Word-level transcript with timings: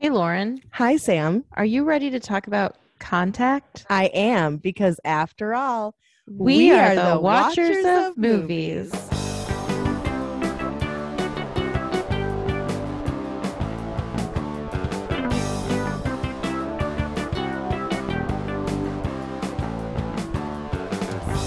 Hey, 0.00 0.08
Lauren, 0.08 0.62
Hi, 0.72 0.96
Sam. 0.96 1.44
are 1.58 1.64
you 1.66 1.84
ready 1.84 2.08
to 2.08 2.18
talk 2.20 2.46
about 2.46 2.76
contact? 3.00 3.84
I 3.90 4.06
am 4.06 4.56
because 4.56 4.98
after 5.04 5.54
all, 5.54 5.94
We, 6.26 6.70
are, 6.72 6.94
the, 6.94 7.20
watchers, 7.20 7.84
of 7.84 8.16
movies. 8.16 8.90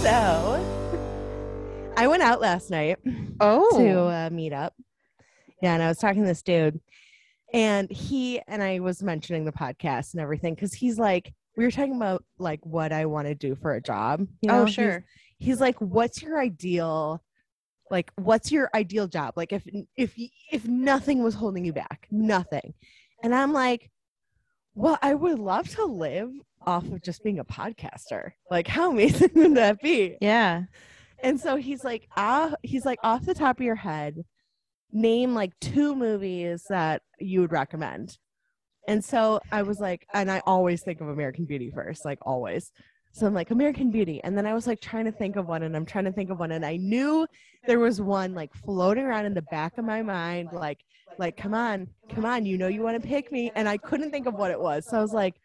so 0.01 0.59
I 1.95 2.07
went 2.07 2.23
out 2.23 2.41
last 2.41 2.69
night 2.69 2.97
Oh, 3.39 3.77
to 3.79 3.99
uh, 4.01 4.29
meet 4.31 4.53
up. 4.53 4.73
Yeah, 5.61 5.73
and 5.73 5.83
I 5.83 5.87
was 5.87 5.97
talking 5.97 6.21
to 6.21 6.27
this 6.27 6.41
dude, 6.41 6.79
and 7.53 7.89
he 7.91 8.41
and 8.47 8.61
I 8.63 8.79
was 8.79 9.01
mentioning 9.03 9.45
the 9.45 9.51
podcast 9.51 10.13
and 10.13 10.21
everything 10.21 10.55
because 10.55 10.73
he's 10.73 10.97
like, 10.97 11.33
we 11.55 11.63
were 11.63 11.71
talking 11.71 11.95
about 11.95 12.23
like 12.39 12.65
what 12.65 12.91
I 12.91 13.05
want 13.05 13.27
to 13.27 13.35
do 13.35 13.55
for 13.55 13.73
a 13.75 13.81
job. 13.81 14.27
you 14.41 14.49
know? 14.49 14.63
oh, 14.63 14.65
sure. 14.65 15.05
he's 15.39 15.61
like 15.61 15.79
what's 15.79 16.21
your 16.21 16.39
ideal 16.41 17.21
like 17.91 18.11
what's 18.15 18.51
your 18.51 18.69
ideal 18.73 19.07
job 19.07 19.33
like 19.35 19.51
if 19.53 19.67
if 19.97 20.13
if 20.51 20.65
nothing 20.67 21.21
was 21.21 21.35
holding 21.35 21.63
you 21.65 21.73
back 21.73 22.07
nothing 22.09 22.73
and 23.21 23.35
i'm 23.35 23.51
like 23.51 23.91
well 24.73 24.97
i 25.01 25.13
would 25.13 25.37
love 25.37 25.67
to 25.67 25.83
live 25.85 26.31
off 26.65 26.85
of 26.85 27.03
just 27.03 27.23
being 27.23 27.39
a 27.39 27.45
podcaster 27.45 28.31
like 28.49 28.67
how 28.67 28.89
amazing 28.89 29.29
would 29.35 29.55
that 29.55 29.79
be 29.81 30.17
Yeah. 30.21 30.63
and 31.21 31.39
so 31.39 31.57
he's 31.57 31.83
like 31.83 32.07
ah 32.15 32.53
he's 32.63 32.85
like 32.85 32.99
off 33.03 33.25
the 33.25 33.35
top 33.35 33.59
of 33.59 33.65
your 33.65 33.75
head 33.75 34.23
name 34.93 35.33
like 35.33 35.51
two 35.59 35.95
movies 35.95 36.63
that 36.69 37.01
you 37.19 37.41
would 37.41 37.51
recommend. 37.51 38.17
And 38.87 39.03
so 39.03 39.39
i 39.51 39.61
was 39.61 39.79
like 39.79 40.05
and 40.13 40.29
i 40.29 40.41
always 40.45 40.81
think 40.83 40.99
of 41.01 41.07
american 41.07 41.45
beauty 41.45 41.71
first 41.71 42.05
like 42.05 42.19
always. 42.21 42.71
So 43.13 43.25
i'm 43.25 43.33
like 43.33 43.51
american 43.51 43.91
beauty. 43.91 44.21
And 44.23 44.37
then 44.37 44.45
i 44.45 44.53
was 44.53 44.67
like 44.67 44.81
trying 44.81 45.05
to 45.05 45.11
think 45.11 45.35
of 45.35 45.47
one 45.47 45.63
and 45.63 45.75
i'm 45.75 45.85
trying 45.85 46.05
to 46.05 46.11
think 46.11 46.29
of 46.29 46.39
one 46.39 46.51
and 46.51 46.65
i 46.65 46.75
knew 46.77 47.25
there 47.65 47.79
was 47.79 48.01
one 48.01 48.33
like 48.33 48.53
floating 48.53 49.05
around 49.05 49.25
in 49.25 49.33
the 49.33 49.41
back 49.43 49.77
of 49.77 49.85
my 49.85 50.01
mind 50.01 50.49
like 50.51 50.79
like 51.17 51.37
come 51.37 51.53
on 51.53 51.87
come 52.13 52.25
on 52.25 52.45
you 52.45 52.57
know 52.57 52.67
you 52.67 52.81
want 52.81 53.01
to 53.01 53.07
pick 53.07 53.31
me 53.31 53.51
and 53.55 53.69
i 53.69 53.77
couldn't 53.77 54.11
think 54.11 54.27
of 54.27 54.33
what 54.35 54.51
it 54.51 54.59
was. 54.59 54.85
So 54.87 54.97
i 54.97 55.01
was 55.01 55.13
like 55.13 55.35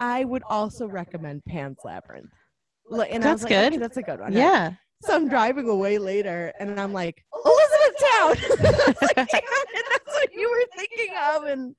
i 0.00 0.24
would 0.24 0.42
also 0.48 0.86
recommend 0.86 1.44
pan's 1.44 1.78
labyrinth. 1.84 2.30
And 2.90 3.00
I 3.00 3.04
was 3.04 3.42
That's 3.42 3.42
like, 3.44 3.52
okay, 3.52 3.70
good. 3.70 3.80
that's 3.80 3.96
a 3.96 4.02
good 4.02 4.18
one. 4.18 4.32
Yeah. 4.32 4.72
So 5.02 5.14
I'm 5.14 5.28
driving 5.28 5.68
away 5.68 5.98
later 5.98 6.52
and 6.60 6.78
I'm 6.80 6.92
like, 6.92 7.24
Elizabethtown. 7.34 8.56
Like, 9.02 9.16
it, 9.16 9.44
that's 9.90 10.14
what 10.14 10.32
you 10.32 10.50
were 10.50 10.76
thinking 10.76 11.14
of. 11.34 11.44
And 11.44 11.74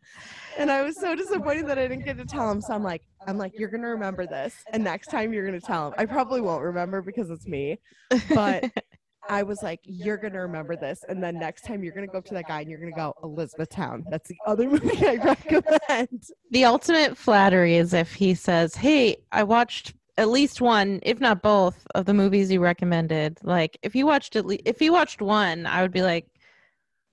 and 0.57 0.71
I 0.71 0.81
was 0.81 0.99
so 0.99 1.15
disappointed 1.15 1.67
that 1.67 1.77
I 1.77 1.87
didn't 1.87 2.03
get 2.03 2.17
to 2.17 2.25
tell 2.25 2.49
him. 2.49 2.61
So 2.61 2.73
I'm 2.73 2.83
like, 2.83 3.03
I'm 3.27 3.37
like, 3.37 3.53
you're 3.57 3.69
gonna 3.69 3.89
remember 3.89 4.25
this. 4.25 4.55
And 4.73 4.83
next 4.83 5.07
time 5.07 5.33
you're 5.33 5.45
gonna 5.45 5.61
tell 5.61 5.87
him. 5.87 5.93
I 5.97 6.05
probably 6.05 6.41
won't 6.41 6.63
remember 6.63 7.01
because 7.01 7.29
it's 7.29 7.47
me. 7.47 7.79
But 8.33 8.71
I 9.29 9.43
was 9.43 9.61
like, 9.61 9.79
you're 9.83 10.17
gonna 10.17 10.41
remember 10.41 10.75
this. 10.75 11.03
And 11.07 11.23
then 11.23 11.37
next 11.37 11.61
time 11.61 11.83
you're 11.83 11.93
gonna 11.93 12.07
go 12.07 12.17
up 12.17 12.25
to 12.25 12.33
that 12.33 12.47
guy 12.47 12.61
and 12.61 12.69
you're 12.69 12.79
gonna 12.79 12.91
go, 12.91 13.13
Elizabethtown. 13.23 14.03
That's 14.09 14.27
the 14.27 14.37
other 14.45 14.69
movie 14.69 15.05
I 15.07 15.15
recommend. 15.15 16.23
the 16.49 16.65
ultimate 16.65 17.17
flattery 17.17 17.75
is 17.75 17.93
if 17.93 18.13
he 18.13 18.33
says, 18.33 18.75
"Hey, 18.75 19.17
I 19.31 19.43
watched 19.43 19.93
at 20.21 20.29
least 20.29 20.61
one, 20.61 20.99
if 21.03 21.19
not 21.19 21.41
both, 21.41 21.85
of 21.95 22.05
the 22.05 22.13
movies 22.13 22.51
you 22.51 22.61
recommended." 22.61 23.39
Like, 23.43 23.77
if 23.83 23.95
you 23.95 24.05
watched 24.05 24.35
at 24.35 24.45
least, 24.45 24.61
if 24.65 24.81
you 24.81 24.93
watched 24.93 25.21
one, 25.21 25.65
I 25.65 25.81
would 25.81 25.91
be 25.91 26.01
like, 26.01 26.27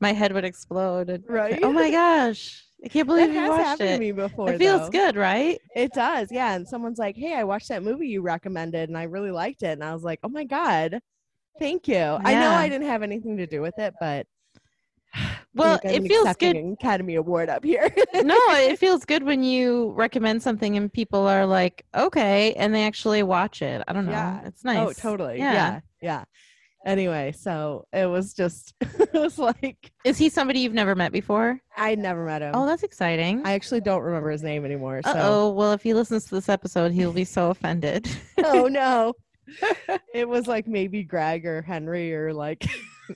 my 0.00 0.12
head 0.12 0.32
would 0.32 0.44
explode. 0.44 1.24
Right? 1.26 1.58
Oh 1.62 1.72
my 1.72 1.90
gosh, 1.90 2.64
I 2.84 2.88
can't 2.88 3.08
That 3.08 3.14
believe 3.14 3.34
you 3.34 3.40
has 3.40 3.48
watched 3.50 3.64
happened 3.64 3.94
to 3.94 3.98
me 3.98 4.12
before. 4.12 4.52
It 4.52 4.58
feels 4.58 4.82
though. 4.82 4.90
good, 4.90 5.16
right? 5.16 5.60
It 5.74 5.92
does, 5.92 6.28
yeah. 6.30 6.54
And 6.54 6.68
someone's 6.68 6.98
like, 6.98 7.16
"Hey, 7.16 7.34
I 7.34 7.44
watched 7.44 7.68
that 7.68 7.82
movie 7.82 8.08
you 8.08 8.22
recommended, 8.22 8.88
and 8.88 8.96
I 8.96 9.04
really 9.04 9.30
liked 9.32 9.62
it." 9.62 9.72
And 9.72 9.82
I 9.84 9.92
was 9.92 10.04
like, 10.04 10.20
"Oh 10.22 10.28
my 10.28 10.44
god, 10.44 11.00
thank 11.58 11.88
you." 11.88 11.96
I 11.96 12.34
know 12.34 12.50
I 12.50 12.68
didn't 12.68 12.86
have 12.88 13.02
anything 13.02 13.36
to 13.38 13.46
do 13.46 13.60
with 13.60 13.78
it, 13.78 13.94
but 14.00 14.26
Well, 15.54 15.80
like, 15.82 15.94
it 15.94 16.06
feels 16.06 16.36
good. 16.36 16.56
Academy 16.56 17.16
Award 17.16 17.48
up 17.48 17.64
here. 17.64 17.92
no, 18.14 18.38
it 18.50 18.78
feels 18.78 19.04
good 19.04 19.22
when 19.22 19.42
you 19.42 19.92
recommend 19.92 20.42
something 20.42 20.76
and 20.76 20.92
people 20.92 21.26
are 21.26 21.46
like, 21.46 21.84
okay, 21.94 22.52
and 22.54 22.74
they 22.74 22.84
actually 22.84 23.22
watch 23.22 23.62
it. 23.62 23.82
I 23.88 23.92
don't 23.92 24.06
know. 24.06 24.12
Yeah. 24.12 24.40
It's 24.44 24.64
nice. 24.64 24.78
Oh, 24.78 24.92
totally. 24.92 25.38
Yeah. 25.38 25.52
Yeah. 25.52 25.80
yeah, 26.00 26.24
Anyway, 26.86 27.32
so 27.32 27.86
it 27.92 28.06
was 28.06 28.34
just, 28.34 28.74
it 28.80 29.12
was 29.12 29.38
like 29.38 29.90
Is 30.04 30.16
he 30.16 30.28
somebody 30.28 30.60
you've 30.60 30.74
never 30.74 30.94
met 30.94 31.12
before? 31.12 31.60
I 31.76 31.94
never 31.96 32.24
met 32.24 32.42
him. 32.42 32.52
Oh, 32.54 32.66
that's 32.66 32.82
exciting. 32.82 33.42
I 33.44 33.52
actually 33.52 33.80
don't 33.80 34.02
remember 34.02 34.30
his 34.30 34.42
name 34.42 34.64
anymore. 34.64 35.00
So, 35.04 35.12
oh. 35.14 35.50
Well, 35.50 35.72
if 35.72 35.82
he 35.82 35.92
listens 35.94 36.24
to 36.26 36.34
this 36.36 36.48
episode, 36.48 36.92
he'll 36.92 37.12
be 37.12 37.24
so 37.24 37.50
offended. 37.50 38.08
oh 38.44 38.68
no, 38.68 39.14
it 40.14 40.28
was 40.28 40.46
like 40.46 40.66
maybe 40.68 41.02
Greg 41.02 41.46
or 41.46 41.62
Henry 41.62 42.14
or 42.14 42.32
like 42.32 42.66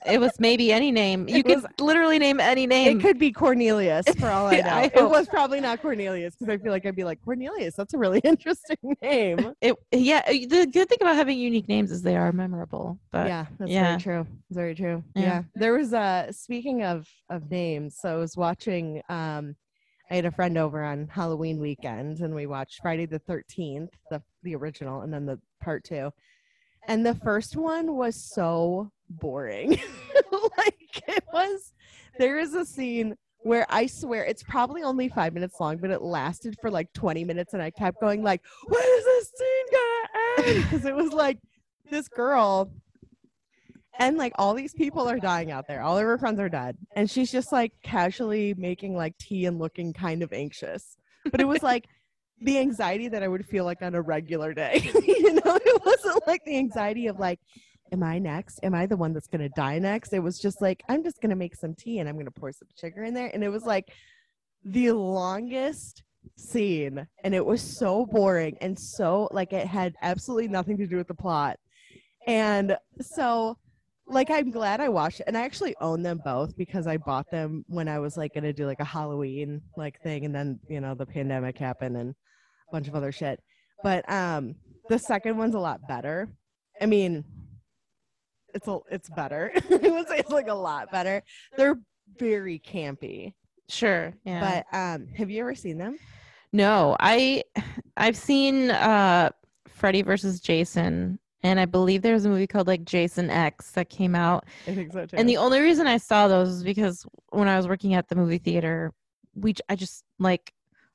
it 0.05 0.19
was 0.19 0.31
maybe 0.39 0.71
any 0.71 0.91
name. 0.91 1.27
You 1.33 1.37
It 1.37 1.45
could 1.45 1.55
was- 1.63 1.65
literally 1.79 2.19
name 2.19 2.39
any 2.39 2.67
name. 2.67 2.99
it 2.99 3.01
could 3.01 3.17
be 3.19 3.31
Cornelius 3.31 4.05
for 4.19 4.27
all 4.27 4.47
I 4.47 4.57
know. 4.61 4.69
I 4.69 4.83
it 4.93 5.09
was 5.09 5.27
probably 5.27 5.59
not 5.61 5.81
Cornelius 5.81 6.35
because 6.35 6.49
I 6.51 6.57
feel 6.57 6.71
like 6.71 6.85
I'd 6.85 6.95
be 6.95 7.03
like 7.03 7.23
Cornelius. 7.23 7.75
That's 7.75 7.93
a 7.93 7.97
really 7.97 8.19
interesting 8.23 8.77
name. 9.01 9.53
It, 9.61 9.75
yeah. 9.91 10.23
uh, 10.27 10.31
The 10.31 10.67
good 10.71 10.89
thing 10.89 10.97
about 11.01 11.15
having 11.15 11.37
unique 11.37 11.67
names 11.67 11.91
is 11.91 12.01
they 12.01 12.15
are 12.17 12.31
memorable. 12.31 12.99
But 13.11 13.27
yeah, 13.27 13.45
that's 13.59 13.71
yeah. 13.71 13.83
very 13.97 14.01
true. 14.01 14.27
Very 14.51 14.75
true. 14.75 15.03
Yeah. 15.15 15.21
Yeah. 15.23 15.43
There 15.55 15.73
was 15.73 15.93
uh 15.93 16.31
speaking 16.31 16.83
of 16.83 17.07
of 17.29 17.49
names, 17.49 17.97
so 17.99 18.09
I 18.13 18.17
was 18.17 18.35
watching 18.37 19.01
um 19.09 19.55
I 20.11 20.15
had 20.15 20.25
a 20.25 20.31
friend 20.31 20.57
over 20.57 20.83
on 20.83 21.07
Halloween 21.07 21.59
weekend 21.59 22.19
and 22.19 22.35
we 22.35 22.45
watched 22.45 22.79
Friday 22.81 23.05
the 23.05 23.19
13th, 23.21 23.89
the 24.11 24.21
the 24.43 24.55
original 24.55 25.01
and 25.01 25.13
then 25.13 25.25
the 25.25 25.39
part 25.61 25.83
2. 25.85 26.11
And 26.87 27.05
the 27.05 27.15
first 27.15 27.55
one 27.55 27.95
was 27.95 28.15
so 28.35 28.91
boring. 29.19 29.71
like 30.31 31.03
it 31.07 31.23
was 31.31 31.73
there 32.17 32.39
is 32.39 32.53
a 32.53 32.65
scene 32.65 33.15
where 33.39 33.65
I 33.69 33.87
swear 33.87 34.23
it's 34.23 34.43
probably 34.43 34.83
only 34.83 35.09
5 35.09 35.33
minutes 35.33 35.59
long, 35.59 35.77
but 35.77 35.91
it 35.91 36.01
lasted 36.01 36.55
for 36.61 36.71
like 36.71 36.91
20 36.93 37.25
minutes 37.25 37.53
and 37.53 37.61
I 37.61 37.71
kept 37.71 37.99
going 37.99 38.23
like, 38.23 38.41
"When 38.65 38.83
is 38.83 39.03
this 39.03 39.31
scene 39.35 39.65
going 39.71 40.03
to 40.05 40.51
end?" 40.51 40.63
because 40.71 40.85
it 40.85 40.95
was 40.95 41.11
like 41.11 41.39
this 41.89 42.07
girl 42.07 42.71
and 43.99 44.17
like 44.17 44.33
all 44.37 44.53
these 44.53 44.73
people 44.73 45.07
are 45.07 45.19
dying 45.19 45.51
out 45.51 45.67
there. 45.67 45.81
All 45.81 45.97
of 45.97 46.03
her 46.03 46.17
friends 46.17 46.39
are 46.39 46.49
dead. 46.49 46.77
And 46.95 47.09
she's 47.09 47.31
just 47.31 47.51
like 47.51 47.73
casually 47.83 48.53
making 48.57 48.95
like 48.95 49.17
tea 49.17 49.45
and 49.45 49.59
looking 49.59 49.93
kind 49.93 50.23
of 50.23 50.33
anxious. 50.33 50.97
But 51.29 51.41
it 51.41 51.47
was 51.47 51.61
like 51.63 51.87
the 52.41 52.57
anxiety 52.57 53.07
that 53.09 53.23
I 53.23 53.27
would 53.27 53.45
feel 53.45 53.65
like 53.65 53.81
on 53.81 53.95
a 53.95 54.01
regular 54.01 54.53
day. 54.53 54.89
you 55.07 55.33
know, 55.33 55.59
it 55.63 55.85
wasn't 55.85 56.25
like 56.27 56.43
the 56.45 56.57
anxiety 56.57 57.07
of 57.07 57.19
like, 57.19 57.39
am 57.93 58.03
I 58.03 58.19
next? 58.19 58.59
Am 58.63 58.73
I 58.73 58.87
the 58.87 58.97
one 58.97 59.13
that's 59.13 59.27
gonna 59.27 59.49
die 59.49 59.79
next? 59.79 60.11
It 60.11 60.19
was 60.19 60.39
just 60.39 60.61
like, 60.61 60.83
I'm 60.89 61.03
just 61.03 61.21
gonna 61.21 61.35
make 61.35 61.55
some 61.55 61.75
tea 61.75 61.99
and 61.99 62.09
I'm 62.09 62.17
gonna 62.17 62.31
pour 62.31 62.51
some 62.51 62.67
sugar 62.75 63.03
in 63.03 63.13
there. 63.13 63.29
And 63.33 63.43
it 63.43 63.49
was 63.49 63.63
like 63.63 63.93
the 64.65 64.91
longest 64.91 66.03
scene 66.35 67.05
and 67.23 67.35
it 67.35 67.45
was 67.45 67.61
so 67.61 68.05
boring 68.05 68.57
and 68.61 68.79
so 68.79 69.27
like 69.31 69.51
it 69.51 69.67
had 69.67 69.93
absolutely 70.01 70.47
nothing 70.47 70.77
to 70.77 70.87
do 70.87 70.97
with 70.97 71.07
the 71.07 71.13
plot. 71.13 71.57
And 72.27 72.75
so 72.99 73.57
like 74.07 74.29
I'm 74.31 74.51
glad 74.51 74.81
I 74.81 74.89
watched 74.89 75.21
it 75.21 75.25
and 75.27 75.37
I 75.37 75.41
actually 75.41 75.75
own 75.79 76.01
them 76.01 76.19
both 76.25 76.57
because 76.57 76.87
I 76.87 76.97
bought 76.97 77.29
them 77.31 77.63
when 77.67 77.87
I 77.87 77.99
was 77.99 78.17
like 78.17 78.33
gonna 78.33 78.53
do 78.53 78.65
like 78.65 78.79
a 78.79 78.85
Halloween 78.85 79.61
like 79.77 80.01
thing 80.01 80.25
and 80.25 80.33
then 80.33 80.59
you 80.67 80.81
know 80.81 80.95
the 80.95 81.05
pandemic 81.05 81.57
happened 81.57 81.95
and 81.95 82.09
a 82.11 82.71
bunch 82.71 82.87
of 82.87 82.95
other 82.95 83.11
shit. 83.11 83.39
But 83.83 84.09
um 84.11 84.55
the 84.89 84.97
second 84.99 85.37
one's 85.37 85.55
a 85.55 85.59
lot 85.59 85.87
better. 85.87 86.29
I 86.81 86.87
mean 86.87 87.23
it's 88.53 88.67
a 88.67 88.79
it's 88.91 89.09
better. 89.09 89.51
I 89.71 89.89
would 89.89 90.07
say 90.07 90.19
it's 90.19 90.29
like 90.31 90.47
a 90.47 90.53
lot 90.53 90.91
better. 90.91 91.23
They're 91.57 91.79
very 92.17 92.59
campy. 92.59 93.33
sure. 93.69 94.13
Yeah. 94.25 94.63
But 94.71 94.77
um 94.77 95.07
have 95.15 95.29
you 95.29 95.41
ever 95.41 95.55
seen 95.55 95.77
them? 95.77 95.97
No, 96.51 96.95
I 96.99 97.43
I've 97.97 98.17
seen 98.17 98.71
uh 98.71 99.29
Freddy 99.67 100.01
versus 100.01 100.39
Jason 100.39 101.19
and 101.43 101.59
I 101.59 101.65
believe 101.65 102.01
there 102.01 102.13
was 102.13 102.25
a 102.25 102.29
movie 102.29 102.47
called 102.47 102.67
like 102.67 102.85
Jason 102.85 103.29
X 103.29 103.71
that 103.71 103.89
came 103.89 104.15
out. 104.15 104.45
I 104.65 104.73
think 104.73 104.93
so 104.93 105.05
too. 105.05 105.17
And 105.17 105.27
the 105.27 105.37
only 105.37 105.59
reason 105.59 105.87
I 105.87 105.97
saw 105.97 106.27
those 106.27 106.49
is 106.49 106.63
because 106.63 107.05
when 107.29 107.47
I 107.47 107.57
was 107.57 107.67
working 107.67 107.93
at 107.93 108.07
the 108.07 108.15
movie 108.15 108.37
theater, 108.37 108.93
we 109.35 109.55
I 109.67 109.75
just 109.75 110.03
like 110.19 110.53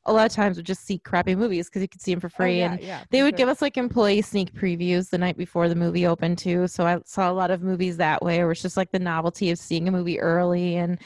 a 0.09 0.13
lot 0.13 0.27
of 0.27 0.33
times 0.33 0.57
would 0.57 0.67
just 0.67 0.85
see 0.85 0.99
crappy 0.99 1.35
movies 1.35 1.69
because 1.69 1.83
you 1.83 1.89
could 1.89 2.01
see 2.01 2.13
them 2.13 2.21
for 2.21 2.29
Oh, 2.29 2.37
free 2.37 2.59
yeah, 2.59 2.73
and 2.73 2.83
yeah, 2.83 3.05
they 3.11 3.23
would 3.23 3.33
sure. 3.33 3.39
give 3.39 3.49
us 3.49 3.63
like 3.63 3.77
employee 3.77 4.23
sneak 4.23 4.53
previews 4.55 5.11
the 5.11 5.19
night 5.19 5.37
before 5.37 5.69
the 5.69 5.75
movie 5.75 6.07
opened 6.07 6.39
too. 6.39 6.67
So 6.67 6.87
I 6.87 6.99
saw 7.05 7.31
a 7.31 7.33
lot 7.33 7.51
of 7.51 7.63
movies 7.63 7.97
that 7.99 8.23
way 8.23 8.39
where 8.39 8.53
it's 8.53 8.63
just 8.63 8.77
like 8.77 8.91
the 8.91 8.99
novelty 8.99 9.51
of 9.51 9.59
seeing 9.59 9.87
a 9.89 9.93
movie 9.93 10.19
early 10.21 10.77
and 10.77 10.99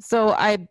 so 0.00 0.30
I 0.30 0.66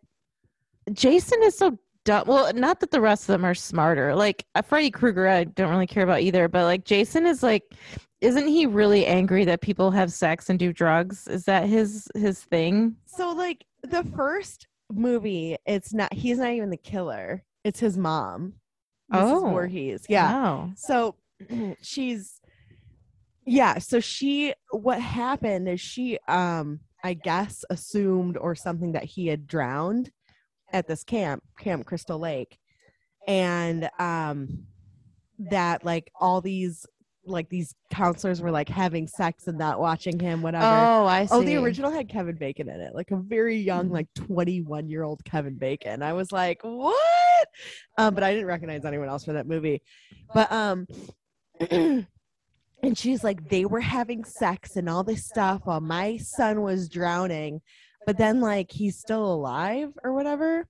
Jason 0.92 1.42
is 1.42 1.56
so 1.58 1.78
dumb. 2.04 2.24
Well, 2.26 2.52
not 2.54 2.80
that 2.80 2.90
the 2.92 3.00
rest 3.00 3.24
of 3.24 3.34
them 3.34 3.44
are 3.44 3.54
smarter. 3.54 4.14
Like 4.14 4.46
uh, 4.54 4.62
Freddy 4.62 4.90
Krueger, 4.90 5.26
I 5.28 5.44
don't 5.44 5.70
really 5.70 5.86
care 5.86 6.04
about 6.04 6.20
either. 6.20 6.48
But 6.48 6.64
like 6.64 6.84
Jason 6.84 7.26
is 7.26 7.42
like, 7.42 7.64
isn't 8.20 8.46
he 8.46 8.66
really 8.66 9.04
angry 9.04 9.44
that 9.44 9.60
people 9.60 9.90
have 9.90 10.12
sex 10.12 10.48
and 10.48 10.58
do 10.58 10.72
drugs? 10.72 11.26
Is 11.28 11.44
that 11.44 11.68
his 11.68 12.08
his 12.14 12.40
thing? 12.44 12.96
so 13.06 13.32
like 13.32 13.64
the 13.82 14.04
first 14.16 14.68
movie, 14.92 15.56
it's 15.66 15.92
not. 15.92 16.12
He's 16.14 16.38
not 16.38 16.50
even 16.52 16.70
the 16.70 16.76
killer. 16.76 17.42
It's 17.66 17.80
his 17.80 17.98
mom. 17.98 18.54
Mrs. 19.12 19.22
Oh. 19.22 19.50
Voorhees. 19.50 20.06
Yeah. 20.08 20.32
Wow. 20.32 20.70
So 20.76 21.16
she's 21.82 22.40
yeah, 23.44 23.78
so 23.78 23.98
she 23.98 24.54
what 24.70 25.00
happened 25.00 25.68
is 25.68 25.80
she 25.80 26.16
um 26.28 26.78
I 27.02 27.14
guess 27.14 27.64
assumed 27.68 28.36
or 28.36 28.54
something 28.54 28.92
that 28.92 29.02
he 29.02 29.26
had 29.26 29.48
drowned 29.48 30.12
at 30.72 30.86
this 30.86 31.02
camp, 31.02 31.42
Camp 31.58 31.86
Crystal 31.86 32.20
Lake. 32.20 32.56
And 33.26 33.90
um 33.98 34.66
that 35.40 35.84
like 35.84 36.12
all 36.20 36.40
these 36.40 36.86
like 37.26 37.48
these 37.48 37.74
counselors 37.90 38.40
were 38.40 38.50
like 38.50 38.68
having 38.68 39.06
sex 39.06 39.46
and 39.46 39.58
not 39.58 39.80
watching 39.80 40.18
him 40.18 40.42
whatever. 40.42 40.64
Oh, 40.64 41.06
I 41.06 41.26
see. 41.26 41.34
Oh, 41.34 41.42
the 41.42 41.56
original 41.56 41.90
had 41.90 42.08
Kevin 42.08 42.36
Bacon 42.36 42.68
in 42.68 42.80
it, 42.80 42.94
like 42.94 43.10
a 43.10 43.16
very 43.16 43.56
young, 43.56 43.90
like 43.90 44.08
21 44.14 44.88
year 44.88 45.02
old 45.02 45.24
Kevin 45.24 45.56
Bacon. 45.56 46.02
I 46.02 46.12
was 46.12 46.32
like, 46.32 46.60
what? 46.62 47.48
Um, 47.98 48.14
but 48.14 48.22
I 48.22 48.32
didn't 48.32 48.46
recognize 48.46 48.84
anyone 48.84 49.08
else 49.08 49.24
for 49.24 49.32
that 49.34 49.46
movie. 49.46 49.82
But 50.34 50.50
um, 50.52 50.86
and 51.70 52.06
she's 52.94 53.24
like, 53.24 53.48
they 53.48 53.64
were 53.64 53.80
having 53.80 54.24
sex 54.24 54.76
and 54.76 54.88
all 54.88 55.02
this 55.04 55.24
stuff 55.26 55.62
while 55.64 55.80
my 55.80 56.16
son 56.18 56.62
was 56.62 56.88
drowning, 56.88 57.60
but 58.06 58.18
then 58.18 58.40
like 58.40 58.70
he's 58.70 58.98
still 58.98 59.24
alive 59.32 59.92
or 60.04 60.12
whatever. 60.12 60.66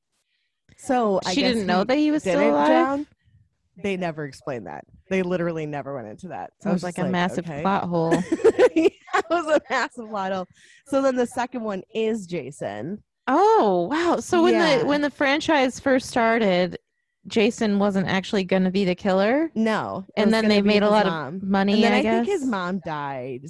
So 0.79 1.20
I 1.25 1.35
She 1.35 1.43
didn't 1.43 1.67
know 1.67 1.85
that 1.85 1.97
he 1.97 2.11
was 2.11 2.23
still 2.23 2.50
alive. 2.50 2.69
drown. 2.69 3.06
They 3.82 3.96
never 3.96 4.25
explained 4.25 4.67
that. 4.67 4.84
They 5.11 5.23
literally 5.23 5.67
never 5.67 5.94
went 5.94 6.08
into 6.08 6.28
that. 6.28 6.52
So 6.61 6.70
I 6.70 6.73
was 6.73 6.82
like 6.82 6.99
a 6.99 7.05
massive 7.05 7.46
okay. 7.49 7.62
plot 7.62 7.84
hole. 7.84 8.12
yeah, 8.75 8.88
it 9.14 9.25
was 9.31 9.46
a 9.46 9.61
massive 9.69 10.11
lotto. 10.11 10.46
So 10.87 11.02
then 11.02 11.17
the 11.17 11.26
second 11.26 11.62
one 11.62 11.82
is 11.94 12.26
Jason. 12.26 13.02
Oh 13.28 13.88
wow! 13.90 14.17
So 14.20 14.43
when 14.43 14.55
Yeah. 14.55 14.78
the 14.78 14.87
when 14.87 15.02
the 15.02 15.11
franchise 15.11 15.81
first 15.81 16.08
started, 16.08 16.78
Jason 17.26 17.78
wasn't 17.78 18.06
actually 18.08 18.44
going 18.44 18.64
to 18.64 18.70
be 18.70 18.84
the 18.84 18.94
killer, 18.94 19.50
No, 19.55 20.06
and 20.17 20.32
then 20.32 20.49
they 20.49 20.62
made 20.62 20.82
a 20.82 20.88
lot 20.88 21.06
mom. 21.06 21.37
of 21.37 21.43
money. 21.43 21.75
And 21.75 21.82
then 21.82 21.93
I, 21.93 21.99
I, 21.99 22.02
think 22.02 22.26
his 22.26 22.44
mom 22.44 22.81
died. 22.84 23.46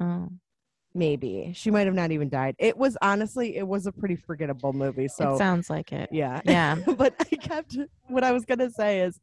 Oh. 0.00 0.28
Maybe 0.92 1.52
she 1.54 1.70
might 1.70 1.86
have 1.86 1.94
not 1.94 2.10
even 2.10 2.28
died. 2.28 2.56
It 2.58 2.76
was 2.76 2.96
honestly, 3.00 3.56
it 3.56 3.66
was 3.66 3.86
a 3.86 3.92
pretty 3.92 4.16
forgettable 4.16 4.72
movie. 4.72 5.06
So 5.06 5.34
it 5.34 5.38
sounds 5.38 5.70
like 5.70 5.92
it. 5.92 6.08
yeah, 6.10 6.40
Yeah. 6.44 6.76
but 6.98 7.14
I 7.20 7.36
kept 7.36 7.76
what 8.08 8.24
I 8.24 8.32
was 8.32 8.44
gonna 8.44 8.70
say 8.70 9.00
is 9.00 9.20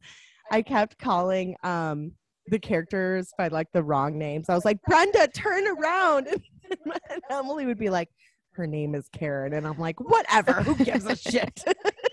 I 0.50 0.62
kept 0.62 0.98
calling 0.98 1.56
um 1.62 2.12
the 2.48 2.58
characters 2.58 3.30
by 3.36 3.48
like 3.48 3.68
the 3.72 3.82
wrong 3.82 4.18
names. 4.18 4.48
I 4.48 4.54
was 4.54 4.64
like, 4.64 4.80
Brenda, 4.86 5.28
turn 5.28 5.66
around. 5.66 6.28
And 7.10 7.22
Emily 7.30 7.64
would 7.64 7.78
be 7.78 7.88
like, 7.88 8.10
her 8.52 8.66
name 8.66 8.94
is 8.94 9.08
Karen. 9.10 9.54
And 9.54 9.66
I'm 9.66 9.78
like, 9.78 9.98
whatever, 10.00 10.52
who 10.54 10.74
gives 10.84 11.06
a 11.06 11.16
shit? 11.16 11.64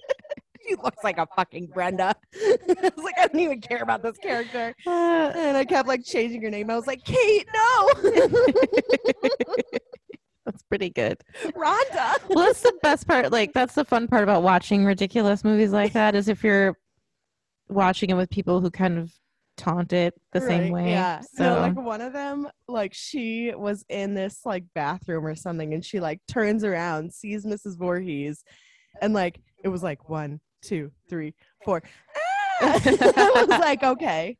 she 0.65 0.75
looks 0.75 1.03
like 1.03 1.17
a 1.17 1.27
fucking 1.35 1.67
Brenda. 1.73 2.15
I 2.33 2.57
was 2.95 3.03
like, 3.03 3.15
I 3.19 3.27
don't 3.27 3.41
even 3.41 3.59
care 3.59 3.81
about 3.83 4.01
this 4.01 4.17
character. 4.17 4.73
Uh, 4.88 5.33
And 5.35 5.57
I 5.57 5.65
kept 5.65 5.89
like 5.89 6.05
changing 6.05 6.41
her 6.43 6.49
name. 6.49 6.69
I 6.69 6.75
was 6.77 6.88
like, 6.88 7.03
Kate, 7.03 7.45
no. 7.53 7.89
that's 10.45 10.63
pretty 10.69 10.89
good. 10.91 11.17
Rhonda. 11.47 12.17
Well, 12.29 12.45
that's 12.45 12.61
the 12.61 12.77
best 12.81 13.07
part. 13.07 13.33
Like 13.33 13.51
that's 13.53 13.75
the 13.75 13.83
fun 13.83 14.07
part 14.07 14.23
about 14.23 14.41
watching 14.43 14.85
ridiculous 14.85 15.43
movies 15.43 15.71
like 15.71 15.91
that 15.93 16.15
is 16.15 16.29
if 16.29 16.43
you're 16.45 16.77
watching 17.69 18.09
it 18.09 18.15
with 18.15 18.29
people 18.29 18.62
who 18.62 18.69
kind 18.69 18.97
of 18.97 19.12
taunt 19.57 19.94
it 19.94 20.13
the 20.33 20.41
same 20.41 20.71
way. 20.71 20.89
Yeah. 20.91 21.21
So 21.21 21.56
No, 21.56 21.62
like 21.62 21.75
one 21.75 22.01
of 22.01 22.13
them, 22.13 22.47
like 22.67 22.94
she 22.94 23.53
was 23.56 23.85
in 23.89 24.13
this 24.13 24.41
like 24.45 24.65
bathroom 24.73 25.25
or 25.25 25.35
something, 25.35 25.73
and 25.73 25.83
she 25.83 26.00
like 26.00 26.19
turns 26.27 26.63
around, 26.63 27.13
sees 27.13 27.45
Mrs. 27.45 27.77
Voorhees, 27.77 28.44
and 29.01 29.13
like 29.13 29.39
it 29.63 29.69
was 29.69 29.81
like 29.83 30.09
one, 30.09 30.39
two, 30.62 30.91
three, 31.09 31.33
four. 31.63 31.81
Ah! 32.15 32.21
I 32.62 33.45
was 33.47 33.59
like, 33.59 33.83
okay. 33.83 34.38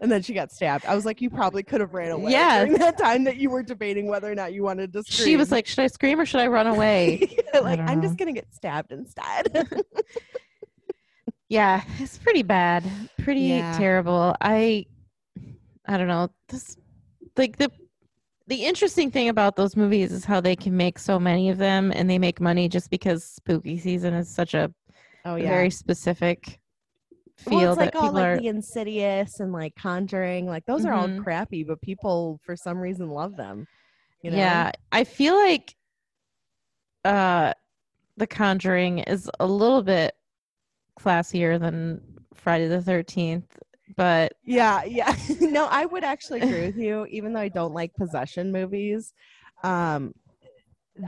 And 0.00 0.10
then 0.10 0.20
she 0.20 0.34
got 0.34 0.50
stabbed. 0.52 0.84
I 0.84 0.94
was 0.94 1.06
like, 1.06 1.20
you 1.20 1.30
probably 1.30 1.62
could 1.62 1.80
have 1.80 1.94
ran 1.94 2.10
away. 2.10 2.32
Yeah. 2.32 2.64
During 2.64 2.80
that 2.80 2.98
time 2.98 3.24
that 3.24 3.36
you 3.36 3.50
were 3.50 3.62
debating 3.62 4.08
whether 4.08 4.30
or 4.30 4.34
not 4.34 4.52
you 4.52 4.62
wanted 4.62 4.92
to 4.92 5.02
scream. 5.04 5.26
she 5.26 5.36
was 5.36 5.52
like, 5.52 5.66
"Should 5.66 5.78
I 5.80 5.86
scream 5.86 6.20
or 6.20 6.26
should 6.26 6.40
I 6.40 6.48
run 6.48 6.66
away?" 6.66 7.20
like, 7.54 7.78
don't 7.78 7.88
I'm 7.88 8.00
know. 8.00 8.02
just 8.06 8.18
gonna 8.18 8.32
get 8.32 8.52
stabbed 8.52 8.92
instead. 8.92 9.56
yeah, 11.48 11.82
it's 11.98 12.18
pretty 12.18 12.42
bad. 12.42 12.84
Pretty 13.18 13.48
Yeah. 13.48 13.78
terrible. 13.78 14.34
I 14.40 14.86
I 15.86 15.96
don't 15.96 16.08
know. 16.08 16.28
This 16.48 16.76
like 17.36 17.56
the 17.56 17.70
the 18.48 18.64
interesting 18.64 19.10
thing 19.10 19.28
about 19.28 19.56
those 19.56 19.76
movies 19.76 20.12
is 20.12 20.24
how 20.24 20.40
they 20.40 20.54
can 20.56 20.76
make 20.76 20.98
so 20.98 21.18
many 21.18 21.50
of 21.50 21.58
them 21.58 21.92
and 21.94 22.08
they 22.08 22.18
make 22.18 22.40
money 22.40 22.68
just 22.68 22.90
because 22.90 23.24
spooky 23.24 23.78
season 23.78 24.14
is 24.14 24.28
such 24.28 24.54
a 24.54 24.72
oh 25.24 25.34
yeah. 25.36 25.48
very 25.48 25.70
specific 25.70 26.60
feel 27.36 27.58
well, 27.58 27.72
it's 27.72 27.78
that 27.80 27.94
like 27.94 28.04
all 28.04 28.12
like 28.12 28.24
are 28.24 28.36
the 28.38 28.46
Insidious 28.46 29.40
and 29.40 29.52
like 29.52 29.74
Conjuring, 29.76 30.46
like 30.46 30.64
those 30.66 30.84
are 30.84 30.92
all 30.92 31.08
Mhm. 31.08 31.22
crappy, 31.22 31.64
but 31.64 31.80
people 31.82 32.40
for 32.44 32.56
some 32.56 32.78
reason 32.78 33.08
love 33.10 33.36
them. 33.36 33.66
You 34.22 34.30
know? 34.30 34.36
Yeah, 34.36 34.70
I 34.92 35.04
feel 35.04 35.34
like 35.34 35.76
uh 37.04 37.52
The 38.16 38.26
Conjuring 38.26 39.00
is 39.00 39.30
a 39.38 39.46
little 39.46 39.82
bit 39.82 40.14
classier 40.98 41.58
than 41.60 42.00
Friday 42.34 42.68
the 42.68 42.78
13th, 42.78 43.44
but 43.96 44.34
yeah, 44.44 44.84
yeah. 44.84 45.14
no, 45.40 45.66
I 45.70 45.86
would 45.86 46.04
actually 46.04 46.40
agree 46.40 46.66
with 46.66 46.76
you, 46.76 47.06
even 47.06 47.32
though 47.32 47.40
I 47.40 47.48
don't 47.48 47.74
like 47.74 47.94
possession 47.94 48.52
movies. 48.52 49.14
Um, 49.62 50.14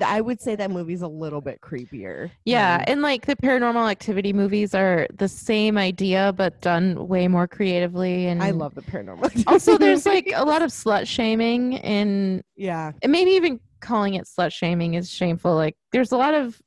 I 0.05 0.21
would 0.21 0.41
say 0.41 0.55
that 0.55 0.71
movie's 0.71 1.01
a 1.01 1.09
little 1.09 1.41
bit 1.41 1.61
creepier. 1.63 2.31
yeah, 2.45 2.79
than- 2.79 2.89
and 2.89 3.03
like 3.03 3.25
the 3.27 3.37
paranormal 3.37 3.91
activity 3.91 4.33
movies 4.33 4.75
are 4.75 5.07
the 5.17 5.29
same 5.29 5.79
idea 5.79 6.33
but 6.37 6.61
done 6.61 7.09
way 7.09 7.27
more 7.27 7.49
creatively 7.49 8.27
and 8.27 8.43
I 8.43 8.51
love 8.51 8.75
the 8.75 8.83
paranormal. 8.83 9.45
Also 9.47 9.79
there's 9.79 10.05
like 10.05 10.31
a 10.35 10.45
lot 10.45 10.61
of 10.63 10.71
slut 10.71 11.07
shaming 11.07 11.79
and 11.79 12.43
yeah, 12.55 12.93
and 13.03 13.11
maybe 13.11 13.31
even 13.31 13.61
calling 13.81 14.15
it 14.15 14.27
slut 14.27 14.53
shaming 14.53 14.95
is 14.95 15.11
shameful. 15.11 15.55
Like 15.55 15.77
there's 15.93 16.13
a 16.13 16.19
lot 16.19 16.35
of 16.35 16.61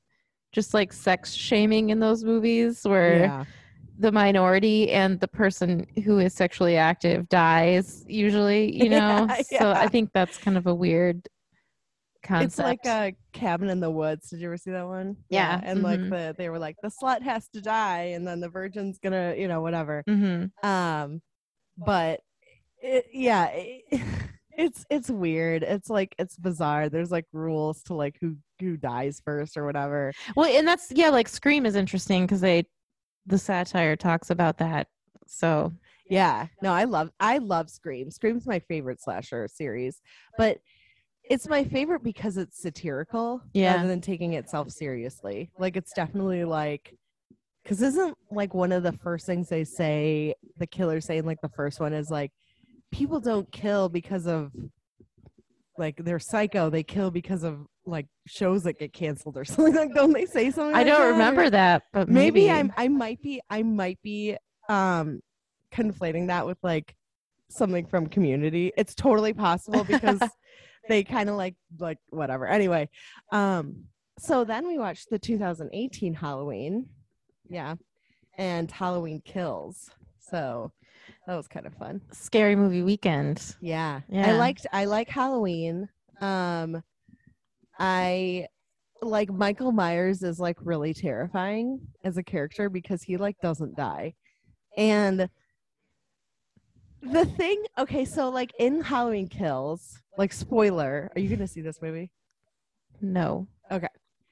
just 0.52 0.74
like 0.74 0.92
sex 0.94 1.34
shaming 1.34 1.90
in 1.90 2.00
those 2.00 2.24
movies 2.24 2.84
where 2.86 3.20
yeah, 3.20 3.46
the 4.00 4.12
minority 4.12 4.92
and 4.92 5.20
the 5.20 5.28
person 5.28 5.86
who 6.04 6.20
is 6.20 6.34
sexually 6.34 6.78
active 6.78 7.30
dies 7.30 8.04
usually, 8.08 8.76
you 8.76 8.90
know. 8.98 9.28
Yeah, 9.52 9.60
So 9.60 9.72
I 9.72 9.88
think 9.88 10.12
that's 10.14 10.38
kind 10.38 10.58
of 10.58 10.68
a 10.68 10.74
weird 10.76 11.28
concept. 12.24 12.46
it's 12.48 12.60
like 12.60 12.86
a 12.86 13.16
cabin 13.34 13.70
in 13.70 13.80
the 13.80 13.90
woods. 13.92 14.30
Did 14.30 14.40
you 14.42 14.48
ever 14.48 14.58
see 14.58 14.72
that 14.72 14.86
one? 14.88 15.18
Yeah, 15.30 15.60
and 15.64 15.82
like 15.84 16.00
mhm. 16.00 16.10
the 16.10 16.36
they 16.38 16.50
were 16.50 16.60
like 16.60 16.76
the 16.82 16.90
slut 16.90 17.22
has 17.22 17.48
to 17.50 17.62
die, 17.62 18.12
and 18.16 18.28
then 18.28 18.40
the 18.40 18.50
virgin's 18.50 19.00
gonna, 19.00 19.36
you 19.38 19.48
know, 19.48 19.62
whatever. 19.62 20.04
Mhm. 20.08 20.52
um 20.64 21.22
but 21.78 22.20
it, 22.82 23.06
yeah 23.14 23.48
it, 23.54 23.84
it's 24.58 24.86
it's 24.90 25.10
weird 25.10 25.64
it's 25.64 25.90
like 25.90 26.14
it's 26.20 26.36
bizarre 26.36 26.90
there's 26.90 27.10
like 27.12 27.26
rules 27.32 27.82
to 27.84 27.94
like 27.94 28.18
who 28.20 28.36
who 28.62 28.78
dies 28.78 29.22
first 29.24 29.58
or 29.58 29.66
whatever 29.66 30.12
Well, 30.36 30.46
and 30.56 30.68
that's 30.68 30.92
yeah, 30.92 31.10
like 31.10 31.28
Scream 31.28 31.66
is 31.66 31.76
interesting 31.76 32.26
because 32.26 32.42
they 32.42 32.66
the 33.26 33.38
satire 33.38 33.96
talks 33.96 34.30
about 34.30 34.58
that. 34.60 34.88
So 35.28 35.72
yeah 36.10 36.48
no 36.62 36.74
i 36.74 36.84
love 36.84 37.10
i 37.22 37.38
love 37.38 37.70
scream 37.70 38.12
scream's 38.12 38.46
my 38.46 38.60
favorite 38.60 39.00
slasher 39.02 39.48
series 39.48 40.02
but 40.38 40.58
it's 41.24 41.48
my 41.48 41.64
favorite 41.64 42.04
because 42.04 42.36
it's 42.36 42.62
satirical 42.62 43.42
Yeah. 43.54 43.76
rather 43.76 43.88
than 43.88 44.02
taking 44.02 44.34
itself 44.34 44.72
seriously 44.72 45.52
like 45.58 45.78
it's 45.78 45.94
definitely 45.94 46.44
like 46.44 46.94
because 47.64 47.82
isn't 47.82 48.18
like 48.30 48.54
one 48.54 48.74
of 48.74 48.84
the 48.84 48.92
first 48.92 49.26
things 49.26 49.48
they 49.48 49.64
say 49.64 50.36
the 50.58 50.68
killers 50.68 51.06
say 51.06 51.18
in 51.18 51.26
like 51.26 51.40
the 51.42 51.50
first 51.50 51.80
one 51.80 51.94
is 51.94 52.12
like 52.12 52.32
people 52.92 53.22
don't 53.22 53.50
kill 53.54 53.88
because 53.88 54.28
of 54.28 54.52
like 55.78 55.96
they're 56.04 56.20
psycho 56.20 56.70
they 56.70 56.84
kill 56.84 57.12
because 57.12 57.44
of 57.44 57.66
like 57.86 58.08
shows 58.28 58.64
that 58.64 58.78
get 58.78 58.94
canceled 58.94 59.38
or 59.38 59.46
something 59.46 59.76
like 59.76 59.94
don't 59.94 60.14
they 60.14 60.26
say 60.26 60.52
something 60.52 60.76
I 60.76 60.80
like 60.80 60.88
don't 60.88 61.02
that, 61.02 61.12
remember 61.12 61.50
that, 61.50 61.84
but 61.94 62.10
maybe, 62.10 62.48
maybe, 62.48 62.52
i'm 62.52 62.74
i 62.78 62.88
might 62.88 63.22
be 63.22 63.42
i 63.50 63.64
might 63.64 64.00
be 64.02 64.38
um 64.70 65.22
conflating 65.74 66.28
that 66.28 66.46
with 66.46 66.58
like 66.62 66.96
something 67.50 67.86
from 67.86 68.08
community. 68.08 68.72
It's 68.78 68.96
totally 68.96 69.34
possible 69.34 69.84
because 69.84 70.20
they 70.90 71.04
kind 71.04 71.30
of 71.30 71.36
like 71.36 71.56
like 71.80 71.98
whatever. 72.10 72.48
Anyway 72.48 72.90
um 73.32 73.86
so 74.20 74.44
then 74.44 74.68
we 74.68 74.78
watched 74.78 75.10
the 75.10 75.20
2018 75.20 76.14
halloween. 76.14 76.88
Yeah. 77.50 77.76
And 78.38 78.70
halloween 78.70 79.22
kills. 79.26 79.90
So 80.20 80.72
that 81.28 81.36
was 81.36 81.48
kind 81.48 81.66
of 81.66 81.74
fun 81.76 82.02
scary 82.12 82.56
movie 82.56 82.82
weekend. 82.82 83.56
yeah. 84.10 84.28
I 84.30 84.34
liked 84.34 84.66
I 84.72 84.86
like 84.86 85.10
Halloween. 85.10 85.88
Um 86.20 86.84
I 87.80 88.48
like 89.02 89.32
Michael 89.32 89.72
Myers 89.72 90.22
is 90.24 90.40
like 90.40 90.58
really 90.62 90.94
terrifying 90.94 91.80
as 92.04 92.18
a 92.18 92.24
character 92.24 92.70
because 92.70 93.02
he 93.02 93.18
like 93.18 93.40
doesn't 93.42 93.76
die. 93.76 94.14
And 94.78 95.30
the 97.02 97.26
thing 97.26 97.64
okay, 97.78 98.06
so 98.06 98.30
like 98.30 98.52
in 98.60 98.82
Halloween 98.82 99.28
Kills, 99.28 100.02
like 100.18 100.32
spoiler, 100.34 101.12
are 101.16 101.20
you 101.20 101.30
gonna 101.30 101.48
see 101.48 101.62
this 101.62 101.82
movie? 101.82 102.12
No. 103.02 103.48
Okay. 103.72 103.88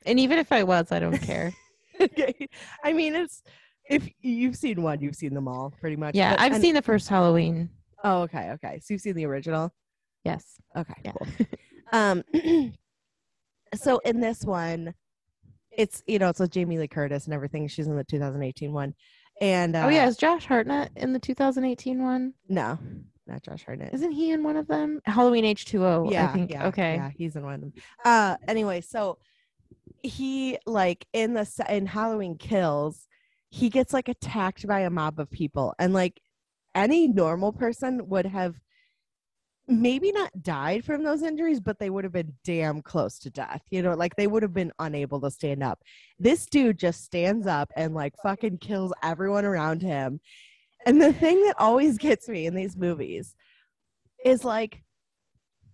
And 0.06 0.20
even 0.20 0.38
if 0.38 0.52
I 0.52 0.64
was, 0.64 0.92
I 0.92 1.00
don't 1.00 1.18
care. 1.18 1.52
okay. 2.02 2.48
I 2.84 2.94
mean, 2.94 3.16
it's 3.16 3.42
if 3.90 4.08
you've 4.22 4.56
seen 4.56 4.82
one, 4.82 5.02
you've 5.02 5.16
seen 5.16 5.34
them 5.34 5.48
all 5.48 5.74
pretty 5.82 5.96
much. 5.96 6.16
Yeah, 6.16 6.32
But- 6.32 6.40
I've 6.42 6.54
and- 6.54 6.62
seen 6.62 6.76
the 6.76 6.82
first 6.82 7.10
Halloween. 7.10 7.70
Oh, 8.04 8.22
okay, 8.22 8.52
okay. 8.52 8.80
So 8.82 8.94
you've 8.94 9.02
seen 9.02 9.16
the 9.16 9.26
original. 9.26 9.74
Yes. 10.24 10.46
Okay, 10.78 10.94
Yeah. 11.04 11.12
cool. 11.12 11.28
um, 11.92 12.24
so 13.76 13.98
in 14.00 14.20
this 14.20 14.44
one, 14.44 14.94
it's 15.72 16.04
you 16.08 16.20
know 16.20 16.30
it's 16.30 16.40
with 16.40 16.52
Jamie 16.52 16.78
Lee 16.78 16.88
Curtis 16.88 17.26
and 17.26 17.34
everything. 17.34 17.68
She's 17.68 17.88
in 17.88 17.96
the 17.96 18.04
2018 18.04 18.72
one, 18.74 18.94
and 19.42 19.76
uh, 19.76 19.86
oh 19.86 19.90
yeah, 19.90 20.08
is 20.08 20.18
Josh 20.18 20.46
Hartnett 20.46 20.92
in 20.96 21.14
the 21.14 21.20
2018 21.20 22.02
one? 22.04 22.34
no, 22.48 22.78
not 23.28 23.44
Josh 23.44 23.64
Hartnett. 23.66 23.94
Isn't 23.94 24.12
he 24.12 24.32
in 24.32 24.44
one 24.44 24.58
of 24.58 24.68
them? 24.68 25.00
Halloween 25.06 25.44
H2O. 25.46 26.12
yeah, 26.12 26.30
I 26.30 26.34
think. 26.34 26.52
yeah, 26.52 26.68
okay. 26.68 26.96
yeah, 26.96 27.12
he's 27.16 27.36
in 27.36 27.44
one 27.44 27.54
of 27.56 27.62
them. 27.62 27.74
Uh, 28.04 28.36
anyway, 28.48 28.82
so 28.82 29.18
he 30.04 30.58
like 30.66 31.06
in 31.14 31.34
the 31.34 31.48
in 31.70 31.86
Halloween 31.86 32.38
Kills, 32.38 33.08
he 33.50 33.70
gets 33.70 33.94
like 33.94 34.10
attacked 34.10 34.68
by 34.68 34.82
a 34.82 34.90
mob 34.90 35.20
of 35.20 35.30
people, 35.30 35.74
and 35.80 35.94
like 35.94 36.22
any 36.76 37.08
normal 37.08 37.52
person 37.52 38.08
would 38.10 38.26
have 38.26 38.56
maybe 39.68 40.12
not 40.12 40.42
died 40.42 40.84
from 40.84 41.04
those 41.04 41.22
injuries, 41.22 41.60
but 41.60 41.78
they 41.80 41.90
would 41.90 42.04
have 42.04 42.14
been 42.14 42.34
damn 42.44 42.82
close 42.82 43.20
to 43.20 43.30
death. 43.30 43.62
You 43.70 43.84
know, 43.84 43.94
like 43.94 44.16
they 44.16 44.28
would 44.28 44.44
have 44.44 44.54
been 44.54 44.72
unable 44.80 45.22
to 45.22 45.32
stand 45.32 45.64
up. 45.64 45.80
This 46.18 46.46
dude 46.48 46.80
just 46.80 47.04
stands 47.04 47.46
up 47.46 47.72
and 47.76 47.94
like 47.94 48.16
fucking 48.24 48.58
kills 48.58 48.94
everyone 49.04 49.46
around 49.46 49.82
him. 49.82 50.20
And 50.86 51.02
the 51.02 51.14
thing 51.14 51.44
that 51.44 51.60
always 51.60 51.98
gets 51.98 52.28
me 52.28 52.46
in 52.48 52.56
these 52.56 52.76
movies 52.76 53.36
is 54.26 54.44
like, 54.44 54.84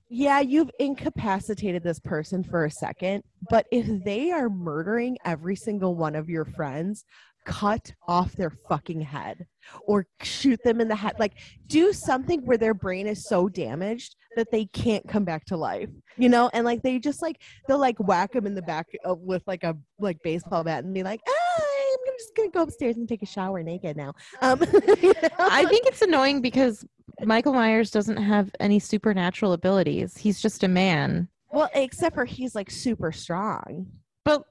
yeah, 0.10 0.40
you've 0.40 0.72
incapacitated 0.80 1.84
this 1.84 2.00
person 2.00 2.44
for 2.44 2.66
a 2.66 2.72
second, 2.72 3.24
but 3.50 3.66
if 3.72 3.88
they 4.04 4.32
are 4.32 4.50
murdering 4.50 5.18
every 5.26 5.56
single 5.56 5.96
one 5.96 6.16
of 6.16 6.30
your 6.30 6.46
friends, 6.46 7.06
cut 7.46 7.94
off 8.08 8.34
their 8.34 8.52
fucking 8.68 9.02
head 9.02 9.46
or 9.86 10.06
shoot 10.22 10.60
them 10.64 10.82
in 10.82 10.88
the 10.88 10.96
head. 10.96 11.14
Like, 11.20 11.34
do 11.68 11.94
something 11.94 12.42
where 12.46 12.58
their 12.58 12.74
brain 12.74 13.08
is 13.08 13.28
so 13.28 13.48
damaged 13.48 14.16
that 14.36 14.52
they 14.52 14.66
can't 14.66 15.08
come 15.08 15.24
back 15.24 15.46
to 15.46 15.58
life, 15.58 15.90
you 16.18 16.28
know? 16.28 16.50
And 16.54 16.66
like, 16.66 16.82
they 16.82 17.00
just 17.00 17.22
like, 17.22 17.42
they'll 17.68 17.80
like 17.80 18.00
whack 18.00 18.34
them 18.34 18.46
in 18.46 18.56
the 18.56 18.62
back 18.62 18.88
of, 19.06 19.20
with 19.20 19.44
like 19.48 19.64
a 19.64 19.78
like 20.00 20.22
baseball 20.24 20.64
bat 20.64 20.84
and 20.84 20.94
be 20.94 21.04
like, 21.04 21.22
ah, 21.28 21.64
I'm 22.08 22.14
just 22.18 22.36
gonna 22.36 22.50
go 22.50 22.64
upstairs 22.64 22.98
and 22.98 23.08
take 23.08 23.22
a 23.22 23.28
shower 23.28 23.64
naked 23.64 23.96
now. 23.96 24.14
Um, 24.42 24.60
you 25.02 25.14
know? 25.14 25.30
I 25.40 25.66
think 25.66 25.88
it's 25.88 26.02
annoying 26.02 26.42
because 26.42 26.86
Michael 27.24 27.54
Myers 27.54 27.92
doesn't 27.92 28.18
have 28.18 28.52
any 28.60 28.80
supernatural 28.80 29.54
abilities. 29.54 30.18
He's 30.18 30.42
just 30.42 30.64
a 30.64 30.68
man. 30.68 31.30
well, 31.52 31.70
except 31.74 32.16
for 32.16 32.26
he's 32.26 32.56
like 32.56 32.70
super 32.70 33.12
strong. 33.12 33.88
But 34.26 34.44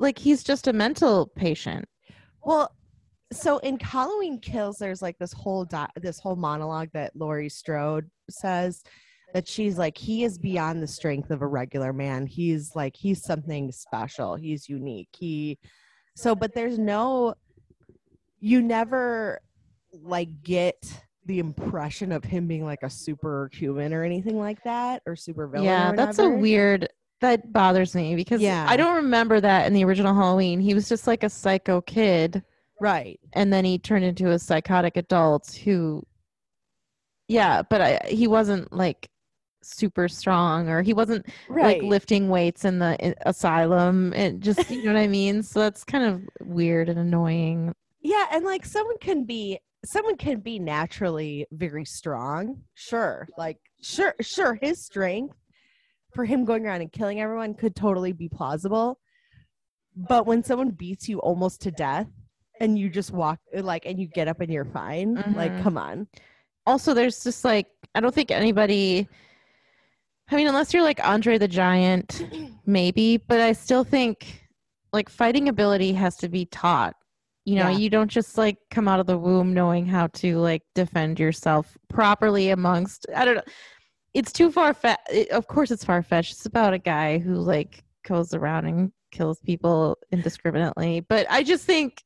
like 0.00 0.18
he's 0.18 0.42
just 0.42 0.66
a 0.66 0.72
mental 0.72 1.26
patient. 1.36 1.84
Well, 2.44 2.74
so 3.32 3.58
in 3.58 3.78
Halloween 3.80 4.38
Kills, 4.38 4.76
there's 4.78 5.02
like 5.02 5.18
this 5.18 5.32
whole 5.32 5.64
di- 5.64 5.90
this 5.96 6.18
whole 6.18 6.36
monologue 6.36 6.90
that 6.92 7.16
Laurie 7.16 7.48
Strode 7.48 8.08
says 8.30 8.82
that 9.32 9.48
she's 9.48 9.78
like 9.78 9.98
he 9.98 10.24
is 10.24 10.38
beyond 10.38 10.82
the 10.82 10.86
strength 10.86 11.30
of 11.30 11.42
a 11.42 11.46
regular 11.46 11.92
man. 11.92 12.26
He's 12.26 12.76
like 12.76 12.96
he's 12.96 13.24
something 13.24 13.72
special. 13.72 14.36
He's 14.36 14.68
unique. 14.68 15.08
He 15.12 15.58
so, 16.16 16.34
but 16.34 16.54
there's 16.54 16.78
no 16.78 17.34
you 18.38 18.62
never 18.62 19.40
like 19.92 20.42
get 20.42 20.76
the 21.26 21.38
impression 21.38 22.12
of 22.12 22.22
him 22.22 22.46
being 22.46 22.64
like 22.64 22.82
a 22.82 22.90
superhuman 22.90 23.94
or 23.94 24.04
anything 24.04 24.38
like 24.38 24.62
that 24.64 25.02
or 25.06 25.16
super 25.16 25.48
villain. 25.48 25.64
yeah, 25.64 25.92
that's 25.92 26.18
a 26.18 26.28
weird 26.28 26.88
that 27.24 27.52
bothers 27.52 27.94
me 27.94 28.14
because 28.14 28.40
Yeah. 28.40 28.66
I 28.68 28.76
don't 28.76 28.96
remember 28.96 29.40
that 29.40 29.66
in 29.66 29.72
the 29.72 29.84
original 29.84 30.14
Halloween. 30.14 30.60
He 30.60 30.74
was 30.74 30.88
just 30.88 31.06
like 31.06 31.22
a 31.24 31.30
psycho 31.30 31.80
kid 31.80 32.42
right. 32.80 33.18
and 33.32 33.52
then 33.52 33.64
he 33.64 33.78
turned 33.78 34.04
into 34.04 34.30
a 34.30 34.38
psychotic 34.38 34.96
adult 34.96 35.52
who 35.64 36.02
yeah, 37.28 37.62
but 37.62 37.80
I, 37.80 38.00
he 38.08 38.26
wasn't 38.26 38.70
like 38.72 39.08
super 39.62 40.08
strong 40.08 40.68
or 40.68 40.82
he 40.82 40.92
wasn't 40.92 41.24
Right. 41.48 41.80
like 41.80 41.90
lifting 41.90 42.28
weights 42.28 42.66
in 42.66 42.78
the 42.78 43.14
asylum 43.26 44.12
and 44.14 44.42
just 44.42 44.70
you 44.70 44.82
know 44.84 44.92
what 44.92 45.00
I 45.00 45.06
mean? 45.06 45.42
So 45.42 45.60
that's 45.60 45.84
kind 45.84 46.04
of 46.04 46.22
weird 46.46 46.90
and 46.90 46.98
annoying. 46.98 47.74
Yeah, 48.02 48.26
and 48.32 48.44
like 48.44 48.66
someone 48.66 48.98
can 48.98 49.24
be 49.24 49.58
someone 49.86 50.16
can 50.16 50.40
be 50.40 50.58
naturally 50.58 51.46
very 51.52 51.86
strong. 51.86 52.60
Sure. 52.74 53.26
Like 53.38 53.56
sure 53.80 54.14
sure 54.20 54.58
his 54.60 54.84
strength 54.84 55.34
for 56.14 56.24
him 56.24 56.44
going 56.44 56.64
around 56.66 56.80
and 56.80 56.92
killing 56.92 57.20
everyone 57.20 57.54
could 57.54 57.74
totally 57.74 58.12
be 58.12 58.28
plausible. 58.28 58.98
But 59.96 60.26
when 60.26 60.42
someone 60.42 60.70
beats 60.70 61.08
you 61.08 61.18
almost 61.20 61.60
to 61.62 61.70
death 61.70 62.08
and 62.60 62.78
you 62.78 62.88
just 62.88 63.10
walk 63.12 63.38
like 63.54 63.84
and 63.86 63.98
you 63.98 64.06
get 64.06 64.28
up 64.28 64.40
and 64.40 64.52
you're 64.52 64.64
fine, 64.64 65.22
like 65.34 65.52
Mhm. 65.52 65.62
come 65.62 65.78
on. 65.78 66.06
also 66.66 66.94
there's 66.94 67.22
just 67.22 67.44
like 67.44 67.66
i 67.94 68.00
don't 68.00 68.14
think 68.14 68.30
anybody 68.30 69.06
i 70.30 70.34
mean 70.36 70.46
unless 70.46 70.72
you're 70.72 70.82
like 70.82 70.98
andre 71.06 71.36
the 71.36 71.46
giant 71.46 72.22
maybe 72.64 73.18
but 73.18 73.38
i 73.38 73.52
still 73.52 73.84
think 73.84 74.46
like 74.90 75.10
fighting 75.10 75.50
ability 75.50 75.92
has 75.92 76.16
to 76.16 76.26
be 76.26 76.46
taught 76.46 76.94
you 77.44 77.56
know 77.56 77.68
Yeah. 77.68 77.76
you 77.76 77.90
don't 77.90 78.10
just 78.10 78.38
like 78.38 78.56
come 78.70 78.88
out 78.88 78.98
of 78.98 79.04
the 79.06 79.18
womb 79.18 79.52
knowing 79.52 79.84
how 79.84 80.06
to 80.22 80.38
like 80.38 80.62
defend 80.74 81.20
yourself 81.20 81.76
properly 81.90 82.48
amongst 82.48 83.04
i 83.14 83.26
don't 83.26 83.34
know 83.34 83.42
it's 84.14 84.32
too 84.32 84.50
far 84.50 84.72
fetched 84.72 85.30
of 85.30 85.46
course 85.46 85.70
it's 85.70 85.84
far 85.84 86.02
fetched 86.02 86.32
it's 86.32 86.46
about 86.46 86.72
a 86.72 86.78
guy 86.78 87.18
who 87.18 87.34
like 87.34 87.84
goes 88.06 88.34
around 88.34 88.66
and 88.66 88.92
kills 89.10 89.40
people 89.40 89.96
indiscriminately 90.12 91.00
but 91.00 91.26
i 91.30 91.42
just 91.42 91.64
think 91.64 92.04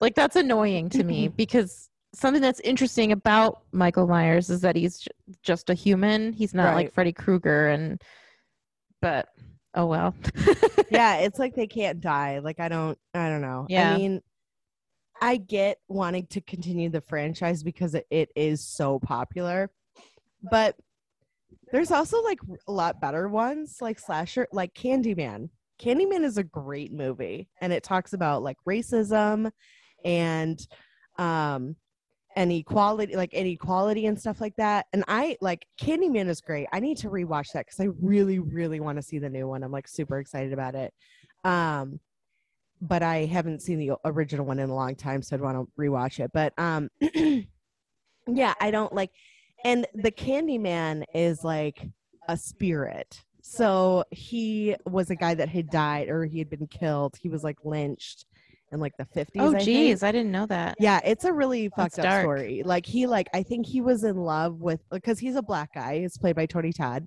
like 0.00 0.14
that's 0.14 0.36
annoying 0.36 0.88
to 0.88 1.04
me 1.04 1.26
mm-hmm. 1.26 1.36
because 1.36 1.88
something 2.16 2.42
that's 2.42 2.60
interesting 2.60 3.12
about 3.12 3.62
Michael 3.72 4.06
Myers 4.06 4.48
is 4.48 4.62
that 4.62 4.74
he's 4.74 5.00
j- 5.00 5.10
just 5.42 5.68
a 5.68 5.74
human. 5.74 6.32
He's 6.32 6.54
not 6.54 6.74
like 6.74 6.92
Freddy 6.92 7.12
Krueger 7.12 7.68
and 7.68 8.00
but 9.02 9.28
oh 9.74 9.86
well. 9.86 10.14
yeah, 10.90 11.16
it's 11.16 11.38
like 11.38 11.54
they 11.54 11.66
can't 11.66 12.00
die. 12.00 12.38
Like 12.38 12.58
I 12.58 12.68
don't 12.68 12.98
I 13.14 13.28
don't 13.28 13.42
know. 13.42 13.66
Yeah. 13.68 13.92
I 13.92 13.96
mean 13.96 14.22
I 15.20 15.36
get 15.36 15.78
wanting 15.88 16.26
to 16.28 16.40
continue 16.40 16.88
the 16.90 17.00
franchise 17.00 17.62
because 17.62 17.94
it, 17.94 18.06
it 18.10 18.30
is 18.34 18.62
so 18.62 18.98
popular. 18.98 19.70
But 20.50 20.76
there's 21.72 21.90
also 21.90 22.22
like 22.22 22.38
a 22.68 22.72
lot 22.72 23.00
better 23.00 23.28
ones 23.28 23.78
like 23.80 23.98
slasher 23.98 24.46
like 24.52 24.72
Candyman. 24.74 25.48
Candyman 25.80 26.24
is 26.24 26.38
a 26.38 26.44
great 26.44 26.92
movie 26.92 27.48
and 27.60 27.72
it 27.72 27.82
talks 27.82 28.12
about 28.12 28.42
like 28.42 28.56
racism 28.68 29.50
and 30.04 30.66
um 31.18 31.76
and 32.36 32.52
equality 32.52 33.16
like 33.16 33.32
inequality 33.34 34.06
and 34.06 34.18
stuff 34.18 34.40
like 34.40 34.54
that. 34.56 34.86
And 34.92 35.04
i 35.08 35.36
like 35.40 35.66
candyman 35.80 36.28
is 36.28 36.40
great. 36.40 36.68
I 36.72 36.80
need 36.80 36.98
to 36.98 37.08
rewatch 37.08 37.52
that 37.52 37.66
because 37.66 37.80
i 37.80 37.88
really 38.00 38.38
really 38.38 38.80
want 38.80 38.96
to 38.98 39.02
see 39.02 39.18
the 39.18 39.30
new 39.30 39.48
one. 39.48 39.62
I'm 39.62 39.72
like 39.72 39.88
super 39.88 40.18
excited 40.18 40.52
about 40.52 40.74
it. 40.74 40.94
Um 41.44 42.00
but 42.82 43.02
i 43.02 43.24
haven't 43.24 43.62
seen 43.62 43.78
the 43.78 43.92
original 44.04 44.44
one 44.44 44.58
in 44.58 44.68
a 44.68 44.74
long 44.74 44.94
time 44.94 45.22
so 45.22 45.34
i'd 45.34 45.40
want 45.40 45.56
to 45.56 45.72
rewatch 45.80 46.20
it. 46.20 46.30
But 46.32 46.52
um 46.58 46.90
yeah 48.28 48.54
i 48.60 48.70
don't 48.70 48.92
like 48.92 49.10
and 49.66 49.86
the 49.94 50.10
candyman 50.10 51.04
is 51.14 51.42
like 51.44 51.88
a 52.28 52.36
spirit 52.36 53.22
so 53.42 54.04
he 54.10 54.74
was 54.86 55.10
a 55.10 55.16
guy 55.16 55.34
that 55.34 55.48
had 55.48 55.68
died 55.70 56.08
or 56.08 56.24
he 56.24 56.38
had 56.38 56.50
been 56.50 56.66
killed 56.66 57.14
he 57.20 57.28
was 57.28 57.44
like 57.44 57.58
lynched 57.64 58.26
in 58.72 58.80
like 58.80 58.96
the 58.96 59.04
50s 59.04 59.28
oh 59.36 59.54
I 59.54 59.58
geez, 59.58 60.02
I 60.02 60.12
didn't 60.12 60.32
know 60.32 60.46
that. 60.46 60.76
Yeah, 60.78 61.00
it's 61.04 61.24
a 61.24 61.32
really 61.32 61.70
That's 61.76 61.96
fucked 61.96 61.98
up 62.00 62.10
dark. 62.10 62.22
story. 62.24 62.62
Like 62.64 62.84
he 62.84 63.06
like 63.06 63.28
I 63.32 63.42
think 63.42 63.66
he 63.66 63.80
was 63.80 64.04
in 64.04 64.16
love 64.16 64.60
with 64.60 64.80
because 64.90 65.18
he's 65.18 65.36
a 65.36 65.42
black 65.42 65.74
guy. 65.74 66.00
He's 66.00 66.18
played 66.18 66.36
by 66.36 66.46
Tony 66.46 66.72
Todd. 66.72 67.06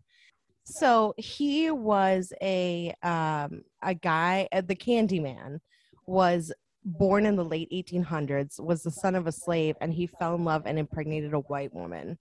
So 0.63 1.13
he 1.17 1.71
was 1.71 2.31
a 2.41 2.93
um 3.03 3.63
a 3.83 3.93
guy 3.93 4.47
uh, 4.51 4.61
the 4.61 4.75
Candyman 4.75 5.59
was 6.05 6.53
born 6.85 7.25
in 7.25 7.35
the 7.35 7.43
late 7.43 7.69
1800s 7.71 8.59
was 8.59 8.83
the 8.83 8.91
son 8.91 9.15
of 9.15 9.27
a 9.27 9.31
slave 9.31 9.75
and 9.81 9.93
he 9.93 10.07
fell 10.07 10.35
in 10.35 10.45
love 10.45 10.63
and 10.65 10.79
impregnated 10.79 11.33
a 11.33 11.39
white 11.39 11.73
woman. 11.73 12.17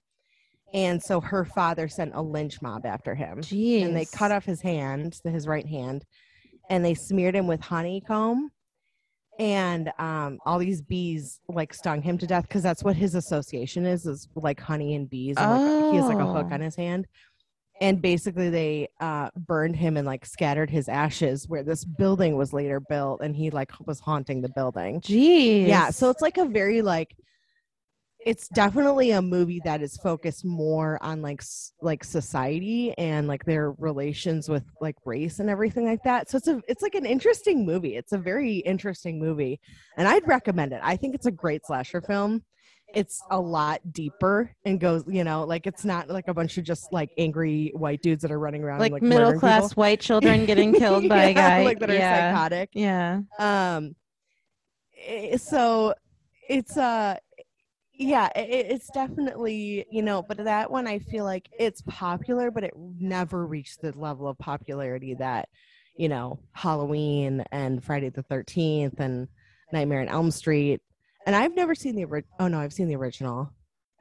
And 0.75 1.02
so 1.02 1.20
her 1.20 1.44
father 1.44 1.88
sent 1.88 2.14
a 2.14 2.20
lynch 2.20 2.60
mob 2.60 2.84
after 2.84 3.14
him 3.14 3.40
Jeez. 3.40 3.84
and 3.84 3.96
they 3.96 4.04
cut 4.04 4.30
off 4.32 4.44
his 4.44 4.60
hand, 4.60 5.18
his 5.25 5.46
right 5.46 5.66
hand, 5.66 6.04
and 6.68 6.84
they 6.84 6.94
smeared 6.94 7.34
him 7.34 7.46
with 7.46 7.60
honeycomb. 7.60 8.50
And 9.38 9.92
um, 9.98 10.38
all 10.44 10.58
these 10.58 10.82
bees 10.82 11.40
like 11.48 11.72
stung 11.72 12.02
him 12.02 12.18
to 12.18 12.26
death 12.26 12.42
because 12.42 12.62
that's 12.62 12.82
what 12.82 12.96
his 12.96 13.14
association 13.14 13.87
is, 13.87 14.04
is 14.04 14.28
like 14.34 14.60
honey 14.60 14.94
and 14.96 15.08
bees. 15.08 15.37
And 15.38 15.50
like, 15.50 15.92
he 15.92 15.96
has 15.98 16.06
like 16.06 16.18
a 16.18 16.26
hook 16.26 16.48
Oh. 16.50 16.54
on 16.54 16.60
his 16.60 16.75
hand. 16.75 17.06
And 17.80 18.02
basically, 18.02 18.50
they 18.50 18.88
uh, 18.98 19.30
burned 19.37 19.76
him 19.76 19.96
and 19.96 20.04
like 20.04 20.26
scattered 20.26 20.68
his 20.68 20.88
ashes 20.88 21.46
where 21.48 21.62
this 21.62 21.84
building 21.84 22.37
was 22.37 22.52
later 22.52 22.80
built, 22.80 23.20
and 23.22 23.37
he 23.37 23.50
like 23.50 23.70
was 23.87 24.00
haunting 24.00 24.40
the 24.40 24.48
building. 24.48 25.00
Jeez. 25.00 25.68
Yeah, 25.68 25.90
so 25.90 26.10
it's 26.10 26.20
like 26.20 26.38
a 26.38 26.44
very 26.44 26.82
like 26.82 27.14
it's 28.28 28.47
definitely 28.49 29.12
a 29.12 29.23
movie 29.23 29.61
that 29.64 29.80
is 29.80 29.97
focused 29.97 30.44
more 30.44 31.02
on 31.02 31.23
like 31.23 31.42
like 31.80 32.04
society 32.04 32.92
and 32.99 33.26
like 33.26 33.42
their 33.47 33.73
relations 33.73 34.49
with 34.50 34.64
like 34.82 34.97
race 35.06 35.38
and 35.40 35.49
everything 35.49 35.87
like 35.87 36.02
that. 36.04 36.28
So 36.28 36.37
it's 36.37 36.49
a 36.49 36.61
it's 36.68 36.82
like 36.82 36.94
an 36.94 37.06
interesting 37.06 37.64
movie. 37.64 37.97
It's 37.97 38.12
a 38.12 38.18
very 38.18 38.56
interesting 38.58 39.18
movie, 39.18 39.58
and 39.97 40.06
I'd 40.06 40.28
recommend 40.28 40.73
it. 40.75 40.80
I 40.82 40.97
think 40.97 41.14
it's 41.14 41.25
a 41.26 41.30
great 41.30 41.64
slasher 41.64 42.02
film. 42.02 42.44
It's 42.94 43.23
a 43.30 43.40
lot 43.40 43.80
deeper 43.92 44.54
and 44.64 44.80
goes, 44.80 45.04
you 45.08 45.23
know, 45.25 45.44
like 45.44 45.66
it's 45.66 45.85
not 45.85 46.08
like 46.11 46.28
a 46.28 46.35
bunch 46.35 46.56
of 46.58 46.64
just 46.64 46.92
like 46.92 47.11
angry 47.18 47.70
white 47.75 48.02
dudes 48.02 48.23
that 48.23 48.30
are 48.30 48.38
running 48.38 48.62
around 48.64 48.80
like, 48.80 48.92
like, 48.92 49.02
middle 49.02 49.38
class 49.38 49.68
people. 49.70 49.80
white 49.82 50.00
children 50.00 50.47
getting 50.47 50.73
killed 50.75 51.06
by 51.14 51.25
a 51.25 51.28
Yeah, 51.28 51.35
guy. 51.35 51.64
like 51.64 51.78
that 51.80 51.90
are 51.90 51.94
yeah. 51.94 52.30
psychotic 52.32 52.70
Yeah. 52.75 53.20
um 53.38 53.94
so 55.37 55.94
it's 56.49 56.76
uh 56.76 57.16
yeah 57.98 58.28
i- 58.36 58.40
i- 58.40 58.66
it's 58.74 58.88
definitely 58.90 59.84
you 59.90 60.02
know 60.02 60.22
but 60.22 60.36
that 60.38 60.70
one 60.70 60.86
i 60.86 60.98
feel 60.98 61.24
like 61.24 61.48
it's 61.58 61.82
popular 61.82 62.50
but 62.50 62.62
it 62.64 62.72
never 62.76 63.44
reached 63.46 63.80
the 63.82 63.92
level 63.98 64.28
of 64.28 64.38
popularity 64.38 65.14
that 65.14 65.48
you 65.96 66.08
know 66.08 66.38
halloween 66.52 67.44
and 67.50 67.82
friday 67.82 68.08
the 68.08 68.22
13th 68.24 69.00
and 69.00 69.26
nightmare 69.72 70.00
on 70.00 70.08
elm 70.08 70.30
street 70.30 70.80
and 71.26 71.34
i've 71.34 71.54
never 71.56 71.74
seen 71.74 71.96
the 71.96 72.04
original 72.04 72.34
oh 72.38 72.48
no 72.48 72.58
i've 72.60 72.72
seen 72.72 72.86
the 72.88 72.96
original 72.96 73.50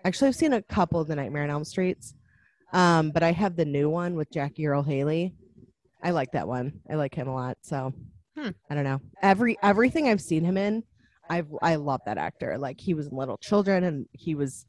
actually 0.05 0.27
i've 0.27 0.35
seen 0.35 0.53
a 0.53 0.61
couple 0.61 0.99
of 1.01 1.07
the 1.07 1.15
nightmare 1.15 1.43
on 1.43 1.49
elm 1.49 1.63
streets 1.65 2.13
um 2.73 3.09
but 3.11 3.23
i 3.23 3.31
have 3.31 3.55
the 3.55 3.65
new 3.65 3.89
one 3.89 4.13
with 4.15 4.29
jackie 4.31 4.67
earle 4.67 4.83
haley 4.83 5.33
i 6.03 6.11
like 6.11 6.31
that 6.33 6.47
one 6.47 6.71
i 6.89 6.93
like 6.95 7.15
him 7.15 7.27
a 7.27 7.33
lot 7.33 7.57
so 7.61 7.91
Hmm. 8.37 8.49
I 8.69 8.75
don't 8.75 8.83
know. 8.83 9.01
Every 9.23 9.57
everything 9.63 10.07
I've 10.07 10.21
seen 10.21 10.43
him 10.43 10.57
in, 10.57 10.83
I've 11.29 11.47
I 11.61 11.75
love 11.75 12.01
that 12.05 12.17
actor. 12.17 12.57
Like 12.57 12.79
he 12.79 12.93
was 12.93 13.07
in 13.07 13.17
Little 13.17 13.37
Children, 13.37 13.83
and 13.83 14.05
he 14.11 14.35
was 14.35 14.65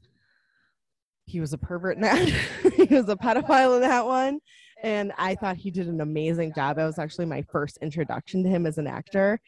he 1.26 1.40
was 1.40 1.52
a 1.52 1.58
pervert 1.58 1.96
in 1.96 2.02
that. 2.02 2.18
he 2.74 2.94
was 2.94 3.08
a 3.08 3.16
pedophile 3.16 3.76
in 3.76 3.82
that 3.82 4.06
one, 4.06 4.40
and 4.82 5.12
I 5.18 5.34
thought 5.34 5.56
he 5.56 5.70
did 5.70 5.88
an 5.88 6.00
amazing 6.00 6.52
job. 6.54 6.76
That 6.76 6.86
was 6.86 6.98
actually 6.98 7.26
my 7.26 7.42
first 7.50 7.78
introduction 7.82 8.42
to 8.44 8.48
him 8.48 8.66
as 8.66 8.78
an 8.78 8.86
actor. 8.86 9.40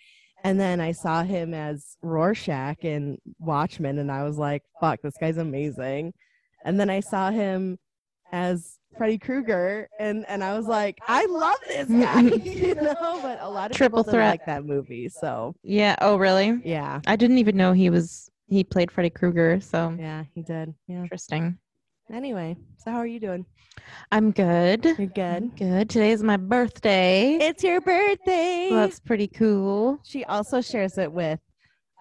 And 0.43 0.59
then 0.59 0.81
I 0.81 0.93
saw 0.93 1.23
him 1.23 1.52
as 1.52 1.97
Rorschach 2.02 2.85
in 2.85 3.19
Watchmen, 3.38 3.99
and 3.99 4.11
I 4.11 4.25
was 4.25 4.38
like, 4.38 4.62
"Fuck, 4.81 5.02
this 5.02 5.17
guy's 5.21 5.37
amazing." 5.38 6.12
And 6.64 6.79
then 6.79 6.90
I 6.90 7.00
saw 7.00 7.31
him 7.31 7.79
as 8.33 8.79
Freddy 8.97 9.18
Krueger, 9.18 9.88
and 9.99 10.25
and 10.28 10.42
I 10.44 10.56
was 10.56 10.66
like, 10.66 10.99
I 11.06 11.25
love 11.26 11.56
this 11.66 11.88
guy, 11.88 12.20
you 12.44 12.75
know. 12.82 13.18
But 13.23 13.38
a 13.40 13.49
lot 13.49 13.70
of 13.70 13.76
Triple 13.76 14.02
people 14.04 14.12
didn't 14.12 14.20
threat. 14.20 14.30
like 14.30 14.47
that 14.47 14.64
movie, 14.64 15.09
so 15.09 15.54
Yeah. 15.62 15.97
Oh, 16.00 16.16
really? 16.16 16.61
yeah, 16.64 17.00
I 17.06 17.16
didn't 17.16 17.38
even 17.38 17.56
know 17.56 17.73
he 17.73 17.90
was 17.90 18.30
he 18.49 18.64
played 18.64 18.90
Freddy 18.90 19.11
Krueger. 19.11 19.61
So 19.61 19.97
yeah, 19.99 20.25
he 20.35 20.42
did. 20.42 20.75
Yeah. 20.87 21.02
interesting. 21.02 21.59
Anyway, 22.12 22.56
so 22.78 22.90
how 22.90 22.99
are 22.99 23.06
you 23.06 23.20
doing? 23.20 23.47
I'm 24.11 24.32
good. 24.32 24.85
You're 24.99 25.06
good. 25.06 25.56
Good. 25.56 25.88
Today 25.88 26.11
is 26.11 26.23
my 26.25 26.37
birthday. 26.37 27.37
It's 27.37 27.62
your 27.62 27.80
birthday. 27.80 28.66
So 28.68 28.75
that's 28.76 28.99
pretty 29.00 29.28
cool. 29.28 30.00
she 30.04 30.25
also 30.25 30.61
shares 30.61 30.99
it 30.99 31.12
with 31.12 31.38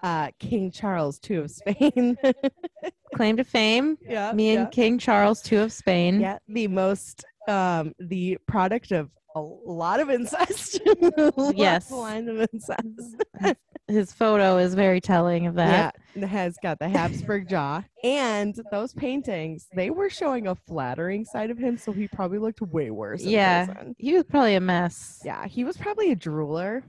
uh, 0.03 0.29
King 0.39 0.71
Charles 0.71 1.19
II 1.29 1.37
of 1.37 1.51
Spain. 1.51 2.17
Claim 3.15 3.37
to 3.37 3.43
fame. 3.43 3.97
yeah, 4.07 4.31
Me 4.33 4.55
and 4.55 4.71
King 4.71 4.97
Charles 4.99 5.49
II 5.51 5.59
of 5.59 5.73
Spain. 5.73 6.19
yeah, 6.21 6.37
the 6.47 6.67
most 6.67 7.25
um, 7.47 7.93
the 7.99 8.37
product 8.47 8.91
of 8.91 9.09
a 9.35 9.41
lot 9.41 9.99
of 9.99 10.09
incest. 10.09 10.79
Yes. 11.55 11.89
line 11.91 12.27
of 12.29 12.39
incest. 12.53 13.55
His 13.87 14.13
photo 14.13 14.57
is 14.57 14.75
very 14.75 15.01
telling 15.01 15.47
of 15.47 15.55
that. 15.55 15.95
Yeah, 16.15 16.25
has 16.27 16.55
got 16.61 16.77
the 16.77 16.87
Habsburg 16.87 17.47
jaw. 17.49 17.83
And 18.03 18.55
those 18.71 18.93
paintings, 18.93 19.67
they 19.73 19.89
were 19.89 20.09
showing 20.11 20.45
a 20.47 20.53
flattering 20.55 21.25
side 21.25 21.49
of 21.49 21.57
him, 21.57 21.77
so 21.77 21.91
he 21.91 22.07
probably 22.07 22.37
looked 22.37 22.61
way 22.61 22.91
worse. 22.91 23.23
In 23.23 23.29
Yeah. 23.31 23.65
person. 23.65 23.95
He 23.97 24.13
was 24.13 24.23
probably 24.25 24.53
a 24.55 24.59
mess. 24.61 25.21
Yeah, 25.25 25.47
he 25.47 25.63
was 25.63 25.75
probably 25.77 26.11
a 26.11 26.15
drooler. 26.15 26.83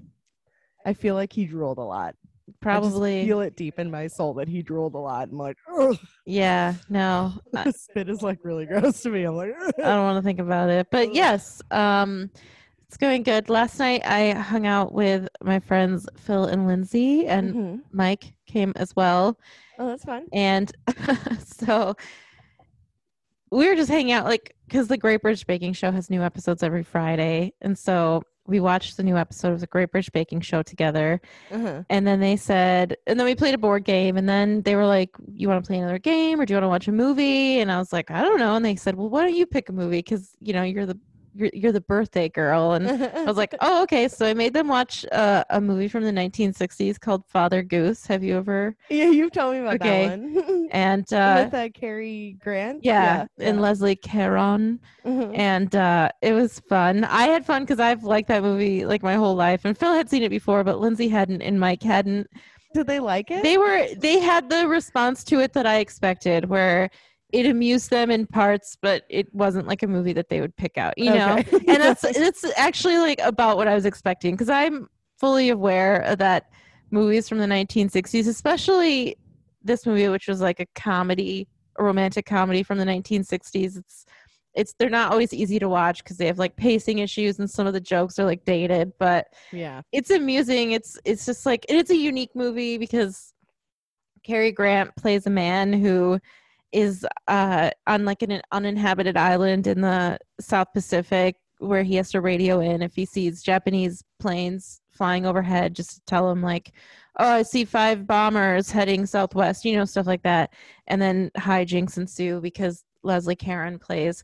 I 0.84 0.92
feel 0.92 1.14
like 1.14 1.32
he 1.32 1.46
drooled 1.46 1.78
a 1.78 1.82
lot. 1.82 2.14
I 2.50 2.78
just 2.80 2.92
Probably. 2.92 3.24
feel 3.26 3.40
it 3.40 3.56
deep 3.56 3.78
in 3.78 3.90
my 3.90 4.06
soul 4.06 4.34
that 4.34 4.48
he 4.48 4.62
drooled 4.62 4.94
a 4.94 4.98
lot. 4.98 5.28
I'm 5.30 5.38
like, 5.38 5.56
Ugh. 5.78 5.96
Yeah. 6.26 6.74
No. 6.88 7.32
Spit 7.74 8.08
is 8.08 8.22
like 8.22 8.38
really 8.42 8.66
gross 8.66 9.02
to 9.02 9.10
me. 9.10 9.24
I'm 9.24 9.36
like, 9.36 9.54
I 9.78 9.82
don't 9.82 10.04
want 10.04 10.18
to 10.18 10.22
think 10.26 10.38
about 10.40 10.70
it. 10.70 10.88
But 10.90 11.14
yes, 11.14 11.62
um 11.70 12.30
it's 12.86 12.96
going 12.96 13.22
good. 13.22 13.48
Last 13.48 13.78
night 13.78 14.02
I 14.04 14.32
hung 14.32 14.66
out 14.66 14.92
with 14.92 15.28
my 15.42 15.60
friends 15.60 16.08
Phil 16.16 16.46
and 16.46 16.66
Lindsay 16.66 17.26
and 17.26 17.54
Mhm. 17.54 17.80
Mike 17.92 18.34
came 18.46 18.72
as 18.76 18.94
well. 18.96 19.38
oh, 19.78 19.86
that's 19.86 20.04
fun. 20.04 20.26
And 20.32 20.72
so 21.44 21.94
we 23.52 23.68
were 23.68 23.74
just 23.74 23.90
hanging 23.90 24.12
out, 24.12 24.24
like, 24.26 24.54
because 24.68 24.86
the 24.88 24.96
Great 24.96 25.22
British 25.22 25.44
Baking 25.44 25.72
Show 25.72 25.90
has 25.90 26.08
new 26.10 26.22
episodes 26.22 26.62
every 26.62 26.84
Friday. 26.84 27.52
And 27.60 27.76
so 27.76 28.22
we 28.50 28.60
watched 28.60 28.96
the 28.96 29.02
new 29.02 29.16
episode 29.16 29.52
of 29.52 29.60
the 29.60 29.66
Great 29.66 29.92
British 29.92 30.10
Baking 30.10 30.40
Show 30.40 30.62
together. 30.62 31.20
Uh-huh. 31.50 31.84
And 31.88 32.06
then 32.06 32.20
they 32.20 32.36
said, 32.36 32.96
and 33.06 33.18
then 33.18 33.24
we 33.24 33.34
played 33.34 33.54
a 33.54 33.58
board 33.58 33.84
game. 33.84 34.16
And 34.16 34.28
then 34.28 34.62
they 34.62 34.74
were 34.74 34.86
like, 34.86 35.10
You 35.32 35.48
want 35.48 35.64
to 35.64 35.66
play 35.66 35.78
another 35.78 35.98
game 35.98 36.40
or 36.40 36.44
do 36.44 36.52
you 36.52 36.56
want 36.56 36.64
to 36.64 36.68
watch 36.68 36.88
a 36.88 36.92
movie? 36.92 37.60
And 37.60 37.70
I 37.70 37.78
was 37.78 37.92
like, 37.92 38.10
I 38.10 38.22
don't 38.22 38.38
know. 38.38 38.56
And 38.56 38.64
they 38.64 38.76
said, 38.76 38.96
Well, 38.96 39.08
why 39.08 39.22
don't 39.24 39.36
you 39.36 39.46
pick 39.46 39.68
a 39.68 39.72
movie? 39.72 39.98
Because, 39.98 40.36
you 40.40 40.52
know, 40.52 40.64
you're 40.64 40.86
the 40.86 40.98
you're, 41.34 41.50
you're 41.52 41.72
the 41.72 41.80
birthday 41.80 42.28
girl 42.28 42.72
and 42.72 42.88
i 42.90 43.24
was 43.24 43.36
like 43.36 43.54
oh 43.60 43.82
okay 43.82 44.08
so 44.08 44.26
i 44.26 44.34
made 44.34 44.52
them 44.52 44.68
watch 44.68 45.04
uh, 45.12 45.44
a 45.50 45.60
movie 45.60 45.88
from 45.88 46.04
the 46.04 46.10
1960s 46.12 46.98
called 47.00 47.24
father 47.26 47.62
goose 47.62 48.06
have 48.06 48.22
you 48.22 48.36
ever 48.36 48.76
yeah, 48.88 49.06
you've 49.08 49.32
told 49.32 49.54
me 49.54 49.60
about 49.60 49.74
Okay. 49.76 50.08
that 50.08 50.18
one. 50.18 50.68
and 50.72 51.12
uh 51.12 51.42
With 51.44 51.54
uh, 51.54 51.68
Cary 51.70 52.36
Grant. 52.40 52.80
yeah, 52.82 53.26
and 53.38 53.56
yeah. 53.56 53.62
leslie 53.62 53.96
caron 53.96 54.80
Mhm. 55.04 55.36
and 55.38 55.74
uh 55.76 56.10
it 56.22 56.32
was 56.32 56.60
fun 56.68 57.04
i 57.04 57.24
had 57.24 57.44
fun 57.46 57.62
because 57.62 57.80
i've 57.80 58.02
liked 58.04 58.28
that 58.28 58.42
movie 58.42 58.84
like 58.84 59.02
my 59.02 59.14
whole 59.14 59.34
life 59.34 59.64
and 59.64 59.76
phil 59.78 59.94
had 59.94 60.10
seen 60.10 60.22
it 60.22 60.28
before 60.30 60.62
but 60.64 60.78
lindsay 60.80 61.08
hadn't 61.08 61.40
and 61.42 61.58
mike 61.58 61.82
hadn't 61.82 62.26
Did 62.74 62.86
they 62.86 63.00
like 63.00 63.30
it? 63.30 63.42
they 63.42 63.56
were 63.58 63.86
they 63.98 64.18
had 64.20 64.48
the 64.50 64.68
response 64.68 65.24
to 65.24 65.40
it 65.40 65.52
that 65.54 65.66
i 65.66 65.78
expected 65.78 66.48
where 66.48 66.90
it 67.32 67.46
amused 67.46 67.90
them 67.90 68.10
in 68.10 68.26
parts 68.26 68.76
but 68.80 69.04
it 69.08 69.32
wasn't 69.34 69.66
like 69.66 69.82
a 69.82 69.86
movie 69.86 70.12
that 70.12 70.28
they 70.28 70.40
would 70.40 70.54
pick 70.56 70.76
out 70.76 70.94
you 70.96 71.10
know 71.10 71.38
Okay. 71.38 71.56
and 71.56 71.66
that's 71.82 72.02
that's 72.02 72.44
actually 72.56 72.98
like 72.98 73.20
about 73.22 73.56
what 73.56 73.68
I 73.68 73.74
was 73.74 73.86
expecting 73.86 74.34
because 74.34 74.48
I'm 74.50 74.88
fully 75.18 75.50
aware 75.50 76.16
that 76.18 76.50
movies 76.90 77.28
from 77.28 77.38
the 77.38 77.46
1960s, 77.46 78.26
especially 78.26 79.16
this 79.62 79.86
movie, 79.86 80.08
which 80.08 80.26
was 80.26 80.40
like 80.40 80.60
a 80.60 80.66
comedy, 80.74 81.46
a 81.78 81.84
romantic 81.84 82.26
comedy 82.26 82.62
from 82.62 82.78
the 82.78 82.84
1960s, 82.84 83.76
it's 83.78 84.06
it's 84.52 84.74
they're 84.80 84.90
not 84.90 85.12
always 85.12 85.32
easy 85.32 85.60
to 85.60 85.68
watch 85.68 86.02
because 86.02 86.16
they 86.16 86.26
have 86.26 86.38
like 86.40 86.56
pacing 86.56 86.98
issues 86.98 87.38
and 87.38 87.48
some 87.48 87.68
of 87.68 87.72
the 87.72 87.80
jokes 87.80 88.18
are 88.18 88.24
like 88.24 88.44
dated, 88.44 88.92
but 88.98 89.28
yeah. 89.52 89.80
it's 89.92 90.10
amusing. 90.10 90.72
It's 90.72 90.98
it's 91.04 91.24
just 91.24 91.46
like 91.46 91.64
and 91.68 91.78
it's 91.78 91.90
a 91.90 91.96
unique 91.96 92.34
movie 92.34 92.76
because 92.76 93.32
Cary 94.24 94.50
Grant 94.50 94.94
plays 94.96 95.26
a 95.26 95.30
man 95.30 95.72
who 95.72 96.18
is 96.72 97.04
uh 97.28 97.70
on 97.86 98.04
like 98.04 98.22
an 98.22 98.40
uninhabited 98.52 99.16
island 99.16 99.66
in 99.66 99.80
the 99.80 100.18
South 100.40 100.68
Pacific 100.72 101.36
where 101.58 101.82
he 101.82 101.96
has 101.96 102.10
to 102.10 102.20
radio 102.20 102.60
in 102.60 102.80
if 102.82 102.94
he 102.94 103.04
sees 103.04 103.42
Japanese 103.42 104.02
planes 104.18 104.80
flying 104.90 105.26
overhead 105.26 105.74
just 105.74 105.94
to 105.94 106.00
tell 106.06 106.30
him 106.30 106.42
like 106.42 106.72
oh 107.18 107.28
I 107.28 107.42
see 107.42 107.64
five 107.64 108.06
bombers 108.06 108.70
heading 108.70 109.04
southwest 109.06 109.64
you 109.64 109.76
know 109.76 109.84
stuff 109.84 110.06
like 110.06 110.22
that 110.22 110.52
and 110.86 111.00
then 111.00 111.30
hijinks 111.36 111.96
ensue 111.98 112.40
because 112.40 112.84
Leslie 113.02 113.36
Caron 113.36 113.78
plays 113.78 114.22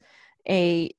a 0.48 0.90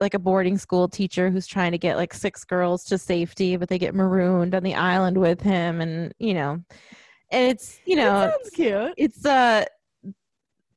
like 0.00 0.14
a 0.14 0.18
boarding 0.18 0.58
school 0.58 0.88
teacher 0.88 1.30
who's 1.30 1.46
trying 1.46 1.72
to 1.72 1.78
get 1.78 1.96
like 1.96 2.12
six 2.12 2.44
girls 2.44 2.84
to 2.84 2.98
safety 2.98 3.56
but 3.56 3.68
they 3.68 3.78
get 3.78 3.94
marooned 3.94 4.54
on 4.54 4.62
the 4.62 4.74
island 4.74 5.16
with 5.18 5.40
him 5.40 5.80
and 5.80 6.12
you 6.18 6.34
know 6.34 6.62
and 7.30 7.50
it's 7.50 7.80
you 7.86 7.96
know 7.96 8.12
That 8.20 8.32
sounds 8.32 8.50
cute. 8.50 8.94
it's 8.96 9.24
uh 9.24 9.64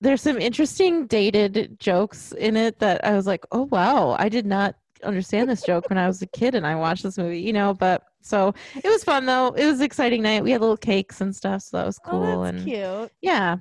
there's 0.01 0.21
some 0.21 0.37
interesting 0.37 1.07
dated 1.07 1.77
jokes 1.79 2.31
in 2.33 2.55
it 2.55 2.79
that 2.79 3.03
I 3.05 3.15
was 3.15 3.27
like, 3.27 3.45
oh 3.51 3.63
wow, 3.71 4.15
I 4.19 4.29
did 4.29 4.45
not 4.45 4.75
understand 5.03 5.49
this 5.49 5.63
joke 5.63 5.89
when 5.89 5.97
I 5.97 6.07
was 6.07 6.21
a 6.21 6.27
kid 6.27 6.55
and 6.55 6.65
I 6.65 6.75
watched 6.75 7.03
this 7.03 7.17
movie, 7.17 7.41
you 7.41 7.53
know. 7.53 7.73
But 7.73 8.03
so 8.21 8.53
it 8.75 8.87
was 8.87 9.03
fun 9.03 9.25
though. 9.25 9.49
It 9.53 9.65
was 9.65 9.79
an 9.79 9.85
exciting 9.85 10.21
night. 10.21 10.43
We 10.43 10.51
had 10.51 10.61
little 10.61 10.77
cakes 10.77 11.21
and 11.21 11.35
stuff, 11.35 11.61
so 11.63 11.77
that 11.77 11.85
was 11.85 11.99
cool. 11.99 12.23
oh, 12.23 12.43
that's 12.43 12.57
and 12.57 12.65
cute. 12.67 13.11
yeah, 13.21 13.57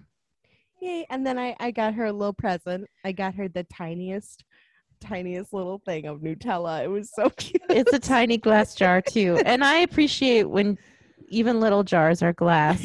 Yay. 0.80 1.06
And 1.10 1.26
then 1.26 1.38
I, 1.38 1.56
I 1.58 1.70
got 1.70 1.94
her 1.94 2.06
a 2.06 2.12
little 2.12 2.32
present. 2.32 2.86
I 3.04 3.12
got 3.12 3.34
her 3.34 3.48
the 3.48 3.64
tiniest, 3.64 4.44
tiniest 5.00 5.52
little 5.52 5.80
thing 5.84 6.06
of 6.06 6.20
Nutella. 6.20 6.84
It 6.84 6.88
was 6.88 7.10
so 7.12 7.30
cute. 7.36 7.62
it's 7.68 7.92
a 7.92 7.98
tiny 7.98 8.38
glass 8.38 8.74
jar 8.74 9.00
too, 9.00 9.40
and 9.44 9.64
I 9.64 9.78
appreciate 9.78 10.44
when 10.44 10.78
even 11.28 11.60
little 11.60 11.84
jars 11.84 12.22
are 12.22 12.32
glass. 12.32 12.80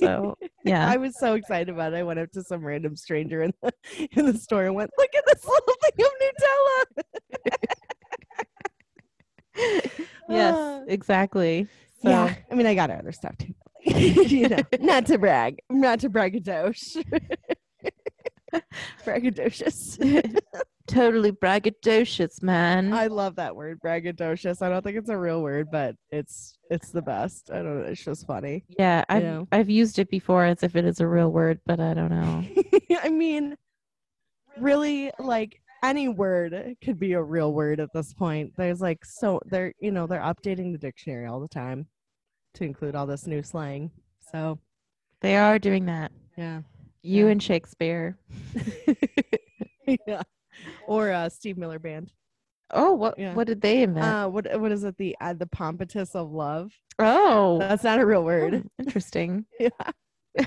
So 0.00 0.36
yeah, 0.64 0.88
I 0.88 0.96
was 0.96 1.18
so 1.18 1.34
excited 1.34 1.68
about 1.68 1.92
it. 1.92 1.96
I 1.96 2.02
went 2.02 2.18
up 2.18 2.30
to 2.32 2.42
some 2.42 2.64
random 2.64 2.96
stranger 2.96 3.42
in 3.42 3.52
the 3.62 3.72
in 4.12 4.26
the 4.26 4.34
store 4.38 4.64
and 4.64 4.74
went, 4.74 4.90
"Look 4.98 5.10
at 5.16 5.24
this 5.26 5.44
little 5.44 5.74
thing 5.82 6.06
of 6.06 6.12
Nutella." 6.22 6.84
yes, 10.28 10.54
Ah. 10.58 10.82
exactly. 10.86 11.66
So 12.02 12.10
Yeah, 12.10 12.34
I 12.50 12.54
mean, 12.54 12.66
I 12.66 12.74
got 12.74 12.90
other 12.90 13.12
stuff 13.12 13.36
too. 13.38 13.54
you 13.84 14.48
know, 14.48 14.58
not 14.80 15.06
to 15.06 15.18
brag, 15.18 15.60
not 15.70 16.00
to 16.00 16.10
braggadoche. 16.10 16.96
braggadocious. 19.04 19.98
Totally 20.86 21.32
braggadocious, 21.32 22.42
man. 22.42 22.92
I 22.92 23.06
love 23.08 23.36
that 23.36 23.54
word, 23.54 23.80
braggadocious. 23.84 24.62
I 24.62 24.68
don't 24.68 24.82
think 24.82 24.96
it's 24.96 25.08
a 25.10 25.16
real 25.18 25.42
word, 25.42 25.68
but 25.70 25.96
it's 26.10 26.58
it's 26.70 26.90
the 26.90 27.02
best. 27.02 27.50
I 27.50 27.56
don't 27.56 27.80
know. 27.82 27.86
It's 27.86 28.04
just 28.04 28.26
funny. 28.26 28.64
yeah, 28.78 29.04
I've 29.08 29.22
Yeah. 29.22 29.42
I've 29.52 29.70
used 29.70 29.98
it 29.98 30.08
before 30.10 30.44
as 30.44 30.62
if 30.62 30.76
it 30.76 30.84
is 30.84 31.00
a 31.00 31.06
real 31.06 31.30
word, 31.30 31.60
but 31.66 31.80
I 31.80 31.94
don't 31.94 32.10
know. 32.10 32.44
I 33.02 33.08
mean, 33.08 33.56
really, 34.58 35.10
like 35.18 35.60
any 35.82 36.08
word 36.08 36.74
could 36.82 36.98
be 36.98 37.12
a 37.12 37.22
real 37.22 37.52
word 37.52 37.80
at 37.80 37.92
this 37.92 38.12
point. 38.14 38.52
There's 38.56 38.80
like 38.80 39.04
so 39.04 39.40
they're 39.46 39.72
you 39.80 39.90
know 39.92 40.06
they're 40.06 40.20
updating 40.20 40.72
the 40.72 40.78
dictionary 40.78 41.26
all 41.26 41.40
the 41.40 41.48
time 41.48 41.86
to 42.54 42.64
include 42.64 42.94
all 42.94 43.06
this 43.06 43.26
new 43.26 43.42
slang. 43.42 43.90
So 44.32 44.58
They 45.20 45.36
are 45.36 45.58
doing 45.58 45.86
that. 45.86 46.10
yeah, 46.36 46.62
You 47.02 47.26
Yeah. 47.26 47.32
and 47.32 47.42
Shakespeare. 47.42 48.16
yeah. 50.06 50.22
Or 50.86 51.10
uh, 51.12 51.28
Steve 51.28 51.56
Miller 51.58 51.78
Band. 51.78 52.12
Oh, 52.72 52.92
what 52.94 53.18
Yeah. 53.18 53.34
what 53.34 53.46
did 53.46 53.60
they 53.60 53.82
invent? 53.82 54.04
Uh, 54.06 54.28
what 54.28 54.60
what 54.60 54.72
is 54.72 54.82
it? 54.84 54.96
The 54.98 55.16
uh, 55.20 55.34
the 55.34 55.46
pompatus 55.46 56.14
of 56.16 56.32
love. 56.32 56.72
oh, 56.98 57.58
That's 57.60 57.84
not 57.84 58.00
a 58.00 58.06
real 58.06 58.24
word. 58.24 58.54
oh, 58.66 58.70
interesting. 58.82 59.46
yeah, 59.60 59.68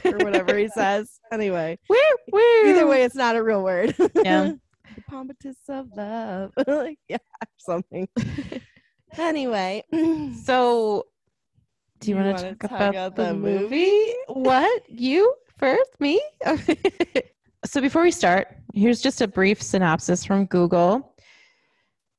or 0.05 0.17
whatever 0.19 0.57
he 0.57 0.67
says. 0.67 1.19
Anyway, 1.31 1.79
Woo, 1.89 1.95
woo. 2.33 2.65
either 2.65 2.87
way, 2.87 3.03
it's 3.03 3.15
not 3.15 3.35
a 3.37 3.43
real 3.43 3.63
word. 3.63 3.95
Yeah. 4.15 4.51
the 4.95 5.01
pompatus 5.09 5.55
of 5.69 5.87
love. 5.95 6.51
like, 6.67 6.99
yeah, 7.07 7.17
something. 7.57 8.07
anyway, 9.17 9.83
So, 10.43 11.05
do 11.99 12.11
you, 12.11 12.17
You 12.17 12.23
want 12.23 12.37
to 12.39 12.55
talk, 12.67 12.71
about, 12.71 12.89
about 12.89 13.15
the 13.15 13.23
the 13.25 13.33
movie? 13.33 13.61
movie? 13.61 14.13
what? 14.27 14.81
You 14.89 15.33
first? 15.57 15.91
Me? 15.99 16.21
So, 17.65 17.81
before 17.81 18.03
we 18.03 18.11
start, 18.11 18.47
here's 18.73 19.01
just 19.01 19.19
a 19.19 19.27
brief 19.27 19.61
synopsis 19.61 20.23
from 20.23 20.45
Google. 20.45 21.13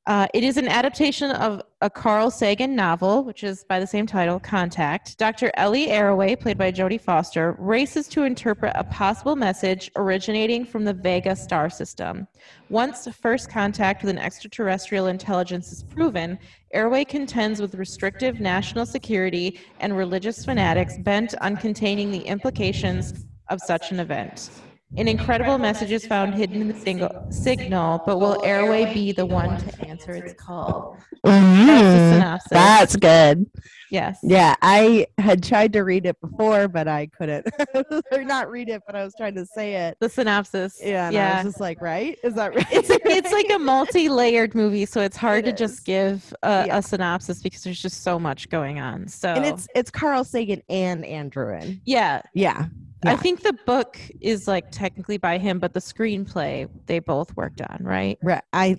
Uh, 0.05 0.27
it 0.35 0.43
is 0.43 0.57
an 0.57 0.67
adaptation 0.67 1.31
of 1.31 1.63
a 1.81 1.89
Carl 1.89 2.29
Sagan 2.29 2.75
novel, 2.75 3.23
which 3.23 3.43
is 3.43 3.63
by 3.63 3.79
the 3.79 3.87
same 3.87 4.05
title, 4.05 4.39
Contact. 4.39 5.17
Dr. 5.17 5.51
Ellie 5.55 5.87
Arroway, 5.87 6.39
played 6.39 6.59
by 6.59 6.71
Jodie 6.71 7.01
Foster, 7.01 7.55
races 7.57 8.07
to 8.09 8.23
interpret 8.23 8.73
a 8.75 8.83
possible 8.83 9.35
message 9.35 9.89
originating 9.95 10.63
from 10.63 10.85
the 10.85 10.93
Vega 10.93 11.35
star 11.35 11.71
system. 11.71 12.27
Once 12.69 13.07
first 13.07 13.49
contact 13.49 14.03
with 14.03 14.11
an 14.11 14.19
extraterrestrial 14.19 15.07
intelligence 15.07 15.71
is 15.71 15.81
proven, 15.81 16.37
Arroway 16.75 17.07
contends 17.07 17.59
with 17.59 17.73
restrictive 17.73 18.39
national 18.39 18.85
security 18.85 19.59
and 19.79 19.97
religious 19.97 20.45
fanatics 20.45 20.99
bent 20.99 21.33
on 21.41 21.57
containing 21.57 22.11
the 22.11 22.21
implications 22.21 23.25
of 23.49 23.59
such 23.59 23.91
an 23.91 23.99
event. 23.99 24.51
An 24.97 25.07
incredible 25.07 25.57
message 25.57 25.91
is 25.91 26.05
found 26.05 26.33
hidden 26.35 26.61
in 26.61 26.67
the 26.67 26.73
single 26.77 27.25
signal, 27.29 28.03
but 28.05 28.19
will 28.19 28.41
Arroway 28.43 28.93
be 28.93 29.13
the 29.13 29.25
one 29.25 29.57
to 29.57 29.87
answer 29.87 30.11
its 30.13 30.33
call? 30.33 30.97
That's 31.23 31.45
mm-hmm. 31.45 32.13
synopsis. 32.13 32.49
That's 32.51 32.95
good. 32.97 33.49
yes. 33.89 34.19
Yeah, 34.21 34.55
I 34.61 35.07
had 35.17 35.43
tried 35.43 35.71
to 35.73 35.81
read 35.83 36.05
it 36.05 36.19
before, 36.19 36.67
but 36.67 36.89
I 36.89 37.07
couldn't. 37.07 37.47
or 38.11 38.23
not 38.25 38.49
read 38.49 38.67
it, 38.67 38.81
but 38.85 38.97
I 38.97 39.05
was 39.05 39.13
trying 39.15 39.35
to 39.35 39.45
say 39.45 39.75
it. 39.75 39.95
The 40.01 40.09
synopsis. 40.09 40.77
Yeah, 40.83 41.07
and 41.07 41.15
I 41.15 41.19
yeah. 41.19 41.35
was 41.37 41.53
just 41.53 41.61
like, 41.61 41.79
right? 41.81 42.17
Is 42.21 42.33
that 42.35 42.53
right? 42.53 42.67
It's 42.69 42.89
it's 42.89 43.31
like 43.31 43.49
a 43.49 43.59
multi-layered 43.63 44.55
movie, 44.55 44.85
so 44.85 44.99
it's 44.99 45.15
hard 45.15 45.47
It 45.47 45.51
to 45.51 45.57
just 45.57 45.85
give 45.85 46.33
a, 46.43 46.65
Yeah. 46.67 46.77
a 46.79 46.81
synopsis 46.81 47.41
because 47.41 47.63
there's 47.63 47.81
just 47.81 48.03
so 48.03 48.19
much 48.19 48.49
going 48.49 48.79
on. 48.79 49.07
So 49.07 49.29
and 49.29 49.45
it's 49.45 49.69
it's 49.73 49.89
Carl 49.89 50.25
Sagan 50.25 50.61
and 50.69 51.05
Ann 51.05 51.29
Druyan. 51.29 51.79
yeah, 51.85 52.21
Yeah. 52.33 52.65
I 53.03 53.15
think 53.15 53.41
the 53.41 53.53
book 53.65 53.99
is 54.19 54.47
like 54.47 54.71
technically 54.71 55.17
by 55.17 55.37
him, 55.37 55.59
but 55.59 55.73
the 55.73 55.79
screenplay 55.79 56.69
they 56.85 56.99
both 56.99 57.35
worked 57.35 57.61
on, 57.61 57.79
right? 57.81 58.17
Right. 58.21 58.43
I 58.53 58.77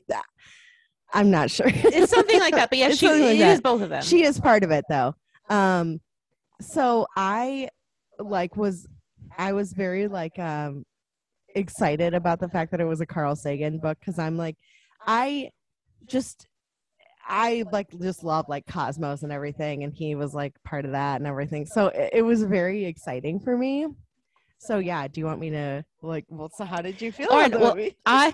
I'm 1.13 1.31
not 1.31 1.51
sure. 1.51 1.67
It's 1.69 2.11
something 2.11 2.41
like 2.41 2.55
that, 2.55 2.71
but 2.71 2.79
yeah, 2.79 2.89
It's 2.89 2.99
she 2.99 3.09
like 3.09 3.39
it 3.39 3.63
both 3.63 3.83
of 3.83 3.91
them. 3.91 4.03
she 4.03 4.23
is 4.25 4.41
part 4.41 4.65
of 4.65 4.71
it 4.71 4.85
though 4.89 5.15
um 5.49 6.01
so 6.61 7.07
i 7.17 7.69
like 8.19 8.57
was 8.57 8.87
i 9.37 9.53
was 9.53 9.73
very 9.73 10.07
like 10.09 10.39
um 10.39 10.85
excited 11.55 12.15
about 12.15 12.41
the 12.41 12.49
fact 12.49 12.71
that 12.71 12.81
it 12.81 12.85
was 12.85 13.01
a 13.01 13.07
carl 13.07 13.37
sagan 13.37 13.79
book 13.79 13.99
because 14.01 14.19
i'm 14.19 14.37
like 14.39 14.57
i 15.07 15.51
just 16.07 16.47
i 17.27 17.65
like 17.73 17.89
just 18.01 18.23
love 18.25 18.49
like 18.49 18.65
cosmos 18.67 19.23
and 19.23 19.33
everything 19.33 19.83
and 19.85 19.93
he 19.93 20.15
was 20.15 20.33
like 20.33 20.55
part 20.65 20.85
of 20.85 20.93
that 20.93 21.17
and 21.21 21.27
everything 21.27 21.67
so 21.67 21.89
it, 21.89 22.11
it 22.15 22.23
was 22.23 22.43
very 22.45 22.85
exciting 22.85 23.39
for 23.41 23.57
me 23.57 23.87
so 24.63 24.79
yeah 24.79 25.09
do 25.09 25.21
you 25.21 25.27
want 25.27 25.41
me 25.41 25.51
to 25.51 25.85
like 26.03 26.25
well 26.29 26.49
so 26.49 26.65
how 26.65 26.81
did 26.81 27.01
you 27.03 27.11
feel 27.11 27.27
All 27.31 27.33
about 27.37 27.43
right, 27.43 27.53
the 27.53 27.59
well, 27.59 27.75
movie 27.75 27.97
I 28.07 28.33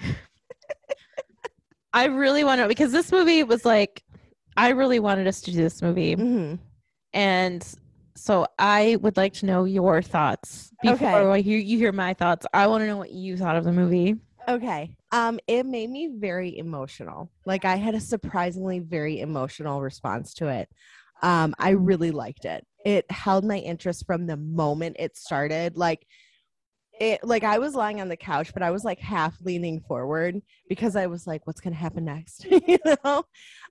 I 1.93 2.05
really 2.07 2.45
want 2.45 2.61
to 2.61 2.69
because 2.69 2.93
this 2.93 3.11
movie 3.11 3.43
was 3.43 3.65
like 3.65 4.03
I 4.57 4.71
really 4.71 5.01
wanted 5.01 5.27
us 5.27 5.41
to 5.43 5.53
do 5.53 5.57
this 5.57 5.81
movie, 5.81 6.17
Mhm. 6.17 6.59
and 7.15 7.75
so 8.17 8.47
I 8.59 8.97
would 9.01 9.17
like 9.17 9.33
to 9.35 9.47
know 9.47 9.65
your 9.65 10.03
thoughts 10.03 10.73
before 10.83 11.09
Okay. 11.09 11.31
I 11.31 11.41
hear 11.41 11.59
you 11.59 11.79
hear 11.79 11.93
my 11.93 12.13
thoughts. 12.13 12.45
I 12.53 12.67
want 12.67 12.83
to 12.83 12.87
know 12.89 12.97
what 12.97 13.13
you 13.13 13.37
thought 13.37 13.57
of 13.57 13.65
the 13.65 13.73
movie. 13.73 14.17
Okay. 14.49 14.97
Um, 15.13 15.39
it 15.47 15.65
made 15.65 15.91
me 15.91 16.09
very 16.13 16.59
emotional. 16.59 17.31
Like 17.47 17.65
I 17.65 17.77
had 17.77 17.95
a 17.95 18.01
surprisingly 18.01 18.81
very 18.81 19.21
emotional 19.21 19.81
response 19.81 20.35
to 20.35 20.49
it. 20.49 20.69
Um, 21.23 21.55
I 21.59 21.71
really 21.71 22.11
liked 22.11 22.45
it. 22.45 22.65
It 22.85 23.11
held 23.11 23.45
my 23.45 23.59
interest 23.59 24.07
from 24.07 24.27
the 24.27 24.37
moment 24.37 24.97
it 24.99 25.17
started. 25.17 25.77
Like 25.77 26.07
it 27.01 27.23
like 27.23 27.45
I 27.45 27.59
was 27.59 27.75
lying 27.75 28.01
on 28.01 28.09
the 28.09 28.17
couch, 28.17 28.53
but 28.53 28.63
I 28.63 28.71
was 28.71 28.85
like 28.85 28.99
half 28.99 29.37
leaning 29.43 29.81
forward 29.81 30.41
because 30.69 30.97
I 30.97 31.07
was 31.07 31.27
like, 31.27 31.47
what's 31.47 31.61
gonna 31.61 31.77
happen 31.77 32.05
next? 32.05 32.45
you 32.51 32.79
know? 33.05 33.25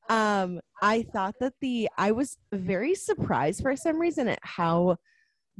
Um, 0.10 0.60
I 0.82 1.04
thought 1.04 1.36
that 1.40 1.54
the 1.62 1.90
I 1.98 2.12
was 2.12 2.38
very 2.52 2.96
surprised 2.96 3.62
for 3.62 3.76
some 3.76 4.00
reason 4.00 4.28
at 4.28 4.40
how 4.44 4.98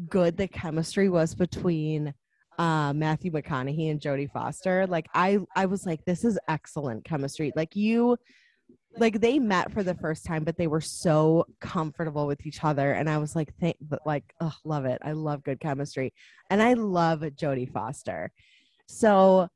good 0.10 0.38
the 0.38 0.48
chemistry 0.48 1.10
was 1.10 1.34
between 1.34 2.14
uh, 2.58 2.94
Matthew 2.94 3.32
McConaughey 3.32 3.92
and 3.92 4.00
Jodie 4.00 4.32
Foster. 4.32 4.88
Like 4.88 5.08
I, 5.14 5.40
I 5.56 5.66
was 5.66 5.86
like, 5.86 6.04
this 6.06 6.24
is 6.24 6.40
excellent 6.48 7.04
chemistry. 7.04 7.52
Like 7.56 7.76
you, 7.76 8.18
like 8.98 9.20
they 9.20 9.40
met 9.40 9.72
for 9.72 9.84
the 9.84 9.96
first 9.96 10.26
time, 10.26 10.44
but 10.44 10.58
they 10.58 10.68
were 10.68 10.82
so 10.82 11.46
comfortable 11.60 12.28
with 12.28 12.46
each 12.46 12.64
other, 12.64 12.94
and 12.94 13.10
I 13.10 13.18
was 13.18 13.36
like, 13.36 13.54
thank, 13.60 13.78
like, 14.06 14.34
love 14.64 14.86
it. 14.86 15.00
I 15.04 15.12
love 15.12 15.44
good 15.44 15.60
chemistry, 15.60 16.14
and 16.50 16.62
I 16.62 16.74
love 16.74 17.22
Jodie 17.22 17.72
Foster. 17.72 18.32
So 18.88 19.50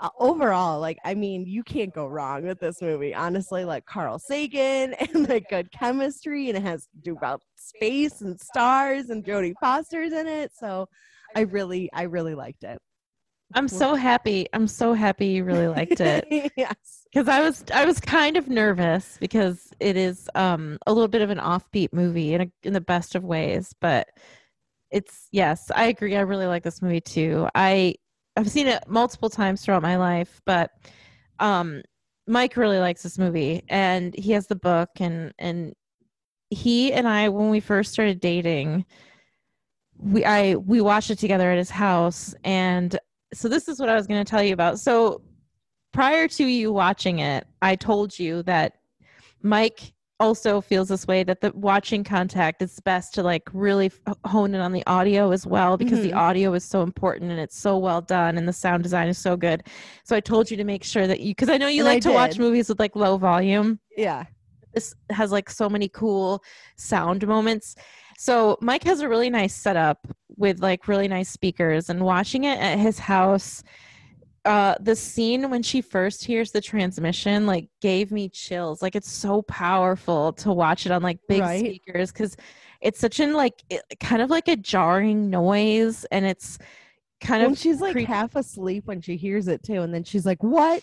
uh, 0.00 0.08
overall, 0.18 0.80
like, 0.80 0.98
I 1.04 1.14
mean, 1.14 1.46
you 1.46 1.62
can't 1.62 1.94
go 1.94 2.06
wrong 2.06 2.42
with 2.44 2.58
this 2.58 2.82
movie. 2.82 3.14
Honestly, 3.14 3.64
like 3.64 3.86
Carl 3.86 4.18
Sagan 4.18 4.94
and 4.94 5.28
like 5.28 5.48
good 5.48 5.70
chemistry, 5.70 6.48
and 6.48 6.58
it 6.58 6.62
has 6.62 6.84
to 6.86 6.98
do 7.02 7.16
about 7.16 7.42
space 7.56 8.20
and 8.20 8.38
stars, 8.40 9.10
and 9.10 9.24
Jodie 9.24 9.54
Foster's 9.60 10.12
in 10.12 10.26
it. 10.26 10.50
So 10.54 10.88
I 11.34 11.42
really, 11.42 11.90
I 11.92 12.02
really 12.02 12.34
liked 12.34 12.64
it. 12.64 12.78
I'm 13.52 13.68
so 13.68 13.94
happy. 13.94 14.46
I'm 14.52 14.66
so 14.66 14.94
happy 14.94 15.26
you 15.26 15.44
really 15.44 15.68
liked 15.68 16.00
it 16.00 16.52
yes. 16.56 17.06
because 17.12 17.28
I 17.28 17.40
was 17.40 17.64
I 17.72 17.84
was 17.84 18.00
kind 18.00 18.36
of 18.36 18.48
nervous 18.48 19.16
because 19.20 19.72
it 19.80 19.96
is 19.96 20.28
um 20.34 20.78
a 20.86 20.92
little 20.92 21.08
bit 21.08 21.22
of 21.22 21.30
an 21.30 21.38
offbeat 21.38 21.92
movie 21.92 22.34
in 22.34 22.40
a, 22.42 22.46
in 22.62 22.72
the 22.72 22.80
best 22.80 23.14
of 23.14 23.24
ways, 23.24 23.74
but 23.80 24.08
it's 24.90 25.28
yes, 25.30 25.70
I 25.74 25.86
agree. 25.86 26.16
I 26.16 26.20
really 26.20 26.46
like 26.46 26.62
this 26.62 26.82
movie 26.82 27.00
too. 27.00 27.48
I 27.54 27.96
I've 28.36 28.50
seen 28.50 28.66
it 28.66 28.82
multiple 28.88 29.30
times 29.30 29.62
throughout 29.62 29.82
my 29.82 29.96
life, 29.96 30.40
but 30.46 30.70
um 31.38 31.82
Mike 32.26 32.56
really 32.56 32.78
likes 32.78 33.02
this 33.02 33.18
movie 33.18 33.62
and 33.68 34.14
he 34.14 34.32
has 34.32 34.46
the 34.46 34.56
book 34.56 34.88
and 34.98 35.32
and 35.38 35.74
he 36.50 36.92
and 36.92 37.06
I 37.06 37.28
when 37.28 37.50
we 37.50 37.60
first 37.60 37.92
started 37.92 38.20
dating 38.20 38.84
we 39.98 40.24
I 40.24 40.56
we 40.56 40.80
watched 40.80 41.10
it 41.10 41.18
together 41.18 41.50
at 41.50 41.58
his 41.58 41.70
house 41.70 42.34
and 42.44 42.98
so 43.34 43.48
this 43.48 43.68
is 43.68 43.78
what 43.80 43.88
I 43.88 43.94
was 43.94 44.06
going 44.06 44.24
to 44.24 44.28
tell 44.28 44.42
you 44.42 44.54
about. 44.54 44.78
So 44.80 45.20
prior 45.92 46.28
to 46.28 46.44
you 46.44 46.72
watching 46.72 47.18
it, 47.18 47.46
I 47.62 47.76
told 47.76 48.18
you 48.18 48.42
that 48.44 48.74
Mike 49.42 49.92
also 50.20 50.60
feels 50.60 50.88
this 50.88 51.06
way 51.06 51.24
that 51.24 51.40
the 51.40 51.50
watching 51.54 52.04
contact 52.04 52.62
it's 52.62 52.78
best 52.80 53.12
to 53.14 53.22
like 53.22 53.42
really 53.52 53.90
hone 54.24 54.54
in 54.54 54.60
on 54.60 54.72
the 54.72 54.86
audio 54.86 55.32
as 55.32 55.44
well 55.44 55.76
because 55.76 56.00
the 56.02 56.12
Mhm. 56.12 56.16
audio 56.16 56.54
is 56.54 56.64
so 56.64 56.82
important 56.82 57.32
and 57.32 57.40
it's 57.40 57.58
so 57.58 57.76
well 57.76 58.00
done 58.00 58.38
and 58.38 58.46
the 58.46 58.52
sound 58.52 58.84
design 58.84 59.08
is 59.08 59.18
so 59.18 59.36
good. 59.36 59.64
So 60.04 60.14
I 60.14 60.20
told 60.20 60.50
you 60.50 60.56
to 60.56 60.64
make 60.64 60.84
sure 60.84 61.08
that 61.08 61.20
you 61.20 61.32
because 61.32 61.48
I 61.48 61.58
know 61.58 61.66
you 61.66 61.80
And 61.80 61.88
I 61.88 61.92
like 61.94 62.02
to 62.04 62.12
watch 62.12 62.38
movies 62.38 62.68
with 62.68 62.78
like 62.78 62.94
low 62.94 63.18
volume 63.18 63.80
Yeah. 63.96 64.24
this 64.72 64.94
has 65.10 65.32
like 65.32 65.50
so 65.50 65.68
many 65.68 65.88
cool 65.88 66.42
sound 66.76 67.26
moments. 67.26 67.74
So 68.18 68.56
Mike 68.60 68.84
has 68.84 69.00
a 69.00 69.08
really 69.08 69.30
nice 69.30 69.54
setup 69.54 70.06
with 70.36 70.60
like 70.60 70.88
really 70.88 71.08
nice 71.08 71.28
speakers 71.28 71.90
and 71.90 72.04
watching 72.04 72.44
it 72.44 72.58
at 72.58 72.78
his 72.78 72.98
house 72.98 73.62
uh 74.44 74.74
the 74.80 74.94
scene 74.94 75.48
when 75.48 75.62
she 75.62 75.80
first 75.80 76.22
hears 76.22 76.50
the 76.50 76.60
transmission 76.60 77.46
like 77.46 77.66
gave 77.80 78.12
me 78.12 78.28
chills 78.28 78.82
like 78.82 78.94
it's 78.94 79.10
so 79.10 79.40
powerful 79.42 80.34
to 80.34 80.52
watch 80.52 80.84
it 80.84 80.92
on 80.92 81.02
like 81.02 81.18
big 81.28 81.40
Right. 81.40 81.60
speakers 81.60 82.12
cuz 82.12 82.36
it's 82.82 83.00
such 83.00 83.20
an 83.20 83.32
like 83.32 83.54
it, 83.70 83.82
kind 84.00 84.20
of 84.20 84.28
like 84.28 84.48
a 84.48 84.56
jarring 84.56 85.30
noise 85.30 86.04
and 86.10 86.26
it's 86.26 86.58
kind 87.22 87.42
when 87.42 87.52
of 87.52 87.58
she's 87.58 87.80
like 87.80 87.96
half 87.96 88.36
asleep 88.36 88.86
when 88.86 89.00
she 89.00 89.16
hears 89.16 89.48
it 89.48 89.62
too, 89.62 89.80
and 89.80 89.94
then 89.94 90.04
she's 90.04 90.26
like, 90.26 90.42
"What? 90.42 90.82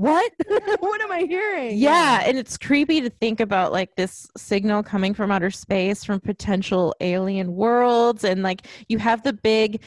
What? 0.00 0.32
what 0.80 1.02
am 1.02 1.12
I 1.12 1.24
hearing?" 1.28 1.76
yeah 1.76 2.22
and 2.24 2.38
it's 2.38 2.56
creepy 2.56 3.02
to 3.02 3.10
think 3.10 3.38
about 3.38 3.70
like 3.70 3.96
this 3.96 4.28
signal 4.34 4.82
coming 4.82 5.12
from 5.12 5.30
outer 5.30 5.50
space 5.50 6.04
from 6.04 6.20
potential 6.20 6.94
alien 7.00 7.54
worlds 7.54 8.24
and 8.24 8.42
like 8.42 8.66
you 8.88 8.96
have 8.96 9.22
the 9.22 9.34
big 9.34 9.82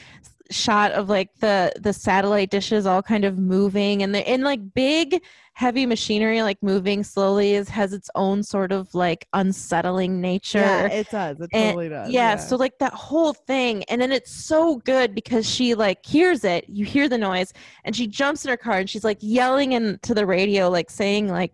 shot 0.50 0.92
of 0.92 1.08
like 1.08 1.30
the 1.40 1.72
the 1.80 1.92
satellite 1.92 2.50
dishes 2.50 2.84
all 2.86 3.02
kind 3.02 3.24
of 3.24 3.38
moving 3.38 4.02
and 4.02 4.14
the 4.14 4.30
in 4.30 4.42
like 4.42 4.60
big 4.74 5.22
heavy 5.54 5.86
machinery 5.86 6.42
like 6.42 6.62
moving 6.62 7.02
slowly 7.02 7.54
is 7.54 7.68
has 7.68 7.92
its 7.94 8.10
own 8.14 8.42
sort 8.42 8.70
of 8.72 8.94
like 8.94 9.26
unsettling 9.32 10.20
nature 10.20 10.58
yeah, 10.58 10.86
it 10.86 11.08
does. 11.10 11.40
It 11.40 11.48
And- 11.52 11.64
totally 11.68 11.88
does. 11.88 12.10
yeah, 12.10 12.36
so 12.36 12.56
like 12.56 12.78
that 12.78 12.92
whole 12.92 13.32
thing 13.32 13.84
and 13.84 14.00
then 14.02 14.12
it's 14.12 14.30
so 14.32 14.76
good 14.84 15.14
because 15.14 15.48
she 15.48 15.74
like 15.74 16.04
hears 16.04 16.44
it 16.44 16.68
you 16.68 16.84
hear 16.84 17.08
the 17.08 17.18
noise 17.18 17.52
and 17.84 17.96
she 17.96 18.06
jumps 18.06 18.44
in 18.44 18.50
her 18.50 18.56
car 18.56 18.78
and 18.78 18.90
she's 18.90 19.04
like 19.04 19.18
yelling 19.20 19.72
into 19.72 20.12
the 20.12 20.26
radio 20.26 20.68
like 20.68 20.90
saying 20.90 21.28
like 21.28 21.52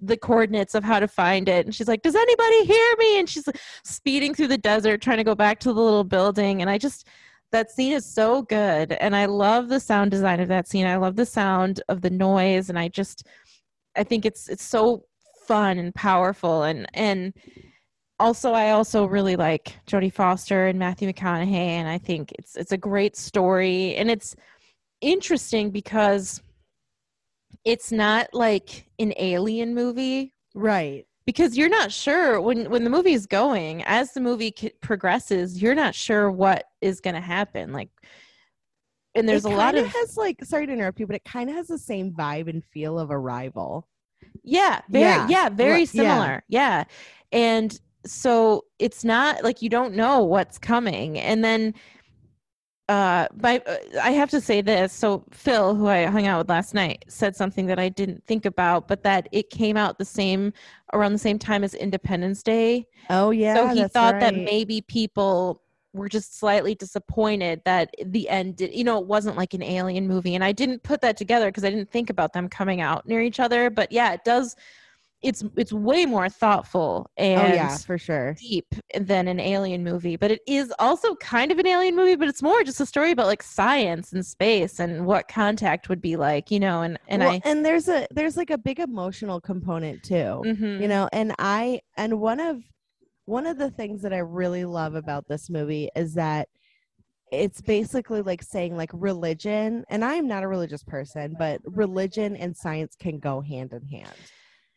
the 0.00 0.16
coordinates 0.16 0.74
of 0.74 0.82
how 0.82 0.98
to 0.98 1.06
find 1.06 1.48
it 1.48 1.64
and 1.66 1.74
she's 1.74 1.86
like 1.88 2.02
does 2.02 2.16
anybody 2.16 2.64
hear 2.64 2.96
me 2.98 3.18
and 3.20 3.28
she's 3.28 3.46
like, 3.46 3.60
speeding 3.84 4.34
through 4.34 4.48
the 4.48 4.58
desert 4.58 5.00
trying 5.00 5.18
to 5.18 5.24
go 5.24 5.34
back 5.36 5.60
to 5.60 5.72
the 5.72 5.80
little 5.80 6.04
building 6.04 6.60
and 6.60 6.68
i 6.68 6.76
just 6.76 7.06
that 7.54 7.70
scene 7.70 7.92
is 7.92 8.04
so 8.04 8.42
good 8.42 8.92
and 8.92 9.16
i 9.16 9.26
love 9.26 9.68
the 9.68 9.80
sound 9.80 10.10
design 10.10 10.40
of 10.40 10.48
that 10.48 10.68
scene. 10.68 10.86
I 10.86 10.96
love 10.96 11.16
the 11.16 11.26
sound 11.26 11.82
of 11.88 12.02
the 12.02 12.10
noise 12.10 12.68
and 12.68 12.78
i 12.78 12.88
just 12.88 13.26
i 13.96 14.04
think 14.04 14.26
it's 14.26 14.48
it's 14.48 14.64
so 14.64 15.04
fun 15.46 15.78
and 15.78 15.94
powerful 15.94 16.62
and 16.62 16.86
and 16.94 17.32
also 18.20 18.52
I 18.52 18.70
also 18.70 19.06
really 19.06 19.36
like 19.36 19.76
Jodie 19.86 20.12
Foster 20.12 20.66
and 20.66 20.78
Matthew 20.78 21.10
McConaughey 21.12 21.52
and 21.52 21.88
I 21.88 21.98
think 21.98 22.32
it's 22.38 22.56
it's 22.56 22.72
a 22.72 22.78
great 22.78 23.16
story. 23.16 23.94
And 23.96 24.10
it's 24.10 24.36
interesting 25.00 25.70
because 25.70 26.40
it's 27.64 27.90
not 27.90 28.28
like 28.32 28.86
an 28.98 29.12
alien 29.18 29.74
movie. 29.74 30.34
Right. 30.54 31.06
Because 31.26 31.56
you're 31.56 31.68
not 31.68 31.90
sure 31.90 32.40
when 32.40 32.70
when 32.70 32.84
the 32.84 32.90
movie 32.90 33.12
is 33.14 33.26
going 33.26 33.82
as 33.84 34.12
the 34.12 34.20
movie 34.20 34.52
c- 34.56 34.72
progresses 34.80 35.60
you're 35.62 35.74
not 35.74 35.94
sure 35.94 36.30
what 36.30 36.64
is 36.80 37.00
going 37.00 37.14
to 37.14 37.20
happen 37.20 37.72
like 37.72 37.88
and 39.16 39.28
there's 39.28 39.44
It 39.44 39.52
a 39.52 39.56
lot 39.56 39.76
of 39.76 39.86
has 39.86 40.16
like 40.16 40.44
sorry 40.44 40.66
to 40.66 40.72
interrupt 40.72 40.98
you, 40.98 41.06
but 41.06 41.14
it 41.14 41.24
kind 41.24 41.48
of 41.48 41.54
has 41.54 41.68
the 41.68 41.78
same 41.78 42.10
vibe 42.12 42.48
and 42.48 42.64
feel 42.64 42.98
of 42.98 43.12
Arrival. 43.12 43.86
Yeah, 44.42 44.80
very 44.90 45.04
Yeah. 45.04 45.28
yeah, 45.28 45.48
very 45.50 45.70
Right, 45.72 45.94
yeah. 45.94 46.02
similar. 46.02 46.44
Yeah. 46.48 46.84
And 47.30 47.78
so 48.04 48.64
it's 48.80 49.04
not 49.04 49.44
like 49.44 49.62
you 49.62 49.68
don't 49.68 49.94
know 49.94 50.24
what's 50.24 50.58
coming. 50.58 51.18
And 51.20 51.44
then 51.44 51.74
uh 52.88 53.28
by 53.36 53.60
uh, 53.66 53.76
I 54.02 54.10
have 54.10 54.30
to 54.30 54.40
say 54.40 54.60
this. 54.60 54.92
So 54.92 55.24
Phil, 55.30 55.74
who 55.76 55.86
I 55.86 56.04
hung 56.06 56.26
out 56.26 56.38
with 56.38 56.48
last 56.50 56.74
night, 56.74 57.04
said 57.08 57.34
something 57.36 57.66
that 57.66 57.78
I 57.78 57.88
didn't 57.88 58.24
think 58.26 58.44
about, 58.44 58.88
but 58.88 59.04
that 59.04 59.28
it 59.32 59.48
came 59.48 59.76
out 59.76 59.96
the 59.98 60.04
same 60.04 60.52
around 60.94 61.12
the 61.12 61.18
same 61.18 61.38
time 61.38 61.64
as 61.64 61.74
Independence 61.74 62.42
Day. 62.42 62.86
Oh 63.10 63.30
yeah. 63.30 63.54
so 63.54 63.68
he 63.68 63.86
thought 63.88 64.20
that 64.20 64.34
maybe 64.34 64.80
people 64.80 65.60
were 65.92 66.08
just 66.08 66.38
slightly 66.38 66.74
disappointed 66.74 67.62
that 67.64 67.94
the 68.04 68.28
end 68.28 68.56
did, 68.56 68.74
you 68.74 68.82
know 68.82 68.98
it 68.98 69.06
wasn't 69.06 69.36
like 69.36 69.54
an 69.54 69.62
alien 69.62 70.08
movie 70.08 70.34
and 70.34 70.42
i 70.42 70.50
didn't 70.50 70.82
put 70.82 71.00
that 71.00 71.16
together 71.16 71.46
because 71.46 71.62
i 71.62 71.70
didn't 71.70 71.88
think 71.88 72.10
about 72.10 72.32
them 72.32 72.48
coming 72.48 72.80
out 72.80 73.06
near 73.06 73.20
each 73.20 73.38
other 73.38 73.70
but 73.70 73.92
yeah 73.92 74.12
it 74.12 74.24
does 74.24 74.56
it's 75.24 75.42
it's 75.56 75.72
way 75.72 76.04
more 76.06 76.28
thoughtful 76.28 77.10
and 77.16 77.40
Oh 77.52 77.54
yeah, 77.54 77.76
for 77.78 77.96
sure. 77.98 78.36
deep 78.38 78.66
than 78.94 79.26
an 79.26 79.40
alien 79.40 79.82
movie 79.82 80.16
but 80.16 80.30
it 80.30 80.40
is 80.46 80.72
also 80.78 81.14
kind 81.16 81.50
of 81.50 81.58
an 81.58 81.66
alien 81.66 81.96
movie 81.96 82.14
but 82.14 82.28
it's 82.28 82.42
more 82.42 82.62
just 82.62 82.80
a 82.80 82.86
story 82.86 83.10
about 83.10 83.26
like 83.26 83.42
science 83.42 84.12
and 84.12 84.24
space 84.24 84.78
and 84.78 85.06
what 85.06 85.26
contact 85.28 85.88
would 85.88 86.00
be 86.02 86.16
like 86.16 86.50
you 86.50 86.60
know 86.60 86.82
and 86.82 86.98
and 87.08 87.22
well, 87.22 87.32
i 87.32 87.40
and 87.44 87.64
there's 87.64 87.88
a 87.88 88.06
there's 88.10 88.36
like 88.36 88.50
a 88.50 88.58
big 88.58 88.78
emotional 88.78 89.40
component 89.40 90.02
too. 90.02 90.42
Mhm. 90.44 90.80
you 90.80 90.86
know 90.88 91.08
and 91.12 91.34
i 91.38 91.80
and 91.96 92.20
one 92.20 92.38
of 92.38 92.62
one 93.24 93.46
of 93.46 93.56
the 93.56 93.70
things 93.70 94.02
that 94.02 94.12
i 94.12 94.18
really 94.18 94.64
love 94.66 94.94
about 94.94 95.26
this 95.26 95.48
movie 95.48 95.88
is 95.96 96.12
that 96.14 96.48
it's 97.32 97.62
basically 97.62 98.20
like 98.20 98.42
saying 98.42 98.76
like 98.76 98.90
religion 98.92 99.84
and 99.88 100.04
i'm 100.04 100.28
not 100.28 100.42
a 100.42 100.48
religious 100.48 100.84
person 100.84 101.34
but 101.38 101.60
religion 101.64 102.36
and 102.36 102.54
science 102.54 102.94
can 102.98 103.18
go 103.18 103.40
hand 103.40 103.72
in 103.72 103.82
hand 103.88 104.12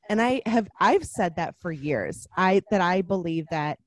and 0.09 0.21
i 0.21 0.41
have 0.45 0.67
i've 0.79 1.05
said 1.05 1.35
that 1.35 1.55
for 1.59 1.71
years. 1.71 2.27
I 2.35 2.61
that 2.71 2.81
i 2.81 3.01
believe 3.01 3.45
that 3.51 3.79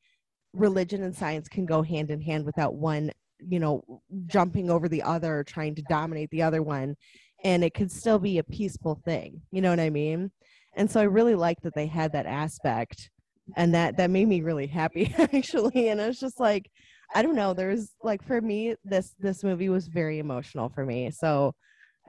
religion 0.52 1.02
and 1.02 1.14
science 1.14 1.48
can 1.48 1.66
go 1.66 1.82
hand 1.82 2.10
in 2.10 2.20
hand 2.20 2.44
without 2.44 2.74
one 2.74 3.12
you 3.38 3.58
know 3.58 3.82
jumping 4.26 4.70
over 4.70 4.88
the 4.88 5.02
other 5.02 5.44
trying 5.44 5.74
to 5.74 5.82
dominate 5.82 6.30
the 6.30 6.42
other 6.42 6.62
one. 6.62 6.96
And 7.42 7.64
it 7.64 7.72
could 7.72 7.90
still 7.90 8.18
be 8.18 8.36
a 8.38 8.44
peaceful 8.44 9.00
thing. 9.04 9.40
You 9.50 9.62
know 9.62 9.70
what 9.70 9.80
i 9.80 9.90
mean? 9.90 10.30
And 10.74 10.90
so 10.90 11.00
i 11.00 11.04
really 11.04 11.34
like 11.34 11.60
that 11.62 11.74
they 11.74 11.86
had 11.86 12.12
that 12.12 12.26
aspect. 12.26 13.10
And 13.56 13.74
that 13.74 13.96
that 13.96 14.10
made 14.10 14.28
me 14.28 14.42
really 14.42 14.66
happy 14.66 15.14
actually. 15.18 15.88
And 15.88 16.00
i 16.00 16.06
was 16.06 16.20
just 16.20 16.40
like 16.40 16.70
i 17.14 17.22
don't 17.22 17.36
know. 17.36 17.54
There's 17.54 17.90
like 18.02 18.22
for 18.22 18.40
me 18.40 18.74
this 18.84 19.14
this 19.18 19.42
movie 19.42 19.68
was 19.68 19.88
very 19.88 20.18
emotional 20.18 20.68
for 20.68 20.84
me. 20.84 21.10
So 21.10 21.54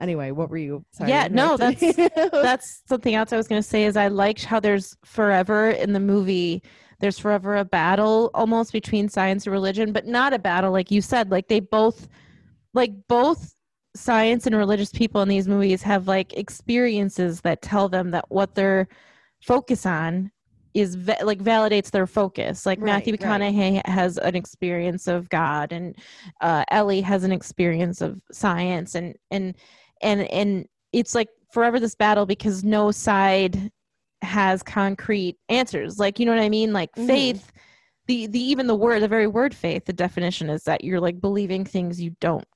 anyway 0.02 0.30
what 0.32 0.50
were 0.50 0.58
you 0.58 0.84
sorry 0.92 1.10
Yeah, 1.10 1.28
no, 1.30 1.54
interrupted. 1.54 2.10
that's 2.32 2.82
something 2.88 3.14
else 3.14 3.32
I 3.32 3.36
was 3.36 3.48
going 3.48 3.62
to 3.62 3.68
say 3.68 3.84
is 3.84 3.96
I 3.96 4.08
liked 4.08 4.44
how 4.44 4.60
there's 4.60 4.96
forever 5.04 5.70
in 5.70 5.92
the 5.92 6.00
movie 6.00 6.62
there's 7.00 7.18
forever 7.18 7.56
a 7.56 7.64
battle 7.64 8.30
almost 8.34 8.72
between 8.72 9.08
science 9.08 9.46
and 9.46 9.52
religion 9.52 9.92
but 9.92 10.06
not 10.06 10.32
a 10.32 10.38
battle 10.38 10.70
like 10.72 10.90
you 10.90 11.00
said 11.00 11.30
like 11.30 11.48
they 11.48 11.60
both 11.60 12.08
like 12.74 12.92
both 13.08 13.54
science 13.96 14.46
and 14.46 14.56
religious 14.56 14.90
people 14.90 15.20
in 15.22 15.28
these 15.28 15.46
movies 15.48 15.82
have 15.82 16.08
like 16.08 16.32
experiences 16.34 17.40
that 17.42 17.60
tell 17.62 17.88
them 17.88 18.10
that 18.10 18.24
what 18.30 18.54
they're 18.54 18.88
focus 19.42 19.84
on 19.84 20.30
is 20.74 20.94
va- 20.94 21.18
like 21.22 21.38
validates 21.40 21.90
their 21.90 22.06
focus 22.06 22.64
like 22.64 22.78
matthew 22.78 23.12
Right, 23.20 23.22
right. 23.24 23.42
mcconaughey 23.52 23.86
has 23.86 24.16
an 24.18 24.34
experience 24.34 25.06
of 25.08 25.28
god 25.28 25.72
and 25.72 25.96
uh, 26.40 26.64
ellie 26.70 27.02
has 27.02 27.24
an 27.24 27.32
experience 27.32 28.00
of 28.00 28.18
science 28.30 28.94
and 28.94 29.14
and 29.30 29.54
and 30.02 30.22
and 30.32 30.66
it's 30.92 31.14
like 31.14 31.28
forever 31.52 31.78
this 31.80 31.94
battle 31.94 32.26
because 32.26 32.64
no 32.64 32.90
side 32.90 33.70
has 34.22 34.62
concrete 34.62 35.36
answers. 35.48 35.98
Like 35.98 36.18
you 36.18 36.26
know 36.26 36.34
what 36.34 36.42
i 36.42 36.48
mean? 36.48 36.72
Like 36.72 36.92
Mhm. 36.96 37.06
faith 37.06 37.52
the 38.06 38.26
the 38.26 38.40
even 38.40 38.66
the 38.66 38.74
word 38.74 39.02
the 39.02 39.08
very 39.08 39.26
word 39.26 39.54
faith 39.54 39.84
the 39.84 39.92
definition 39.92 40.50
is 40.50 40.64
that 40.64 40.82
you're 40.82 41.00
like 41.00 41.20
believing 41.20 41.64
things 41.64 42.00
you 42.00 42.14
don't 42.20 42.46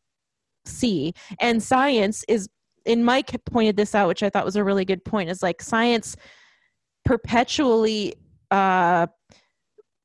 see. 0.65 1.13
And 1.41 1.63
science 1.63 2.25
is 2.29 2.49
and 2.85 3.05
mike 3.05 3.33
pointed 3.47 3.77
this 3.77 3.97
out 3.97 4.07
which 4.07 4.23
i 4.23 4.31
thought 4.31 4.45
was 4.45 4.55
a 4.55 4.63
really 4.63 4.85
good 4.85 5.05
point 5.05 5.29
is 5.29 5.43
like 5.43 5.61
science 5.61 6.15
perpetually 7.05 8.15
uh 8.53 9.09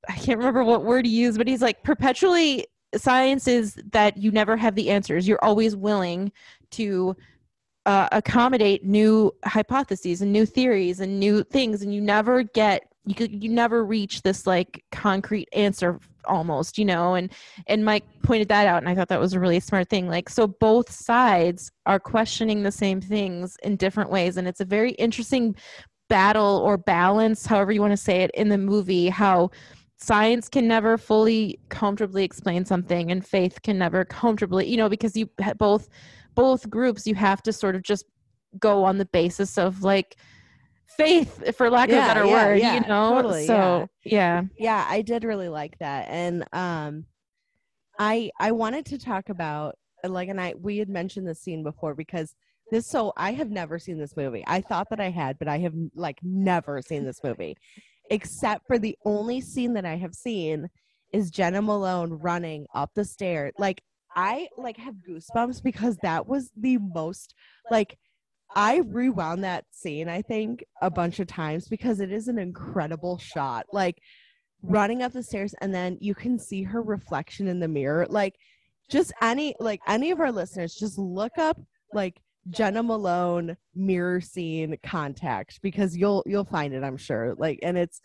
i 0.09 0.13
can't 0.13 0.39
remember 0.39 0.63
what 0.63 0.83
word 0.83 1.05
he 1.05 1.11
used 1.11 1.37
but 1.37 1.47
he's 1.47 1.61
like 1.61 1.83
perpetually 1.83 2.65
science 2.95 3.47
is 3.47 3.75
that 3.91 4.17
you 4.17 4.31
never 4.31 4.57
have 4.57 4.75
the 4.75 4.89
answers. 4.89 5.27
You're 5.27 5.43
always 5.43 5.75
willing 5.75 6.31
to 6.71 7.15
uh, 7.85 8.07
accommodate 8.11 8.85
new 8.85 9.31
hypotheses 9.45 10.21
and 10.21 10.31
new 10.31 10.45
theories 10.45 10.99
and 10.99 11.19
new 11.19 11.43
things. 11.43 11.81
And 11.81 11.93
you 11.93 12.01
never 12.01 12.43
get 12.43 12.83
you 13.05 13.15
could 13.15 13.43
you 13.43 13.49
never 13.49 13.83
reach 13.83 14.21
this 14.21 14.45
like 14.45 14.83
concrete 14.91 15.49
answer 15.53 15.99
almost 16.25 16.77
you 16.77 16.85
know? 16.85 17.15
And 17.15 17.31
and 17.65 17.83
mike 17.83 18.03
pointed 18.21 18.47
that 18.49 18.67
out 18.67 18.77
and 18.77 18.87
i 18.87 18.93
thought 18.93 19.07
that 19.07 19.19
was 19.19 19.33
a 19.33 19.39
really 19.39 19.59
smart 19.59 19.89
thing. 19.89 20.07
Like 20.07 20.29
so 20.29 20.47
both 20.47 20.91
sides 20.91 21.71
are 21.87 21.99
questioning 21.99 22.61
the 22.61 22.71
same 22.71 23.01
things 23.01 23.57
in 23.63 23.75
different 23.75 24.11
ways. 24.11 24.37
And 24.37 24.47
it's 24.47 24.61
a 24.61 24.65
very 24.65 24.91
interesting 24.91 25.55
battle 26.11 26.57
or 26.57 26.77
balance 26.77 27.45
however 27.45 27.71
you 27.71 27.79
want 27.79 27.91
to 27.91 27.97
say 27.97 28.21
it 28.21 28.31
in 28.33 28.49
the 28.49 28.57
movie 28.57 29.07
how 29.07 29.49
science 29.95 30.49
can 30.49 30.67
never 30.67 30.97
fully 30.97 31.57
comfortably 31.69 32.25
explain 32.25 32.65
something 32.65 33.11
and 33.11 33.25
faith 33.25 33.61
can 33.61 33.77
never 33.77 34.03
comfortably 34.03 34.67
you 34.67 34.75
know 34.75 34.89
because 34.89 35.15
you 35.15 35.25
both 35.57 35.87
both 36.35 36.69
groups 36.69 37.05
you 37.05 37.15
have 37.15 37.41
to 37.43 37.53
sort 37.53 37.75
of 37.75 37.83
just 37.83 38.05
go 38.59 38.83
on 38.83 38.97
the 38.97 39.05
basis 39.05 39.57
of 39.57 39.83
like 39.83 40.17
faith 40.97 41.55
for 41.55 41.69
lack 41.69 41.89
of 41.89 41.95
a 41.95 41.99
better 41.99 42.25
yeah, 42.25 42.33
word 42.33 42.59
yeah, 42.59 42.73
you 42.73 42.81
know? 42.81 43.15
totally, 43.15 43.47
so 43.47 43.87
yeah. 44.03 44.43
Yeah 44.57 44.85
i 44.89 45.01
did 45.01 45.23
really 45.23 45.49
like 45.49 45.77
that. 45.79 46.07
And 46.09 46.45
um 46.53 47.05
i 47.99 48.29
i 48.39 48.51
wanted 48.51 48.85
to 48.87 48.97
talk 48.97 49.29
about 49.29 49.75
like 50.03 50.29
and 50.29 50.39
i 50.41 50.53
we 50.59 50.77
had 50.77 50.89
mentioned 50.89 51.27
this 51.27 51.39
scene 51.39 51.63
before 51.63 51.93
because 51.95 52.35
this 52.71 52.87
so 52.87 53.13
i 53.17 53.31
have 53.31 53.49
never 53.49 53.77
seen 53.77 53.97
this 53.97 54.15
movie. 54.17 54.43
I 54.47 54.61
thought 54.61 54.89
that 54.89 54.99
i 54.99 55.09
had 55.09 55.37
but 55.39 55.47
i 55.47 55.59
have 55.59 55.73
like 55.95 56.19
never 56.23 56.81
seen 56.81 57.05
this 57.05 57.23
movie 57.23 57.55
except 58.09 58.67
for 58.67 58.77
the 58.77 58.97
only 59.05 59.41
scene 59.41 59.73
that 59.73 59.85
i 59.85 59.95
have 59.95 60.13
seen 60.13 60.69
is 61.13 61.29
jena 61.29 61.61
malone 61.61 62.11
running 62.13 62.65
up 62.73 62.91
the 62.95 63.05
stair 63.05 63.51
like 63.57 63.81
i 64.15 64.47
like 64.57 64.77
have 64.77 64.95
goosebumps 65.07 65.63
because 65.63 65.97
that 65.97 66.27
was 66.27 66.51
the 66.57 66.77
most 66.77 67.33
like 67.69 67.97
I 68.55 68.81
rewound 68.85 69.43
that 69.43 69.65
scene, 69.71 70.09
I 70.09 70.21
think, 70.21 70.63
a 70.81 70.89
bunch 70.89 71.19
of 71.19 71.27
times 71.27 71.67
because 71.67 71.99
it 71.99 72.11
is 72.11 72.27
an 72.27 72.37
incredible 72.37 73.17
shot. 73.17 73.65
Like 73.71 74.01
running 74.61 75.01
up 75.01 75.13
the 75.13 75.23
stairs, 75.23 75.55
and 75.61 75.73
then 75.73 75.97
you 76.01 76.13
can 76.13 76.37
see 76.37 76.63
her 76.63 76.81
reflection 76.81 77.47
in 77.47 77.59
the 77.59 77.67
mirror. 77.67 78.05
Like 78.09 78.35
just 78.89 79.13
any 79.21 79.55
like 79.59 79.79
any 79.87 80.11
of 80.11 80.19
our 80.19 80.31
listeners, 80.31 80.75
just 80.75 80.97
look 80.97 81.37
up 81.37 81.59
like 81.93 82.21
Jena 82.49 82.83
Malone 82.83 83.55
mirror 83.73 84.19
scene 84.19 84.77
contact 84.83 85.61
because 85.61 85.95
you'll 85.95 86.23
you'll 86.25 86.43
find 86.43 86.73
it, 86.73 86.83
I'm 86.83 86.97
sure. 86.97 87.35
Like, 87.37 87.59
and 87.63 87.77
it's 87.77 88.01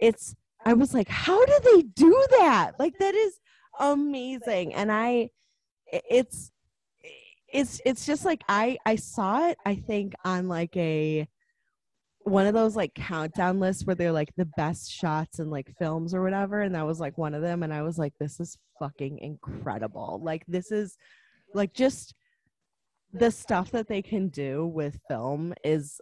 it's 0.00 0.34
I 0.64 0.74
was 0.74 0.94
like, 0.94 1.08
how 1.08 1.44
do 1.44 1.58
they 1.64 1.82
do 1.82 2.26
that? 2.38 2.72
Like 2.78 2.96
that 2.98 3.14
is 3.14 3.40
amazing. 3.80 4.74
And 4.74 4.92
I 4.92 5.30
it's 5.92 6.50
it's 7.52 7.80
it's 7.84 8.06
just 8.06 8.24
like 8.24 8.42
I 8.48 8.78
I 8.86 8.96
saw 8.96 9.48
it 9.48 9.58
I 9.66 9.74
think 9.74 10.14
on 10.24 10.48
like 10.48 10.76
a 10.76 11.26
one 12.22 12.46
of 12.46 12.54
those 12.54 12.76
like 12.76 12.94
countdown 12.94 13.60
lists 13.60 13.86
where 13.86 13.96
they're 13.96 14.12
like 14.12 14.32
the 14.36 14.48
best 14.56 14.92
shots 14.92 15.38
and 15.38 15.50
like 15.50 15.74
films 15.78 16.14
or 16.14 16.22
whatever 16.22 16.60
and 16.60 16.74
that 16.74 16.86
was 16.86 17.00
like 17.00 17.16
one 17.18 17.34
of 17.34 17.42
them 17.42 17.62
and 17.62 17.72
I 17.72 17.82
was 17.82 17.98
like 17.98 18.12
this 18.20 18.40
is 18.40 18.58
fucking 18.78 19.18
incredible. 19.18 20.20
Like 20.22 20.44
this 20.46 20.70
is 20.70 20.96
like 21.54 21.72
just 21.72 22.14
the 23.12 23.30
stuff 23.30 23.70
that 23.72 23.88
they 23.88 24.02
can 24.02 24.28
do 24.28 24.66
with 24.66 25.00
film 25.08 25.54
is 25.64 26.00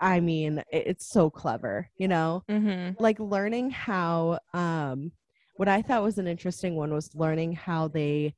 I 0.00 0.18
mean, 0.18 0.62
it's 0.72 1.06
so 1.06 1.30
clever, 1.30 1.88
you 1.96 2.08
know? 2.08 2.42
Mm-hmm. 2.50 3.02
Like 3.02 3.18
learning 3.20 3.70
how 3.70 4.40
um 4.52 5.12
what 5.56 5.68
I 5.68 5.82
thought 5.82 6.02
was 6.02 6.18
an 6.18 6.26
interesting 6.26 6.74
one 6.74 6.92
was 6.92 7.14
learning 7.14 7.52
how 7.52 7.88
they 7.88 8.34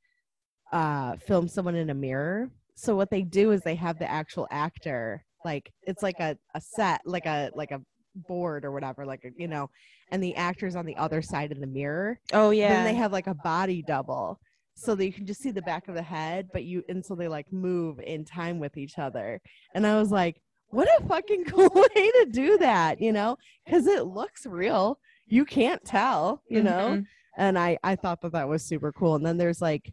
uh 0.72 1.16
film 1.16 1.48
someone 1.48 1.74
in 1.74 1.90
a 1.90 1.94
mirror. 1.94 2.48
So 2.74 2.94
what 2.96 3.10
they 3.10 3.22
do 3.22 3.52
is 3.52 3.62
they 3.62 3.74
have 3.76 3.98
the 3.98 4.10
actual 4.10 4.46
actor 4.50 5.24
like 5.44 5.72
it's 5.82 6.02
like 6.02 6.18
a, 6.20 6.36
a 6.54 6.60
set 6.60 7.00
like 7.04 7.26
a 7.26 7.50
like 7.54 7.70
a 7.70 7.80
board 8.28 8.64
or 8.64 8.72
whatever 8.72 9.04
like 9.06 9.24
a, 9.24 9.28
you 9.36 9.46
know 9.46 9.68
and 10.10 10.22
the 10.22 10.34
actors 10.36 10.74
on 10.76 10.86
the 10.86 10.96
other 10.96 11.20
side 11.22 11.52
of 11.52 11.60
the 11.60 11.66
mirror. 11.66 12.18
Oh 12.32 12.50
yeah. 12.50 12.68
then 12.72 12.84
they 12.84 12.94
have 12.94 13.12
like 13.12 13.26
a 13.26 13.34
body 13.34 13.82
double. 13.86 14.38
So 14.78 14.94
that 14.94 15.06
you 15.06 15.12
can 15.12 15.24
just 15.24 15.40
see 15.40 15.52
the 15.52 15.62
back 15.62 15.88
of 15.88 15.94
the 15.94 16.02
head 16.02 16.48
but 16.52 16.64
you 16.64 16.82
and 16.88 17.04
so 17.04 17.14
they 17.14 17.28
like 17.28 17.50
move 17.52 17.98
in 18.00 18.24
time 18.24 18.58
with 18.58 18.76
each 18.76 18.98
other. 18.98 19.40
And 19.74 19.86
i 19.86 19.96
was 19.98 20.10
like 20.10 20.40
what 20.70 20.88
a 21.00 21.06
fucking 21.06 21.44
cool 21.52 21.70
way 21.74 22.10
to 22.10 22.26
do 22.32 22.58
that 22.58 23.00
you 23.00 23.12
know? 23.12 23.36
Because 23.64 23.86
it 23.86 24.06
looks 24.06 24.44
real. 24.46 24.98
You 25.28 25.44
can't 25.44 25.84
tell 25.84 26.42
you 26.48 26.62
know? 26.62 26.88
Mhm. 26.98 27.04
and 27.38 27.58
i 27.58 27.78
i 27.84 27.94
thought 27.96 28.20
that 28.22 28.32
that 28.32 28.48
was 28.48 28.64
super 28.64 28.92
cool. 28.92 29.14
And 29.14 29.24
then 29.24 29.36
there's 29.38 29.62
like 29.62 29.92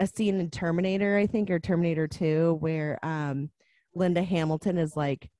a 0.00 0.06
scene 0.06 0.40
in 0.40 0.50
terminator 0.50 1.16
i 1.16 1.26
think 1.26 1.50
or 1.50 1.58
terminator 1.58 2.06
2 2.06 2.58
where 2.60 2.98
um 3.02 3.50
linda 3.94 4.22
hamilton 4.22 4.78
is 4.78 4.96
like 4.96 5.30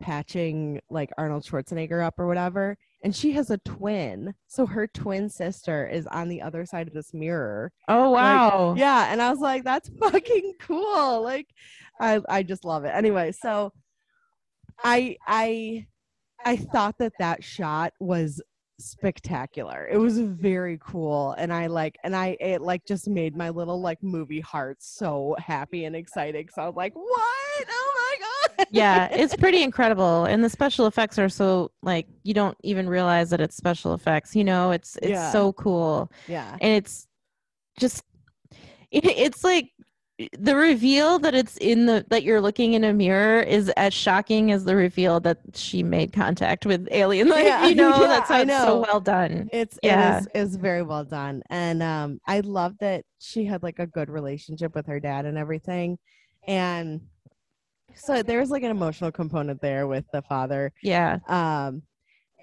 patching 0.00 0.80
like 0.90 1.10
arnold 1.16 1.44
schwarzenegger 1.44 2.04
up 2.04 2.18
or 2.18 2.26
whatever 2.26 2.76
and 3.06 3.14
she 3.14 3.30
has 3.32 3.50
a 3.50 3.58
twin. 3.58 4.34
So 4.48 4.66
her 4.66 4.88
twin 4.88 5.28
sister 5.28 5.86
is 5.86 6.08
on 6.08 6.28
the 6.28 6.42
other 6.42 6.66
side 6.66 6.88
of 6.88 6.92
this 6.92 7.14
mirror. 7.14 7.70
Oh 7.86 8.10
wow. 8.10 8.74
yeah 8.76 9.12
and 9.12 9.22
i 9.22 9.30
was 9.30 9.38
like 9.38 9.62
that's 9.62 9.88
fucking 10.00 10.54
cool. 10.60 11.22
Like 11.22 11.46
i 12.00 12.20
i 12.28 12.42
just 12.42 12.64
love 12.64 12.84
it. 12.84 12.88
Anyway 12.88 13.30
so 13.32 13.72
i 14.82 15.16
i 15.26 15.86
i 16.44 16.56
thought 16.56 16.98
that 16.98 17.12
that 17.20 17.44
shot 17.44 17.92
was 18.00 18.42
spectacular 18.78 19.88
it 19.90 19.96
was 19.96 20.18
very 20.18 20.78
cool 20.82 21.32
and 21.38 21.52
i 21.52 21.66
like 21.66 21.96
and 22.04 22.14
i 22.14 22.36
it 22.40 22.60
like 22.60 22.84
just 22.86 23.08
made 23.08 23.34
my 23.36 23.48
little 23.48 23.80
like 23.80 24.02
movie 24.02 24.40
heart 24.40 24.76
so 24.80 25.34
happy 25.38 25.84
and 25.84 25.96
excited 25.96 26.48
so 26.54 26.62
i 26.62 26.66
was 26.66 26.76
like 26.76 26.94
what 26.94 27.06
oh 27.68 27.92
my 27.94 28.16
god 28.20 28.66
yeah, 28.70 29.08
it's 29.12 29.36
pretty 29.36 29.62
incredible, 29.62 30.24
and 30.24 30.42
the 30.42 30.48
special 30.48 30.86
effects 30.86 31.18
are 31.18 31.28
so 31.28 31.70
like 31.82 32.06
you 32.22 32.32
don't 32.32 32.56
even 32.62 32.88
realize 32.88 33.28
that 33.30 33.40
it's 33.40 33.56
special 33.56 33.92
effects. 33.92 34.34
You 34.34 34.44
know, 34.44 34.70
it's 34.70 34.96
it's 35.02 35.10
Yeah. 35.10 35.30
so 35.30 35.52
cool, 35.52 36.10
yeah 36.26 36.56
and 36.60 36.72
it's 36.72 37.06
just 37.78 38.02
it, 38.90 39.04
it's 39.04 39.44
like 39.44 39.70
the 40.38 40.56
reveal 40.56 41.18
that 41.18 41.34
it's 41.34 41.58
in 41.58 41.84
the 41.86 42.04
that 42.08 42.22
you're 42.22 42.40
looking 42.40 42.72
in 42.72 42.84
a 42.84 42.92
mirror 42.92 43.40
is 43.40 43.68
as 43.76 43.92
shocking 43.92 44.50
as 44.50 44.64
the 44.64 44.74
reveal 44.74 45.20
that 45.20 45.38
she 45.54 45.82
made 45.82 46.12
contact 46.12 46.64
with 46.64 46.88
alien 46.90 47.28
life. 47.28 47.44
Yeah, 47.44 47.66
you 47.68 47.74
know, 47.74 48.00
yeah, 48.00 48.06
that's 48.08 48.28
how 48.30 48.36
I 48.36 48.40
it's 48.42 48.56
so 48.56 48.80
well 48.80 49.00
done. 49.00 49.48
it's 49.52 49.78
Yeah. 49.82 50.18
it 50.18 50.20
is 50.20 50.28
is 50.52 50.56
very 50.56 50.82
well 50.82 51.04
done 51.04 51.42
and 51.50 51.82
um 51.82 52.18
i 52.26 52.40
love 52.40 52.74
that 52.80 53.04
she 53.18 53.44
had 53.44 53.62
like 53.62 53.78
a 53.78 53.86
good 53.86 54.08
relationship 54.08 54.74
with 54.74 54.86
her 54.86 54.98
dad 55.00 55.26
and 55.26 55.36
everything 55.36 55.98
and 56.48 57.00
so 57.94 58.22
there's 58.22 58.50
like 58.50 58.62
an 58.62 58.70
emotional 58.70 59.12
component 59.12 59.60
there 59.60 59.86
with 59.86 60.04
the 60.12 60.22
father 60.22 60.72
Yeah, 60.82 61.18
um 61.28 61.82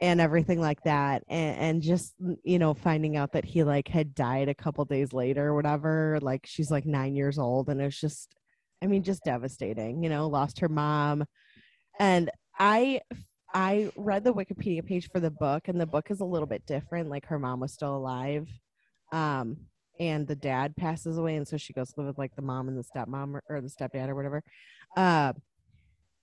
and 0.04 0.20
everything 0.20 0.60
like 0.60 0.84
that 0.84 1.24
and, 1.30 1.58
and 1.58 1.82
just 1.82 2.14
you 2.44 2.60
know 2.60 2.74
finding 2.74 3.16
out 3.16 3.32
that 3.32 3.46
he 3.46 3.64
like 3.64 3.88
had 3.88 4.14
died 4.14 4.50
a 4.50 4.54
couple 4.54 4.84
days 4.84 5.14
later 5.14 5.48
or 5.48 5.56
whatever 5.56 6.20
like 6.22 6.46
she's 6.46 6.70
like 6.70 6.86
nine 6.86 7.16
years 7.16 7.40
old 7.40 7.70
and 7.70 7.80
it's 7.80 8.02
just 8.02 8.36
i 8.82 8.86
mean 8.86 9.02
just 9.02 9.24
devastating 9.24 10.04
you 10.04 10.10
know 10.10 10.28
lost 10.28 10.60
her 10.60 10.68
mom. 10.68 11.24
And 12.00 12.30
i 12.60 13.00
i 13.54 13.90
read 13.96 14.26
the 14.26 14.34
wikipedia 14.34 14.86
page 14.86 15.10
for 15.10 15.22
the 15.22 15.32
book 15.32 15.70
and 15.70 15.80
the 15.80 15.88
book 15.88 16.12
is 16.12 16.20
a 16.20 16.26
little 16.26 16.48
bit 16.48 16.66
different 16.66 17.10
like 17.10 17.26
her 17.28 17.40
mom 17.40 17.62
was 17.62 17.72
still 17.72 17.96
alive 17.96 18.50
um 19.14 19.56
and 20.02 20.28
the 20.28 20.36
dad 20.36 20.76
passes 20.76 21.18
away 21.18 21.38
and 21.38 21.48
so 21.48 21.56
she 21.56 21.72
goes 21.72 21.94
live 21.96 22.08
with 22.08 22.18
like 22.18 22.36
the 22.36 22.42
mom 22.42 22.68
and 22.68 22.78
the 22.78 22.84
stepmom 22.84 23.36
or, 23.36 23.44
or 23.48 23.62
the 23.62 23.70
stepdad 23.70 24.10
or 24.10 24.16
whatever. 24.16 24.44
Uh 24.98 25.32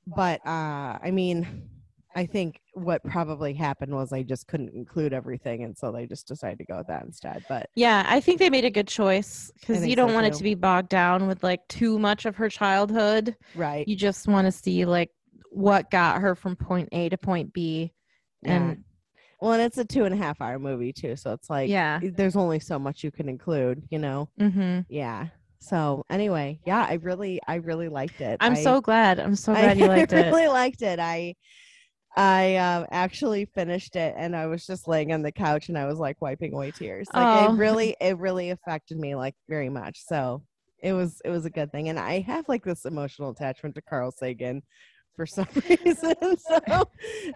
but 0.06 0.44
uh 0.46 0.98
i 1.02 1.10
mean 1.10 1.70
I 2.14 2.26
think 2.26 2.60
what 2.74 3.04
probably 3.04 3.54
happened 3.54 3.94
was 3.94 4.12
I 4.12 4.22
just 4.22 4.46
couldn't 4.48 4.74
include 4.74 5.12
everything, 5.12 5.62
and 5.64 5.76
so 5.76 5.92
they 5.92 6.06
just 6.06 6.26
decided 6.26 6.58
to 6.58 6.64
go 6.64 6.78
with 6.78 6.88
that 6.88 7.04
instead. 7.04 7.44
But 7.48 7.70
yeah, 7.74 8.04
I 8.08 8.20
think 8.20 8.38
they 8.38 8.50
made 8.50 8.64
a 8.64 8.70
good 8.70 8.88
choice 8.88 9.50
because 9.60 9.86
you 9.86 9.94
don't 9.94 10.10
so, 10.10 10.14
want 10.14 10.26
it 10.26 10.34
to 10.34 10.42
be 10.42 10.54
bogged 10.54 10.88
down 10.88 11.28
with 11.28 11.42
like 11.42 11.60
too 11.68 11.98
much 11.98 12.26
of 12.26 12.36
her 12.36 12.48
childhood. 12.48 13.36
right, 13.54 13.86
you 13.86 13.96
just 13.96 14.26
want 14.26 14.46
to 14.46 14.52
see 14.52 14.84
like 14.84 15.10
what 15.50 15.90
got 15.90 16.20
her 16.20 16.34
from 16.34 16.56
point 16.56 16.88
A 16.92 17.08
to 17.08 17.18
point 17.18 17.52
B. 17.52 17.92
And 18.44 18.84
well, 19.40 19.52
and 19.52 19.62
it's 19.62 19.78
a 19.78 19.84
two 19.84 20.04
and 20.04 20.14
a 20.14 20.18
half 20.18 20.40
hour 20.40 20.58
movie 20.58 20.92
too, 20.92 21.16
so 21.16 21.32
it's 21.32 21.48
like 21.48 21.70
yeah. 21.70 22.00
there's 22.02 22.36
only 22.36 22.58
so 22.60 22.78
much 22.78 23.04
you 23.04 23.10
can 23.10 23.28
include, 23.28 23.82
you 23.90 23.98
know? 23.98 24.28
hmm 24.38 24.80
Yeah. 24.88 25.28
So 25.60 26.04
anyway, 26.10 26.58
yeah, 26.66 26.86
I 26.88 26.94
really, 26.94 27.40
I 27.46 27.56
really 27.56 27.88
liked 27.88 28.20
it. 28.20 28.38
I'm 28.40 28.52
I- 28.54 28.64
so 28.64 28.80
glad. 28.80 29.20
I'm 29.20 29.36
so 29.36 29.52
I 29.52 29.60
glad 29.74 29.78
you 29.78 29.86
liked 29.88 30.12
it. 30.12 30.32
really 30.32 30.48
liked 30.48 30.82
it. 30.82 30.98
I 30.98 31.34
I 32.16 32.56
um, 32.56 32.86
actually 32.90 33.44
finished 33.44 33.94
it, 33.96 34.14
and 34.16 34.34
I 34.36 34.46
was 34.46 34.66
just 34.66 34.88
laying 34.88 35.12
on 35.12 35.22
the 35.22 35.32
couch, 35.32 35.68
and 35.68 35.78
I 35.78 35.86
was 35.86 35.98
like 35.98 36.20
wiping 36.20 36.52
away 36.54 36.72
tears. 36.72 37.08
Like 37.14 37.26
Oh. 37.28 37.54
it 37.54 37.56
really, 37.56 37.96
it 38.00 38.18
really 38.18 38.50
affected 38.50 38.98
me 38.98 39.14
like 39.14 39.34
very 39.48 39.68
much. 39.68 40.02
So 40.04 40.42
it 40.82 40.92
was, 40.92 41.20
it 41.24 41.30
was 41.30 41.44
a 41.44 41.50
good 41.50 41.70
thing, 41.70 41.88
and 41.88 41.98
I 41.98 42.20
have 42.20 42.48
like 42.48 42.64
this 42.64 42.84
emotional 42.84 43.30
attachment 43.30 43.74
to 43.76 43.82
Carl 43.82 44.10
Sagan 44.10 44.62
for 45.14 45.24
some 45.26 45.46
reason. 45.68 46.14
So 46.38 46.60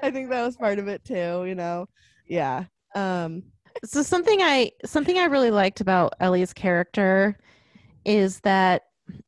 I 0.02 0.10
think 0.10 0.30
that 0.30 0.42
was 0.44 0.56
part 0.56 0.78
of 0.78 0.88
it 0.88 1.04
too. 1.04 1.44
You 1.46 1.54
know, 1.54 1.87
yeah. 2.26 2.64
Um, 2.94 3.42
So 3.84 4.02
something 4.02 4.40
I 4.40 4.72
something 4.84 5.18
I 5.18 5.24
really 5.26 5.50
liked 5.50 5.80
about 5.80 6.14
Ellie's 6.20 6.52
character 6.52 7.38
is 8.04 8.40
that 8.40 8.82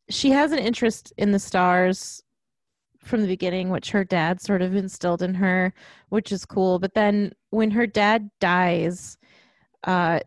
she 0.09 0.31
has 0.31 0.53
an 0.53 0.59
interest 0.59 1.13
in 1.19 1.33
the 1.33 1.39
stars 1.39 2.23
from 3.07 3.23
the 3.23 3.27
beginning, 3.27 3.71
which 3.71 3.91
her 3.91 4.05
dad 4.05 4.41
sort 4.41 4.63
of 4.63 4.75
instilled 4.75 5.23
in 5.23 5.35
her, 5.35 5.73
which 6.09 6.33
is 6.33 6.45
cool. 6.45 6.79
But 6.79 6.95
then 6.95 7.33
when 7.51 7.71
her 7.71 7.87
dad 7.87 8.31
dies, 8.41 9.19
uh, 9.85 10.21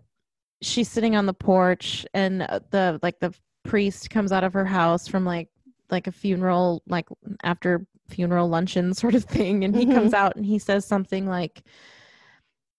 she's 0.62 0.90
sitting 0.90 1.16
on 1.16 1.26
the 1.26 1.34
porch, 1.34 2.06
and 2.14 2.44
uh, 2.44 2.60
the 2.72 3.00
like 3.04 3.20
the 3.20 3.34
priest 3.64 4.10
comes 4.10 4.32
out 4.32 4.44
of 4.44 4.54
her 4.54 4.66
house 4.66 5.08
from 5.08 5.26
like 5.26 5.50
like 5.90 6.08
a 6.08 6.12
funeral, 6.12 6.84
like 6.88 7.08
after 7.44 7.86
funeral 8.10 8.50
luncheon 8.50 8.94
sort 8.96 9.16
of 9.16 9.24
thing, 9.26 9.64
and 9.64 9.76
he 9.76 9.86
comes 9.86 10.14
out 10.14 10.36
and 10.36 10.46
he 10.46 10.60
says 10.60 10.86
something 10.86 11.28
like 11.28 11.62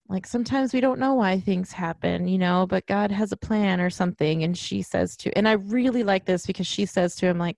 like 0.09 0.27
sometimes 0.27 0.73
we 0.73 0.81
don't 0.81 0.99
know 0.99 1.13
why 1.13 1.39
things 1.39 1.71
happen 1.71 2.27
you 2.27 2.37
know 2.37 2.67
but 2.67 2.85
god 2.85 3.09
has 3.11 3.31
a 3.31 3.37
plan 3.37 3.79
or 3.79 3.89
something. 3.89 4.43
And 4.43 4.57
she 4.57 4.81
says 4.81 5.15
to 5.17 5.35
and 5.37 5.47
i 5.47 5.53
really 5.53 6.03
like 6.03 6.25
this 6.25 6.45
because 6.45 6.67
she 6.67 6.85
says 6.85 7.15
to 7.15 7.27
him 7.27 7.37
like 7.37 7.55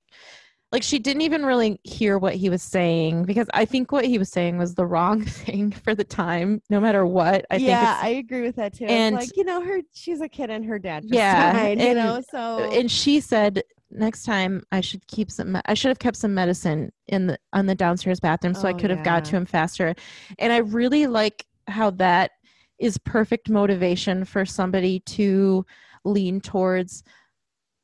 like 0.73 0.83
she 0.83 0.99
didn't 0.99 1.21
even 1.21 1.45
really 1.45 1.79
hear 1.83 2.17
what 2.17 2.33
he 2.35 2.49
was 2.49 2.61
saying 2.63 3.23
because 3.23 3.47
i 3.53 3.63
think 3.63 3.91
what 3.91 4.03
he 4.05 4.17
was 4.17 4.29
saying 4.29 4.57
was 4.57 4.73
the 4.75 4.85
wrong 4.85 5.23
thing 5.45 5.71
for 5.71 5.93
the 5.95 6.03
time 6.03 6.61
no 6.69 6.79
matter 6.81 7.05
what 7.05 7.45
i 7.51 7.59
yeah, 7.59 7.95
think 7.95 8.03
I 8.03 8.09
agree 8.09 8.41
with 8.41 8.55
that 8.57 8.73
too. 8.73 8.85
and- 8.85 8.91
And 8.91 9.15
like 9.15 9.37
you 9.37 9.43
know, 9.45 9.61
her 9.63 9.79
she's 9.93 10.19
a 10.19 10.27
kid, 10.27 10.49
and 10.49 10.65
her 10.65 10.79
dad 10.79 11.03
just 11.03 11.13
Yeah, 11.13 11.53
died. 11.53 11.79
You 11.79 11.93
know, 11.93 12.21
so 12.31 12.57
and 12.57 12.89
she 12.91 13.19
said 13.21 13.63
next 13.95 14.23
time 14.23 14.63
i 14.71 14.81
should 14.81 15.05
keep 15.05 15.29
some 15.29 15.55
i 15.67 15.75
should 15.75 15.89
have 15.89 15.99
kept 15.99 16.17
some 16.17 16.33
medicine 16.33 16.91
in 17.07 17.27
the 17.27 17.37
on 17.53 17.67
the 17.67 17.75
downstairs 17.75 18.19
bathroom 18.19 18.55
so 18.55 18.67
i 18.67 18.73
Oh, 18.73 18.77
could 18.79 18.89
have 18.89 19.03
got 19.03 19.23
to 19.25 19.35
him 19.35 19.45
faster 19.45 19.93
and 20.39 20.51
i 20.51 20.57
really 20.57 21.05
like 21.05 21.45
how 21.67 21.91
that 21.91 22.31
is 22.79 22.97
perfect 22.97 23.51
motivation 23.51 24.25
for 24.25 24.45
somebody 24.45 24.99
to 25.01 25.63
lean 26.05 26.41
towards 26.41 27.03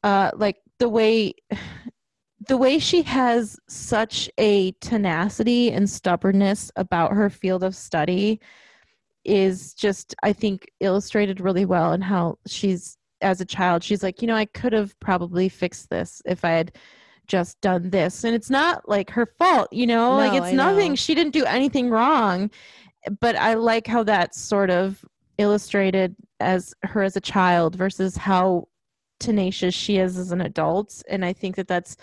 uh 0.04 0.32
like 0.36 0.58
the 0.80 0.90
way 0.90 1.32
the 2.50 2.58
way 2.58 2.80
she 2.80 3.04
has 3.04 3.58
such 3.70 4.30
a 4.38 4.72
tenacity 4.82 5.72
and 5.72 5.90
stubbornness 5.90 6.72
about 6.76 7.14
her 7.14 7.30
field 7.30 7.64
of 7.64 7.76
study 7.76 8.42
is 9.24 9.74
just 9.74 10.16
i 10.24 10.34
think 10.34 10.70
illustrated 10.80 11.40
really 11.40 11.66
well 11.66 11.94
in 11.94 12.02
how 12.02 12.38
she's 12.48 12.98
as 13.22 13.40
a 13.42 13.46
child 13.46 13.84
she's 13.84 14.02
like 14.02 14.22
you 14.22 14.28
know 14.28 14.36
i 14.36 14.46
could 14.46 14.74
have 14.74 15.00
probably 15.00 15.48
fixed 15.48 15.90
this 15.90 16.22
if 16.26 16.44
i 16.44 16.50
had 16.50 16.72
just 17.30 17.62
done 17.62 17.92
this. 17.92 18.26
And 18.26 18.36
it's 18.36 18.50
not 18.50 18.90
like 18.90 19.12
her 19.12 19.28
fault 19.38 19.72
you 19.72 19.88
know? 19.88 20.18
Like 20.18 20.34
it's 20.34 20.48
I 20.48 20.52
know. 20.52 20.72
nothing. 20.72 20.96
She 20.96 21.16
didn't 21.16 21.32
do 21.32 21.46
anything 21.46 21.90
wrong. 21.90 22.50
But 23.22 23.38
i 23.38 23.54
like 23.54 23.88
how 23.88 24.04
that's 24.04 24.42
sort 24.42 24.70
of 24.70 25.06
illustrated 25.38 26.16
as 26.42 26.74
her 26.84 27.04
as 27.04 27.16
a 27.16 27.22
child 27.22 27.76
versus 27.76 28.18
how 28.18 28.68
tenacious 29.22 29.74
she 29.74 29.98
is 29.98 30.18
as 30.18 30.34
an 30.34 30.42
adult. 30.42 31.02
And 31.08 31.24
i 31.24 31.32
think 31.32 31.56
that 31.56 31.68
that's 31.68 31.96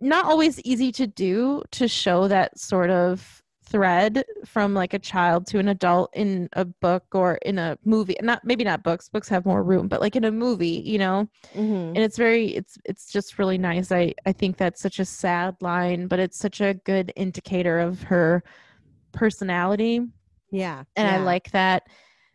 not 0.00 0.24
always 0.26 0.60
easy 0.60 0.92
to 0.92 1.06
do 1.06 1.62
to 1.72 1.88
show 1.88 2.28
that 2.28 2.58
sort 2.58 2.90
of 2.90 3.42
thread 3.64 4.24
from 4.44 4.74
like 4.74 4.94
a 4.94 4.98
child 4.98 5.44
to 5.48 5.58
an 5.58 5.66
adult 5.66 6.08
in 6.14 6.48
a 6.52 6.64
book 6.64 7.04
or 7.12 7.34
in 7.42 7.58
a 7.58 7.76
movie. 7.84 8.14
Not 8.22 8.44
maybe 8.44 8.62
not 8.62 8.84
books 8.84 9.08
books 9.08 9.28
have 9.28 9.44
more 9.44 9.62
room 9.64 9.88
but 9.88 10.00
like 10.00 10.14
in 10.14 10.22
a 10.24 10.30
movie 10.30 10.80
you 10.86 10.98
know? 10.98 11.28
Mhm. 11.54 11.88
and 11.88 11.98
it's 11.98 12.16
very 12.16 12.46
it's 12.54 12.78
it's 12.84 13.10
just 13.10 13.40
really 13.40 13.58
nice. 13.58 13.90
I 13.90 14.14
i 14.24 14.30
think 14.32 14.56
that's 14.56 14.80
such 14.80 15.00
a 15.00 15.04
sad 15.04 15.56
line 15.60 16.06
but 16.06 16.20
it's 16.20 16.38
such 16.38 16.60
a 16.60 16.74
good 16.74 17.12
indicator 17.16 17.80
of 17.80 18.02
her 18.02 18.44
personality. 19.12 20.00
Yeah 20.50 20.84
and 20.94 21.08
i 21.08 21.18
like 21.18 21.50
that 21.50 21.82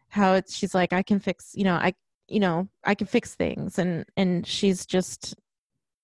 how 0.09 0.33
it's 0.33 0.53
she's 0.53 0.75
like 0.75 0.91
i 0.91 1.01
can 1.01 1.19
fix 1.19 1.51
you 1.55 1.63
know 1.63 1.75
i 1.75 1.93
you 2.27 2.39
know 2.41 2.67
i 2.83 2.93
can 2.95 3.07
fix 3.07 3.35
things. 3.35 3.79
And 3.79 4.05
and 4.17 4.45
she's 4.45 4.85
just 4.85 5.35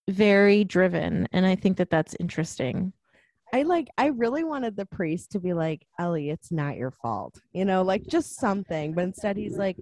very 0.10 0.64
driven 0.64 1.28
and 1.32 1.46
i 1.46 1.56
think 1.56 1.78
that 1.78 1.90
that's 1.90 2.16
interesting 2.20 2.94
I 3.54 3.62
like 3.64 3.88
I 3.98 4.08
really 4.08 4.44
wanted 4.44 4.76
the 4.76 4.86
priest 4.86 5.32
to 5.32 5.40
be 5.40 5.54
like, 5.54 5.88
Ellie, 5.98 6.30
it's 6.32 6.52
not 6.52 6.76
your 6.76 6.92
fault. 6.92 7.40
You 7.54 7.64
know, 7.64 7.82
like 7.82 8.06
just 8.06 8.36
something. 8.36 8.92
But 8.92 9.06
instead 9.06 9.38
he's 9.38 9.58
like, 9.58 9.78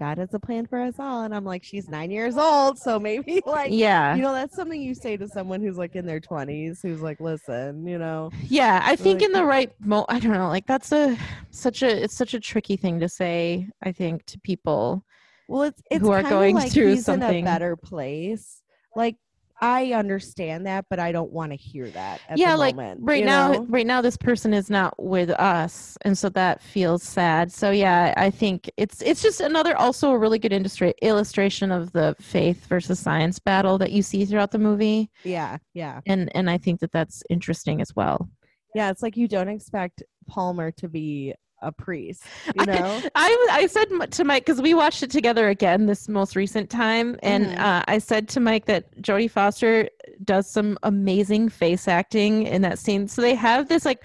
God 0.00 0.18
has 0.18 0.34
a 0.34 0.40
plan 0.40 0.66
for 0.66 0.80
us 0.80 0.94
all. 0.98 1.22
And 1.22 1.32
I'm 1.32 1.44
like, 1.44 1.62
she's 1.62 1.88
nine 1.88 2.10
years 2.10 2.36
old, 2.36 2.76
so 2.76 2.98
maybe 2.98 3.40
like 3.46 3.70
yeah 3.70 4.16
you 4.16 4.22
know, 4.22 4.32
that's 4.32 4.56
something 4.56 4.82
you 4.82 4.96
say 4.96 5.16
to 5.16 5.28
someone 5.28 5.60
who's 5.62 5.78
like 5.78 5.94
in 5.94 6.06
their 6.06 6.18
twenties 6.18 6.80
who's 6.82 7.02
like, 7.02 7.20
listen, 7.20 7.86
you 7.86 7.98
know. 7.98 8.30
yeah 8.48 8.82
i 8.84 8.96
think 8.96 9.20
Like- 9.20 9.26
in 9.26 9.32
the 9.32 9.44
right 9.44 9.72
mo 9.78 10.04
i 10.08 10.18
don't 10.18 10.32
know 10.32 10.48
like 10.48 10.66
that's 10.66 10.90
a 10.90 11.16
such 11.52 11.84
a 11.84 12.02
it's 12.02 12.14
such 12.16 12.34
a 12.34 12.40
tricky 12.40 12.76
thing 12.76 12.98
to 12.98 13.08
say 13.08 13.68
i 13.84 13.92
think 13.92 14.26
to 14.26 14.40
people 14.40 15.04
Well 15.46 15.62
it's 15.62 15.80
it's 15.88 16.02
Who 16.02 16.10
are 16.10 16.24
going 16.24 16.56
like 16.56 16.72
through 16.72 16.88
he's 16.88 16.98
in 17.08 17.20
something. 17.20 17.44
a 17.44 17.46
better 17.46 17.76
place. 17.76 18.60
Like 18.96 19.16
I 19.60 19.92
understand 19.92 20.66
that, 20.66 20.86
but 20.90 20.98
I 20.98 21.12
don't 21.12 21.30
want 21.30 21.52
to 21.52 21.56
hear 21.56 21.86
that. 21.90 22.20
At 22.28 22.38
yeah 22.38 22.52
the 22.52 22.58
like 22.58 22.76
moment, 22.76 23.00
right 23.02 23.24
now 23.24 23.52
know? 23.52 23.66
right 23.68 23.86
now 23.86 24.00
this 24.00 24.16
person 24.16 24.52
is 24.52 24.68
not 24.68 24.94
with 25.02 25.30
us 25.30 25.96
and 26.02 26.16
so 26.18 26.28
that 26.30 26.60
feels 26.62 27.02
sad 27.02 27.52
so 27.52 27.70
yeah 27.70 28.12
i 28.16 28.30
think 28.30 28.70
it's 28.76 29.00
it's 29.02 29.22
just 29.22 29.40
another 29.40 29.76
also 29.76 30.10
a 30.10 30.18
really 30.18 30.38
good 30.38 30.52
industry 30.52 30.92
illustration 31.02 31.70
of 31.70 31.92
the 31.92 32.16
faith 32.20 32.66
versus 32.66 32.98
science 32.98 33.38
battle 33.38 33.78
that 33.78 33.92
you 33.92 34.02
see 34.02 34.24
throughout 34.24 34.50
the 34.50 34.58
movie 34.58 35.10
Yeah, 35.22 35.58
yeah. 35.72 36.00
and 36.06 36.30
and 36.34 36.50
i 36.50 36.58
think 36.58 36.80
that 36.80 36.92
that's 36.92 37.22
interesting 37.30 37.80
as 37.80 37.94
well 37.94 38.28
Yeah, 38.74 38.90
it's 38.90 39.02
like 39.02 39.16
you 39.16 39.28
don't 39.28 39.48
expect 39.48 40.02
Palmer 40.26 40.70
to 40.72 40.88
be 40.88 41.34
a 41.62 41.72
priest, 41.72 42.22
you 42.54 42.66
know? 42.66 43.00
I 43.14 43.46
I 43.50 43.66
said 43.66 43.86
to 44.12 44.24
Mike 44.24 44.44
because 44.44 44.60
we 44.60 44.74
watched 44.74 45.02
it 45.02 45.10
together 45.10 45.48
again 45.48 45.86
this 45.86 46.08
most 46.08 46.36
recent 46.36 46.68
time, 46.70 47.18
and 47.22 47.46
Mhm. 47.46 47.58
uh, 47.58 47.82
I 47.88 47.98
said 47.98 48.28
to 48.30 48.40
Mike 48.40 48.66
that 48.66 49.00
Jodie 49.00 49.30
Foster 49.30 49.88
does 50.24 50.50
some 50.50 50.76
amazing 50.82 51.48
face 51.48 51.88
acting 51.88 52.46
in 52.46 52.62
that 52.62 52.78
scene. 52.78 53.08
So 53.08 53.22
they 53.22 53.34
have 53.34 53.68
this 53.68 53.84
like 53.84 54.04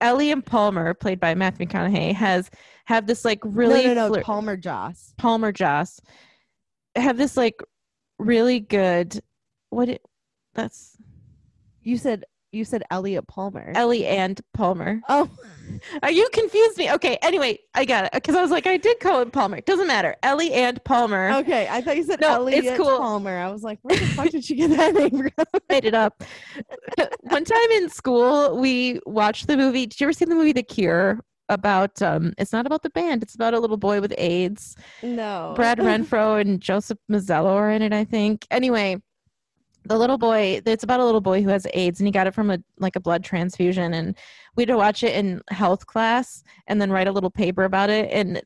Ellie 0.00 0.30
and 0.30 0.44
Palmer, 0.44 0.94
played 0.94 1.20
by 1.20 1.34
Matthew 1.34 1.66
McConaughey, 1.66 2.14
has 2.14 2.50
have 2.86 3.06
this 3.06 3.24
like 3.24 3.40
really 3.44 3.84
no, 3.84 3.94
no, 3.94 4.08
no. 4.08 4.14
flir- 4.14 4.22
Palmer 4.22 4.56
Joss. 4.56 5.12
Palmer 5.18 5.52
Joss 5.52 6.00
have 6.94 7.16
this 7.18 7.36
like 7.36 7.60
really 8.18 8.60
good 8.60 9.20
what 9.70 9.88
it, 9.88 10.02
that's 10.54 10.96
You 11.82 11.98
said 11.98 12.24
you 12.52 12.64
said 12.64 12.82
Elliot 12.90 13.26
Palmer. 13.26 13.72
Ellie 13.74 14.06
and 14.06 14.40
Palmer. 14.54 15.00
oh, 15.08 15.28
Are 16.02 16.10
you 16.18 16.28
confused 16.32 16.78
me? 16.78 16.90
Okay, 16.92 17.18
anyway, 17.22 17.58
I 17.74 17.84
got 17.84 18.04
it 18.06 18.12
because 18.12 18.34
I 18.34 18.42
was 18.42 18.50
like, 18.50 18.66
I 18.66 18.76
did 18.76 18.98
call 19.00 19.20
him 19.20 19.30
Palmer. 19.30 19.60
Doesn't 19.60 19.86
matter. 19.86 20.16
Ellie 20.22 20.52
and 20.52 20.82
Palmer. 20.84 21.30
okay. 21.36 21.68
I 21.70 21.80
thought 21.80 21.96
you 21.96 22.04
said 22.04 22.20
No, 22.20 22.46
it's 22.46 22.76
cool. 22.76 22.98
Palmer. 22.98 23.36
I 23.38 23.50
was 23.50 23.62
like, 23.62 23.78
where 23.82 23.98
the 23.98 24.06
fuck 24.06 24.30
did 24.30 24.44
she 24.44 24.54
get 24.54 24.70
that 24.70 24.94
name 24.94 25.10
from? 25.10 25.44
made 25.68 25.84
it 25.84 25.94
up. 25.94 26.22
One 27.22 27.44
time 27.44 27.70
in 27.72 27.88
school, 27.90 28.56
we 28.58 29.00
watched 29.06 29.46
the 29.48 29.56
movie. 29.56 29.86
Did 29.86 30.00
you 30.00 30.06
ever 30.06 30.12
see 30.12 30.24
the 30.24 30.34
movie 30.34 30.52
The 30.52 30.62
Cure? 30.62 31.20
About 31.48 32.02
um, 32.02 32.32
it's 32.38 32.52
not 32.52 32.66
about 32.66 32.82
the 32.82 32.90
band. 32.90 33.22
It's 33.22 33.36
about 33.36 33.54
a 33.54 33.60
little 33.60 33.76
boy 33.76 34.00
with 34.00 34.12
AIDS. 34.18 34.74
No. 35.04 35.52
Brad 35.54 35.78
Renfro 35.78 36.40
and 36.40 36.60
Joseph 36.60 36.98
Mazzello 37.08 37.52
are 37.52 37.70
in 37.70 37.82
it, 37.82 37.92
I 37.92 38.02
think. 38.02 38.44
Anyway, 38.50 39.00
the 39.86 39.96
little 39.96 40.18
boy. 40.18 40.60
It's 40.64 40.84
about 40.84 41.00
a 41.00 41.04
little 41.04 41.20
boy 41.20 41.42
who 41.42 41.48
has 41.50 41.66
AIDS, 41.74 42.00
and 42.00 42.06
he 42.06 42.12
got 42.12 42.26
it 42.26 42.34
from 42.34 42.50
a 42.50 42.58
like 42.78 42.96
a 42.96 43.00
blood 43.00 43.24
transfusion. 43.24 43.94
And 43.94 44.16
we 44.56 44.62
had 44.62 44.68
to 44.68 44.76
watch 44.76 45.02
it 45.02 45.14
in 45.14 45.40
health 45.50 45.86
class, 45.86 46.42
and 46.66 46.80
then 46.80 46.90
write 46.90 47.08
a 47.08 47.12
little 47.12 47.30
paper 47.30 47.64
about 47.64 47.90
it. 47.90 48.10
And 48.10 48.42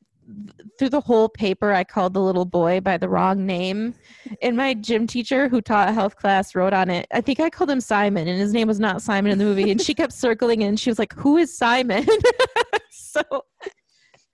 through 0.79 0.91
the 0.91 1.01
whole 1.01 1.29
paper, 1.29 1.73
I 1.73 1.85
called 1.85 2.15
the 2.15 2.21
little 2.21 2.45
boy 2.45 2.81
by 2.81 2.97
the 2.97 3.09
wrong 3.09 3.47
name. 3.47 3.95
And 4.43 4.57
my 4.57 4.75
gym 4.75 5.07
teacher, 5.07 5.49
who 5.49 5.61
taught 5.61 5.93
health 5.93 6.17
class, 6.17 6.55
wrote 6.55 6.73
on 6.73 6.91
it. 6.91 7.07
I 7.13 7.21
think 7.21 7.41
I 7.41 7.51
called 7.51 7.71
him 7.71 7.81
Simon, 7.81 8.29
and 8.29 8.39
his 8.39 8.53
name 8.53 8.69
was 8.69 8.81
not 8.81 9.03
Simon 9.03 9.33
in 9.33 9.39
the 9.39 9.45
movie. 9.45 9.71
And 9.71 9.81
she 9.81 9.95
kept 9.95 10.13
circling, 10.13 10.63
and 10.63 10.79
she 10.79 10.91
was 10.91 10.99
like, 10.99 11.13
"Who 11.15 11.37
is 11.37 11.57
Simon?" 11.57 12.07
so. 12.91 13.23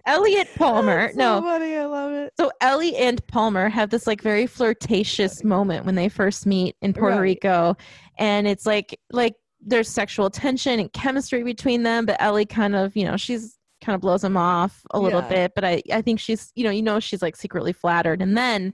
Elliot 0.07 0.49
Palmer. 0.57 1.07
That's 1.07 1.17
no, 1.17 1.39
so 1.41 1.43
funny. 1.43 1.77
I 1.77 1.85
love 1.85 2.13
it. 2.13 2.33
so 2.39 2.51
Ellie 2.61 2.97
and 2.97 3.25
Palmer 3.27 3.69
have 3.69 3.91
this 3.91 4.07
like 4.07 4.23
very 4.23 4.47
flirtatious 4.47 5.43
moment 5.45 5.85
when 5.85 5.95
they 5.95 6.09
first 6.09 6.47
meet 6.47 6.77
in 6.83 6.93
Puerto 6.93 7.17
Right. 7.17 7.23
Rico, 7.23 7.77
and 8.19 8.47
it's 8.47 8.67
like 8.67 8.99
like 9.11 9.35
there's 9.61 9.89
sexual 9.89 10.31
tension 10.31 10.79
and 10.81 10.93
chemistry 10.93 11.43
between 11.43 11.83
them, 11.83 12.07
but 12.07 12.17
Ellie 12.21 12.47
kind 12.47 12.77
of 12.77 12.97
you 12.97 13.05
know 13.05 13.17
she's 13.17 13.59
kind 13.85 13.95
of 13.95 14.01
blows 14.01 14.25
him 14.25 14.37
off 14.37 14.81
a 14.93 14.99
little 14.99 15.21
Yeah. 15.23 15.29
bit, 15.29 15.53
but 15.55 15.65
I 15.65 15.83
I 15.93 16.01
think 16.03 16.21
she's 16.21 16.51
you 16.55 16.65
know 16.65 16.71
you 16.71 16.83
know 16.83 17.01
she's 17.01 17.23
like 17.23 17.37
secretly 17.37 17.73
flattered, 17.73 18.23
and 18.23 18.37
then 18.37 18.73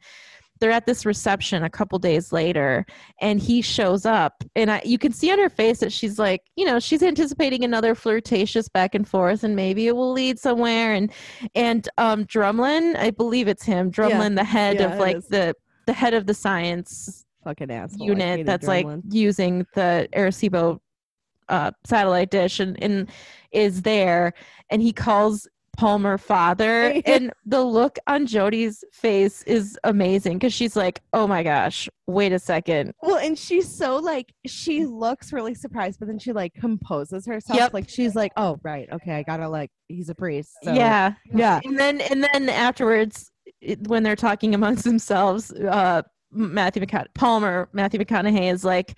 they're 0.62 0.70
at 0.70 0.86
this 0.86 1.04
reception 1.04 1.64
a 1.64 1.68
couple 1.68 1.98
days 1.98 2.30
later 2.32 2.86
and 3.20 3.40
he 3.40 3.60
shows 3.60 4.06
up 4.06 4.44
and 4.54 4.70
I, 4.70 4.80
you 4.84 4.96
can 4.96 5.10
see 5.12 5.32
on 5.32 5.38
her 5.40 5.48
face 5.50 5.80
that 5.80 5.92
she's 5.92 6.20
like 6.20 6.40
you 6.54 6.64
know 6.64 6.78
she's 6.78 7.02
anticipating 7.02 7.64
another 7.64 7.96
flirtatious 7.96 8.68
back 8.68 8.94
and 8.94 9.06
forth 9.06 9.42
and 9.42 9.56
maybe 9.56 9.88
it 9.88 9.96
will 9.96 10.12
lead 10.12 10.38
somewhere 10.38 10.94
and 10.94 11.10
and 11.56 11.88
um 11.98 12.24
drumlin 12.26 12.96
i 12.96 13.10
believe 13.10 13.48
it's 13.48 13.64
him 13.64 13.90
drumlin 13.90 14.36
the 14.36 14.44
head 14.44 14.76
Yeah, 14.76 14.92
of 14.92 15.00
like 15.00 15.16
is. 15.16 15.26
the 15.26 15.54
the 15.86 15.92
head 15.92 16.14
of 16.14 16.26
the 16.26 16.34
science 16.34 17.26
Fucking 17.42 17.72
asshole. 17.72 18.06
Unit 18.06 18.46
that's 18.46 18.68
like 18.68 18.86
using 19.10 19.66
the 19.74 20.08
arecibo 20.12 20.78
uh 21.48 21.72
satellite 21.84 22.30
dish 22.30 22.60
and, 22.60 22.80
and 22.80 23.10
is 23.50 23.82
there 23.82 24.32
and 24.70 24.80
he 24.80 24.92
calls 24.92 25.48
palmer 25.76 26.18
father 26.18 27.00
and 27.06 27.32
the 27.46 27.62
look 27.62 27.98
on 28.06 28.26
jodie's 28.26 28.84
face 28.92 29.42
is 29.44 29.78
amazing 29.84 30.38
because 30.38 30.52
she's 30.52 30.76
like 30.76 31.00
oh 31.12 31.26
my 31.26 31.42
gosh 31.42 31.88
wait 32.06 32.32
a 32.32 32.38
second 32.38 32.92
Well, 33.02 33.16
and 33.16 33.38
she's 33.38 33.74
so 33.74 33.96
like 33.96 34.32
she 34.46 34.84
looks 34.84 35.32
really 35.32 35.54
surprised, 35.54 35.98
but 35.98 36.08
then 36.08 36.18
she 36.18 36.32
like 36.32 36.54
composes 36.54 37.26
herself. 37.26 37.58
Yep. 37.58 37.72
Like 37.72 37.88
she's 37.88 38.14
like, 38.14 38.32
"Oh, 38.36 38.58
right, 38.62 38.88
okay, 38.92 39.14
I 39.14 39.22
gotta 39.22 39.48
like 39.48 39.70
he's 39.88 40.08
a 40.08 40.14
priest." 40.14 40.52
So, 40.62 40.72
yeah 40.72 41.14
yeah, 41.32 41.60
and 41.64 41.78
then 41.78 42.00
and 42.00 42.22
then 42.22 42.48
afterwards 42.48 43.30
when 43.86 44.02
they're 44.02 44.16
talking 44.16 44.54
amongst 44.54 44.84
themselves 44.84 45.52
uh 45.52 46.02
matthew 46.32 46.84
McCona- 46.84 47.12
palmer 47.14 47.68
matthew 47.72 48.00
mcconaughey 48.00 48.52
is 48.52 48.64
like 48.64 48.96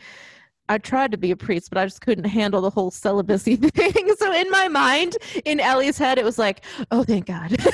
i 0.68 0.78
tried 0.78 1.10
to 1.10 1.16
be 1.16 1.30
a 1.30 1.36
priest 1.36 1.68
but 1.70 1.78
i 1.78 1.84
just 1.84 2.00
couldn't 2.00 2.24
handle 2.24 2.60
the 2.60 2.70
whole 2.70 2.90
celibacy 2.90 3.56
thing 3.56 4.14
so 4.16 4.32
in 4.32 4.50
my 4.50 4.68
mind 4.68 5.16
in 5.44 5.60
ellie's 5.60 5.98
head 5.98 6.18
it 6.18 6.24
was 6.24 6.38
like 6.38 6.62
oh 6.90 7.02
thank 7.02 7.26
god 7.26 7.54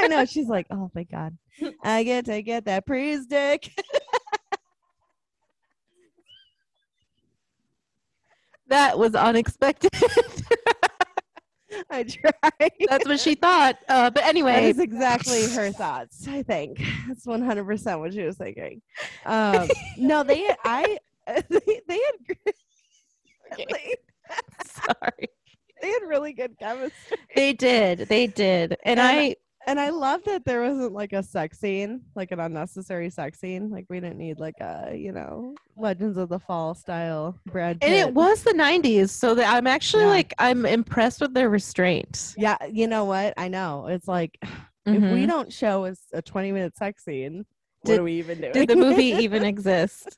I 0.02 0.08
know. 0.08 0.24
She's 0.24 0.48
like, 0.48 0.66
"Oh, 0.70 0.90
thank 0.94 1.10
God, 1.10 1.36
I 1.82 2.02
get 2.04 2.24
to 2.26 2.40
get 2.42 2.64
that 2.64 2.86
priest 2.86 3.28
dick." 3.28 3.70
that 8.68 8.96
was 8.96 9.14
unexpected 9.16 9.90
I 11.90 12.04
tried. 12.04 12.72
that's 12.88 13.04
what 13.04 13.18
she 13.18 13.34
thought 13.34 13.76
uh, 13.88 14.10
but 14.10 14.24
anyway 14.24 14.52
that 14.52 14.62
is 14.62 14.78
exactly 14.78 15.50
her 15.50 15.72
thoughts. 15.72 16.28
I 16.28 16.44
think 16.44 16.80
that's 17.08 17.26
one 17.26 17.42
hundred 17.42 17.64
percent 17.64 17.98
what 17.98 18.12
she 18.12 18.22
was 18.22 18.36
thinking. 18.36 18.80
Um, 19.26 19.68
no, 19.96 20.22
they, 20.22 20.54
I, 20.64 20.98
they, 21.48 21.80
they 21.88 22.00
had, 22.06 22.54
Okay. 23.52 23.66
they, 23.72 23.94
sorry 24.64 25.28
they 25.82 25.88
had 25.88 26.02
really 26.06 26.32
good 26.32 26.56
chemistry. 26.58 27.16
they 27.34 27.52
did 27.52 28.00
they 28.08 28.26
did 28.26 28.76
and 28.84 29.00
And- 29.00 29.18
i 29.18 29.36
And 29.66 29.78
I 29.78 29.90
love 29.90 30.22
that 30.24 30.44
there 30.46 30.62
wasn't 30.62 30.92
like 30.94 31.12
a 31.12 31.22
sex 31.22 31.58
scene, 31.60 32.00
like 32.16 32.32
an 32.32 32.40
unnecessary 32.40 33.10
sex 33.10 33.38
scene. 33.40 33.68
Like 33.70 33.84
we 33.90 34.00
didn't 34.00 34.16
need 34.18 34.38
like 34.40 34.58
a, 34.60 34.94
you 34.96 35.12
know, 35.12 35.54
Legends 35.76 36.16
of 36.16 36.28
the 36.30 36.38
Fall 36.38 36.74
style 36.74 37.38
Brad 37.46 37.78
Pitt. 37.80 37.90
and 37.90 37.94
it 38.08 38.14
was 38.14 38.42
the 38.42 38.54
90s 38.54 39.10
so 39.10 39.34
that 39.34 39.52
i'm 39.54 39.66
actually 39.66 40.04
Yeah. 40.04 40.16
like 40.18 40.32
i'm 40.38 40.64
impressed 40.64 41.20
with 41.20 41.34
their 41.34 41.50
restraint 41.50 42.34
Yeah, 42.38 42.56
you 42.72 42.86
know 42.88 43.04
what? 43.04 43.34
I 43.36 43.48
know. 43.48 43.86
It's 43.88 44.08
like 44.08 44.38
if 44.86 45.02
we 45.14 45.24
Mhm. 45.24 45.28
don't 45.28 45.52
show 45.52 45.84
us 45.84 46.00
a 46.14 46.22
20 46.22 46.52
minute 46.52 46.74
sex 46.76 47.04
scene, 47.04 47.44
what 47.82 47.98
are 47.98 48.02
we 48.02 48.14
even 48.14 48.40
doing? 48.40 48.52
did 48.52 48.68
the 48.68 48.76
movie 48.76 49.12
even 49.24 49.44
exist? 49.44 50.16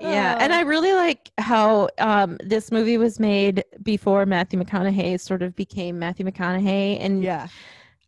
Yeah, 0.00 0.36
and 0.40 0.52
Uh, 0.52 0.56
I 0.56 0.60
really 0.60 0.92
like 0.92 1.30
how 1.38 1.88
um, 1.98 2.36
this 2.44 2.70
movie 2.70 2.98
was 2.98 3.18
made 3.18 3.64
before 3.82 4.26
Matthew 4.26 4.60
McConaughey 4.62 5.18
sort 5.20 5.42
of 5.42 5.56
became 5.56 5.98
Matthew 5.98 6.24
McConaughey, 6.26 6.98
and 7.00 7.22
yeah. 7.22 7.48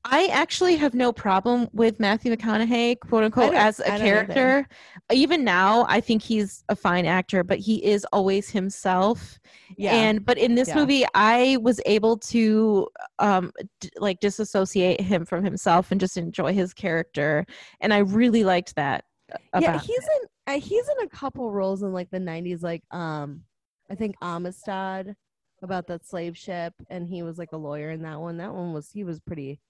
I 0.04 0.28
actually 0.32 0.76
have 0.76 0.94
no 0.94 1.12
problem 1.12 1.68
with 1.74 2.00
Matthew 2.00 2.34
McConaughey, 2.34 3.00
quote 3.00 3.24
unquote, 3.24 3.52
as 3.54 3.80
a 3.80 3.84
don't 3.84 3.94
either. 3.96 4.04
character. 4.04 4.68
Even 5.12 5.44
now, 5.44 5.84
I 5.90 6.00
think 6.00 6.22
he's 6.22 6.64
a 6.70 6.76
fine 6.76 7.04
actor, 7.04 7.44
but 7.44 7.58
he 7.58 7.84
is 7.84 8.06
always 8.10 8.48
himself. 8.48 9.38
Yeah. 9.76 9.94
And 9.94 10.24
but 10.24 10.38
in 10.38 10.54
this 10.54 10.68
Yeah. 10.68 10.76
movie, 10.76 11.04
I 11.14 11.58
was 11.60 11.82
able 11.84 12.16
to 12.16 12.88
um 13.18 13.52
d- 13.80 13.90
like 13.98 14.20
disassociate 14.20 15.02
him 15.02 15.26
from 15.26 15.44
himself 15.44 15.90
and 15.90 16.00
just 16.00 16.16
enjoy 16.16 16.54
his 16.54 16.72
character, 16.72 17.44
and 17.80 17.92
I 17.92 17.98
really 17.98 18.42
liked 18.44 18.76
that. 18.76 19.04
About 19.52 19.62
yeah, 19.62 19.78
he's 19.80 19.98
in 20.22 20.28
uh, 20.56 20.60
he's 20.60 20.88
in 20.88 21.04
a 21.04 21.08
couple 21.08 21.50
roles 21.50 21.82
in 21.82 21.92
like 21.92 22.10
the 22.10 22.18
90s 22.18 22.62
like 22.62 22.82
um 22.90 23.42
I 23.90 23.94
think 23.94 24.16
Amistad 24.22 25.14
about 25.62 25.86
that 25.88 26.06
slave 26.06 26.38
ship 26.38 26.72
and 26.88 27.06
he 27.06 27.22
was 27.22 27.36
like 27.38 27.52
a 27.52 27.56
lawyer 27.56 27.90
in 27.90 28.02
that 28.02 28.20
one. 28.20 28.38
That 28.38 28.54
one 28.54 28.72
was 28.72 28.90
he 28.90 29.04
was 29.04 29.20
pretty 29.20 29.60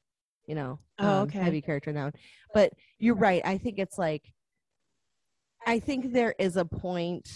you 0.46 0.54
know, 0.54 0.78
Oh, 0.98 1.08
um, 1.08 1.22
okay. 1.28 1.38
heavy 1.38 1.60
character 1.60 1.90
in 1.90 1.96
that 1.96 2.02
one. 2.04 2.12
But 2.52 2.72
you're 2.98 3.14
right. 3.14 3.40
I 3.44 3.58
think 3.58 3.78
it's 3.78 3.98
like 3.98 4.24
I 5.66 5.78
think 5.78 6.12
there 6.12 6.34
is 6.38 6.56
a 6.56 6.64
point 6.64 7.28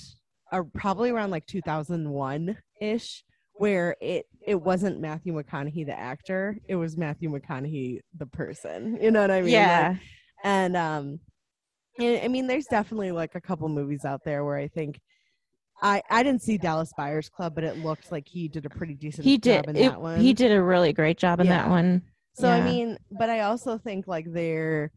uh, 0.50 0.62
probably 0.72 1.10
around 1.10 1.30
like 1.30 1.46
2001 1.46 2.56
ish 2.80 3.24
where 3.52 3.96
it 4.00 4.26
it 4.44 4.56
wasn't 4.56 5.00
Matthew 5.00 5.32
McConaughey 5.32 5.86
the 5.86 5.98
actor, 5.98 6.58
it 6.68 6.74
was 6.74 6.96
Matthew 6.96 7.30
McConaughey 7.30 8.00
the 8.18 8.26
person. 8.26 8.98
You 9.00 9.10
know 9.10 9.20
what 9.20 9.30
I 9.30 9.42
mean? 9.42 9.52
Like, 9.52 9.52
yeah, 9.52 9.96
and 10.42 10.76
um 10.76 11.20
i 12.00 12.28
mean 12.28 12.46
there's 12.46 12.66
definitely 12.66 13.12
like 13.12 13.34
a 13.34 13.40
couple 13.40 13.68
movies 13.68 14.04
out 14.04 14.20
there 14.24 14.44
where 14.44 14.56
i 14.56 14.66
think 14.68 15.00
i 15.82 16.02
i 16.10 16.22
didn't 16.22 16.42
see 16.42 16.58
dallas 16.58 16.92
buyers 16.96 17.28
club 17.28 17.54
but 17.54 17.64
it 17.64 17.76
looked 17.76 18.10
like 18.10 18.26
he 18.26 18.48
did 18.48 18.66
a 18.66 18.70
pretty 18.70 18.94
decent 18.94 19.24
he 19.24 19.36
job 19.38 19.66
did. 19.66 19.70
in 19.70 19.76
It, 19.76 19.88
that 19.90 20.00
one 20.00 20.20
he 20.20 20.32
did 20.32 20.52
a 20.52 20.62
really 20.62 20.92
great 20.92 21.18
job 21.18 21.40
in 21.40 21.46
Yeah. 21.46 21.58
that 21.64 21.70
one. 21.70 22.02
so 22.34 22.48
i 22.48 22.60
mean 22.60 22.98
but 23.10 23.30
i 23.30 23.40
also 23.40 23.78
think 23.78 24.06
like 24.06 24.26
they're 24.32 24.90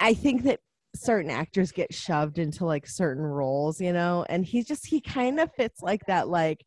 i 0.00 0.14
think 0.14 0.44
that 0.44 0.60
certain 0.94 1.30
actors 1.30 1.70
get 1.70 1.92
shoved 1.92 2.38
into 2.38 2.64
like 2.64 2.86
certain 2.86 3.22
roles 3.22 3.80
you 3.80 3.92
know 3.92 4.24
and 4.28 4.44
he 4.44 4.62
just 4.62 4.86
he 4.86 5.00
kind 5.00 5.38
of 5.38 5.50
fits 5.56 5.82
like 5.82 6.04
that 6.06 6.28
like 6.28 6.64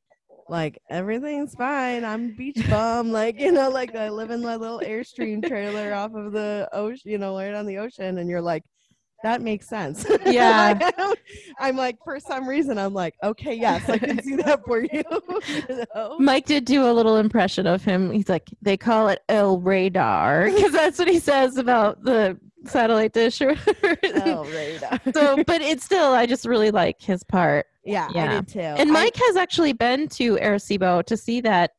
like 0.48 0.78
everything's 0.90 1.56
fine 1.56 2.04
i'm 2.06 2.36
beach 2.36 2.58
bum 2.70 3.12
like 3.12 3.40
you 3.40 3.52
know 3.52 3.70
like 3.70 3.96
i 3.96 4.10
live 4.10 4.30
in 4.32 4.42
my 4.42 4.56
little 4.56 4.80
airstream 4.86 5.46
trailer 5.46 5.94
off 5.94 6.14
of 6.14 6.32
the 6.34 6.68
ocean 6.72 7.10
you 7.10 7.18
know 7.18 7.36
right 7.36 7.54
on 7.54 7.66
the 7.66 7.78
ocean 7.78 8.18
and 8.20 8.30
you're 8.30 8.42
like 8.42 8.64
that 9.24 9.42
makes 9.42 9.68
sense 9.68 10.06
Yeah. 10.26 10.78
I 10.98 11.14
i'm 11.60 11.76
like 11.78 11.98
for 12.04 12.20
some 12.20 12.48
reason 12.48 12.78
i'm 12.78 12.94
like 12.94 13.16
okay 13.24 13.54
yes 13.54 13.88
i 13.90 13.98
can 13.98 14.22
see 14.24 14.36
that 14.38 14.64
for 14.66 14.82
you, 14.82 14.90
you 15.70 15.86
know? 15.96 16.18
Mike 16.20 16.46
did 16.46 16.66
do 16.66 16.90
a 16.90 16.94
little 16.94 17.18
impression 17.18 17.68
of 17.68 17.84
him. 17.84 18.12
He's 18.12 18.30
like, 18.30 18.50
they 18.62 18.78
call 18.78 19.08
it 19.10 19.20
El 19.30 19.60
Radar 19.60 20.46
because 20.52 20.72
that's 20.72 20.98
what 21.00 21.08
he 21.08 21.20
says 21.20 21.58
about 21.58 22.04
the 22.04 22.38
satellite 22.66 23.14
dish 23.14 23.42
or 23.42 23.56
oh 23.84 24.46
radar 24.54 25.00
so, 25.14 25.44
but 25.46 25.62
it's 25.62 25.84
still, 25.84 26.14
I 26.14 26.26
just 26.28 26.46
really 26.46 26.70
like 26.72 27.02
his 27.02 27.24
part. 27.24 27.66
yeah, 27.84 28.08
i 28.10 28.14
Yeah. 28.14 28.32
did 28.42 28.48
too 28.48 28.60
And 28.60 28.90
I- 28.90 28.94
Mike 28.94 29.16
has 29.16 29.36
actually 29.36 29.74
been 29.74 30.08
to 30.10 30.36
Arecibo 30.38 31.04
to 31.06 31.18
see 31.18 31.42
that 31.42 31.72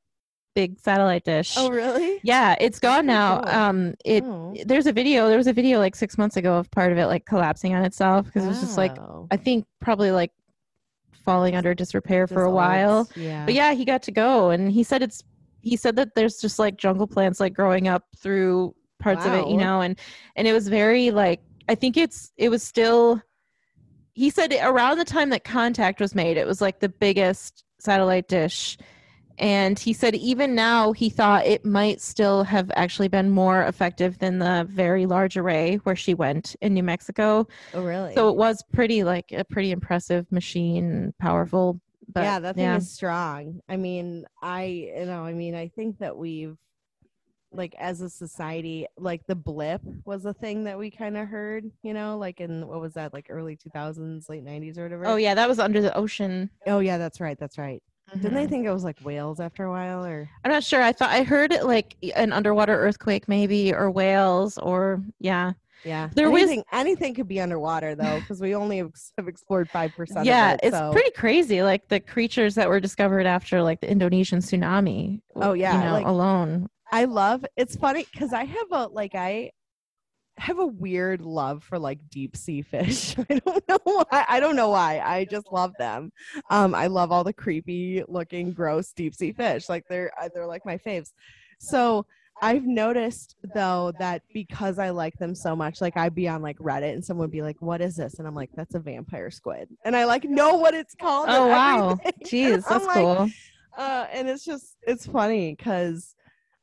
big 0.55 0.78
satellite 0.78 1.24
dish. 1.24 1.55
oh 1.57 1.70
really 1.70 2.20
Yeah, 2.22 2.57
it's 2.61 2.78
gone 2.78 3.07
now. 3.07 3.40
cool. 3.40 3.48
Um, 3.55 3.94
it 4.05 4.22
Oh. 4.24 4.55
there's 4.66 4.86
a 4.86 4.92
video. 4.92 5.28
There 5.28 5.38
was 5.38 5.46
a 5.46 5.53
video 5.53 5.78
like 5.78 5.94
six 5.96 6.18
months 6.18 6.36
ago 6.36 6.57
of 6.57 6.70
part 6.70 6.92
of 6.92 6.98
it 6.98 7.07
like 7.07 7.24
collapsing 7.24 7.74
on 7.74 7.84
itself 7.84 8.26
because 8.26 8.44
it 8.44 8.48
was 8.48 8.61
just 8.61 8.76
like 8.76 8.96
Oh. 8.98 9.26
I 9.30 9.36
think 9.36 9.66
probably 9.80 10.11
like 10.11 10.32
falling 11.24 11.55
under 11.55 11.72
disrepair 11.74 12.26
for 12.26 12.34
Just 12.34 12.46
a 12.46 12.50
while. 12.50 13.09
yeah 13.16 13.44
But 13.44 13.55
yeah, 13.55 13.72
he 13.72 13.84
got 13.84 14.03
to 14.05 14.11
go, 14.12 14.50
and 14.50 14.70
he 14.70 14.82
said 14.82 15.03
it's. 15.03 15.22
He 15.61 15.76
said 15.76 15.94
that 15.96 16.16
there's 16.16 16.40
just 16.40 16.59
like 16.59 16.76
jungle 16.76 17.07
plants 17.07 17.38
like 17.38 17.55
growing 17.55 17.86
up 17.86 18.05
through 18.18 18.74
parts 18.98 19.24
of 19.24 19.32
it, 19.32 19.46
you 19.46 19.57
know, 19.57 19.80
and 19.80 19.96
and 20.34 20.48
it 20.48 20.53
was 20.53 20.66
very 20.68 21.12
like 21.12 21.40
I 21.68 21.76
think 21.76 21.96
it's 21.96 22.32
it 22.36 22.48
was 22.48 22.62
still. 22.62 23.22
He 24.14 24.28
said 24.28 24.53
around 24.61 24.98
the 24.98 25.05
time 25.05 25.30
that 25.30 25.44
contact 25.44 26.00
was 26.00 26.14
made, 26.14 26.36
it 26.36 26.46
was 26.46 26.61
like 26.61 26.80
the 26.80 26.88
biggest 26.88 27.64
satellite 27.78 28.26
dish, 28.28 28.76
and 29.38 29.78
he 29.78 29.92
said 29.92 30.14
even 30.14 30.54
now 30.54 30.92
he 30.92 31.08
thought 31.10 31.46
it 31.46 31.64
might 31.64 32.00
still 32.00 32.44
have 32.44 32.70
actually 32.76 33.08
been 33.08 33.30
more 33.30 33.62
effective 33.62 34.18
than 34.18 34.38
the 34.38 34.66
very 34.70 35.06
large 35.06 35.36
array 35.36 35.76
where 35.84 35.96
she 35.96 36.14
went 36.14 36.54
in 36.60 36.74
New 36.74 36.82
Mexico. 36.82 37.46
oh 37.74 37.82
really 37.82 38.14
So 38.14 38.28
it 38.28 38.36
was 38.36 38.62
pretty 38.72 39.04
like 39.04 39.32
a 39.32 39.44
pretty 39.44 39.70
impressive 39.70 40.30
machine, 40.32 41.12
powerful. 41.18 41.80
But 42.12 42.24
yeah 42.24 42.38
that 42.40 42.56
thing 42.56 42.64
yeah. 42.64 42.76
is 42.76 42.90
strong 42.90 43.60
i 43.68 43.76
mean 43.76 44.26
i 44.42 44.64
you 44.64 45.06
know 45.06 45.24
i 45.24 45.32
mean 45.32 45.54
i 45.54 45.68
think 45.68 45.98
that 45.98 46.14
we've 46.14 46.58
like 47.52 47.74
as 47.78 48.00
a 48.02 48.10
society 48.10 48.86
like 48.98 49.26
the 49.26 49.34
blip 49.34 49.80
was 50.04 50.24
a 50.26 50.34
thing 50.34 50.64
that 50.64 50.78
we 50.78 50.90
kind 50.90 51.16
of 51.16 51.28
heard 51.28 51.70
you 51.82 51.94
know 51.94 52.18
like 52.18 52.40
in 52.40 52.66
what 52.66 52.80
was 52.80 52.94
that 52.94 53.12
like 53.14 53.26
early 53.30 53.56
2000s 53.56 54.28
late 54.28 54.44
90s 54.44 54.76
or 54.78 54.82
whatever 54.84 55.06
Oh 55.06 55.16
yeah, 55.16 55.34
that 55.34 55.48
was 55.48 55.58
under 55.58 55.80
the 55.80 55.94
ocean. 55.96 56.50
oh 56.66 56.80
yeah 56.80 56.98
that's 56.98 57.20
right 57.20 57.38
that's 57.38 57.56
right 57.56 57.82
didn't 58.14 58.34
they 58.34 58.46
Mhm. 58.46 58.50
think 58.50 58.66
it 58.66 58.72
was 58.72 58.84
like 58.84 58.98
whales 59.00 59.40
after 59.40 59.64
a 59.64 59.70
while 59.70 60.04
or 60.04 60.28
I'm 60.44 60.50
not 60.50 60.62
sure. 60.64 60.82
I 60.82 60.92
thought 60.92 61.10
I 61.10 61.22
heard 61.22 61.52
it 61.52 61.64
like 61.64 61.96
an 62.14 62.32
underwater 62.32 62.74
earthquake, 62.76 63.28
maybe, 63.28 63.72
or 63.74 63.90
whales, 63.90 64.58
or 64.58 65.02
yeah, 65.18 65.52
yeah 65.84 66.08
There 66.14 66.30
was- 66.30 66.42
anything, 66.42 66.64
anything 66.72 67.14
could 67.14 67.28
be 67.28 67.40
underwater 67.40 67.94
though 67.94 68.20
because 68.20 68.40
we 68.40 68.54
only 68.54 68.78
have, 68.78 68.90
explored 69.26 69.68
5% 69.70 70.24
yeah. 70.26 70.52
of 70.52 70.54
it, 70.62 70.66
it's 70.68 70.76
so- 70.76 70.92
pretty 70.92 71.10
crazy. 71.12 71.62
Like 71.62 71.88
the 71.88 72.00
creatures 72.00 72.54
that 72.56 72.68
were 72.68 72.80
discovered 72.80 73.26
after 73.26 73.62
like 73.62 73.80
the 73.80 73.90
Indonesian 73.90 74.40
tsunami. 74.40 75.20
Oh, 75.36 75.52
yeah, 75.54 75.78
you 75.78 75.84
know, 75.84 75.92
like- 75.92 76.06
alone. 76.06 76.68
I 76.94 77.06
love 77.06 77.44
it's 77.56 77.74
funny 77.76 78.06
because 78.12 78.34
I 78.34 78.44
have 78.44 78.66
a 78.72 78.86
like 78.88 79.14
I 79.14 79.52
have 80.43 80.59
a 80.59 80.66
weird 80.66 81.20
love 81.20 81.62
for 81.62 81.78
like 81.78 82.01
deep 82.11 82.36
sea 82.36 82.62
fish. 82.62 83.14
I 83.30 83.38
don't 83.38 83.68
know 83.68 83.78
why. 83.84 84.24
I 84.28 84.40
don't 84.40 84.57
know 84.57 84.70
why. 84.70 84.99
I 84.99 85.24
just 85.24 85.47
love 85.53 85.72
them. 85.78 86.11
Um, 86.51 86.74
I 86.74 86.88
love 86.88 87.12
all 87.12 87.22
the 87.22 87.32
creepy 87.32 88.03
looking, 88.09 88.53
gross 88.53 88.93
deep 88.93 89.14
sea 89.14 89.30
fish. 89.30 89.68
Like 89.68 89.84
they're 89.88 90.11
uh, 90.20 90.28
they're 90.34 90.47
like 90.49 90.66
my 90.66 90.78
faves. 90.78 91.12
So 91.61 92.07
I've 92.43 92.64
noticed 92.64 93.36
though 93.55 93.93
that 94.01 94.22
because 94.34 94.80
I 94.80 94.90
like 94.90 95.16
them 95.18 95.32
so 95.36 95.55
much, 95.55 95.80
like 95.80 95.97
I'd 95.97 96.14
be 96.14 96.26
on 96.26 96.43
like 96.43 96.59
Reddit 96.59 96.93
and 96.93 97.05
someone 97.05 97.28
would 97.28 97.30
be 97.30 97.43
like, 97.43 97.62
"What 97.62 97.80
is 97.80 97.95
this?" 97.95 98.14
And 98.18 98.26
I'm 98.26 98.34
like, 98.34 98.51
"That's 98.57 98.74
a 98.74 98.80
vampire 98.80 99.30
squid," 99.30 99.68
and 99.84 99.95
I 99.95 100.07
like 100.07 100.24
know 100.24 100.57
what 100.57 100.74
it's 100.74 100.97
called. 100.97 101.26
Oh 101.28 101.47
wow, 101.47 101.97
jeez, 102.24 102.66
that's 102.68 102.84
like, 102.84 102.97
cool. 102.97 103.30
uh, 103.78 104.07
and 104.12 104.28
it's 104.28 104.45
just 104.45 104.76
it's 104.82 105.07
funny 105.07 105.55
because 105.55 106.16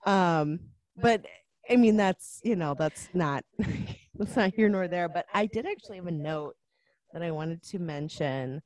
um 0.05 0.59
but 1.01 1.25
i 1.69 1.75
mean 1.75 1.97
that's 1.97 2.39
you 2.43 2.55
know 2.55 2.75
that's 2.77 3.09
not 3.13 3.43
that's 4.15 4.35
not 4.35 4.53
here 4.55 4.69
nor 4.69 4.87
there 4.87 5.09
but 5.09 5.25
i 5.33 5.45
did 5.45 5.65
actually 5.65 5.97
have 5.97 6.07
a 6.07 6.11
note 6.11 6.55
that 7.13 7.21
i 7.21 7.31
wanted 7.31 7.61
to 7.63 7.79
mention 7.79 8.61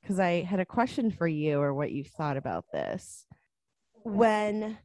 because 0.00 0.18
i 0.18 0.42
had 0.42 0.60
a 0.60 0.66
question 0.66 1.10
for 1.10 1.26
you 1.26 1.60
or 1.60 1.74
what 1.74 1.92
you 1.92 2.04
thought 2.04 2.36
about 2.36 2.64
this. 2.72 3.26
When 4.04 4.78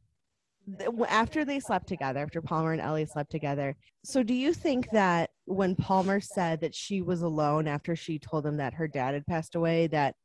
after 1.08 1.44
they 1.44 1.60
slept 1.60 1.88
together 1.88 2.20
after 2.20 2.42
palmer 2.42 2.72
and 2.72 2.82
ellie 2.82 3.06
slept 3.06 3.32
together 3.32 3.76
so 4.06 4.22
do 4.22 4.34
you 4.34 4.54
think 4.54 4.88
that 4.92 5.32
when 5.46 5.76
palmer 5.76 6.20
said 6.20 6.62
that 6.62 6.74
she 6.74 7.02
was 7.02 7.24
alone 7.24 7.68
after 7.68 7.96
she 7.96 8.20
told 8.20 8.46
him 8.46 8.58
that 8.58 8.76
her 8.76 8.88
dad 8.88 9.16
had 9.16 9.26
passed 9.26 9.56
away 9.56 9.88
that 9.88 10.16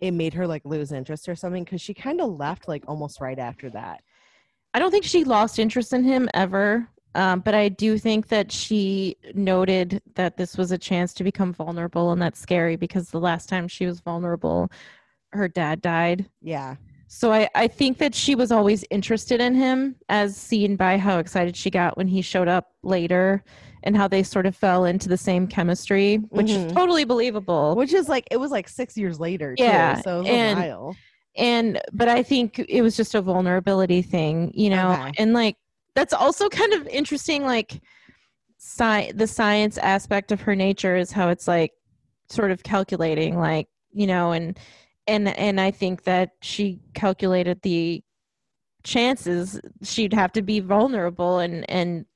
it 0.00 0.12
made 0.12 0.34
her 0.34 0.46
like 0.46 0.62
lose 0.64 0.92
interest 0.92 1.28
or 1.28 1.34
something? 1.34 1.64
Because 1.64 1.80
she 1.80 1.94
kind 1.94 2.20
of 2.20 2.30
left 2.30 2.68
like 2.68 2.84
almost 2.86 3.20
right 3.20 3.38
after 3.38 3.70
that 3.70 4.02
I 4.76 4.78
don't 4.78 4.90
think 4.90 5.04
she 5.04 5.24
lost 5.24 5.58
interest 5.58 5.94
in 5.94 6.04
him 6.04 6.28
ever. 6.34 6.86
Um, 7.14 7.40
but 7.40 7.54
I 7.54 7.70
do 7.70 7.96
think 7.96 8.28
that 8.28 8.52
she 8.52 9.16
noted 9.32 10.02
that 10.16 10.36
this 10.36 10.58
was 10.58 10.70
a 10.70 10.76
chance 10.76 11.14
to 11.14 11.24
become 11.24 11.50
vulnerable, 11.54 12.12
and 12.12 12.20
that's 12.20 12.38
scary 12.38 12.76
because 12.76 13.08
the 13.08 13.18
last 13.18 13.48
time 13.48 13.68
she 13.68 13.86
was 13.86 14.00
vulnerable, 14.00 14.70
her 15.32 15.48
dad 15.48 15.80
died. 15.80 16.28
yeah 16.42 16.76
So 17.08 17.32
I, 17.32 17.48
I 17.54 17.68
think 17.68 17.96
that 17.98 18.14
she 18.14 18.34
was 18.34 18.52
always 18.52 18.84
interested 18.90 19.40
in 19.40 19.54
him, 19.54 19.96
as 20.10 20.36
seen 20.36 20.76
by 20.76 20.98
how 20.98 21.18
excited 21.20 21.56
she 21.56 21.70
got 21.70 21.96
when 21.96 22.06
he 22.06 22.20
showed 22.20 22.48
up 22.48 22.72
later 22.82 23.42
and 23.82 23.96
how 23.96 24.08
they 24.08 24.22
sort 24.22 24.44
of 24.44 24.54
fell 24.54 24.84
into 24.84 25.08
the 25.08 25.16
same 25.16 25.46
chemistry, 25.46 26.16
which 26.28 26.50
is 26.50 26.66
Mhm. 26.66 26.74
totally 26.74 27.04
believable. 27.04 27.76
which 27.76 27.94
is 27.94 28.10
like 28.10 28.28
it 28.30 28.36
was 28.36 28.50
like 28.50 28.68
six 28.68 28.94
years 28.94 29.18
later 29.18 29.56
too, 29.56 29.62
Yeah, 29.64 30.02
so 30.02 30.16
it 30.16 30.22
was 30.24 30.28
and- 30.28 30.58
a 30.58 30.62
while 30.62 30.96
and 31.36 31.80
but 31.92 32.08
i 32.08 32.22
think 32.22 32.58
it 32.68 32.82
was 32.82 32.96
just 32.96 33.14
a 33.14 33.20
vulnerability 33.22 34.02
thing 34.02 34.50
you 34.54 34.70
know 34.70 34.92
Okay. 34.92 35.12
and 35.18 35.32
like 35.32 35.56
that's 35.94 36.12
also 36.12 36.48
kind 36.48 36.72
of 36.72 36.86
interesting 36.88 37.44
like 37.44 37.80
sci- 38.58 39.12
the 39.12 39.26
science 39.26 39.78
aspect 39.78 40.32
of 40.32 40.40
her 40.40 40.54
nature 40.56 40.96
is 40.96 41.10
how 41.12 41.28
it's 41.28 41.46
like 41.48 41.72
sort 42.28 42.50
of 42.50 42.62
calculating 42.62 43.38
like 43.38 43.68
you 43.92 44.06
know 44.06 44.32
and 44.32 44.58
and 45.06 45.28
and 45.28 45.60
i 45.60 45.70
think 45.70 46.04
that 46.04 46.30
she 46.42 46.80
calculated 46.94 47.60
the 47.62 48.02
chances 48.84 49.60
she'd 49.82 50.12
have 50.12 50.32
to 50.32 50.42
be 50.42 50.60
vulnerable 50.60 51.38
and 51.40 51.68
and 51.70 52.06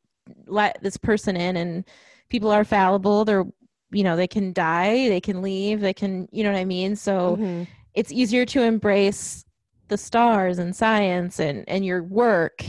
let 0.46 0.80
this 0.82 0.96
person 0.96 1.36
in 1.36 1.56
and 1.56 1.84
people 2.28 2.50
are 2.50 2.62
fallible. 2.64 3.24
They're, 3.24 3.44
you 3.90 4.04
know, 4.04 4.14
they 4.14 4.28
can 4.28 4.52
die, 4.52 5.08
they 5.08 5.20
can 5.20 5.42
leave, 5.42 5.80
they 5.80 5.92
can, 5.92 6.28
you 6.30 6.44
know 6.44 6.52
what 6.52 6.58
I 6.60 6.64
mean? 6.64 6.94
So 6.94 7.36
Mhm. 7.36 7.66
It's 7.94 8.12
easier 8.12 8.44
to 8.46 8.62
embrace 8.62 9.44
the 9.88 9.98
stars 9.98 10.58
and 10.58 10.74
science 10.74 11.40
and 11.40 11.64
and 11.68 11.84
your 11.84 12.02
work 12.02 12.64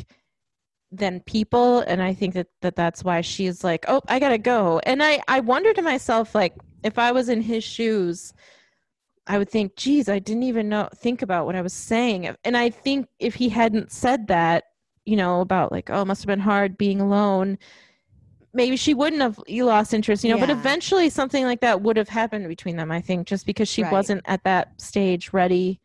than 0.92 1.22
people. 1.22 1.80
And 1.82 2.02
i 2.02 2.14
think 2.14 2.34
that, 2.34 2.48
that 2.62 2.76
that's 2.76 3.04
why 3.04 3.22
she's 3.22 3.64
like 3.64 3.86
oh 3.88 4.02
i 4.08 4.20
gotta 4.20 4.38
go. 4.38 4.80
And 4.80 5.02
i 5.02 5.22
i 5.28 5.40
wonder 5.40 5.74
to 5.74 5.82
myself 5.82 6.36
like 6.36 6.56
if 6.84 6.98
i 7.00 7.12
was 7.12 7.30
in 7.30 7.42
his 7.42 7.64
shoes 7.64 8.34
i 9.28 9.38
would 9.38 9.50
think 9.50 9.76
geez 9.76 10.10
i 10.10 10.18
didn't 10.20 10.44
even 10.44 10.68
know 10.68 10.90
think 10.96 11.22
about 11.22 11.46
what 11.46 11.56
i 11.56 11.62
was 11.62 11.74
saying. 11.74 12.36
And 12.44 12.58
i 12.58 12.70
think 12.70 13.08
if 13.20 13.36
he 13.36 13.50
hadn't 13.50 13.92
said 13.92 14.28
that 14.28 14.66
you 15.06 15.16
know 15.16 15.42
about 15.42 15.72
like 15.72 15.90
oh 15.90 16.02
it 16.02 16.06
must 16.06 16.22
have 16.24 16.28
been 16.28 16.40
hard 16.40 16.78
being 16.78 17.02
alone 17.02 17.58
maybe 18.54 18.76
she 18.76 18.94
wouldn't 18.94 19.22
have 19.22 19.40
you 19.48 19.66
lost 19.66 19.94
interest 19.94 20.24
you 20.24 20.32
know 20.34 20.38
but 20.40 20.50
eventually 20.50 21.10
something 21.10 21.46
like 21.46 21.62
that 21.62 21.82
would 21.82 21.98
have 21.98 22.10
happened 22.10 22.48
between 22.48 22.76
them 22.76 22.92
i 22.92 23.00
think 23.02 23.28
just 23.28 23.46
because 23.46 23.70
she 23.70 23.82
Right. 23.84 23.92
wasn't 23.92 24.22
at 24.26 24.44
that 24.44 24.80
stage 24.80 25.32
ready 25.34 25.80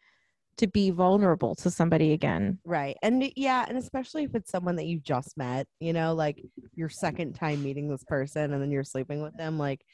to 0.59 0.67
be 0.67 0.91
vulnerable 0.91 1.55
to 1.57 1.71
somebody 1.71 2.13
again 2.13 2.59
Right. 2.65 2.97
And 3.03 3.31
yeah, 3.37 3.65
and 3.69 3.77
especially 3.79 4.25
if 4.25 4.35
it's 4.35 4.51
someone 4.51 4.77
that 4.77 4.87
you 4.87 4.99
just 4.99 5.37
met, 5.37 5.69
you 5.81 5.93
know, 5.93 6.15
like 6.15 6.43
your 6.75 6.89
second 6.89 7.35
time 7.35 7.63
meeting 7.63 7.89
this 7.89 8.03
person 8.05 8.53
and 8.53 8.61
then 8.61 8.71
you're 8.73 8.83
sleeping 8.83 9.23
with 9.23 9.37
them, 9.37 9.59
like 9.59 9.85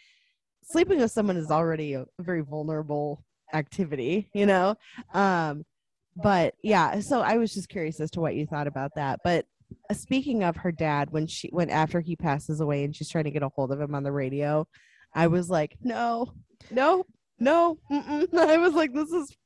sleeping 0.63 0.99
with 0.99 1.11
someone 1.11 1.37
is 1.37 1.51
already 1.51 1.95
a 1.95 2.07
very 2.21 2.41
vulnerable 2.43 3.25
activity, 3.53 4.31
you 4.35 4.47
know? 4.47 4.77
Um 5.13 5.65
but 6.17 6.55
yeah, 6.63 7.01
so 7.01 7.21
I 7.21 7.39
was 7.39 7.53
just 7.53 7.69
curious 7.69 7.99
as 8.01 8.11
to 8.13 8.21
what 8.21 8.35
you 8.37 8.47
thought 8.47 8.67
about 8.67 8.93
that. 8.97 9.21
But 9.25 9.47
Uh, 9.91 9.95
speaking 9.95 10.43
of 10.43 10.57
her 10.57 10.73
dad 10.73 11.11
when 11.11 11.27
she 11.27 11.49
when 11.53 11.71
after 11.71 12.01
he 12.01 12.17
passes 12.17 12.61
away 12.61 12.85
and 12.85 12.95
she's 12.95 13.09
trying 13.09 13.25
to 13.25 13.31
get 13.31 13.43
a 13.43 13.49
hold 13.49 13.73
of 13.73 13.81
him 13.81 13.95
on 13.95 14.03
the 14.03 14.13
radio, 14.13 14.67
I 15.15 15.27
was 15.27 15.51
like, 15.51 15.77
"No. 15.83 16.33
No. 16.71 17.05
No." 17.39 17.79
Mm-mm. 17.91 18.33
I 18.39 18.57
was 18.57 18.75
like, 18.75 18.93
"This 18.93 19.11
is 19.11 19.37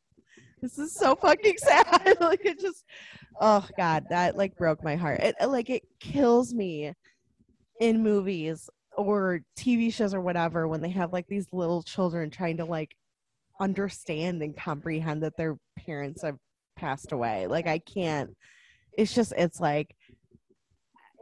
this 0.60 0.78
is 0.78 0.94
so 0.94 1.14
fucking 1.14 1.56
sad. 1.58 2.16
like 2.20 2.44
it 2.44 2.60
just 2.60 2.84
oh 3.40 3.66
god, 3.76 4.06
that 4.10 4.36
like 4.36 4.56
broke 4.56 4.82
my 4.82 4.96
heart. 4.96 5.20
It 5.20 5.36
it, 5.40 5.46
like 5.46 5.70
it 5.70 5.82
kills 6.00 6.54
me 6.54 6.92
in 7.80 8.02
movies 8.02 8.68
or 8.96 9.40
TV 9.58 9.92
shows 9.92 10.14
or 10.14 10.20
whatever 10.20 10.66
when 10.66 10.80
they 10.80 10.88
have 10.90 11.12
like 11.12 11.26
these 11.28 11.46
little 11.52 11.82
children 11.82 12.30
trying 12.30 12.56
to 12.56 12.64
like 12.64 12.96
understand 13.60 14.42
and 14.42 14.56
comprehend 14.56 15.22
that 15.22 15.36
their 15.36 15.56
parents 15.78 16.22
have 16.22 16.36
passed 16.76 17.12
away. 17.12 17.46
Like 17.46 17.66
I 17.66 17.78
can't 17.78 18.30
it's 18.96 19.14
just 19.14 19.32
it's 19.36 19.60
like 19.60 19.94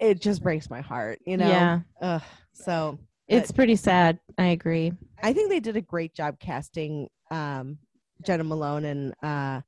it 0.00 0.20
just 0.20 0.42
breaks 0.42 0.70
my 0.70 0.80
heart, 0.80 1.18
you 1.26 1.36
know? 1.36 1.48
yeah 1.48 1.80
Ugh. 2.00 2.22
So 2.52 2.98
it's 3.26 3.50
pretty 3.50 3.74
sad 3.74 4.18
i 4.36 4.48
agree 4.48 4.92
I 5.24 5.32
think 5.32 5.48
they 5.48 5.60
did 5.60 5.76
a 5.78 5.80
great 5.80 6.14
job 6.14 6.38
casting 6.38 7.08
um, 7.30 7.78
Jena 8.22 8.44
Malone 8.44 8.84
and 8.84 9.14
uh, 9.22 9.62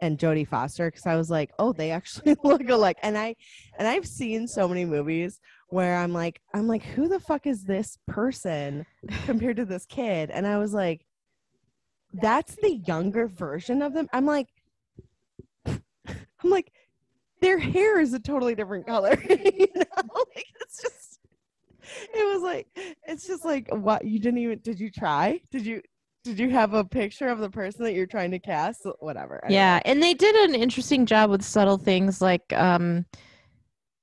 and 0.00 0.16
Jodie 0.16 0.46
Foster 0.46 0.88
because 0.88 1.06
I 1.06 1.16
was 1.16 1.28
like, 1.28 1.50
oh, 1.58 1.72
they 1.72 1.90
actually 1.90 2.36
look 2.44 2.68
alike. 2.68 2.98
And 3.02 3.18
I 3.18 3.34
and 3.76 3.88
I've 3.88 4.06
seen 4.06 4.46
so 4.46 4.68
many 4.68 4.84
movies 4.84 5.40
where 5.70 5.96
I'm 5.96 6.12
like, 6.12 6.40
I'm 6.54 6.68
like, 6.68 6.84
who 6.84 7.08
the 7.08 7.18
fuck 7.18 7.48
is 7.48 7.64
this 7.64 7.98
person 8.06 8.86
compared 9.24 9.56
to 9.56 9.64
this 9.64 9.86
kid? 9.86 10.30
And 10.30 10.46
I 10.46 10.58
was 10.58 10.72
like, 10.72 11.04
that's 12.12 12.54
the 12.62 12.76
younger 12.86 13.26
version 13.26 13.82
of 13.82 13.94
them. 13.94 14.08
I'm 14.12 14.26
like, 14.26 14.48
I'm 15.66 15.80
like, 16.44 16.70
their 17.42 17.58
hair 17.58 18.00
is 18.00 18.14
a 18.14 18.20
totally 18.20 18.54
different 18.54 18.86
color. 18.86 19.20
you 19.28 19.68
know, 19.74 20.02
like 20.36 20.46
it's 20.60 20.80
just 20.80 21.18
it 22.14 22.32
was 22.32 22.42
like 22.42 22.66
it's 23.06 23.26
just 23.26 23.44
like 23.44 23.68
what 23.72 24.04
you 24.06 24.18
didn't 24.18 24.38
even 24.38 24.58
did 24.60 24.78
you 24.80 24.90
try 24.90 25.38
did 25.50 25.66
you 25.66 25.82
did 26.24 26.38
you 26.38 26.48
have 26.48 26.74
a 26.74 26.84
picture 26.84 27.26
of 27.28 27.40
the 27.40 27.50
person 27.50 27.82
that 27.84 27.92
you're 27.92 28.06
trying 28.06 28.30
to 28.30 28.38
cast 28.38 28.86
whatever 29.00 29.42
yeah 29.48 29.76
know. 29.76 29.90
and 29.90 30.00
they 30.02 30.14
did 30.14 30.34
an 30.48 30.54
interesting 30.54 31.04
job 31.04 31.28
with 31.28 31.42
subtle 31.42 31.76
things 31.76 32.22
like 32.22 32.52
um 32.52 33.04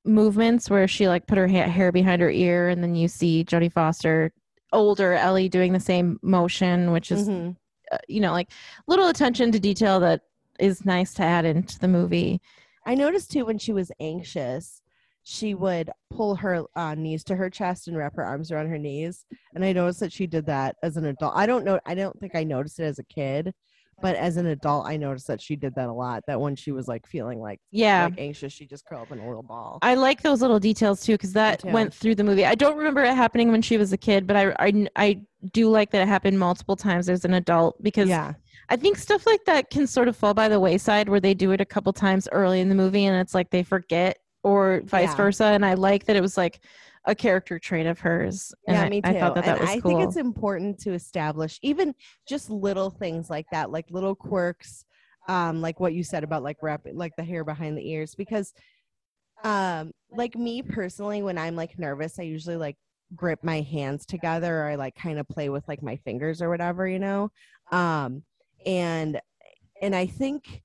movements 0.05 0.69
where 0.69 0.87
she 0.89 1.07
like 1.07 1.25
put 1.25 1.37
her 1.37 1.47
ha- 1.47 1.69
hair 1.69 1.91
behind 1.93 2.21
her 2.21 2.29
ear 2.29 2.67
and 2.67 2.83
then 2.83 2.95
you 2.95 3.07
see 3.07 3.45
jodie 3.45 3.71
foster 3.71 4.31
older 4.73 5.13
ellie 5.13 5.47
doing 5.49 5.71
the 5.71 5.79
same 5.79 6.19
motion 6.21 6.91
which 6.91 7.11
is 7.11 7.29
Mhm. 7.29 7.55
uh, 7.93 7.97
you 8.09 8.19
know 8.19 8.33
like 8.33 8.51
little 8.87 9.07
attention 9.07 9.51
to 9.53 9.59
detail 9.59 10.01
that 10.01 10.21
is 10.59 10.85
nice 10.85 11.13
to 11.13 11.23
add 11.23 11.45
into 11.45 11.79
the 11.79 11.87
movie 11.87 12.41
i 12.89 12.95
noticed 12.95 13.31
too 13.31 13.45
when 13.45 13.57
she 13.57 13.71
was 13.71 13.91
anxious 13.99 14.81
she 15.23 15.53
would 15.53 15.91
pull 16.09 16.33
her 16.33 16.63
uh, 16.75 16.95
knees 16.95 17.23
to 17.23 17.35
her 17.35 17.49
chest 17.51 17.87
and 17.87 17.95
wrap 17.95 18.15
her 18.15 18.23
arms 18.23 18.51
around 18.51 18.67
her 18.67 18.79
knees. 18.79 19.25
And 19.53 19.63
i 19.63 19.71
noticed 19.71 19.99
that 19.99 20.11
she 20.11 20.25
did 20.25 20.47
that 20.47 20.75
as 20.81 20.97
an 20.97 21.05
adult. 21.05 21.33
I 21.35 21.45
don't 21.45 21.63
know 21.65 21.79
i 21.85 21.93
don't 21.93 22.19
think 22.19 22.35
i 22.35 22.43
noticed 22.43 22.79
it 22.79 22.85
as 22.85 22.99
a 22.99 23.03
kid 23.03 23.53
but 24.01 24.15
as 24.15 24.37
an 24.37 24.47
adult 24.47 24.87
i 24.87 24.97
noticed 24.97 25.27
that 25.27 25.41
she 25.41 25.55
did 25.55 25.75
that 25.75 25.89
a 25.89 25.93
lot 25.93 26.23
that 26.25 26.39
when 26.39 26.55
she 26.55 26.71
was 26.71 26.87
like 26.87 27.05
feeling 27.05 27.39
like 27.39 27.59
yeah. 27.71 28.05
like 28.05 28.15
anxious 28.17 28.53
she 28.53 28.65
just 28.65 28.85
curled 28.85 29.03
up 29.03 29.11
in 29.11 29.19
a 29.19 29.27
little 29.27 29.43
ball. 29.43 29.77
I 29.81 29.95
like 29.95 30.21
those 30.21 30.41
little 30.41 30.59
details 30.59 31.03
too 31.03 31.13
because 31.13 31.33
that 31.33 31.59
too. 31.59 31.69
went 31.69 31.93
through 31.93 32.15
the 32.15 32.23
movie. 32.23 32.45
I 32.45 32.55
don't 32.55 32.77
remember 32.77 33.03
it 33.03 33.15
happening 33.15 33.51
when 33.51 33.61
she 33.61 33.77
was 33.77 33.93
a 33.93 33.97
kid, 33.97 34.25
but 34.25 34.35
I, 34.35 34.55
I, 34.59 34.87
I 34.95 35.21
do 35.53 35.69
like 35.69 35.91
that 35.91 36.01
it 36.01 36.07
happened 36.07 36.39
multiple 36.39 36.75
times 36.75 37.09
as 37.09 37.25
an 37.25 37.33
adult 37.33 37.81
because 37.83 38.09
yeah 38.09 38.33
I 38.69 38.75
think 38.75 38.97
stuff 38.97 39.25
like 39.25 39.43
that 39.45 39.69
can 39.69 39.87
sort 39.87 40.07
of 40.07 40.15
fall 40.15 40.33
by 40.33 40.47
the 40.47 40.59
wayside 40.59 41.09
where 41.09 41.19
they 41.19 41.33
do 41.33 41.51
it 41.51 41.61
a 41.61 41.65
couple 41.65 41.91
times 41.91 42.27
early 42.31 42.59
in 42.61 42.69
the 42.69 42.75
movie 42.75 43.05
and 43.05 43.19
it's 43.19 43.33
like 43.33 43.49
they 43.49 43.63
forget 43.63 44.19
or 44.43 44.81
vice 44.85 45.09
Yeah. 45.09 45.15
versa. 45.15 45.45
And 45.45 45.65
I 45.65 45.73
like 45.73 46.05
that 46.05 46.15
it 46.15 46.21
was 46.21 46.37
like 46.37 46.59
a 47.05 47.15
character 47.15 47.57
trait 47.57 47.87
of 47.87 47.99
hers. 47.99 48.53
And 48.67 48.77
yeah, 48.77 48.83
I, 48.83 48.89
me 48.89 49.01
too. 49.01 49.09
I 49.09 49.19
thought 49.19 49.35
that 49.35 49.45
that 49.45 49.59
was 49.59 49.69
I 49.69 49.79
cool. 49.79 49.91
think 49.91 50.03
it's 50.03 50.17
important 50.17 50.77
to 50.79 50.93
establish 50.93 51.59
even 51.63 51.95
just 52.27 52.49
little 52.49 52.91
things 52.91 53.29
like 53.29 53.47
that, 53.51 53.71
like 53.71 53.89
little 53.89 54.15
quirks, 54.15 54.85
um, 55.27 55.61
like 55.61 55.79
what 55.79 55.93
you 55.93 56.03
said 56.03 56.23
about 56.23 56.43
like 56.43 56.57
wrapping 56.61 56.95
like 56.95 57.15
the 57.15 57.23
hair 57.23 57.43
behind 57.43 57.77
the 57.77 57.89
ears, 57.89 58.13
because 58.15 58.53
um 59.43 59.91
like 60.11 60.35
me 60.35 60.61
personally, 60.61 61.21
when 61.23 61.37
I'm 61.37 61.55
like 61.55 61.79
nervous, 61.79 62.19
I 62.19 62.23
usually 62.23 62.57
like 62.57 62.75
grip 63.15 63.39
my 63.43 63.61
hands 63.61 64.05
together 64.05 64.61
or 64.61 64.65
I 64.65 64.75
like 64.75 64.95
kind 64.95 65.17
of 65.17 65.27
play 65.27 65.49
with 65.49 65.67
like 65.67 65.81
my 65.81 65.95
fingers 65.97 66.41
or 66.41 66.49
whatever, 66.49 66.87
you 66.87 66.99
know. 66.99 67.31
Um 67.71 68.23
and 68.65 69.19
and 69.81 69.95
I 69.95 70.05
think 70.05 70.63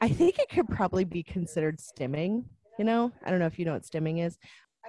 I 0.00 0.08
think 0.08 0.38
it 0.38 0.48
could 0.48 0.68
probably 0.68 1.04
be 1.04 1.22
considered 1.22 1.78
stimming, 1.78 2.44
you 2.78 2.84
know. 2.84 3.12
I 3.24 3.30
don't 3.30 3.38
know 3.38 3.46
if 3.46 3.58
you 3.58 3.64
know 3.64 3.74
what 3.74 3.84
stimming 3.84 4.24
is. 4.24 4.36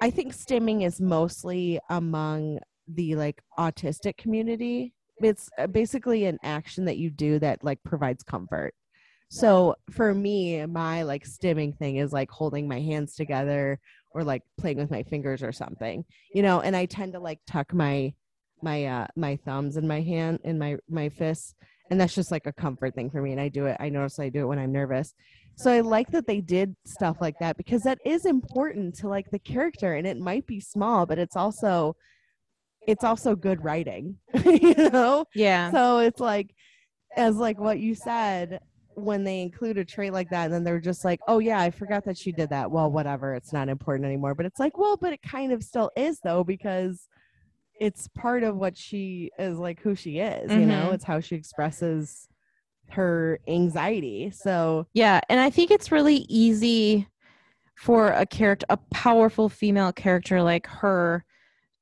I 0.02 0.10
think 0.10 0.34
stimming 0.34 0.86
is 0.86 1.00
mostly 1.00 1.80
among 1.90 2.60
the 2.88 3.16
like 3.16 3.42
autistic 3.58 4.18
community. 4.18 4.94
It's 5.22 5.50
uh, 5.58 5.68
basically 5.68 6.26
an 6.26 6.40
action 6.44 6.86
that 6.86 6.98
you 6.98 7.10
do 7.10 7.40
that 7.40 7.64
like 7.64 7.82
provides 7.84 8.24
comfort. 8.24 8.74
So 9.30 9.76
for 9.92 10.14
me, 10.14 10.66
my 10.66 11.04
like 11.04 11.26
stimming 11.26 11.78
thing 11.78 11.98
is 11.98 12.14
like 12.14 12.30
holding 12.30 12.68
my 12.68 12.80
hands 12.80 13.16
together 13.16 13.80
or 14.12 14.24
like 14.24 14.44
playing 14.58 14.78
with 14.78 14.92
my 14.92 15.04
fingers 15.04 15.42
or 15.42 15.52
something, 15.52 16.06
you 16.34 16.42
know. 16.42 16.62
And 16.62 16.76
I 16.76 16.86
tend 16.86 17.14
to 17.14 17.20
like 17.20 17.40
tuck 17.48 17.74
my 17.74 18.14
my 18.62 18.86
uh 18.86 19.08
my 19.16 19.36
thumbs 19.38 19.78
in 19.78 19.88
my 19.88 20.02
hand 20.02 20.40
in 20.44 20.60
my 20.60 20.78
my 20.90 21.10
fists, 21.10 21.56
and 21.90 22.00
that's 22.00 22.16
just 22.16 22.32
like 22.32 22.48
a 22.48 22.54
comfort 22.54 22.96
thing 22.96 23.10
for 23.10 23.22
me. 23.22 23.32
And 23.32 23.42
I 23.42 23.50
do 23.50 23.66
it. 23.66 23.78
I 23.80 23.90
notice 23.90 24.20
I 24.20 24.30
do 24.30 24.42
it 24.42 24.48
when 24.48 24.60
I'm 24.60 24.72
nervous. 24.72 25.14
So 25.56 25.72
I 25.72 25.82
like 25.82 26.10
that 26.12 26.26
they 26.26 26.42
did 26.42 26.76
stuff 26.86 27.18
like 27.22 27.38
that 27.40 27.58
because 27.58 27.84
that 27.84 28.00
is 28.06 28.26
important 28.26 28.96
to 28.96 29.08
like 29.08 29.30
the 29.30 29.40
character 29.40 29.94
and 29.94 30.08
it 30.08 30.18
might 30.18 30.48
be 30.48 30.60
small, 30.60 31.06
but 31.06 31.20
it's 31.20 31.36
also 31.36 31.96
it's 32.88 33.04
also 33.04 33.36
good 33.36 33.64
writing, 33.64 34.18
you 34.46 34.90
know? 34.90 35.26
yeah. 35.36 35.72
So 35.72 36.00
it's 36.00 36.20
like 36.20 36.54
as 37.16 37.36
like 37.36 37.60
what 37.60 37.80
you 37.80 37.96
said 37.96 38.60
when 38.96 39.24
they 39.24 39.42
include 39.42 39.78
a 39.78 39.86
trait 39.86 40.14
like 40.14 40.30
that 40.30 40.46
and 40.46 40.54
then 40.54 40.64
they're 40.64 40.80
just 40.80 41.06
like, 41.06 41.20
"Oh 41.28 41.40
yeah, 41.40 41.60
I 41.60 41.72
forgot 41.72 42.06
that 42.06 42.18
she 42.18 42.32
did 42.32 42.50
that." 42.50 42.70
Well, 42.72 42.92
whatever, 42.92 43.34
it's 43.36 43.54
not 43.54 43.70
important 43.70 44.06
anymore. 44.06 44.36
But 44.36 44.46
it's 44.46 44.60
like, 44.60 44.78
"Well, 44.78 44.98
but 44.98 45.14
it 45.14 45.22
kind 45.22 45.52
of 45.52 45.64
still 45.64 45.92
is 45.96 46.20
though 46.24 46.44
because 46.44 47.08
it's 47.80 48.08
part 48.10 48.44
of 48.44 48.56
what 48.56 48.78
she 48.78 49.32
is 49.40 49.58
like 49.58 49.80
who 49.82 49.96
she 49.96 50.20
is, 50.20 50.52
you 50.54 50.66
know? 50.66 50.90
Mhm. 50.90 50.94
It's 50.96 51.04
how 51.04 51.20
she 51.20 51.36
expresses 51.36 52.28
her 52.90 53.40
anxiety. 53.48 54.32
So, 54.32 54.88
Yeah, 54.94 55.20
and 55.30 55.40
I 55.40 55.50
think 55.50 55.72
it's 55.72 55.92
really 55.92 56.26
easy 56.30 57.08
for 57.76 58.10
a 58.10 58.26
character, 58.26 58.66
a 58.70 58.78
powerful 58.78 59.50
female 59.50 59.92
character 59.92 60.42
like 60.44 60.68
her, 60.68 61.26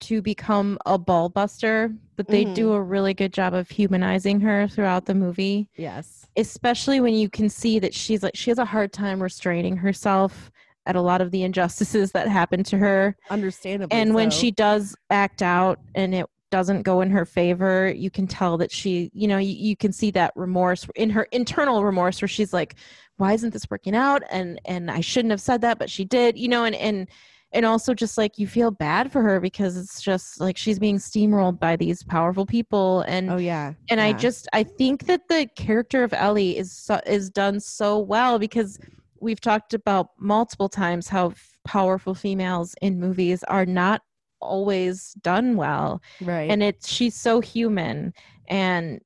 to 0.02 0.22
become 0.22 0.80
a 0.88 0.98
ball 0.98 1.30
buster. 1.30 1.94
But 2.16 2.28
they 2.28 2.46
Mhm. 2.46 2.56
do 2.56 2.74
a 2.74 2.82
really 2.82 3.14
good 3.14 3.34
job 3.34 3.54
of 3.54 3.70
humanizing 3.70 4.40
her 4.42 4.68
throughout 4.68 5.06
the 5.06 5.14
movie, 5.14 5.70
yes. 5.76 6.28
especially 6.38 7.00
when 7.02 7.14
you 7.14 7.30
can 7.30 7.50
see 7.50 7.78
that 7.80 7.94
she's 7.94 8.24
like 8.24 8.36
she 8.36 8.50
has 8.52 8.58
a 8.58 8.66
hard 8.66 8.94
time 8.94 9.22
restraining 9.22 9.76
herself 9.78 10.50
at 10.86 10.96
a 10.96 11.02
lot 11.02 11.22
of 11.22 11.32
the 11.32 11.44
injustices 11.44 12.12
that 12.12 12.28
happen 12.28 12.64
to 12.64 12.78
her. 12.78 13.16
Understandably. 13.30 13.98
And 13.98 14.14
when 14.16 14.32
so. 14.32 14.38
she 14.38 14.52
does 14.52 14.96
act 15.10 15.42
out 15.42 15.80
and 15.96 16.16
it 16.16 16.26
doesn't 16.50 16.84
go 16.84 17.02
in 17.02 17.10
her 17.10 17.26
favor, 17.26 17.92
you 17.96 18.12
can 18.12 18.28
tell 18.28 18.58
that 18.58 18.72
she, 18.72 19.10
you 19.14 19.28
know, 19.28 19.38
you, 19.38 19.54
you 19.54 19.76
can 19.76 19.92
see 19.92 20.12
that 20.12 20.34
remorse 20.36 20.88
in 20.96 21.10
her 21.10 21.24
internal 21.32 21.84
remorse 21.84 22.22
where 22.22 22.28
she's 22.28 22.54
like, 22.54 22.76
why 23.18 23.34
isn't 23.34 23.54
this 23.54 23.70
working 23.70 23.96
out? 23.96 24.24
And 24.32 24.60
and 24.66 24.92
I 24.92 25.02
shouldn't 25.02 25.32
have 25.32 25.42
said 25.42 25.62
that, 25.62 25.80
but 25.80 25.90
she 25.90 26.04
did, 26.04 26.38
you 26.38 26.48
know, 26.48 26.66
and 26.66 26.76
and 26.76 27.08
and 27.54 27.66
also 27.66 27.94
just 27.94 28.18
like 28.18 28.38
you 28.38 28.48
feel 28.48 28.72
bad 28.72 29.12
for 29.12 29.22
her 29.22 29.40
because 29.40 29.78
it's 29.78 30.02
just 30.02 30.40
like 30.40 30.58
she's 30.58 30.80
being 30.80 30.98
steamrolled 30.98 31.60
by 31.60 31.76
these 31.76 32.04
powerful 32.04 32.46
people 32.46 33.02
and 33.02 33.30
Oh 33.30 33.38
yeah. 33.38 33.74
and 33.90 34.00
I 34.00 34.14
just 34.14 34.48
I 34.54 34.64
think 34.64 35.06
that 35.06 35.28
the 35.28 35.48
character 35.56 36.04
of 36.04 36.14
Ellie 36.14 36.58
is 36.58 36.72
so, 36.72 37.00
is 37.06 37.30
done 37.30 37.60
so 37.60 38.00
well 38.00 38.40
because 38.40 38.80
we've 39.22 39.40
talked 39.42 39.74
about 39.74 40.10
multiple 40.20 40.68
times 40.70 41.08
how 41.08 41.34
powerful 41.64 42.14
females 42.16 42.76
in 42.82 43.00
movies 43.00 43.44
are 43.44 43.66
not 43.66 44.02
always 44.42 45.14
done 45.22 45.56
well 45.56 46.02
right. 46.22 46.50
and 46.50 46.64
it's 46.64 46.90
she's 46.90 47.16
so 47.16 47.40
human 47.40 48.12
and 48.48 49.00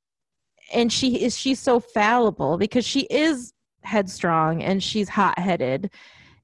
and 0.74 0.91
she 0.91 1.22
is 1.22 1.38
she's 1.38 1.59
so 1.59 1.80
fallible 1.80 2.57
because 2.57 2.86
she 2.86 3.01
is 3.01 3.53
headstrong 3.84 4.63
and 4.63 4.82
she's 4.82 5.09
hot-headed 5.09 5.91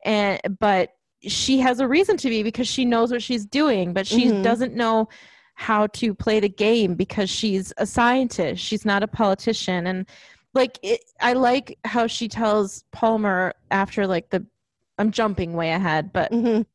and 0.04 0.40
but 0.60 0.90
she 1.24 1.60
has 1.60 1.80
a 1.80 1.88
reason 1.88 2.18
to 2.18 2.30
be 2.30 2.44
because 2.44 2.68
she 2.68 2.84
knows 2.84 3.12
what 3.12 3.24
she's 3.24 3.46
doing 3.46 3.94
but 3.94 4.06
she 4.06 4.26
Mhm. 4.26 4.44
doesn't 4.44 4.76
know 4.76 5.08
how 5.56 5.88
to 5.88 6.14
play 6.14 6.40
the 6.40 6.50
game 6.50 6.96
because 6.96 7.30
she's 7.30 7.72
a 7.78 7.86
scientist 7.86 8.62
she's 8.62 8.84
not 8.86 9.04
a 9.04 9.08
politician 9.08 9.88
and 9.88 10.06
like 10.54 10.78
it, 10.84 11.04
i 11.20 11.34
like 11.34 11.78
how 11.86 12.08
she 12.08 12.28
tells 12.28 12.84
palmer 12.92 13.54
after 13.72 14.06
like 14.08 14.30
the 14.30 14.46
i'm 14.98 15.12
jumping 15.12 15.54
way 15.54 15.72
ahead 15.72 16.12
but 16.14 16.32
Mhm. 16.32 16.66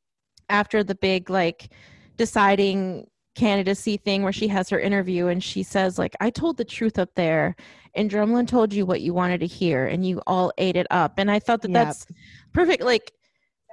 after 0.49 0.83
the 0.83 0.95
big 0.95 1.29
like 1.31 1.71
deciding 2.17 3.07
candidacy 3.35 3.99
thing 3.99 4.23
where 4.23 4.33
she 4.33 4.49
has 4.49 4.71
her 4.71 4.81
interview 4.81 5.27
and 5.27 5.45
she 5.45 5.63
says 5.63 5.99
like 5.99 6.17
i 6.21 6.31
told 6.31 6.57
the 6.57 6.65
truth 6.65 6.99
up 6.99 7.11
there 7.17 7.55
and 7.95 8.11
drumlin 8.11 8.49
told 8.49 8.73
you 8.73 8.87
what 8.87 9.03
you 9.03 9.13
wanted 9.13 9.41
to 9.41 9.47
hear 9.47 9.87
and 9.87 10.07
you 10.07 10.23
all 10.27 10.51
ate 10.57 10.75
it 10.77 10.87
up 10.91 11.15
and 11.19 11.31
i 11.31 11.39
thought 11.39 11.61
that 11.61 11.71
Yep. 11.71 11.85
that's 11.87 12.07
perfect 12.55 12.83
like 12.83 13.13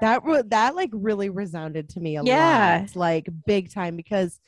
that 0.01 0.21
re- 0.25 0.43
that 0.47 0.75
like 0.75 0.89
really 0.91 1.29
resounded 1.29 1.87
to 1.89 2.01
me 2.01 2.17
a 2.17 2.23
Yeah. 2.23 2.81
lot, 2.81 2.95
like 2.95 3.27
big 3.45 3.71
time 3.71 3.95
because 3.95 4.41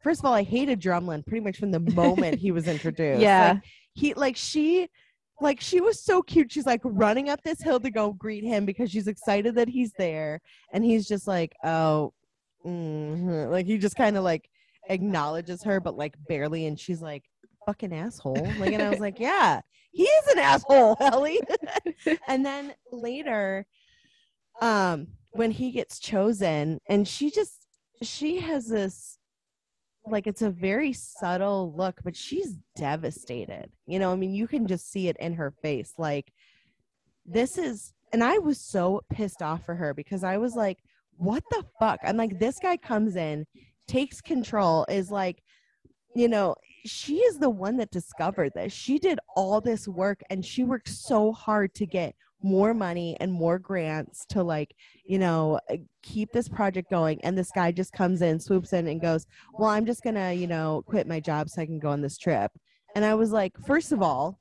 first 0.00 0.20
of 0.20 0.26
all, 0.26 0.34
I 0.34 0.42
hated 0.42 0.80
Drumlin 0.82 1.24
pretty 1.26 1.42
much 1.42 1.56
from 1.58 1.70
the 1.70 1.80
moment 1.80 2.38
he 2.38 2.50
was 2.50 2.68
introduced. 2.68 3.20
Yeah. 3.22 3.52
Like, 3.54 3.62
he 3.98 4.14
like 4.14 4.36
she 4.36 4.88
like 5.40 5.60
she 5.60 5.80
was 5.80 6.00
so 6.00 6.22
cute. 6.22 6.52
She's 6.52 6.66
like 6.66 6.80
running 6.84 7.28
up 7.28 7.42
this 7.42 7.60
hill 7.60 7.80
to 7.80 7.90
go 7.90 8.12
greet 8.12 8.44
him 8.44 8.64
because 8.64 8.90
she's 8.90 9.08
excited 9.08 9.54
that 9.56 9.68
he's 9.68 9.92
there, 9.98 10.40
and 10.72 10.84
he's 10.84 11.06
just 11.06 11.26
like, 11.26 11.54
oh, 11.64 12.12
mhm. 12.64 13.50
like 13.50 13.66
he 13.66 13.76
just 13.78 13.96
kind 13.96 14.16
of 14.16 14.24
like 14.24 14.48
acknowledges 14.88 15.62
her, 15.64 15.80
but 15.80 15.96
like 15.96 16.14
barely, 16.28 16.66
and 16.66 16.78
she's 16.78 17.02
like, 17.02 17.24
fucking 17.66 17.92
asshole. 17.92 18.46
Like, 18.58 18.72
and 18.72 18.82
I 18.82 18.88
was 18.88 19.00
like, 19.00 19.18
yeah, 19.18 19.60
he 19.90 20.04
is 20.04 20.26
an 20.28 20.38
asshole, 20.38 20.96
Ellie. 21.00 21.40
and 22.28 22.46
then 22.46 22.72
later, 22.92 23.66
um, 24.60 25.08
when 25.32 25.50
he 25.50 25.72
gets 25.72 25.98
chosen, 25.98 26.80
and 26.88 27.06
she 27.06 27.30
just 27.30 27.66
she 28.02 28.38
has 28.38 28.68
this 28.68 29.17
like 30.12 30.26
it's 30.26 30.42
a 30.42 30.50
very 30.50 30.92
subtle 30.92 31.72
look, 31.76 32.00
but 32.04 32.16
she's 32.16 32.56
devastated. 32.76 33.70
You 33.86 33.98
know, 33.98 34.12
I 34.12 34.16
mean, 34.16 34.34
you 34.34 34.46
can 34.46 34.66
just 34.66 34.90
see 34.90 35.08
it 35.08 35.16
in 35.18 35.34
her 35.34 35.52
face. 35.62 35.94
Like, 35.98 36.32
this 37.26 37.58
is, 37.58 37.92
and 38.12 38.24
I 38.24 38.38
was 38.38 38.60
so 38.60 39.02
pissed 39.10 39.42
off 39.42 39.64
for 39.64 39.74
her 39.74 39.94
because 39.94 40.24
I 40.24 40.38
was 40.38 40.54
like, 40.54 40.78
what 41.16 41.42
the 41.50 41.64
fuck? 41.78 42.00
I'm 42.02 42.16
like, 42.16 42.38
this 42.38 42.58
guy 42.60 42.76
comes 42.76 43.16
in, 43.16 43.46
takes 43.86 44.20
control, 44.20 44.86
is 44.88 45.10
like, 45.10 45.42
you 46.14 46.28
know, 46.28 46.54
she 46.86 47.18
is 47.18 47.38
the 47.38 47.50
one 47.50 47.76
that 47.76 47.90
discovered 47.90 48.52
this. 48.54 48.72
She 48.72 48.98
did 48.98 49.18
all 49.36 49.60
this 49.60 49.86
work 49.86 50.22
and 50.30 50.44
she 50.44 50.64
worked 50.64 50.88
so 50.88 51.32
hard 51.32 51.74
to 51.74 51.86
get 51.86 52.14
more 52.42 52.72
money 52.72 53.16
and 53.20 53.32
more 53.32 53.58
grants 53.58 54.24
to 54.26 54.42
like 54.42 54.74
you 55.04 55.18
know 55.18 55.58
uh, 55.70 55.76
keep 56.02 56.30
this 56.32 56.48
project 56.48 56.88
going 56.90 57.20
and 57.24 57.36
this 57.36 57.50
guy 57.50 57.72
just 57.72 57.92
comes 57.92 58.22
in 58.22 58.38
swoops 58.38 58.72
in 58.72 58.86
and 58.86 59.00
goes 59.00 59.26
well 59.58 59.70
i'm 59.70 59.84
just 59.84 60.02
gonna 60.02 60.32
you 60.32 60.46
know 60.46 60.82
quit 60.86 61.06
my 61.06 61.18
job 61.18 61.48
so 61.48 61.60
i 61.60 61.66
can 61.66 61.78
go 61.78 61.88
on 61.88 62.00
this 62.00 62.18
trip. 62.18 62.50
And 62.94 63.04
i 63.04 63.14
was 63.14 63.32
like 63.32 63.54
first 63.66 63.92
of 63.92 64.02
all 64.02 64.38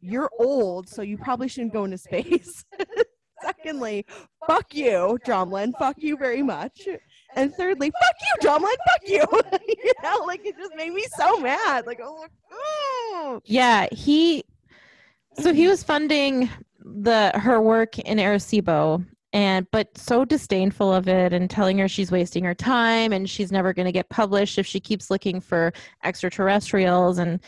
you're 0.00 0.30
old 0.38 0.88
so 0.88 1.02
you 1.02 1.16
probably 1.16 1.48
shouldn't 1.48 1.72
go 1.72 1.84
into 1.84 1.98
space. 1.98 2.64
Secondly 3.42 4.04
fuck 4.46 4.74
you 4.74 5.18
drumlin. 5.24 5.72
Fuck 5.78 5.96
you 5.98 6.16
very 6.16 6.42
much. 6.42 6.88
And 7.36 7.54
thirdly 7.54 7.90
fuck 7.90 8.14
you 8.20 8.48
drumlin. 8.48 8.76
Fuck 8.86 9.06
you. 9.06 9.24
You 9.82 9.92
know 10.02 10.24
like 10.26 10.44
it 10.44 10.56
just 10.58 10.74
made 10.76 10.92
me 10.92 11.04
so 11.16 11.38
mad. 11.38 11.86
Like 11.86 12.00
oh, 12.02 12.26
oh. 12.52 13.40
yeah 13.44 13.86
he 13.92 14.44
so 15.38 15.52
he 15.54 15.68
was 15.68 15.82
funding 15.82 16.50
the 16.84 17.32
her 17.34 17.60
work 17.60 17.98
in 17.98 18.18
arecibo 18.18 19.04
and 19.32 19.66
but 19.70 19.96
so 19.96 20.24
disdainful 20.24 20.92
of 20.92 21.08
it 21.08 21.32
and 21.32 21.48
telling 21.48 21.78
her 21.78 21.88
she's 21.88 22.10
wasting 22.10 22.44
her 22.44 22.54
time 22.54 23.12
and 23.12 23.30
she's 23.30 23.52
never 23.52 23.72
going 23.72 23.86
to 23.86 23.92
get 23.92 24.08
published 24.08 24.58
if 24.58 24.66
she 24.66 24.80
keeps 24.80 25.10
looking 25.10 25.40
for 25.40 25.72
extraterrestrials 26.04 27.18
and 27.18 27.40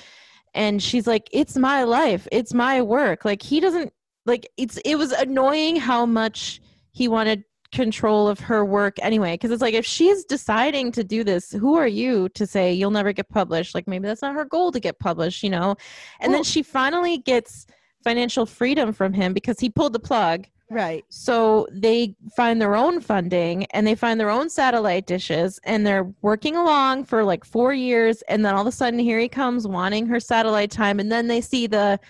and 0.54 0.82
she's 0.82 1.06
like 1.06 1.28
it's 1.32 1.56
my 1.56 1.82
life. 1.82 2.28
It's 2.30 2.54
my 2.54 2.82
work. 2.82 3.24
Like 3.24 3.42
he 3.42 3.58
doesn't 3.58 3.92
like 4.26 4.48
it's 4.56 4.76
it 4.84 4.96
was 4.96 5.12
annoying 5.12 5.76
how 5.76 6.06
much 6.06 6.60
he 6.92 7.08
wanted 7.08 7.44
control 7.72 8.28
of 8.28 8.38
her 8.38 8.66
work 8.66 8.96
anyway 9.00 9.32
because 9.32 9.50
it's 9.50 9.62
like 9.62 9.72
if 9.72 9.86
she's 9.86 10.26
deciding 10.26 10.92
to 10.92 11.02
do 11.02 11.24
this 11.24 11.52
who 11.52 11.74
are 11.74 11.86
you 11.86 12.28
to 12.28 12.46
say 12.46 12.70
you'll 12.70 12.90
never 12.90 13.12
get 13.12 13.28
published? 13.30 13.74
Like 13.74 13.88
maybe 13.88 14.06
that's 14.06 14.22
not 14.22 14.34
her 14.34 14.44
goal 14.44 14.70
to 14.72 14.78
get 14.78 15.00
published 15.00 15.42
you 15.42 15.50
know? 15.50 15.74
And 16.20 16.32
then 16.32 16.44
she 16.44 16.62
finally 16.62 17.18
gets 17.18 17.66
financial 18.02 18.46
freedom 18.46 18.92
from 18.92 19.12
him 19.12 19.32
because 19.32 19.60
he 19.60 19.70
pulled 19.70 19.92
the 19.92 20.00
plug. 20.00 20.46
Right. 20.72 21.04
So 21.10 21.66
they 21.70 22.16
find 22.34 22.60
their 22.60 22.74
own 22.74 23.00
funding 23.00 23.66
and 23.66 23.86
they 23.86 23.94
find 23.94 24.18
their 24.18 24.30
own 24.30 24.48
satellite 24.48 25.06
dishes 25.06 25.60
and 25.64 25.86
they're 25.86 26.10
working 26.22 26.56
along 26.56 27.04
for 27.04 27.24
like 27.24 27.44
four 27.44 27.74
years. 27.74 28.22
And 28.22 28.44
then 28.44 28.54
all 28.54 28.62
of 28.62 28.66
a 28.66 28.72
sudden 28.72 28.98
here 28.98 29.18
he 29.18 29.28
comes 29.28 29.68
wanting 29.68 30.06
her 30.06 30.18
satellite 30.18 30.70
time. 30.70 30.98
And 30.98 31.12
then 31.12 31.28
they 31.28 31.42
see 31.42 31.66
the 31.66 32.00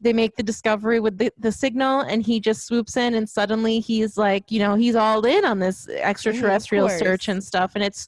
they 0.00 0.12
make 0.12 0.36
the 0.36 0.44
discovery 0.44 1.00
with 1.00 1.18
the, 1.18 1.32
the 1.38 1.50
signal 1.50 2.02
and 2.02 2.24
he 2.24 2.38
just 2.38 2.68
swoops 2.68 2.96
in 2.96 3.14
and 3.14 3.28
suddenly 3.28 3.80
he's 3.80 4.16
like 4.16 4.48
you 4.48 4.60
know 4.60 4.76
he's 4.76 4.94
all 4.94 5.26
in 5.26 5.44
on 5.44 5.58
this 5.58 5.88
extraterrestrial 5.88 6.86
course. 6.86 7.00
search 7.00 7.26
and 7.26 7.42
stuff. 7.42 7.72
And 7.74 7.82
it's 7.82 8.06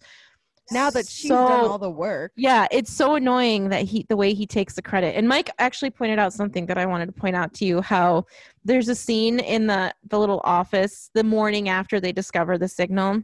now 0.71 0.91
that 0.91 1.09
she's 1.09 1.29
so 1.29 1.49
done 1.49 1.65
all 1.65 1.79
the 1.79 1.91
work 1.91 2.33
yeah, 2.37 2.67
it's 2.71 2.93
so 2.93 3.15
annoying 3.15 3.69
that 3.71 3.83
he 3.83 4.07
the 4.09 4.17
way 4.17 4.35
he 4.35 4.47
takes 4.47 4.75
the 4.75 4.83
credit. 4.83 5.17
And 5.17 5.29
Mike 5.29 5.51
actually 5.59 5.91
pointed 5.91 6.19
out 6.19 6.33
something 6.33 6.67
that 6.67 6.79
I 6.79 6.87
wanted 6.87 7.07
to 7.07 7.13
point 7.13 7.37
out 7.37 7.53
to 7.55 7.65
you 7.65 7.81
how 7.83 8.27
there's 8.65 8.89
a 8.89 8.95
scene 8.95 9.41
in 9.41 9.67
the 9.67 9.95
the 10.09 10.19
little 10.19 10.41
office 10.45 11.11
the 11.15 11.25
morning 11.25 11.69
after 11.69 12.01
they 12.01 12.13
discover 12.13 12.59
the 12.59 12.69
signal 12.69 13.23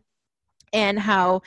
and 0.72 0.98
how 0.98 1.42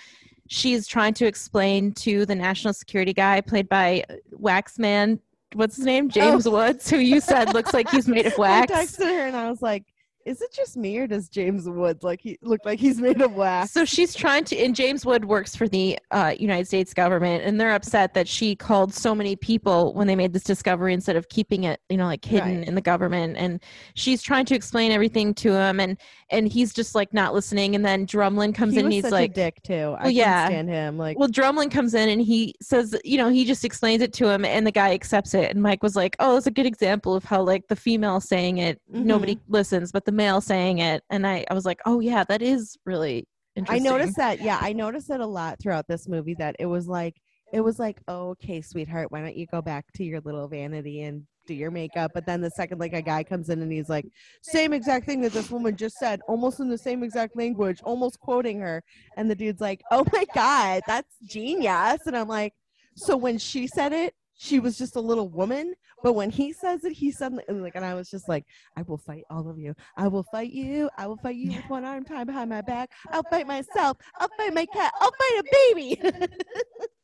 she's 0.47 0.87
trying 0.87 1.13
to 1.13 1.25
explain 1.25 1.93
to 1.93 2.25
the 2.25 2.35
national 2.35 2.73
security 2.73 3.13
guy 3.13 3.41
played 3.41 3.69
by 3.69 4.03
Waxman 4.33 5.19
what's 5.53 5.75
his 5.75 5.85
name? 5.85 6.05
Oh. 6.05 6.09
James 6.09 6.47
Woods, 6.47 6.89
who 6.89 6.97
you 6.97 7.19
said 7.19 7.53
looks 7.53 7.73
like 7.73 7.89
he's 7.89 8.07
made 8.07 8.25
of 8.25 8.37
wax. 8.37 8.71
I 8.71 8.85
texted 8.85 9.05
her 9.05 9.27
and 9.27 9.35
I 9.35 9.49
was 9.49 9.61
like, 9.61 9.85
"Is 10.29 10.41
it 10.41 10.53
just 10.53 10.77
me, 10.77 10.97
or 10.99 11.07
does 11.07 11.27
James 11.27 11.67
Woods 11.67 12.03
like 12.03 12.21
he 12.21 12.37
look 12.41 12.61
like 12.63 12.79
he's 12.79 12.99
made 13.01 13.19
of 13.21 13.33
wax?" 13.33 13.71
So 13.71 13.83
she's 13.83 14.13
trying 14.13 14.43
to, 14.45 14.57
and 14.57 14.75
James 14.75 15.05
Wood 15.05 15.25
works 15.25 15.55
for 15.55 15.67
the 15.67 15.97
uh, 16.11 16.35
United 16.39 16.67
States 16.67 16.93
government, 16.93 17.43
and 17.43 17.59
they're 17.59 17.73
upset 17.73 18.13
that 18.13 18.27
she 18.27 18.55
called 18.55 18.93
so 18.93 19.15
many 19.15 19.35
people 19.35 19.93
when 19.93 20.05
they 20.07 20.15
made 20.15 20.33
this 20.33 20.43
discovery 20.43 20.93
instead 20.93 21.15
of 21.15 21.29
keeping 21.29 21.63
it, 21.63 21.81
you 21.89 21.97
know, 21.97 22.05
like 22.05 22.23
hidden 22.23 22.59
Right. 22.59 22.67
in 22.67 22.75
the 22.75 22.81
government. 22.81 23.37
And 23.37 23.59
she's 23.95 24.21
trying 24.21 24.45
to 24.45 24.55
explain 24.55 24.91
everything 24.91 25.33
to 25.35 25.53
him, 25.53 25.79
and 25.79 25.97
and 26.31 26.47
he's 26.47 26.73
just 26.73 26.95
like 26.95 27.13
not 27.13 27.33
listening. 27.33 27.75
And 27.75 27.83
then 27.85 28.05
Drumlin 28.05 28.53
comes 28.53 28.73
he 28.73 28.79
in, 28.79 28.85
and 28.85 28.93
he's 28.93 29.09
like, 29.09 29.31
a 29.31 29.33
dick 29.33 29.61
too. 29.63 29.95
I 29.97 30.03
Well, 30.03 30.09
yeah. 30.11 30.41
can't 30.41 30.51
stand 30.51 30.69
him. 30.69 30.97
Like, 30.97 31.17
well, 31.17 31.29
Drumlin 31.29 31.71
comes 31.71 31.93
in 31.93 32.09
and 32.09 32.21
he 32.21 32.55
says, 32.61 32.95
you 33.03 33.17
know, 33.17 33.29
he 33.29 33.45
just 33.45 33.65
explains 33.65 34.01
it 34.01 34.13
to 34.13 34.27
him, 34.29 34.45
and 34.45 34.65
the 34.65 34.71
guy 34.71 34.93
accepts 34.93 35.33
it. 35.33 35.51
And 35.51 35.61
Mike 35.61 35.83
was 35.83 35.95
like, 35.95 36.15
oh, 36.19 36.37
it's 36.37 36.47
a 36.47 36.51
good 36.51 36.65
example 36.65 37.15
of 37.15 37.23
how 37.23 37.41
like 37.41 37.67
the 37.67 37.75
female 37.75 38.19
saying 38.19 38.57
it, 38.59 38.81
nobody 38.89 39.35
Mm-hmm. 39.35 39.53
listens, 39.53 39.91
but 39.91 40.05
the 40.05 40.11
male 40.11 40.41
saying 40.41 40.79
it. 40.79 41.03
And 41.09 41.25
I, 41.27 41.45
I 41.49 41.53
was 41.53 41.65
like, 41.65 41.79
oh 41.85 41.99
yeah, 41.99 42.23
that 42.25 42.41
is 42.41 42.77
really 42.85 43.27
interesting. 43.55 43.87
I 43.87 43.89
noticed 43.89 44.17
that. 44.17 44.41
Yeah, 44.41 44.57
I 44.61 44.73
noticed 44.73 45.09
it 45.09 45.19
a 45.19 45.25
lot 45.25 45.59
throughout 45.59 45.87
this 45.87 46.07
movie. 46.07 46.35
That 46.35 46.55
it 46.59 46.65
was 46.65 46.87
like, 46.87 47.15
it 47.51 47.61
was 47.61 47.79
like, 47.79 47.99
oh, 48.07 48.29
okay, 48.29 48.61
sweetheart, 48.61 49.11
why 49.11 49.21
don't 49.21 49.35
you 49.35 49.47
go 49.47 49.61
back 49.61 49.85
to 49.95 50.03
your 50.03 50.21
little 50.21 50.47
vanity 50.47 51.01
and 51.01 51.25
do 51.49 51.55
your 51.55 51.71
makeup? 51.71 52.11
But 52.13 52.25
then 52.25 52.39
the 52.41 52.51
second 52.51 52.79
like 52.79 52.93
a 52.93 53.01
guy 53.01 53.23
comes 53.23 53.49
in 53.49 53.61
and 53.61 53.71
he's 53.71 53.89
like, 53.89 54.05
same 54.41 54.71
exact 54.71 55.05
thing 55.05 55.19
that 55.21 55.33
this 55.33 55.51
woman 55.51 55.75
just 55.75 55.97
said, 55.97 56.21
almost 56.27 56.59
in 56.59 56.69
the 56.69 56.77
same 56.77 57.03
exact 57.03 57.35
language, 57.35 57.81
almost 57.83 58.19
quoting 58.19 58.59
her, 58.59 58.83
and 59.17 59.29
the 59.29 59.35
dude's 59.35 59.59
like, 59.59 59.81
oh 59.91 60.05
my 60.13 60.25
god, 60.33 60.81
that's 60.87 61.15
genius, 61.27 62.01
and 62.05 62.15
I'm 62.15 62.27
like, 62.29 62.53
so 62.95 63.17
when 63.17 63.37
she 63.37 63.67
said 63.67 63.91
it. 63.91 64.13
She 64.41 64.61
was 64.61 64.77
just 64.77 64.95
a 64.95 65.01
little 65.01 65.27
woman, 65.27 65.73
but 66.01 66.13
when 66.13 66.29
he 66.29 66.53
says 66.53 66.85
it, 66.85 66.93
he 66.93 67.11
suddenly 67.11 67.43
like, 67.49 67.75
and 67.75 67.83
I 67.83 67.93
was 67.93 68.09
just 68.09 68.29
like, 68.29 68.45
"I 68.77 68.83
will 68.83 68.97
fight 68.97 69.25
all 69.29 69.49
of 69.49 69.59
you. 69.59 69.75
I 69.97 70.07
will 70.07 70.23
fight 70.31 70.51
you. 70.53 70.89
I 70.97 71.07
will 71.07 71.17
fight 71.17 71.35
you 71.35 71.57
with 71.57 71.69
one 71.69 71.83
arm 71.83 72.05
tied 72.05 72.27
behind 72.27 72.49
my 72.49 72.61
back. 72.61 72.89
I'll 73.11 73.27
fight 73.29 73.47
myself. 73.47 73.97
I'll 74.17 74.29
fight 74.37 74.53
my 74.53 74.65
cat. 74.67 74.93
I'll 75.01 75.11
fight 75.11 75.41
a 75.41 75.43
baby." 75.51 76.01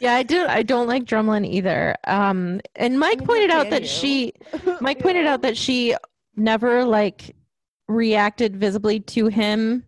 Yeah, 0.00 0.14
I 0.14 0.22
do. 0.22 0.44
I 0.46 0.62
don't 0.62 0.86
like 0.88 1.04
Drumlin 1.04 1.46
either. 1.46 1.94
Um, 2.06 2.60
and 2.76 2.98
Mike 2.98 3.18
Neither 3.20 3.26
pointed 3.26 3.50
out 3.50 3.70
that 3.70 3.82
you. 3.82 3.88
she, 3.88 4.32
Mike 4.80 4.98
pointed 4.98 5.26
out 5.26 5.42
that 5.42 5.56
she 5.56 5.94
never 6.36 6.84
like 6.84 7.34
reacted 7.88 8.56
visibly 8.56 9.00
to 9.00 9.26
him. 9.28 9.84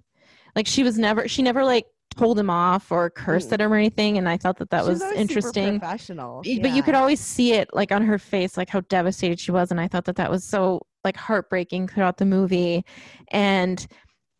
Like 0.55 0.67
she 0.67 0.83
was 0.83 0.99
never 0.99 1.29
she 1.29 1.43
never 1.43 1.65
like 1.65 1.87
told 2.17 2.39
him 2.39 2.49
off 2.49 2.91
or 2.91 3.11
cursed 3.11 3.51
Mm. 3.51 3.53
at 3.55 3.61
him 3.61 3.73
or 3.73 3.77
anything 3.77 4.17
and 4.17 4.27
I 4.29 4.37
thought 4.39 4.57
that 4.59 4.71
that 4.71 4.81
She's 4.87 5.01
was 5.01 5.03
interesting. 5.13 5.79
professional. 5.81 6.43
Y- 6.47 6.59
But 6.63 6.71
you 6.73 6.83
could 6.83 6.95
always 6.95 7.21
see 7.21 7.53
it 7.53 7.69
like 7.75 7.93
on 7.93 8.03
her 8.03 8.19
face 8.19 8.57
like 8.57 8.71
how 8.71 8.81
devastated 8.83 9.39
she 9.39 9.51
was 9.51 9.71
and 9.71 9.81
I 9.81 9.89
thought 9.89 10.05
that 10.07 10.17
that 10.17 10.31
was 10.31 10.43
so 10.45 10.81
like 11.05 11.17
heartbreaking 11.17 11.89
throughout 11.89 12.17
the 12.17 12.25
movie. 12.25 12.85
And 13.33 13.87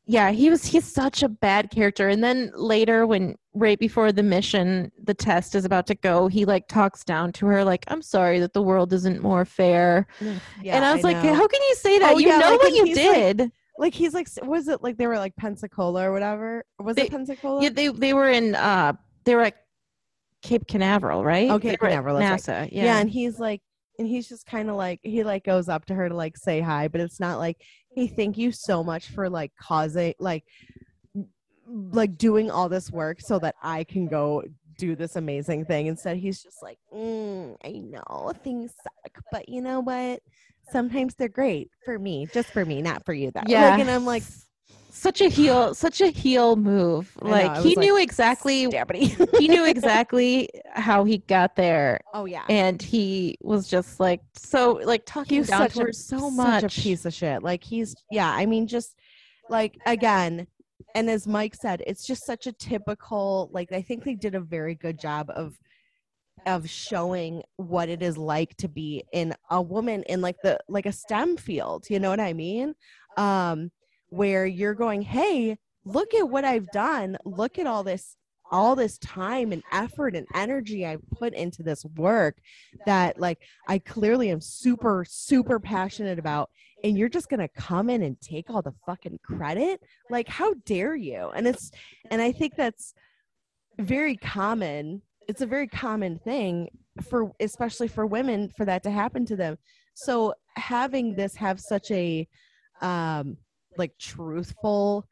yeah, 0.07 0.31
he 0.31 0.51
was 0.51 0.65
he's 0.65 0.85
such 0.85 1.23
a 1.23 1.29
bad 1.29 1.71
character 1.71 2.09
and 2.09 2.23
then 2.23 2.53
later 2.55 3.07
when 3.07 3.37
right 3.55 3.79
before 3.79 4.13
the 4.13 4.23
mission 4.23 4.93
the 5.03 5.15
test 5.15 5.55
is 5.55 5.65
about 5.65 5.87
to 5.89 5.95
go, 5.97 6.29
he 6.29 6.45
like 6.45 6.69
talks 6.69 7.03
down 7.05 7.33
to 7.33 7.47
her 7.47 7.65
like 7.65 7.85
I'm 7.89 8.03
sorry 8.03 8.39
that 8.41 8.53
the 8.53 8.63
world 8.63 8.93
isn't 8.93 9.23
more 9.23 9.45
fair. 9.45 10.07
Yeah, 10.63 10.77
and 10.77 10.85
I 10.85 10.95
was 10.95 11.03
like, 11.05 11.17
know. 11.23 11.35
how 11.35 11.47
can 11.49 11.61
you 11.69 11.75
say 11.75 11.99
that? 11.99 12.15
Oh, 12.15 12.19
you 12.19 12.29
yeah, 12.29 12.39
know 12.39 12.51
like, 12.53 12.61
what 12.61 12.73
you 12.75 12.85
he's 12.85 12.97
like- 12.97 13.15
did. 13.37 13.53
like 13.79 13.95
he's 13.95 14.15
like, 14.15 14.29
was 14.43 14.69
it 14.69 14.83
like 14.83 14.97
they 14.97 15.07
were 15.07 15.19
like 15.19 15.35
Pensacola 15.37 16.09
or 16.09 16.13
whatever? 16.13 16.65
Was 16.79 16.97
They- 16.97 17.07
it 17.07 17.11
Pensacola? 17.11 17.63
Yeah, 17.63 17.71
they 17.71 17.89
they 17.89 18.15
were 18.15 18.31
in 18.31 18.55
uh 18.55 18.93
they 19.25 19.35
were 19.35 19.43
at 19.43 19.55
Cape 20.43 20.69
Canaveral, 20.69 21.25
right? 21.25 21.51
Oh, 21.51 21.59
They 21.59 21.71
Cape 21.71 21.81
Canaveral, 21.81 22.19
NASA. 22.19 22.69
yeah. 22.71 22.85
Yeah. 22.85 22.99
and 22.99 23.11
he's 23.11 23.41
like, 23.41 23.61
and 23.99 24.07
he's 24.09 24.29
just 24.29 24.47
kind 24.47 24.71
of 24.71 24.77
like, 24.77 25.01
he 25.03 25.23
like 25.25 25.45
goes 25.45 25.69
up 25.69 25.87
to 25.87 25.95
her 25.95 26.09
to 26.09 26.15
like 26.15 26.37
say 26.37 26.61
hi, 26.61 26.89
but 26.89 27.01
it's 27.01 27.21
not 27.21 27.39
like, 27.39 27.63
hey, 27.95 28.07
thank 28.07 28.37
you 28.37 28.53
so 28.53 28.83
much 28.85 29.09
for 29.09 29.29
like 29.29 29.53
causing 29.61 30.15
like, 30.19 30.45
like 31.67 32.17
doing 32.17 32.51
all 32.51 32.69
this 32.69 32.91
work 32.91 33.21
so 33.21 33.39
that 33.39 33.55
I 33.63 33.85
can 33.85 34.07
go 34.07 34.45
do 34.79 34.95
this 34.95 35.17
amazing 35.17 35.65
thing. 35.65 35.87
Instead, 35.87 36.17
he's 36.17 36.43
just 36.43 36.63
like, 36.63 36.79
mm, 36.95 37.57
I 37.65 37.71
know 37.71 38.33
things 38.45 38.73
suck, 38.83 39.23
but 39.33 39.49
you 39.49 39.61
know 39.63 39.81
what? 39.81 40.21
Sometimes 40.71 41.15
they're 41.15 41.29
great 41.29 41.71
for 41.85 41.99
me, 41.99 42.27
just 42.33 42.51
for 42.51 42.65
me, 42.65 42.83
not 42.83 43.05
for 43.05 43.15
you. 43.15 43.31
That 43.31 43.49
yeah. 43.49 43.71
like, 43.71 43.81
and 43.81 43.91
I'm 43.91 44.05
like, 44.05 44.23
such 44.97 45.21
a 45.21 45.29
heel, 45.29 45.75
such 45.87 46.01
a 46.01 46.09
heel 46.09 46.57
move. 46.57 47.17
I 47.23 47.25
know, 47.25 47.31
Like 47.31 47.51
I 47.51 47.61
he 47.63 47.69
was 47.69 47.77
like, 47.77 47.85
knew 47.87 47.97
exactly 47.99 48.59
he 49.39 49.49
knew 49.49 49.65
exactly 49.75 50.49
how 50.73 51.05
he 51.05 51.19
got 51.19 51.57
there 51.57 52.01
oh 52.15 52.25
yeah. 52.25 52.45
and 52.49 52.81
he 52.81 53.37
was 53.43 53.69
just 53.69 54.01
like 54.01 54.21
so 54.35 54.81
like 54.85 55.03
talking 55.07 55.39
he's 55.39 55.49
down 55.49 55.63
such 55.63 55.75
to 55.75 55.81
a, 55.81 55.85
her 55.85 55.93
so 55.93 56.19
such 56.19 56.33
much. 56.33 56.79
a 56.79 56.81
piece 56.83 57.05
of 57.05 57.15
shit. 57.15 57.43
Like 57.43 57.63
he's 57.63 57.95
yeah, 58.11 58.31
I 58.31 58.47
mean 58.47 58.67
just 58.67 58.97
like 59.49 59.79
again, 59.87 60.47
and 60.95 61.09
as 61.11 61.27
Mike 61.27 61.55
said, 61.55 61.83
it's 61.87 62.07
just 62.07 62.25
such 62.25 62.47
a 62.47 62.53
typical 62.53 63.51
like 63.53 63.73
I 63.73 63.83
think 63.83 64.05
they 64.05 64.15
did 64.15 64.35
a 64.35 64.41
very 64.41 64.75
good 64.75 64.99
job 64.99 65.31
of 65.35 65.59
of 66.47 66.69
showing 66.69 67.43
what 67.57 67.89
it 67.89 68.03
is 68.03 68.17
like 68.17 68.57
to 68.59 68.69
be 68.69 69.03
in 69.13 69.35
a 69.51 69.61
woman 69.61 70.03
in 70.05 70.21
like 70.21 70.37
the 70.43 70.59
like 70.69 70.87
a 70.87 70.93
STEM 70.93 71.37
field, 71.37 71.87
you 71.91 71.99
know 71.99 72.11
what 72.11 72.21
I 72.21 72.33
mean? 72.33 72.75
Um 73.17 73.71
where 74.09 74.47
you're 74.47 74.75
going, 74.75 75.03
"Hey, 75.03 75.59
look 75.85 76.15
at 76.15 76.29
what 76.29 76.45
I've 76.45 76.71
done. 76.73 77.17
Look 77.25 77.59
at 77.59 77.67
all 77.67 77.85
this 77.85 78.17
all 78.51 78.77
this 78.77 78.99
time 78.99 79.53
and 79.53 79.63
effort 79.73 80.15
and 80.15 80.27
energy 80.35 80.87
I've 80.87 81.03
put 81.11 81.35
into 81.35 81.63
this 81.63 81.85
work 81.97 82.37
that 82.85 83.19
like 83.19 83.39
I 83.67 83.79
clearly 83.79 84.31
am 84.31 84.41
super, 84.41 85.05
super 85.09 85.59
passionate 85.59 86.19
about. 86.19 86.51
And 86.85 86.97
you're 86.97 87.09
just 87.09 87.29
gonna 87.29 87.49
come 87.49 87.91
in 87.91 88.03
and 88.03 88.21
take 88.21 88.51
all 88.51 88.63
the 88.63 88.75
fucking 88.85 89.19
credit? 89.25 89.81
Like, 90.11 90.29
how 90.29 90.55
dare 90.65 90.95
you? 90.95 91.31
And 91.35 91.47
it's 91.47 91.71
and 92.11 92.23
I 92.23 92.33
think 92.33 92.55
that's 92.57 92.95
very 93.79 94.17
common. 94.17 95.03
It's 95.29 95.41
a 95.41 95.47
very 95.47 95.67
common 95.67 96.19
thing 96.19 96.69
for 97.09 97.33
especially 97.41 97.89
for 97.89 98.07
women 98.07 98.51
for 98.57 98.65
that 98.65 98.83
to 98.85 98.91
happen 98.91 99.27
to 99.27 99.37
them. 99.37 99.59
So 99.95 100.35
having 100.57 101.15
this 101.15 101.35
have 101.37 101.61
such 101.61 101.91
a 101.91 102.29
um 102.81 103.39
like 103.79 103.97
truthful, 103.99 105.07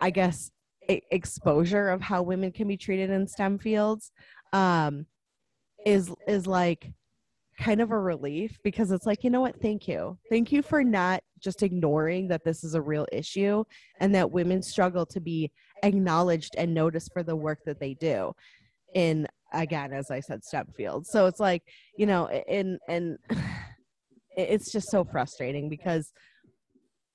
I 0.00 0.10
guess, 0.10 0.50
e- 0.88 1.00
exposure 1.10 1.88
of 1.88 2.00
how 2.00 2.22
women 2.22 2.52
can 2.52 2.68
be 2.68 2.76
treated 2.76 3.10
in 3.10 3.26
STEM 3.26 3.58
fields 3.58 4.12
um 4.52 5.06
is 5.84 6.12
is 6.26 6.46
like 6.46 6.92
kind 7.58 7.80
of 7.80 7.90
a 7.90 7.98
relief 7.98 8.58
because 8.64 8.90
it's 8.90 9.06
like 9.06 9.22
you 9.24 9.30
know 9.30 9.40
what? 9.40 9.60
Thank 9.60 9.86
you. 9.86 10.18
Thank 10.30 10.52
you 10.52 10.62
for 10.62 10.82
not 10.82 11.22
just 11.38 11.62
ignoring 11.62 12.28
that 12.28 12.44
this 12.44 12.64
is 12.64 12.74
a 12.74 12.80
real 12.80 13.06
issue 13.12 13.64
and 14.00 14.14
that 14.14 14.30
women 14.30 14.62
struggle 14.62 15.06
to 15.06 15.20
be 15.20 15.50
acknowledged 15.82 16.54
and 16.56 16.72
noticed 16.72 17.12
for 17.12 17.22
the 17.22 17.36
work 17.36 17.58
that 17.66 17.78
they 17.78 17.94
do 17.94 18.32
in 18.94 19.26
again 19.52 19.92
as 19.92 20.10
i 20.10 20.20
said 20.20 20.44
STEM 20.44 20.66
fields. 20.76 21.10
So 21.10 21.26
it's 21.26 21.40
like 21.40 21.62
you 21.96 22.06
know 22.06 22.28
in 22.30 22.78
and 22.88 23.18
it's 24.36 24.72
just 24.72 24.90
so 24.90 25.04
frustrating 25.04 25.68
because 25.68 26.12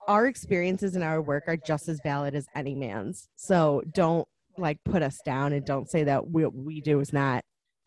our 0.07 0.27
experiences 0.27 0.95
and 0.95 1.03
our 1.03 1.21
work 1.21 1.43
are 1.47 1.57
just 1.57 1.87
as 1.87 1.99
valid 2.03 2.35
as 2.35 2.47
any 2.55 2.75
man's 2.75 3.27
so 3.35 3.81
don't 3.93 4.27
like 4.57 4.77
put 4.83 5.01
us 5.01 5.19
down 5.25 5.53
and 5.53 5.65
don't 5.65 5.89
say 5.89 6.03
that 6.03 6.27
what 6.27 6.53
we 6.53 6.81
do 6.81 6.99
is 6.99 7.13
not 7.13 7.43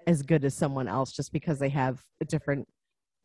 as 0.07 0.23
good 0.23 0.45
as 0.45 0.55
someone 0.55 0.89
else 0.89 1.13
just 1.13 1.33
because 1.33 1.59
they 1.59 1.69
have 1.69 2.03
a 2.21 2.25
different 2.25 2.67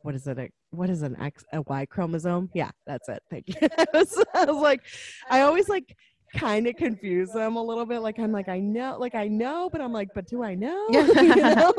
what 0.02 0.16
is 0.16 0.28
it 0.28 0.38
a, 0.38 0.50
what 0.72 0.90
is 0.90 1.02
an 1.02 1.20
x 1.20 1.44
a 1.54 1.62
y 1.64 1.86
chromosome 1.86 2.50
yeah 2.54 2.72
that's 2.86 3.10
it 3.10 3.22
thank 3.30 3.48
you 3.48 3.56
I, 3.78 3.86
was, 3.94 4.26
I 4.34 4.46
was 4.46 4.62
like 4.62 4.82
i 5.30 5.42
always 5.42 5.70
like 5.70 5.96
kind 6.36 6.68
of 6.68 6.76
confuse 6.76 7.32
them 7.32 7.56
a 7.56 7.64
little 7.64 7.86
bit 7.86 8.00
like 8.00 8.20
i'm 8.20 8.32
like 8.32 8.50
i 8.50 8.60
know 8.60 8.98
like 9.00 9.16
i 9.16 9.28
know 9.28 9.70
but 9.72 9.82
i'm 9.82 9.94
like 9.94 10.10
but 10.14 10.28
do 10.28 10.44
i 10.44 10.54
know 10.56 10.88
you 10.90 11.36
know? 11.36 11.74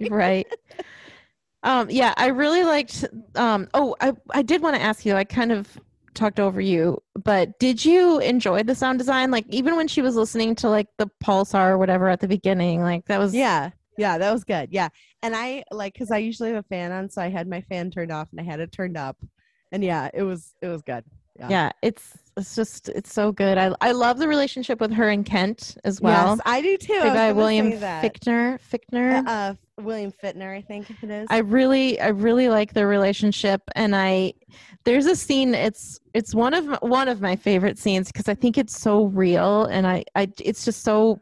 Right. 0.10 0.46
Um, 1.62 1.88
yeah, 1.88 2.12
I 2.16 2.26
really 2.26 2.62
liked. 2.62 3.06
Um, 3.34 3.68
oh, 3.72 3.96
I 4.00 4.12
I 4.32 4.42
did 4.42 4.60
want 4.60 4.76
to 4.76 4.82
ask 4.82 5.06
you. 5.06 5.14
I 5.14 5.24
kind 5.24 5.50
of 5.50 5.66
talked 6.14 6.40
over 6.40 6.60
you, 6.60 7.02
but 7.14 7.58
did 7.58 7.84
you 7.84 8.18
enjoy 8.20 8.62
the 8.62 8.74
sound 8.74 8.98
design? 8.98 9.30
Like 9.30 9.46
even 9.48 9.76
when 9.76 9.88
she 9.88 10.02
was 10.02 10.16
listening 10.16 10.54
to 10.56 10.68
like 10.68 10.88
the 10.98 11.10
pulsar 11.22 11.70
or 11.70 11.78
whatever 11.78 12.08
at 12.08 12.20
the 12.20 12.28
beginning, 12.28 12.82
like 12.82 13.04
that 13.06 13.18
was 13.18 13.34
yeah 13.34 13.70
yeah 13.96 14.18
that 14.18 14.32
was 14.32 14.42
good 14.42 14.70
yeah 14.72 14.88
and 15.22 15.36
i 15.36 15.62
like 15.70 15.92
because 15.92 16.10
i 16.10 16.18
usually 16.18 16.48
have 16.48 16.64
a 16.64 16.68
fan 16.68 16.90
on 16.90 17.08
so 17.08 17.22
i 17.22 17.28
had 17.28 17.46
my 17.46 17.60
fan 17.60 17.92
turned 17.92 18.10
off 18.10 18.26
and 18.32 18.40
i 18.40 18.42
had 18.42 18.58
it 18.58 18.72
turned 18.72 18.96
up 18.96 19.16
and 19.70 19.84
yeah 19.84 20.10
it 20.12 20.24
was 20.24 20.52
it 20.60 20.66
was 20.66 20.82
good 20.82 21.04
yeah. 21.38 21.48
yeah. 21.48 21.70
It's 21.82 22.16
it's 22.36 22.54
just 22.54 22.88
it's 22.88 23.12
so 23.12 23.32
good. 23.32 23.58
I 23.58 23.74
I 23.80 23.92
love 23.92 24.18
the 24.18 24.28
relationship 24.28 24.80
with 24.80 24.92
her 24.92 25.08
and 25.08 25.24
Kent 25.24 25.76
as 25.84 26.00
well. 26.00 26.36
yes 26.36 26.40
i 26.44 26.60
do 26.60 26.76
too 26.76 27.00
played 27.00 27.14
by 27.14 27.32
William. 27.32 27.72
Fichtner. 27.72 28.58
Fichtner. 28.60 29.26
Uh, 29.26 29.30
uh, 29.30 29.54
William 29.80 30.12
Fittner, 30.12 30.56
I 30.56 30.60
think 30.60 30.90
it 30.90 31.10
is. 31.10 31.26
I 31.30 31.38
really 31.38 32.00
I 32.00 32.08
really 32.08 32.48
like 32.48 32.72
their 32.72 32.86
relationship 32.86 33.62
and 33.74 33.94
I 33.94 34.34
there's 34.84 35.06
a 35.06 35.16
scene 35.16 35.54
it's 35.54 36.00
it's 36.12 36.34
one 36.34 36.54
of 36.54 36.66
my, 36.66 36.78
one 36.80 37.08
of 37.08 37.20
my 37.20 37.36
favorite 37.36 37.78
scenes 37.78 38.12
because 38.12 38.28
I 38.28 38.34
think 38.34 38.58
it's 38.58 38.78
so 38.78 39.06
real 39.06 39.64
and 39.64 39.86
I 39.86 40.04
I 40.14 40.30
it's 40.40 40.64
just 40.64 40.82
so 40.82 41.20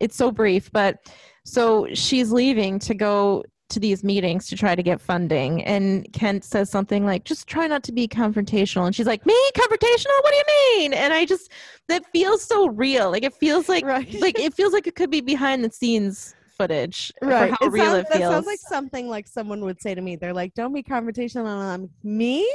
it's 0.00 0.16
so 0.16 0.30
brief 0.32 0.70
but 0.72 0.96
so 1.44 1.86
she's 1.92 2.32
leaving 2.32 2.78
to 2.80 2.94
go 2.94 3.44
to 3.72 3.80
these 3.80 4.04
meetings 4.04 4.46
to 4.48 4.56
try 4.56 4.74
to 4.74 4.82
get 4.82 5.00
funding 5.00 5.62
and 5.64 6.10
Kent 6.12 6.44
says 6.44 6.70
something 6.70 7.04
like 7.04 7.24
just 7.24 7.46
try 7.46 7.66
not 7.66 7.82
to 7.84 7.92
be 7.92 8.06
confrontational 8.06 8.86
and 8.86 8.94
she's 8.94 9.06
like 9.06 9.24
me 9.26 9.50
confrontational 9.54 10.22
what 10.22 10.30
do 10.30 10.36
you 10.36 10.44
mean 10.78 10.92
and 10.92 11.12
I 11.12 11.24
just 11.24 11.50
that 11.88 12.04
feels 12.12 12.42
so 12.42 12.68
real 12.68 13.10
like 13.10 13.24
it 13.24 13.34
feels 13.34 13.68
like 13.68 13.84
right. 13.84 14.12
like 14.20 14.38
it 14.38 14.54
feels 14.54 14.72
like 14.72 14.86
it 14.86 14.94
could 14.94 15.10
be 15.10 15.20
behind 15.20 15.64
the 15.64 15.70
scenes 15.70 16.34
footage 16.56 17.12
right. 17.22 17.50
for 17.50 17.56
how 17.58 17.66
It 17.66 17.72
real 17.72 17.84
sounds, 17.84 17.98
it 17.98 18.08
that 18.10 18.20
sounds 18.20 18.46
like 18.46 18.60
something 18.60 19.08
like 19.08 19.26
someone 19.26 19.64
would 19.64 19.80
say 19.80 19.94
to 19.94 20.00
me. 20.00 20.16
They're 20.16 20.34
like, 20.34 20.54
"Don't 20.54 20.72
be 20.72 20.82
confrontational." 20.82 21.40
And 21.40 21.48
I'm 21.48 21.80
um, 21.84 21.90
me, 22.02 22.48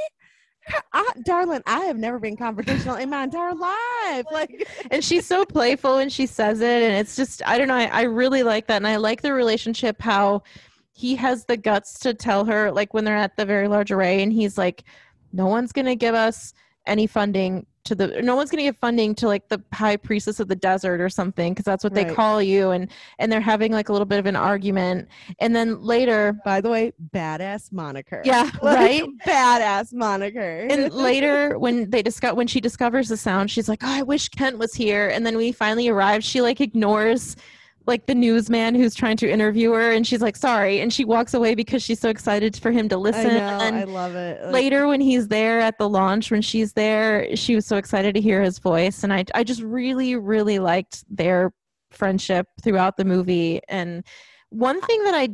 Co- 0.70 0.80
I, 0.94 1.12
darling. 1.24 1.62
I 1.66 1.82
have 1.82 1.98
never 1.98 2.20
been 2.20 2.36
confrontational 2.36 3.00
in 3.02 3.10
my 3.10 3.24
entire 3.24 3.54
life. 3.54 4.26
Like, 4.32 4.68
and 4.92 5.04
she's 5.04 5.26
so 5.26 5.46
playful 5.46 5.96
when 5.96 6.10
she 6.10 6.26
says 6.26 6.62
it 6.62 6.84
and 6.84 6.94
it's 6.94 7.16
just 7.16 7.42
i 7.46 7.58
don't 7.58 7.68
know 7.68 7.76
I, 7.76 7.86
I 7.86 8.02
really 8.04 8.44
like 8.44 8.68
that 8.68 8.78
and 8.78 8.88
i 8.88 8.96
like 8.96 9.22
the 9.22 9.34
relationship 9.34 10.02
how 10.02 10.44
he 10.98 11.16
has 11.16 11.46
the 11.46 11.56
guts 11.56 12.00
to 12.00 12.12
tell 12.12 12.44
her 12.44 12.72
like 12.72 12.92
when 12.92 13.06
they're 13.06 13.16
at 13.16 13.38
the 13.38 13.46
very 13.46 13.68
large 13.68 13.92
array 13.92 14.24
and 14.24 14.34
he's 14.34 14.58
like 14.58 14.84
no 15.32 15.46
one's 15.46 15.72
going 15.72 15.86
to 15.86 15.96
give 15.96 16.16
us 16.16 16.56
any 16.88 17.06
funding 17.06 17.64
to 17.84 17.94
the 17.94 18.08
no 18.24 18.36
one's 18.36 18.50
going 18.50 18.58
to 18.58 18.64
give 18.64 18.76
funding 18.78 19.14
to 19.14 19.28
like 19.28 19.48
the 19.48 19.62
high 19.74 19.96
priestess 19.96 20.40
of 20.40 20.48
the 20.48 20.56
desert 20.56 21.00
or 21.00 21.08
something 21.08 21.54
because 21.54 21.66
that's 21.66 21.84
what 21.84 21.94
they 21.94 22.04
call 22.04 22.42
you 22.42 22.72
and 22.72 22.90
and 23.20 23.32
they're 23.32 23.40
having 23.40 23.72
like 23.72 23.90
a 23.90 23.92
little 23.92 24.08
bit 24.08 24.18
of 24.18 24.26
an 24.26 24.36
argument 24.36 25.08
and 25.40 25.56
then 25.56 25.80
later 25.84 26.36
by 26.44 26.60
the 26.60 26.70
way, 26.70 26.92
badass 27.14 27.72
moniker. 27.72 28.22
yeah 28.26 28.50
Like, 28.64 28.78
right 28.78 29.04
Badass 29.26 29.94
moniker. 29.94 30.68
and 30.70 30.92
later 31.10 31.60
when 31.60 31.90
they 31.92 32.02
discuss 32.02 32.34
when 32.34 32.48
she 32.48 32.60
discovers 32.60 33.08
the 33.08 33.18
sound 33.18 33.52
she's 33.52 33.70
like 33.70 33.84
oh 33.84 33.94
i 34.00 34.02
wish 34.02 34.30
kent 34.30 34.58
was 34.58 34.74
here 34.74 35.10
and 35.10 35.26
then 35.26 35.38
we 35.38 35.52
finally 35.52 35.88
arrive 35.90 36.24
she 36.24 36.42
like 36.42 36.60
ignores 36.60 37.36
like 37.88 38.06
the 38.06 38.14
newsman 38.14 38.76
who's 38.76 38.94
trying 38.94 39.18
to 39.18 39.30
interview 39.30 39.72
her 39.72 39.92
and 39.92 40.06
she's 40.06 40.22
like 40.22 40.36
sorry 40.36 40.82
and 40.82 40.94
she 40.94 41.06
walks 41.06 41.34
away 41.34 41.56
because 41.56 41.82
she's 41.82 42.00
so 42.00 42.10
excited 42.10 42.56
for 42.58 42.72
him 42.72 42.88
to 42.90 42.98
listen 42.98 43.32
I 43.32 43.40
know. 43.40 43.60
and 43.62 43.76
I 43.78 43.84
love 43.86 44.16
it. 44.16 44.44
Like, 44.44 44.54
later 44.54 44.88
when 44.88 45.02
he's 45.02 45.28
there 45.28 45.60
at 45.60 45.78
the 45.78 45.90
launch 45.90 46.30
when 46.30 46.42
she's 46.42 46.74
there 46.74 47.36
she 47.36 47.56
was 47.56 47.66
so 47.66 47.78
excited 47.78 48.14
to 48.16 48.22
hear 48.22 48.42
his 48.42 48.60
voice 48.60 49.04
and 49.04 49.14
i 49.14 49.26
i 49.34 49.44
just 49.44 49.62
really 49.62 50.16
really 50.16 50.60
liked 50.60 51.04
their 51.10 51.54
friendship 51.92 52.48
throughout 52.62 52.98
the 52.98 53.06
movie 53.06 53.62
and 53.70 54.04
one 54.50 54.82
thing 54.82 55.04
that 55.04 55.16
i 55.16 55.30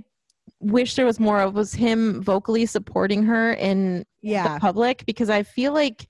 wish 0.63 0.95
there 0.95 1.05
was 1.05 1.19
more 1.19 1.41
of 1.41 1.53
was 1.53 1.73
him 1.73 2.21
vocally 2.21 2.65
supporting 2.65 3.23
her 3.23 3.53
in 3.53 4.05
yeah. 4.21 4.53
the 4.53 4.59
public 4.59 5.05
because 5.05 5.29
I 5.29 5.43
feel 5.43 5.73
like 5.73 6.07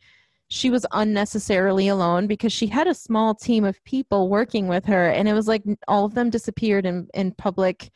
she 0.54 0.70
was 0.70 0.86
unnecessarily 0.92 1.88
alone 1.88 2.28
because 2.28 2.54
she 2.54 2.68
had 2.68 2.86
a 2.86 2.94
small 2.94 3.34
team 3.34 3.64
of 3.66 3.84
people 3.86 4.30
working 4.30 4.68
with 4.68 4.86
her. 4.86 5.10
And 5.10 5.28
it 5.28 5.34
was 5.34 5.48
like 5.48 5.64
all 5.88 6.06
of 6.06 6.14
them 6.14 6.30
disappeared 6.30 6.86
in 6.86 7.08
in 7.16 7.32
public 7.32 7.90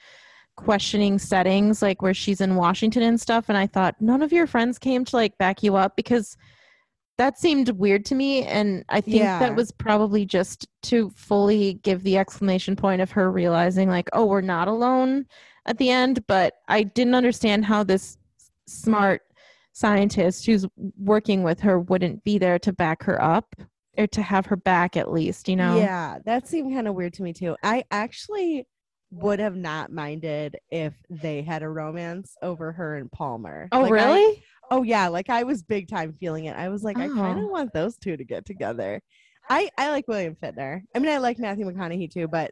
questioning 0.56 1.20
settings 1.20 1.84
like 1.84 2.02
where 2.02 2.16
she's 2.16 2.42
in 2.42 2.56
Washington 2.56 3.04
and 3.04 3.22
stuff. 3.22 3.46
And 3.48 3.56
I 3.60 3.68
thought 3.68 4.02
none 4.02 4.24
of 4.24 4.34
your 4.34 4.48
friends 4.48 4.80
came 4.80 5.06
to 5.06 5.16
like 5.16 5.38
back 5.38 5.62
you 5.62 5.76
up 5.76 5.96
because 5.96 6.36
that 7.20 7.38
seemed 7.38 7.70
weird 7.70 8.06
to 8.06 8.16
me. 8.16 8.44
And 8.46 8.84
I 8.90 9.02
think 9.02 9.18
Yeah. 9.18 9.38
that 9.38 9.56
was 9.56 9.72
probably 9.72 10.26
just 10.26 10.68
to 10.84 11.12
fully 11.12 11.76
give 11.84 12.02
the 12.02 12.18
exclamation 12.18 12.76
point 12.76 13.04
of 13.04 13.12
her 13.12 13.32
realizing 13.32 13.88
like 13.88 14.10
oh 14.14 14.26
we're 14.26 14.42
not 14.42 14.68
alone 14.68 15.28
at 15.68 15.78
the 15.78 15.92
end. 15.92 16.26
But 16.26 16.56
I 16.68 16.82
didn't 16.82 17.14
understand 17.14 17.66
how 17.66 17.84
this 17.84 18.18
smart 18.66 19.22
scientist 19.78 20.46
who's 20.46 20.66
working 20.98 21.44
with 21.44 21.60
her 21.60 21.80
wouldn't 21.80 22.24
be 22.24 22.38
there 22.38 22.58
to 22.60 22.74
back 22.74 23.04
her 23.04 23.22
up 23.22 23.56
or 23.98 24.08
to 24.08 24.22
have 24.22 24.46
her 24.48 24.56
back 24.56 24.98
at 24.98 25.12
least 25.12 25.48
you 25.48 25.56
know 25.56 25.78
Yeah, 25.78 26.18
that 26.26 26.48
seemed 26.48 26.74
kind 26.74 26.88
of 26.88 26.96
weird 26.96 27.14
to 27.14 27.24
me 27.24 27.32
too. 27.34 27.56
I 27.64 27.84
actually 27.92 28.66
would 29.12 29.40
have 29.40 29.56
not 29.56 29.92
minded 29.92 30.58
if 30.72 30.94
they 31.10 31.42
had 31.42 31.64
a 31.64 31.70
romance 31.70 32.36
over 32.42 32.72
her 32.72 32.98
and 32.98 33.12
Palmer. 33.12 33.70
oh 33.72 33.82
Like, 33.82 33.92
I- 33.92 33.96
really 33.96 34.44
oh 34.72 34.84
yeah, 34.84 35.08
like 35.08 35.30
I 35.30 35.44
was 35.44 35.64
big 35.64 35.88
time 35.88 36.14
feeling 36.20 36.46
it. 36.46 36.56
I 36.58 36.70
was 36.70 36.84
like, 36.84 36.98
I 36.98 37.08
kind 37.08 37.40
Oh. 37.40 37.46
of 37.46 37.50
want 37.52 37.72
those 37.74 37.98
two 37.98 38.18
to 38.18 38.24
get 38.24 38.46
together. 38.46 39.02
I 39.50 39.70
I 39.78 39.92
like 39.92 40.08
William 40.08 40.36
Fichtner. 40.36 40.82
I 40.96 41.00
mean, 41.00 41.10
I 41.12 41.20
like 41.20 41.40
Matthew 41.40 41.66
McConaughey 41.66 42.12
too, 42.12 42.28
but 42.28 42.52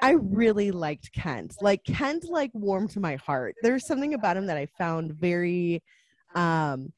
I 0.00 0.12
really 0.12 0.70
liked 0.72 1.12
Kent. 1.12 1.56
Like 1.60 1.84
Kent, 1.84 2.24
like 2.28 2.50
warmed 2.54 2.96
my 2.98 3.16
heart. 3.16 3.54
There's 3.62 3.86
something 3.86 4.14
about 4.14 4.36
him 4.36 4.46
that 4.46 4.56
I 4.56 4.66
found 4.78 5.12
very, 5.12 5.82
um, 6.34 6.92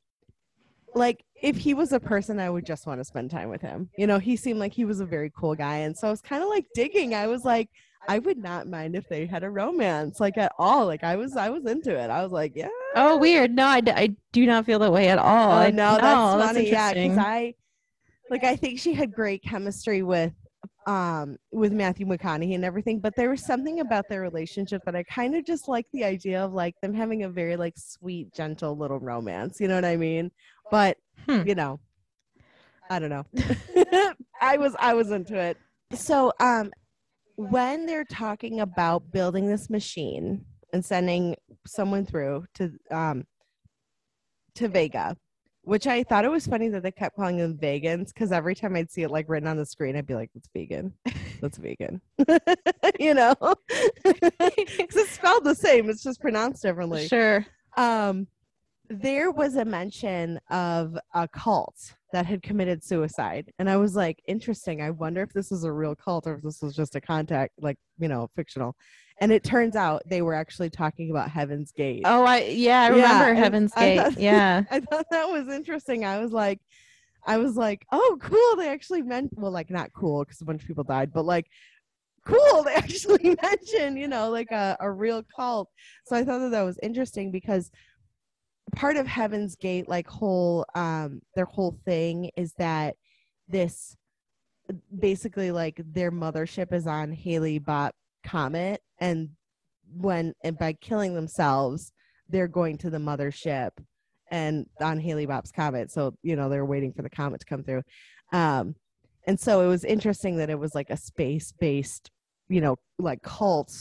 like 0.94 1.24
if 1.42 1.56
he 1.56 1.74
was 1.74 1.92
a 1.92 2.00
person, 2.00 2.38
I 2.38 2.48
would 2.50 2.64
just 2.64 2.86
want 2.86 3.00
to 3.00 3.04
spend 3.04 3.30
time 3.30 3.48
with 3.48 3.60
him. 3.60 3.90
You 3.98 4.06
know, 4.06 4.18
he 4.18 4.36
seemed 4.36 4.60
like 4.60 4.72
he 4.72 4.84
was 4.84 5.00
a 5.00 5.06
very 5.06 5.30
cool 5.36 5.54
guy, 5.54 5.78
and 5.78 5.96
so 5.96 6.08
I 6.08 6.10
was 6.10 6.20
kind 6.20 6.42
of 6.42 6.48
like 6.48 6.66
digging. 6.74 7.14
I 7.14 7.26
was 7.26 7.44
like. 7.44 7.68
I 8.06 8.18
would 8.18 8.36
not 8.36 8.68
mind 8.68 8.96
if 8.96 9.08
they 9.08 9.24
had 9.24 9.44
a 9.44 9.48
romance, 9.48 10.20
like 10.20 10.36
at 10.36 10.52
all. 10.58 10.84
Like 10.84 11.02
I 11.02 11.16
was, 11.16 11.38
I 11.38 11.48
was 11.48 11.64
into 11.64 11.98
it. 11.98 12.10
I 12.10 12.22
was 12.22 12.32
like, 12.32 12.52
yeah, 12.54 12.68
oh 12.96 13.16
weird 13.16 13.50
no 13.50 13.64
I, 13.64 13.80
d- 13.80 13.92
I 13.92 14.14
do 14.30 14.44
not 14.44 14.66
feel 14.66 14.78
that 14.80 14.92
way 14.92 15.08
at 15.08 15.18
all 15.18 15.52
Oh 15.52 15.54
I, 15.54 15.70
no, 15.70 15.96
that's 15.96 16.44
funny. 16.52 16.70
yeah, 16.70 16.92
because 16.92 17.16
I 17.16 17.54
like 18.28 18.44
I 18.44 18.56
think 18.56 18.78
she 18.78 18.92
had 18.92 19.14
great 19.14 19.42
chemistry 19.42 20.02
with 20.02 20.34
um 20.86 21.36
with 21.52 21.72
Matthew 21.72 22.06
McConaughey 22.06 22.54
and 22.54 22.64
everything, 22.64 23.00
but 23.00 23.14
there 23.16 23.30
was 23.30 23.44
something 23.44 23.80
about 23.80 24.08
their 24.08 24.20
relationship 24.20 24.82
that 24.84 24.94
I 24.96 25.02
kind 25.04 25.34
of 25.34 25.44
just 25.44 25.68
like 25.68 25.86
the 25.92 26.04
idea 26.04 26.44
of 26.44 26.52
like 26.52 26.74
them 26.82 26.94
having 26.94 27.22
a 27.22 27.28
very 27.28 27.56
like 27.56 27.74
sweet, 27.76 28.32
gentle 28.34 28.76
little 28.76 29.00
romance. 29.00 29.60
You 29.60 29.68
know 29.68 29.76
what 29.76 29.84
I 29.84 29.96
mean? 29.96 30.30
But 30.70 30.96
Hmm. 31.26 31.42
you 31.46 31.54
know, 31.54 31.80
I 32.90 32.98
don't 32.98 33.10
know. 33.10 33.24
I 34.40 34.56
was 34.56 34.76
I 34.78 34.94
was 34.94 35.10
into 35.10 35.38
it. 35.38 35.56
So 35.92 36.32
um 36.40 36.72
when 37.36 37.86
they're 37.86 38.04
talking 38.04 38.60
about 38.60 39.10
building 39.10 39.48
this 39.48 39.68
machine 39.70 40.44
and 40.72 40.84
sending 40.84 41.34
someone 41.66 42.04
through 42.04 42.44
to 42.54 42.70
um 42.90 43.24
to 44.56 44.68
Vega, 44.68 45.16
which 45.64 45.86
I 45.86 46.02
thought 46.02 46.24
it 46.24 46.30
was 46.30 46.46
funny 46.46 46.68
that 46.68 46.82
they 46.82 46.92
kept 46.92 47.16
calling 47.16 47.38
them 47.38 47.56
vegans 47.56 48.08
because 48.08 48.32
every 48.32 48.54
time 48.54 48.76
I'd 48.76 48.90
see 48.90 49.02
it 49.02 49.10
like 49.10 49.28
written 49.28 49.48
on 49.48 49.56
the 49.56 49.66
screen, 49.66 49.96
I'd 49.96 50.06
be 50.06 50.14
like, 50.14 50.30
"It's 50.34 50.48
vegan. 50.54 50.92
That's 51.40 51.58
vegan." 51.58 52.00
you 53.00 53.14
know, 53.14 53.34
'Cause 53.40 53.56
it's 54.96 55.10
spelled 55.10 55.44
the 55.44 55.54
same. 55.54 55.90
It's 55.90 56.02
just 56.02 56.20
pronounced 56.20 56.62
differently 56.62 57.08
sure 57.08 57.44
um 57.76 58.26
there 58.88 59.30
was 59.30 59.56
a 59.56 59.64
mention 59.64 60.38
of 60.50 60.96
a 61.14 61.26
cult 61.28 61.94
that 62.12 62.26
had 62.26 62.42
committed 62.42 62.84
suicide 62.84 63.50
and 63.58 63.68
i 63.68 63.76
was 63.76 63.96
like 63.96 64.22
interesting 64.28 64.80
i 64.82 64.90
wonder 64.90 65.22
if 65.22 65.32
this 65.32 65.50
is 65.50 65.64
a 65.64 65.72
real 65.72 65.94
cult 65.96 66.26
or 66.26 66.34
if 66.34 66.42
this 66.42 66.60
was 66.62 66.76
just 66.76 66.94
a 66.94 67.00
contact 67.00 67.52
like 67.60 67.76
you 67.98 68.08
know 68.08 68.28
fictional 68.36 68.76
and 69.20 69.30
it 69.32 69.44
turns 69.44 69.76
out 69.76 70.02
they 70.06 70.22
were 70.22 70.34
actually 70.34 70.70
talking 70.70 71.10
about 71.10 71.30
heaven's 71.30 71.72
gate. 71.72 72.02
Oh 72.04 72.24
i 72.24 72.42
yeah 72.42 72.82
i 72.82 72.88
remember 72.88 73.24
and 73.30 73.38
heaven's 73.38 73.72
I 73.76 73.80
gate 73.86 73.98
thought- 73.98 74.18
yeah. 74.20 74.62
I 74.70 74.80
thought 74.80 75.06
that 75.10 75.28
was 75.30 75.48
interesting. 75.48 76.04
I 76.04 76.18
was 76.18 76.32
like 76.32 76.60
i 77.26 77.38
was 77.38 77.56
like 77.56 77.86
oh 77.90 78.18
cool 78.20 78.56
they 78.56 78.68
actually 78.68 79.00
meant 79.00 79.30
well 79.36 79.50
like 79.50 79.70
not 79.70 79.90
cool 79.94 80.22
because 80.24 80.42
a 80.42 80.44
bunch 80.44 80.60
of 80.60 80.68
people 80.68 80.84
died 80.84 81.10
but 81.10 81.24
like 81.24 81.46
cool 82.26 82.62
they 82.66 82.74
actually 82.74 83.34
mentioned 83.42 83.96
you 83.98 84.06
know 84.08 84.28
like 84.28 84.50
a, 84.50 84.76
a 84.80 84.90
real 84.90 85.22
cult. 85.34 85.70
So 86.06 86.16
i 86.16 86.22
thought 86.24 86.40
that 86.40 86.50
that 86.50 86.62
was 86.62 86.78
interesting 86.82 87.30
because 87.30 87.70
part 88.76 88.96
of 88.98 89.06
heaven's 89.06 89.56
gate 89.56 89.88
like 89.88 90.06
whole 90.06 90.66
um 90.74 91.22
their 91.34 91.44
whole 91.46 91.78
thing 91.86 92.30
is 92.36 92.52
that 92.58 92.96
this 93.48 93.96
basically 94.98 95.50
like 95.50 95.80
their 95.92 96.10
mothership 96.10 96.72
is 96.72 96.86
on 96.86 97.12
Hale-Bopp 97.12 97.90
comet 98.24 98.80
and 98.98 99.30
when 99.96 100.34
and 100.42 100.58
by 100.58 100.72
killing 100.72 101.14
themselves 101.14 101.92
they're 102.28 102.48
going 102.48 102.78
to 102.78 102.90
the 102.90 102.98
mothership 102.98 103.70
and 104.30 104.66
on 104.80 104.98
Hale-Bopp's 104.98 105.52
comet 105.52 105.90
so 105.90 106.14
you 106.22 106.36
know 106.36 106.48
they're 106.48 106.64
waiting 106.64 106.92
for 106.92 107.02
the 107.02 107.10
comet 107.10 107.40
to 107.40 107.46
come 107.46 107.62
through. 107.62 107.82
Um 108.32 108.74
and 109.26 109.38
so 109.38 109.62
it 109.62 109.68
was 109.68 109.84
interesting 109.84 110.36
that 110.36 110.50
it 110.50 110.58
was 110.58 110.74
like 110.74 110.90
a 110.90 110.96
space 110.96 111.52
based 111.52 112.10
you 112.48 112.60
know 112.60 112.76
like 112.98 113.22
cult 113.22 113.72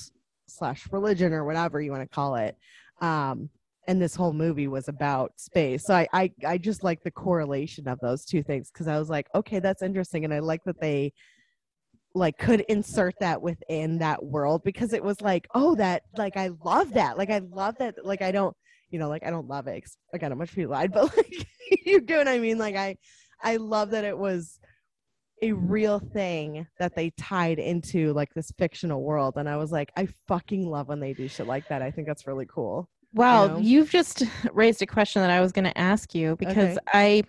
slash 0.47 0.87
religion 0.91 1.33
or 1.33 1.45
whatever 1.45 1.81
you 1.81 1.91
want 1.91 2.03
to 2.03 2.15
call 2.15 2.35
it. 2.35 2.55
Um 3.01 3.49
and 3.87 4.01
this 4.01 4.15
whole 4.15 4.31
movie 4.33 4.67
was 4.67 4.87
about 4.87 5.31
space. 5.37 5.85
So 5.85 5.95
i 5.95 6.07
i, 6.13 6.31
I 6.45 6.57
just 6.57 6.83
like 6.83 7.01
the 7.03 7.11
correlation 7.11 7.87
of 7.87 7.99
those 8.01 8.25
two 8.25 8.43
things 8.43 8.69
because 8.71 8.87
i 8.87 8.99
was 8.99 9.09
like 9.09 9.27
okay 9.33 9.59
that's 9.59 9.81
interesting. 9.81 10.25
And 10.25 10.33
i 10.33 10.39
like 10.39 10.63
that 10.65 10.79
they 10.81 11.13
like 12.15 12.37
could 12.37 12.61
insert 12.69 13.15
that 13.19 13.41
within 13.41 13.97
that 13.97 14.23
world 14.23 14.63
because 14.63 14.93
it 14.93 15.03
was 15.03 15.19
like 15.21 15.47
oh 15.55 15.75
that 15.75 16.03
like 16.17 16.37
i 16.37 16.49
love 16.63 16.93
that 16.93 17.17
like 17.17 17.29
i 17.29 17.39
love 17.51 17.75
that 17.79 17.95
like 18.03 18.21
i 18.21 18.31
don't 18.31 18.55
you 18.89 18.99
know 18.99 19.09
like 19.09 19.25
i 19.25 19.29
don't 19.31 19.47
love 19.47 19.67
it 19.67 19.81
'cause, 19.81 19.97
again 20.13 20.31
how 20.31 20.37
much 20.37 20.53
people 20.53 20.71
lied 20.71 20.91
but 20.93 21.15
like 21.17 21.47
you 21.85 21.99
get 22.01 22.17
what 22.19 22.27
i 22.27 22.37
mean 22.39 22.57
like 22.57 22.75
i 22.75 22.95
i 23.41 23.55
love 23.55 23.89
that 23.89 24.03
it 24.03 24.17
was 24.17 24.59
a 25.41 25.51
real 25.51 25.99
thing 25.99 26.65
that 26.79 26.95
they 26.95 27.09
tied 27.17 27.59
into 27.59 28.13
like 28.13 28.33
this 28.33 28.51
fictional 28.57 29.01
world 29.01 29.33
and 29.37 29.49
i 29.49 29.57
was 29.57 29.71
like 29.71 29.91
i 29.97 30.07
fucking 30.27 30.67
love 30.69 30.87
when 30.87 30.99
they 30.99 31.13
do 31.13 31.27
shit 31.27 31.47
like 31.47 31.67
that 31.69 31.81
i 31.81 31.89
think 31.89 32.07
that's 32.07 32.27
really 32.27 32.45
cool 32.47 32.87
Wow, 33.15 33.45
know? 33.47 33.59
you've 33.59 33.91
just 33.91 34.23
raised 34.53 34.81
a 34.81 34.87
question 34.87 35.21
that 35.21 35.29
I 35.29 35.39
was 35.39 35.51
going 35.51 35.65
to 35.65 35.77
ask 35.77 36.15
you 36.15 36.35
because 36.35 36.79
Okay. 36.79 37.21
I 37.21 37.23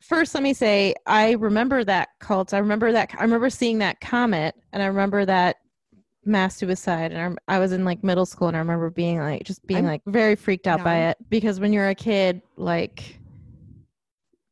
first 0.00 0.34
let 0.34 0.42
me 0.42 0.54
say 0.54 0.94
I 1.06 1.32
remember 1.32 1.84
that 1.84 2.10
cult. 2.18 2.54
I 2.54 2.58
remember 2.58 2.92
that 2.92 3.10
I 3.18 3.22
remember 3.22 3.50
seeing 3.50 3.78
that 3.78 4.00
comet 4.00 4.54
and 4.72 4.82
I 4.82 4.86
remember 4.86 5.24
that 5.26 5.56
mass 6.24 6.56
suicide 6.56 7.12
and 7.12 7.38
I, 7.48 7.56
I 7.56 7.58
was 7.58 7.72
in 7.72 7.84
like 7.84 8.04
middle 8.04 8.26
school 8.26 8.48
and 8.48 8.56
I 8.56 8.60
remember 8.60 8.90
being 8.90 9.18
like 9.18 9.44
just 9.44 9.66
being 9.66 9.80
I'm 9.80 9.86
like 9.86 10.02
very 10.06 10.36
freaked 10.36 10.66
out 10.66 10.84
by 10.84 11.08
it 11.08 11.18
because 11.30 11.60
when 11.60 11.72
you're 11.72 11.88
a 11.88 11.94
kid 11.94 12.42
like 12.56 13.18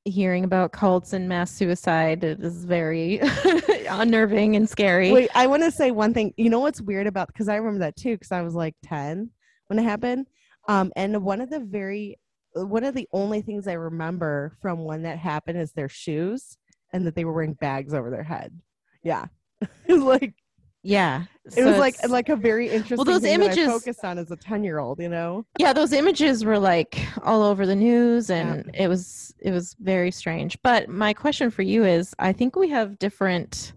hearing 0.05 0.45
about 0.45 0.73
cults 0.73 1.13
and 1.13 1.29
mass 1.29 1.51
suicide 1.51 2.25
it 2.25 2.41
is 2.41 2.65
very 2.65 3.21
unnerving 3.91 4.57
and 4.57 4.69
scary. 4.69 5.13
Wait, 5.13 5.31
I 5.35 5.47
want 5.47 5.63
to 5.63 5.71
say 5.71 5.91
one 5.91 6.15
thing. 6.15 6.33
You 6.37 6.51
know 6.51 6.61
what's 6.61 6.81
weird 6.81 7.07
about 7.07 7.29
because 7.29 7.49
I 7.49 7.57
remember 7.57 7.81
that 7.81 7.97
too 7.97 8.15
because 8.15 8.33
I 8.33 8.43
was 8.43 8.55
like 8.55 8.75
ten 8.83 9.31
when 9.67 9.79
it 9.79 9.83
happened. 9.83 10.27
Um, 10.69 10.93
and 10.97 11.23
one 11.23 11.41
of 11.41 11.51
the 11.51 11.61
very 11.61 12.19
one 12.67 12.85
of 12.85 12.95
the 12.95 13.09
only 13.13 13.43
things 13.43 13.67
I 13.69 13.75
remember 13.75 14.53
from 14.61 14.85
when 14.85 15.03
that 15.03 15.19
happened 15.19 15.59
is 15.59 15.73
their 15.73 15.89
shoes 15.89 16.57
and 16.93 17.07
that 17.07 17.15
they 17.15 17.25
were 17.25 17.33
wearing 17.33 17.55
bags 17.55 17.95
over 17.95 18.11
their 18.11 18.23
head. 18.23 18.59
Yeah, 19.03 19.27
it 19.61 19.93
was 19.93 20.03
like 20.03 20.35
yeah. 20.83 21.25
it 21.45 21.53
so 21.53 21.67
was 21.67 21.79
like 21.79 21.97
like 22.09 22.29
a 22.29 22.37
very 22.37 22.69
interesting. 22.69 22.97
well, 22.97 23.05
those 23.05 23.23
thing 23.23 23.41
that 23.41 23.51
I 23.51 23.53
images- 23.53 23.67
focused 23.69 24.05
on 24.05 24.19
as 24.19 24.31
a 24.31 24.37
ten 24.37 24.63
year 24.65 24.79
old. 24.79 25.01
You 25.01 25.09
know. 25.09 25.45
yeah 25.59 25.73
those 25.73 25.93
images 25.93 26.45
were 26.45 26.59
like 26.59 26.99
all 27.23 27.43
over 27.43 27.67
the 27.67 27.77
news 27.77 28.31
and 28.31 28.71
it 28.75 28.89
was 28.89 29.35
it 29.41 29.51
was 29.51 29.75
very 29.81 30.11
strange 30.11 30.59
but 30.63 30.89
my 30.89 31.13
question 31.13 31.51
for 31.51 31.63
you 31.63 31.85
is 31.85 32.15
i 32.19 32.33
think 32.33 32.57
we 32.57 32.69
have 32.69 32.99
different 32.99 33.73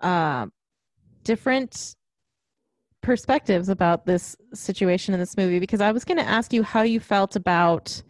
uh 0.00 0.46
different 1.24 1.96
perspectives 3.02 3.68
about 3.68 4.04
this 4.06 4.36
situation 4.52 5.14
in 5.14 5.20
this 5.20 5.36
movie 5.36 5.58
because 5.58 5.80
i 5.80 5.90
was 5.90 6.04
going 6.04 6.18
to 6.18 6.24
ask 6.24 6.52
you 6.52 6.62
how 6.62 6.82
you 6.82 7.00
felt 7.00 7.34
about 7.34 8.02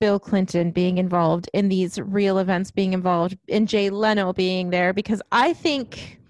bill 0.00 0.20
clinton 0.20 0.70
being 0.70 0.98
involved 0.98 1.50
in 1.52 1.68
these 1.68 1.98
real 2.00 2.38
events 2.38 2.70
being 2.70 2.92
involved 2.92 3.36
in 3.48 3.66
jay 3.66 3.90
leno 3.90 4.32
being 4.32 4.70
there 4.70 4.92
because 4.92 5.20
i 5.32 5.52
think 5.52 6.20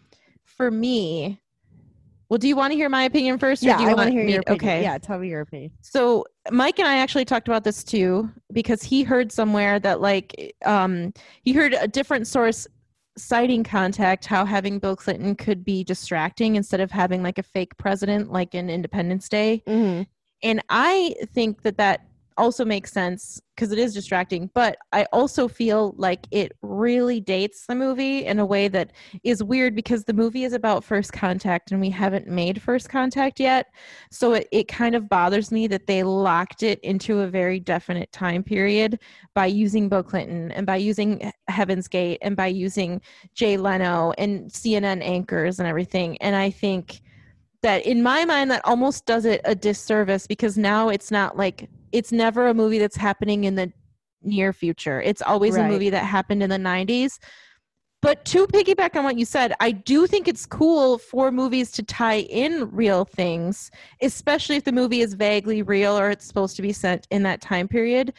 for 0.44 0.70
me 0.70 1.38
well 2.30 2.38
do 2.38 2.48
you 2.48 2.56
want 2.56 2.70
to 2.72 2.76
hear 2.76 2.88
my 2.88 3.02
opinion 3.04 3.38
first 3.38 3.62
or 3.62 3.66
Yeah, 3.66 3.76
do 3.76 3.82
you 3.82 3.88
I 3.90 3.94
want 3.94 3.98
want 3.98 4.08
to 4.08 4.12
hear 4.14 4.24
me 4.24 4.32
your 4.32 4.40
opinion. 4.40 4.60
okay 4.62 4.82
Yeah, 4.82 4.96
tell 4.98 5.18
me 5.18 5.28
your 5.28 5.42
opinion. 5.42 5.70
so 5.82 6.24
Mike 6.50 6.78
and 6.78 6.88
I 6.88 6.96
actually 6.96 7.26
talked 7.26 7.48
about 7.48 7.64
this 7.64 7.84
too 7.84 8.30
because 8.52 8.82
he 8.82 9.02
heard 9.02 9.30
somewhere 9.30 9.78
that 9.80 10.00
like 10.00 10.54
um 10.64 11.12
he 11.42 11.52
heard 11.52 11.74
a 11.74 11.86
different 11.86 12.26
source 12.26 12.66
citing 13.18 13.64
contact 13.64 14.26
how 14.26 14.44
having 14.44 14.78
Bill 14.78 14.96
Clinton 14.96 15.34
could 15.34 15.64
be 15.64 15.84
distracting 15.84 16.56
instead 16.56 16.80
of 16.80 16.90
having 16.90 17.22
like 17.22 17.38
a 17.38 17.42
fake 17.42 17.76
president 17.76 18.32
like 18.32 18.54
in 18.54 18.70
Independence 18.70 19.28
Day 19.28 19.62
Mm-hmm. 19.66 20.02
and 20.42 20.62
I 20.68 21.14
think 21.34 21.62
that 21.62 21.76
that 21.78 22.07
also 22.38 22.64
makes 22.64 22.92
sense 22.92 23.40
because 23.54 23.72
it 23.72 23.78
is 23.78 23.92
distracting. 23.92 24.48
But 24.54 24.78
I 24.92 25.04
also 25.12 25.48
feel 25.48 25.94
like 25.98 26.26
it 26.30 26.52
really 26.62 27.20
dates 27.20 27.66
the 27.66 27.74
movie 27.74 28.24
in 28.24 28.38
a 28.38 28.46
way 28.46 28.68
that 28.68 28.92
is 29.24 29.42
weird 29.42 29.74
because 29.74 30.04
the 30.04 30.12
movie 30.12 30.44
is 30.44 30.52
about 30.52 30.84
first 30.84 31.12
contact 31.12 31.72
and 31.72 31.80
we 31.80 31.90
haven't 31.90 32.28
made 32.28 32.62
first 32.62 32.88
contact 32.88 33.40
yet. 33.40 33.66
So 34.10 34.34
it, 34.34 34.48
it 34.52 34.68
kind 34.68 34.94
of 34.94 35.08
bothers 35.08 35.50
me 35.50 35.66
that 35.66 35.88
they 35.88 36.04
locked 36.04 36.62
it 36.62 36.78
into 36.80 37.20
a 37.20 37.26
very 37.26 37.58
definite 37.58 38.10
time 38.12 38.44
period 38.44 39.00
by 39.34 39.46
using 39.46 39.88
Bill 39.88 40.04
Clinton 40.04 40.52
and 40.52 40.64
by 40.64 40.76
using 40.76 41.32
Heaven's 41.48 41.88
Gate 41.88 42.18
and 42.22 42.36
by 42.36 42.46
using 42.46 43.00
Jay 43.34 43.56
Leno 43.56 44.12
and 44.16 44.50
CNN 44.50 45.02
anchors 45.02 45.58
and 45.58 45.68
everything. 45.68 46.16
And 46.18 46.36
I 46.36 46.50
think 46.50 47.00
that 47.62 47.84
in 47.86 48.02
my 48.02 48.24
mind 48.24 48.50
that 48.50 48.64
almost 48.64 49.06
does 49.06 49.24
it 49.24 49.40
a 49.44 49.54
disservice 49.54 50.26
because 50.26 50.56
now 50.56 50.88
it's 50.88 51.10
not 51.10 51.36
like 51.36 51.68
it's 51.92 52.12
never 52.12 52.48
a 52.48 52.54
movie 52.54 52.78
that's 52.78 52.96
happening 52.96 53.44
in 53.44 53.54
the 53.54 53.72
near 54.22 54.52
future. 54.52 55.00
It's 55.00 55.22
always 55.22 55.56
Right. 55.56 55.64
a 55.64 55.68
movie 55.68 55.90
that 55.90 56.04
happened 56.04 56.42
in 56.42 56.50
the 56.50 56.58
90s 56.58 57.18
but 58.00 58.24
to 58.24 58.46
piggyback 58.46 58.94
on 58.96 59.04
what 59.04 59.18
you 59.18 59.24
said 59.24 59.52
i 59.60 59.70
do 59.72 60.06
think 60.06 60.28
it's 60.28 60.46
cool 60.46 60.98
for 60.98 61.32
movies 61.32 61.70
to 61.72 61.82
tie 61.82 62.20
in 62.20 62.70
real 62.70 63.04
things 63.04 63.70
especially 64.02 64.56
if 64.56 64.64
the 64.64 64.72
movie 64.72 65.00
is 65.00 65.14
vaguely 65.14 65.62
real 65.62 65.98
or 65.98 66.10
it's 66.10 66.26
supposed 66.26 66.56
to 66.56 66.62
be 66.62 66.72
set 66.72 67.06
in 67.10 67.22
that 67.22 67.40
time 67.40 67.68
period. 67.68 68.12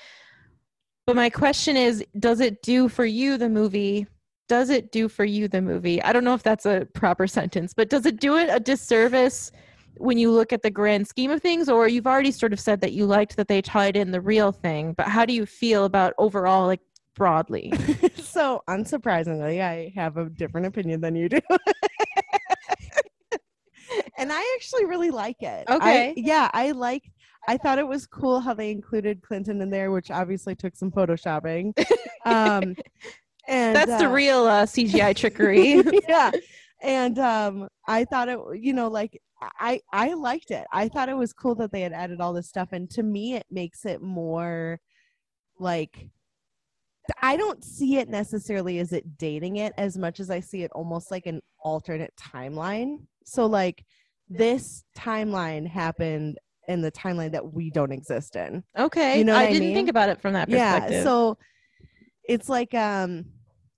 But 1.06 1.16
my 1.16 1.30
question 1.30 1.76
is 1.76 2.04
does 2.20 2.40
it 2.40 2.62
do 2.62 2.88
for 2.88 3.06
you 3.06 3.38
the 3.38 3.50
movie 3.50 4.06
does 4.50 4.70
it 4.70 4.92
do 4.92 5.08
for 5.08 5.24
you 5.24 5.48
the 5.48 5.62
movie 5.62 6.02
i 6.04 6.12
don't 6.12 6.26
know 6.26 6.34
if 6.34 6.44
that's 6.44 6.66
a 6.66 6.86
proper 6.94 7.26
sentence 7.38 7.74
but 7.74 7.90
does 7.90 8.06
it 8.06 8.20
do 8.20 8.36
it 8.36 8.50
a 8.52 8.60
disservice 8.60 9.52
when 9.98 10.18
you 10.18 10.32
look 10.32 10.52
at 10.52 10.62
the 10.62 10.70
grand 10.72 11.08
scheme 11.08 11.32
of 11.32 11.42
things 11.42 11.70
or 11.70 11.88
you've 11.88 12.08
already 12.08 12.32
sort 12.32 12.52
of 12.54 12.60
said 12.60 12.82
that 12.82 12.92
you 12.94 13.06
liked 13.06 13.38
that 13.38 13.48
they 13.48 13.62
tied 13.62 13.96
in 13.96 14.12
the 14.12 14.20
real 14.20 14.52
thing 14.52 14.94
but 14.94 15.08
how 15.08 15.26
do 15.26 15.34
you 15.34 15.46
feel 15.46 15.86
about 15.86 16.14
overall 16.18 16.66
like 16.68 16.82
broadly 17.16 17.72
so 18.16 18.64
unsurprisingly, 18.70 19.62
I 19.62 19.92
have 19.96 20.16
a 20.16 20.30
different 20.30 20.68
opinion 20.68 21.02
than 21.02 21.16
you 21.18 21.28
do. 21.28 21.40
and 24.18 24.32
I 24.32 24.54
actually 24.56 24.86
really 24.86 25.10
like 25.12 25.42
it. 25.42 25.66
I- 25.68 25.76
Okay. 25.76 26.14
yeah, 26.16 26.50
I 26.54 26.72
like 26.72 27.04
I 27.48 27.58
thought 27.58 27.80
it 27.80 27.88
was 27.88 28.06
cool 28.06 28.40
how 28.40 28.54
they 28.54 28.70
included 28.72 29.22
Clinton 29.22 29.60
in 29.62 29.70
there, 29.70 29.92
which 29.92 30.12
obviously 30.12 30.56
took 30.56 30.76
some 30.76 30.92
photoshopping. 30.92 31.74
Um 32.26 32.76
and 33.50 33.76
that's 33.76 33.98
the 34.02 34.08
uh, 34.08 34.12
real 34.12 34.46
uh, 34.46 34.66
cgi 34.66 35.16
trickery 35.16 35.82
yeah. 36.08 36.32
And 36.82 37.20
um 37.20 37.68
I 37.88 38.06
thought 38.06 38.30
it 38.30 38.40
you 38.56 38.72
know 38.72 38.88
like 38.88 39.20
I 39.60 39.82
I 39.92 40.14
liked 40.14 40.50
it. 40.52 40.66
I 40.72 40.88
thought 40.88 41.10
it 41.10 41.18
was 41.18 41.34
cool 41.34 41.56
that 41.56 41.74
they 41.74 41.82
had 41.82 41.92
added 41.92 42.22
all 42.22 42.32
this 42.32 42.48
stuff 42.48 42.70
and 42.72 42.90
to 42.92 43.04
me 43.04 43.36
it 43.36 43.46
makes 43.52 43.86
it 43.86 44.02
more 44.02 44.80
like 45.60 46.08
I 47.22 47.36
don't 47.38 47.64
see 47.64 47.98
it 47.98 48.08
necessarily 48.08 48.80
as 48.80 48.94
it 48.94 49.18
dating 49.18 49.58
it 49.58 49.74
as 49.78 49.98
much 49.98 50.20
as 50.22 50.30
I 50.30 50.40
see 50.40 50.64
it 50.64 50.72
almost 50.74 51.10
like 51.12 51.26
an 51.26 51.42
alternate 51.64 52.14
timeline. 52.18 53.00
So 53.26 53.46
like 53.46 53.84
this 54.30 54.84
timeline 54.98 55.68
happened 55.68 56.38
in 56.70 56.82
the 56.82 56.92
timeline 56.92 57.32
that 57.32 57.52
we 57.54 57.72
don't 57.72 57.92
exist 57.92 58.36
in. 58.38 58.64
okay 58.78 59.18
You 59.18 59.26
know 59.26 59.36
i 59.36 59.44
I 59.44 59.48
didn't 59.48 59.68
mean? 59.70 59.74
think 59.76 59.90
about 59.90 60.08
it 60.10 60.22
from 60.22 60.34
that 60.34 60.48
perspective 60.48 60.92
Yeah. 60.98 61.04
So 61.04 61.38
it's 62.24 62.48
like 62.48 62.74
um 62.74 63.26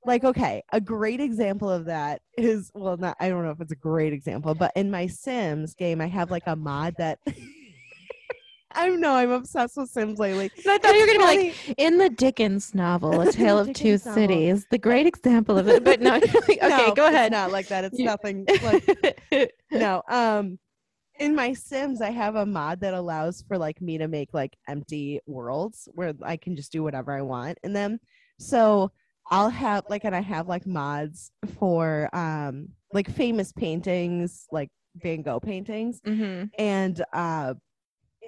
like 0.06 0.24
okay, 0.24 0.64
a 0.72 0.82
great 0.82 1.20
example 1.20 1.70
of 1.70 1.86
that 1.86 2.22
is 2.38 2.72
well 2.74 2.98
not 2.98 3.16
I 3.20 3.30
don't 3.30 3.44
know 3.44 3.52
if 3.52 3.62
it's 3.62 3.72
a 3.72 3.76
great 3.76 4.14
example, 4.14 4.56
but 4.56 4.72
in 4.76 4.90
my 4.92 5.08
Sims 5.08 5.74
game 5.76 6.02
I 6.02 6.08
have 6.08 6.32
like 6.32 6.44
a 6.48 6.56
mod 6.56 6.96
that 6.98 7.20
I 8.74 8.88
don't 8.88 9.02
know, 9.02 9.14
I'm 9.14 9.32
obsessed 9.32 9.76
with 9.76 9.90
Sims 9.90 10.18
lately. 10.18 10.50
I 10.66 10.78
thought 10.78 10.96
you 10.96 11.02
were 11.02 11.08
gonna 11.08 11.20
be 11.20 11.26
like 11.50 11.76
in 11.78 11.98
the 11.98 12.10
Dickens 12.10 12.74
novel, 12.74 13.20
A 13.22 13.32
Tale 13.32 13.60
of 13.60 13.74
Two 13.74 13.98
novel. 13.98 14.14
Cities, 14.14 14.66
the 14.72 14.78
great 14.78 15.06
example 15.06 15.58
of 15.58 15.68
it. 15.68 15.84
But 15.84 16.00
no, 16.00 16.16
okay, 16.36 16.58
No, 16.62 16.94
go 16.96 17.06
it's 17.08 17.16
ahead. 17.16 17.32
not 17.34 17.52
like 17.52 17.68
that. 17.68 17.84
It's 17.84 18.00
nothing 18.00 18.46
like 18.64 19.54
no. 19.72 20.02
Um 20.08 20.58
in 21.20 21.36
my 21.36 21.54
Sims, 21.54 22.02
I 22.02 22.10
have 22.10 22.36
a 22.36 22.46
mod 22.46 22.80
that 22.80 22.94
allows 22.96 23.44
for 23.48 23.58
like 23.58 23.80
me 23.82 23.98
to 24.00 24.08
make 24.08 24.34
like 24.34 24.56
empty 24.68 25.20
worlds 25.28 25.88
where 25.94 26.14
I 26.24 26.38
can 26.38 26.56
just 26.56 26.72
do 26.72 26.82
whatever 26.82 27.12
I 27.16 27.22
want 27.22 27.60
in 27.64 27.74
them. 27.74 28.00
So 28.40 28.92
I'll 29.32 29.50
have 29.50 29.86
like 29.90 30.04
and 30.04 30.16
I 30.16 30.22
have 30.22 30.48
like 30.48 30.68
mods 30.68 31.32
for 31.58 32.14
um 32.14 32.70
like 32.94 33.10
famous 33.10 33.52
paintings, 33.54 34.46
like 34.52 34.70
Van 34.98 35.22
Gogh 35.22 35.40
paintings. 35.40 36.02
hmm 36.06 36.44
And 36.58 37.04
uh 37.14 37.56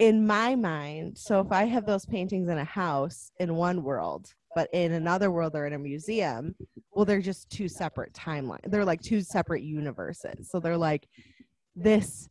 in 0.00 0.26
my 0.26 0.56
mind, 0.56 1.16
so 1.16 1.40
if 1.40 1.52
I 1.52 1.64
have 1.66 1.86
those 1.86 2.04
paintings 2.06 2.48
in 2.48 2.58
a 2.58 2.64
house 2.64 3.30
in 3.38 3.54
one 3.54 3.84
world, 3.84 4.32
but 4.56 4.68
in 4.72 4.92
another 4.92 5.30
world 5.30 5.52
they're 5.52 5.66
in 5.66 5.72
a 5.74 5.78
museum, 5.78 6.56
well, 6.92 7.04
they're 7.04 7.20
just 7.20 7.48
two 7.50 7.68
separate 7.68 8.12
timelines. 8.12 8.70
They're 8.70 8.84
like 8.84 9.02
two 9.02 9.20
separate 9.20 9.62
universes. 9.62 10.50
So 10.50 10.58
they're 10.58 10.76
like 10.76 11.06
this 11.76 12.28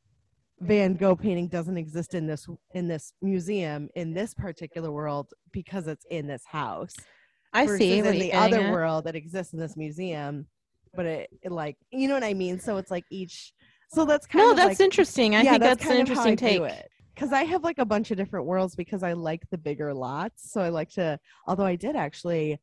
Van 0.61 0.93
Gogh 0.95 1.15
painting 1.15 1.47
doesn't 1.47 1.78
exist 1.78 2.13
in 2.13 2.26
this 2.26 2.47
in 2.74 2.88
this 2.88 3.13
museum 3.21 3.89
in 3.95 4.13
this 4.13 4.34
particular 4.34 4.91
world 4.91 5.32
because 5.51 5.88
it's 5.88 6.05
in 6.09 6.28
this 6.28 6.43
house. 6.45 6.93
I 7.54 7.66
see. 7.66 7.99
in 7.99 8.20
the 8.20 8.34
other 8.34 8.62
at. 8.62 8.72
world 8.72 9.06
that 9.06 9.16
exists 9.16 9.54
in 9.54 9.60
this 9.60 9.78
museum, 9.78 10.47
but 10.95 11.06
it, 11.06 11.30
it 11.41 11.51
like 11.51 11.78
you 11.91 12.08
know 12.08 12.14
what 12.16 12.24
I 12.24 12.34
mean. 12.34 12.60
So 12.60 12.78
it's 12.78 12.91
like 12.91 13.06
each. 13.10 13.54
So 13.89 14.06
that's 14.06 14.26
kind 14.26 14.41
of. 14.41 14.45
No, 14.47 14.51
of 14.51 14.58
that's 14.58 14.80
like, 14.80 14.86
interesting. 14.86 15.36
I 15.36 15.43
think 15.43 15.62
that's, 15.62 15.86
an 15.86 15.97
interesting 15.97 16.36
take. 16.36 16.62
because 17.14 17.32
I 17.32 17.43
have 17.43 17.64
like 17.64 17.78
a 17.78 17.86
bunch 17.86 18.12
of 18.12 18.18
different 18.18 18.45
worlds 18.45 18.76
because 18.76 19.04
I 19.04 19.14
like 19.14 19.43
the 19.51 19.58
bigger 19.58 19.93
lots. 19.93 20.51
So 20.51 20.62
I 20.62 20.70
like 20.70 20.89
to, 20.91 21.20
although 21.47 21.66
I 21.66 21.76
did 21.76 21.95
actually, 21.95 22.60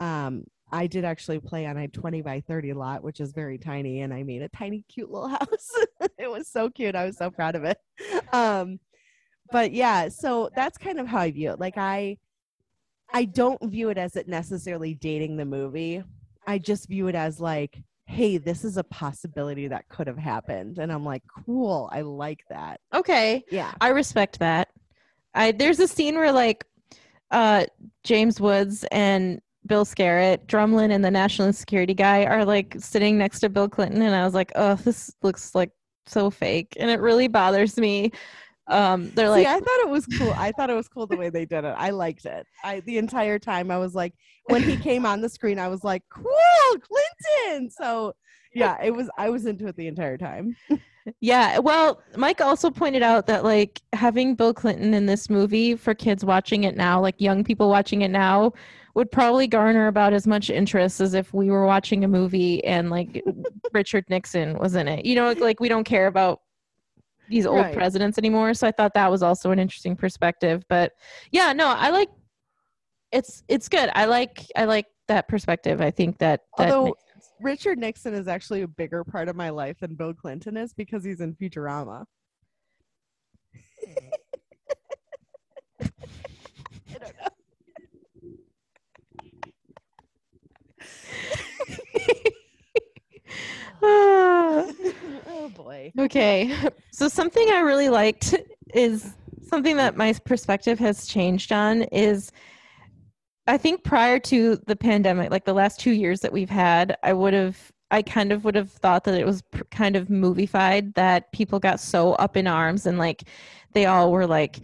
um, 0.00 0.44
I 0.72 0.86
did 0.86 1.04
actually 1.04 1.38
play 1.38 1.66
on 1.66 1.76
a 1.76 1.86
20 1.86 2.22
by 2.22 2.40
30 2.40 2.72
lot, 2.72 3.04
which 3.04 3.20
is 3.20 3.32
very 3.32 3.58
tiny, 3.58 4.00
and 4.00 4.12
I 4.12 4.22
made 4.22 4.42
a 4.42 4.48
tiny, 4.48 4.84
cute 4.88 5.10
little 5.10 5.28
house. 5.40 5.70
it 6.18 6.30
was 6.30 6.48
so 6.48 6.68
cute. 6.70 6.96
I 6.96 7.04
was 7.04 7.16
so 7.16 7.30
proud 7.30 7.54
of 7.54 7.64
it. 7.64 7.78
Um, 8.32 8.80
but 9.52 9.72
yeah, 9.72 10.08
so 10.08 10.48
that's 10.56 10.78
kind 10.78 10.98
of 10.98 11.06
how 11.06 11.18
I 11.18 11.30
view 11.30 11.50
it. 11.50 11.60
Like 11.60 11.76
I, 11.76 12.16
I 13.12 13.24
don't 13.26 13.62
view 13.70 13.90
it 13.90 13.98
as 13.98 14.16
it 14.16 14.28
necessarily 14.28 14.94
dating 14.94 15.36
the 15.36 15.44
movie. 15.44 16.02
I 16.46 16.58
just 16.58 16.88
view 16.88 17.08
it 17.08 17.14
as 17.14 17.40
like, 17.40 17.82
hey, 18.06 18.36
this 18.38 18.64
is 18.64 18.76
a 18.76 18.84
possibility 18.84 19.68
that 19.68 19.88
could 19.88 20.06
have 20.06 20.18
happened, 20.18 20.78
and 20.78 20.92
I'm 20.92 21.04
like, 21.04 21.22
cool. 21.46 21.88
I 21.92 22.00
like 22.02 22.40
that. 22.50 22.80
Okay, 22.92 23.44
Yeah. 23.50 23.72
I 23.80 23.88
respect 23.88 24.38
that. 24.40 24.68
I 25.34 25.52
there's 25.52 25.80
a 25.80 25.88
scene 25.88 26.16
where 26.16 26.32
like 26.32 26.64
uh 27.30 27.64
James 28.04 28.40
Woods 28.40 28.84
and 28.92 29.40
Bill 29.66 29.84
Skerritt, 29.84 30.46
Drumlin 30.46 30.90
and 30.90 31.04
the 31.04 31.10
national 31.10 31.52
security 31.52 31.94
guy 31.94 32.24
are 32.24 32.44
like 32.44 32.74
sitting 32.78 33.16
next 33.16 33.40
to 33.40 33.48
Bill 33.48 33.68
Clinton 33.68 34.02
and 34.02 34.14
I 34.14 34.24
was 34.24 34.34
like, 34.34 34.52
"Oh, 34.56 34.74
this 34.74 35.14
looks 35.22 35.54
like 35.54 35.70
so 36.06 36.30
fake." 36.30 36.76
And 36.78 36.90
it 36.90 37.00
really 37.00 37.28
bothers 37.28 37.78
me. 37.78 38.12
Um 38.68 39.10
they're 39.14 39.28
like 39.28 39.46
See, 39.46 39.52
I 39.52 39.58
thought 39.58 39.80
it 39.80 39.88
was 39.88 40.06
cool. 40.06 40.32
I 40.36 40.52
thought 40.52 40.70
it 40.70 40.74
was 40.74 40.88
cool 40.88 41.06
the 41.06 41.16
way 41.16 41.30
they 41.30 41.44
did 41.44 41.64
it. 41.64 41.74
I 41.76 41.90
liked 41.90 42.26
it. 42.26 42.46
I 42.62 42.80
the 42.80 42.98
entire 42.98 43.38
time 43.38 43.70
I 43.70 43.78
was 43.78 43.94
like, 43.94 44.14
when 44.46 44.62
he 44.62 44.76
came 44.88 45.04
on 45.04 45.20
the 45.20 45.28
screen, 45.28 45.58
I 45.58 45.68
was 45.68 45.82
like, 45.84 46.02
cool, 46.10 46.78
Clinton. 46.80 47.70
So 47.70 48.14
yeah, 48.54 48.76
it 48.82 48.90
was. 48.90 49.08
I 49.16 49.30
was 49.30 49.46
into 49.46 49.66
it 49.66 49.76
the 49.76 49.86
entire 49.86 50.18
time. 50.18 50.56
Yeah, 51.20 51.58
well, 51.58 52.00
Mike 52.16 52.40
also 52.40 52.70
pointed 52.70 53.02
out 53.02 53.26
that 53.26 53.42
like 53.42 53.80
having 53.92 54.36
Bill 54.36 54.54
Clinton 54.54 54.94
in 54.94 55.06
this 55.06 55.28
movie 55.28 55.74
for 55.74 55.94
kids 55.94 56.24
watching 56.24 56.62
it 56.62 56.76
now, 56.76 57.00
like 57.00 57.20
young 57.20 57.42
people 57.42 57.68
watching 57.68 58.02
it 58.02 58.10
now, 58.12 58.52
would 58.94 59.10
probably 59.10 59.48
garner 59.48 59.88
about 59.88 60.12
as 60.12 60.28
much 60.28 60.48
interest 60.48 61.00
as 61.00 61.14
if 61.14 61.34
we 61.34 61.50
were 61.50 61.66
watching 61.66 62.04
a 62.04 62.08
movie 62.08 62.64
and 62.64 62.88
like 62.88 63.20
Richard 63.72 64.04
Nixon 64.10 64.56
was 64.58 64.76
in 64.76 64.86
it. 64.86 65.04
You 65.04 65.16
know, 65.16 65.32
like 65.32 65.58
we 65.58 65.68
don't 65.68 65.82
care 65.82 66.06
about 66.06 66.40
these 67.28 67.46
old 67.46 67.58
Right. 67.60 67.74
presidents 67.74 68.18
anymore, 68.18 68.54
so 68.54 68.66
I 68.66 68.72
thought 68.72 68.94
that 68.94 69.10
was 69.10 69.22
also 69.22 69.50
an 69.50 69.58
interesting 69.58 69.96
perspective. 69.96 70.64
But 70.68 70.92
yeah, 71.30 71.52
no, 71.52 71.68
I 71.68 71.90
like 71.90 72.08
it's 73.10 73.42
it's 73.48 73.68
good. 73.68 73.90
I 73.94 74.06
like 74.06 74.44
I 74.56 74.64
like 74.64 74.86
that 75.08 75.28
perspective. 75.28 75.80
I 75.80 75.90
think 75.90 76.18
that 76.18 76.40
that 76.58 76.72
Although- 76.72 76.96
Richard 77.40 77.78
Nixon 77.78 78.14
is 78.14 78.28
actually 78.28 78.62
a 78.62 78.68
bigger 78.68 79.02
part 79.02 79.28
of 79.28 79.34
my 79.36 79.50
life 79.50 79.78
than 79.80 79.94
Bill 79.94 80.14
Clinton 80.14 80.56
is 80.56 80.72
because 80.72 81.04
he's 81.04 81.20
in 81.20 81.34
Futurama. 81.34 82.04
I 86.88 86.98
don't 86.98 87.16
know. 87.18 87.26
Ah. 87.26 87.28
oh 93.84 95.50
boy. 95.54 95.92
Okay. 95.98 96.54
So 96.92 97.08
something 97.08 97.48
I 97.50 97.60
really 97.60 97.88
liked 97.88 98.34
is 98.74 99.14
something 99.42 99.76
that 99.76 99.96
my 99.96 100.12
perspective 100.24 100.78
has 100.78 101.06
changed 101.06 101.52
on 101.52 101.82
is 101.84 102.30
I 103.46 103.58
think 103.58 103.82
prior 103.82 104.20
to 104.20 104.56
the 104.66 104.76
pandemic, 104.76 105.30
like 105.30 105.44
the 105.44 105.52
last 105.52 105.80
2 105.80 105.90
years 105.90 106.20
that 106.20 106.32
we've 106.32 106.50
had, 106.50 106.96
I 107.02 107.12
would 107.12 107.34
have 107.34 107.72
I 107.90 108.00
kind 108.00 108.32
of 108.32 108.44
would 108.44 108.54
have 108.54 108.70
thought 108.70 109.04
that 109.04 109.20
it 109.20 109.26
was 109.26 109.42
pr- 109.42 109.64
kind 109.70 109.96
of 109.96 110.08
moviefied 110.08 110.94
that 110.94 111.30
people 111.32 111.58
got 111.58 111.78
so 111.78 112.14
up 112.14 112.36
in 112.38 112.46
arms 112.46 112.86
and 112.86 112.98
like 112.98 113.24
they 113.72 113.84
all 113.84 114.10
were 114.10 114.26
like 114.26 114.60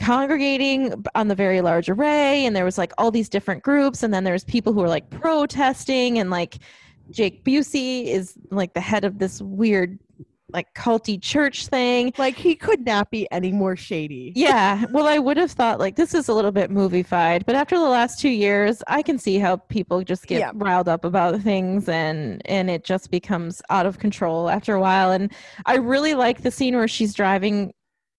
congregating 0.00 1.04
on 1.14 1.28
the 1.28 1.34
very 1.34 1.60
large 1.60 1.88
array 1.88 2.44
and 2.44 2.54
there 2.56 2.64
was 2.64 2.78
like 2.78 2.92
all 2.98 3.10
these 3.10 3.28
different 3.28 3.62
groups 3.62 4.02
and 4.02 4.12
then 4.12 4.24
there 4.24 4.32
was 4.32 4.44
people 4.44 4.72
who 4.72 4.80
were 4.80 4.88
like 4.88 5.08
protesting 5.10 6.18
and 6.18 6.30
like 6.30 6.58
Jake 7.10 7.44
Busey 7.44 8.06
is 8.06 8.34
like 8.50 8.74
the 8.74 8.80
head 8.80 9.04
of 9.04 9.18
this 9.18 9.40
weird 9.42 9.98
like 10.50 10.72
culty 10.74 11.20
church 11.20 11.66
thing. 11.66 12.10
Like 12.16 12.34
he 12.34 12.54
could 12.54 12.86
not 12.86 13.10
be 13.10 13.30
any 13.30 13.52
more 13.52 13.76
shady. 13.76 14.32
Yeah. 14.34 14.86
Well, 14.92 15.06
I 15.06 15.18
would 15.18 15.36
have 15.36 15.50
thought 15.50 15.78
like 15.78 15.96
this 15.96 16.14
is 16.14 16.26
a 16.28 16.32
little 16.32 16.52
bit 16.52 16.70
moviefied, 16.70 17.44
but 17.44 17.54
after 17.54 17.76
the 17.78 17.84
last 17.88 18.18
two 18.18 18.30
years, 18.30 18.82
I 18.88 19.02
can 19.02 19.18
see 19.18 19.38
how 19.38 19.56
people 19.56 20.02
just 20.02 20.26
get 20.26 20.38
Yeah. 20.40 20.52
riled 20.54 20.88
up 20.88 21.04
about 21.04 21.38
things 21.42 21.86
and 21.88 22.40
and 22.46 22.70
it 22.70 22.84
just 22.84 23.10
becomes 23.10 23.60
out 23.68 23.84
of 23.84 23.98
control 23.98 24.48
after 24.48 24.74
a 24.74 24.80
while. 24.80 25.10
And 25.10 25.30
I 25.66 25.76
really 25.76 26.14
like 26.14 26.40
the 26.42 26.50
scene 26.50 26.74
where 26.74 26.88
she's 26.88 27.12
driving 27.12 27.74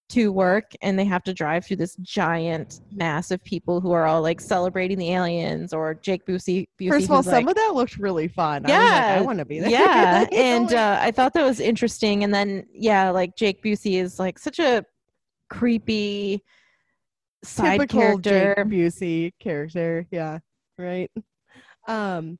to 0.09 0.31
work 0.31 0.71
and 0.81 0.97
they 0.97 1.05
have 1.05 1.23
to 1.23 1.33
drive 1.33 1.65
through 1.65 1.77
this 1.77 1.95
giant 1.97 2.81
mass 2.91 3.31
of 3.31 3.43
people 3.43 3.79
who 3.79 3.91
are 3.91 4.05
all 4.05 4.21
like 4.21 4.41
celebrating 4.41 4.97
the 4.97 5.11
aliens 5.13 5.71
or 5.71 5.93
Jake 5.93 6.25
Busey. 6.25 6.67
Busey 6.79 6.89
First 6.89 7.05
of 7.05 7.11
all, 7.11 7.23
some 7.23 7.33
like, 7.33 7.47
of 7.49 7.55
that 7.55 7.73
looked 7.75 7.97
really 7.97 8.27
fun. 8.27 8.65
I, 8.65 8.69
like, 8.69 8.69
Yeah. 8.69 9.17
I 9.19 9.21
want 9.21 9.39
to 9.39 9.45
be 9.45 9.59
there. 9.59 9.69
yeah 9.69 10.25
and 10.31 10.73
uh, 10.73 10.97
i 11.01 11.11
thought 11.11 11.33
that 11.33 11.43
was 11.45 11.59
interesting 11.59 12.23
and 12.23 12.33
then 12.33 12.65
yeah 12.73 13.09
like 13.09 13.35
jake 13.35 13.63
busey 13.63 14.01
is 14.01 14.19
like 14.19 14.39
such 14.39 14.59
a 14.59 14.83
creepy 15.49 16.43
side 17.43 17.79
typical 17.79 17.99
character 18.01 18.55
Jake 18.57 18.65
Busey 18.67 19.31
character. 19.39 20.05
Yeah, 20.11 20.39
right. 20.77 21.11
Um, 21.87 22.37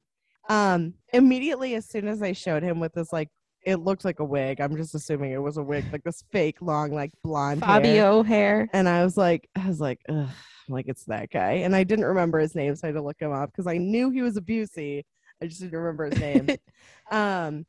um, 0.50 0.94
immediately 1.14 1.76
as 1.76 1.88
soon 1.88 2.08
as 2.08 2.22
I 2.22 2.34
showed 2.34 2.64
him 2.64 2.80
with 2.80 2.94
this, 2.94 3.14
like, 3.14 3.30
it 3.64 3.78
looked 3.78 4.06
like 4.06 4.20
a 4.20 4.26
wig. 4.26 4.62
I'm 4.62 4.76
just 4.76 4.96
assuming 4.96 5.32
it 5.32 5.42
was 5.42 5.58
a 5.58 5.64
wig, 5.64 5.86
like 5.92 6.04
this 6.04 6.24
fake 6.32 6.62
long, 6.62 6.92
like 6.92 7.12
blonde 7.24 7.64
hair. 7.64 7.76
fabio 7.76 8.24
hair 8.24 8.70
And 8.74 8.88
I 8.88 9.04
was 9.04 9.18
like, 9.18 9.50
I 9.56 9.68
was 9.68 9.80
like, 9.80 10.00
Ugh, 10.10 10.30
like 10.68 10.88
it's 10.88 11.06
that 11.06 11.30
guy. 11.30 11.52
And 11.52 11.76
I 11.76 11.84
didn't 11.84 12.06
remember 12.06 12.40
his 12.40 12.56
name, 12.56 12.76
so 12.76 12.82
I 12.86 12.88
had 12.88 12.96
to 12.96 13.02
look 13.02 13.20
him 13.20 13.32
up 13.32 13.52
because 13.52 13.68
I 13.68 13.78
knew 13.78 14.10
he 14.10 14.22
was 14.22 14.38
a 14.38 14.42
Busey. 14.42 15.04
I 15.42 15.48
just 15.48 15.62
didn't 15.62 15.78
remember 15.80 16.06
his 16.06 16.20
name. 16.20 16.50
um, 17.12 17.66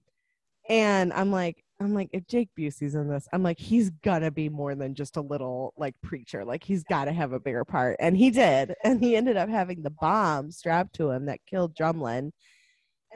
and 0.68 1.12
I'm 1.12 1.32
like, 1.32 1.64
I'm 1.80 1.94
like, 1.94 2.10
if 2.12 2.26
Jake 2.26 2.50
Busey's 2.58 2.94
in 2.94 3.08
this, 3.08 3.26
I'm 3.32 3.42
like, 3.42 3.58
he's 3.58 3.90
gonna 4.02 4.30
be 4.30 4.48
more 4.48 4.74
than 4.74 4.94
just 4.94 5.16
a 5.16 5.22
little 5.22 5.72
like 5.76 5.94
preacher. 6.02 6.44
Like 6.44 6.62
he's 6.62 6.84
got 6.84 7.06
to 7.06 7.12
have 7.12 7.32
a 7.32 7.40
bigger 7.40 7.64
part, 7.64 7.96
and 7.98 8.16
he 8.16 8.30
did. 8.30 8.74
And 8.84 9.02
he 9.02 9.16
ended 9.16 9.36
up 9.36 9.48
having 9.48 9.82
the 9.82 9.90
bomb 9.90 10.50
strapped 10.50 10.94
to 10.96 11.10
him 11.10 11.26
that 11.26 11.40
killed 11.46 11.74
Drumlin. 11.74 12.32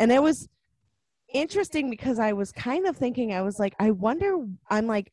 And 0.01 0.10
it 0.10 0.22
was 0.22 0.48
interesting 1.35 1.90
because 1.90 2.19
I 2.19 2.32
was 2.32 2.51
kind 2.52 2.86
of 2.86 2.97
thinking, 2.97 3.35
I 3.35 3.43
was 3.43 3.59
like, 3.59 3.74
I 3.78 3.90
wonder. 3.90 4.47
I'm 4.70 4.86
like, 4.86 5.12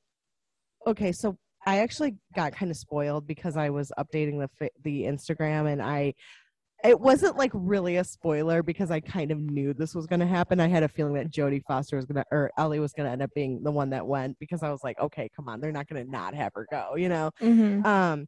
okay, 0.88 1.12
so 1.12 1.38
I 1.66 1.80
actually 1.80 2.16
got 2.36 2.54
kind 2.54 2.72
of 2.72 2.78
spoiled 2.78 3.28
because 3.28 3.58
I 3.58 3.70
was 3.70 3.92
updating 4.00 4.40
the 4.60 4.70
the 4.84 5.04
Instagram 5.04 5.72
and 5.72 5.82
I 5.82 6.14
it 6.84 7.00
wasn't 7.00 7.38
like 7.38 7.52
really 7.54 7.98
a 7.98 8.04
spoiler 8.04 8.64
because 8.64 8.90
I 8.90 9.00
kind 9.02 9.30
of 9.30 9.40
knew 9.40 9.72
this 9.72 9.94
was 9.94 10.08
going 10.08 10.20
to 10.20 10.26
happen. 10.26 10.60
I 10.60 10.68
had 10.68 10.82
a 10.82 10.88
feeling 10.88 11.14
that 11.14 11.30
Jodie 11.30 11.62
Foster 11.68 11.96
was 11.96 12.06
going 12.06 12.16
to 12.16 12.26
or 12.32 12.50
Ellie 12.58 12.80
was 12.80 12.94
going 12.94 13.06
to 13.06 13.12
end 13.12 13.22
up 13.22 13.30
being 13.36 13.62
the 13.62 13.70
one 13.72 13.92
that 13.92 14.08
went 14.08 14.40
because 14.40 14.64
I 14.64 14.72
was 14.72 14.84
like, 14.84 15.00
okay, 15.00 15.30
come 15.36 15.48
on, 15.48 15.62
they're 15.62 15.72
not 15.72 15.88
going 15.88 16.04
to 16.04 16.10
not 16.12 16.34
have 16.34 16.54
her 16.56 16.66
go, 16.72 16.96
you 16.96 17.10
know. 17.10 17.30
Mhm. 17.40 17.86
Um 17.86 18.28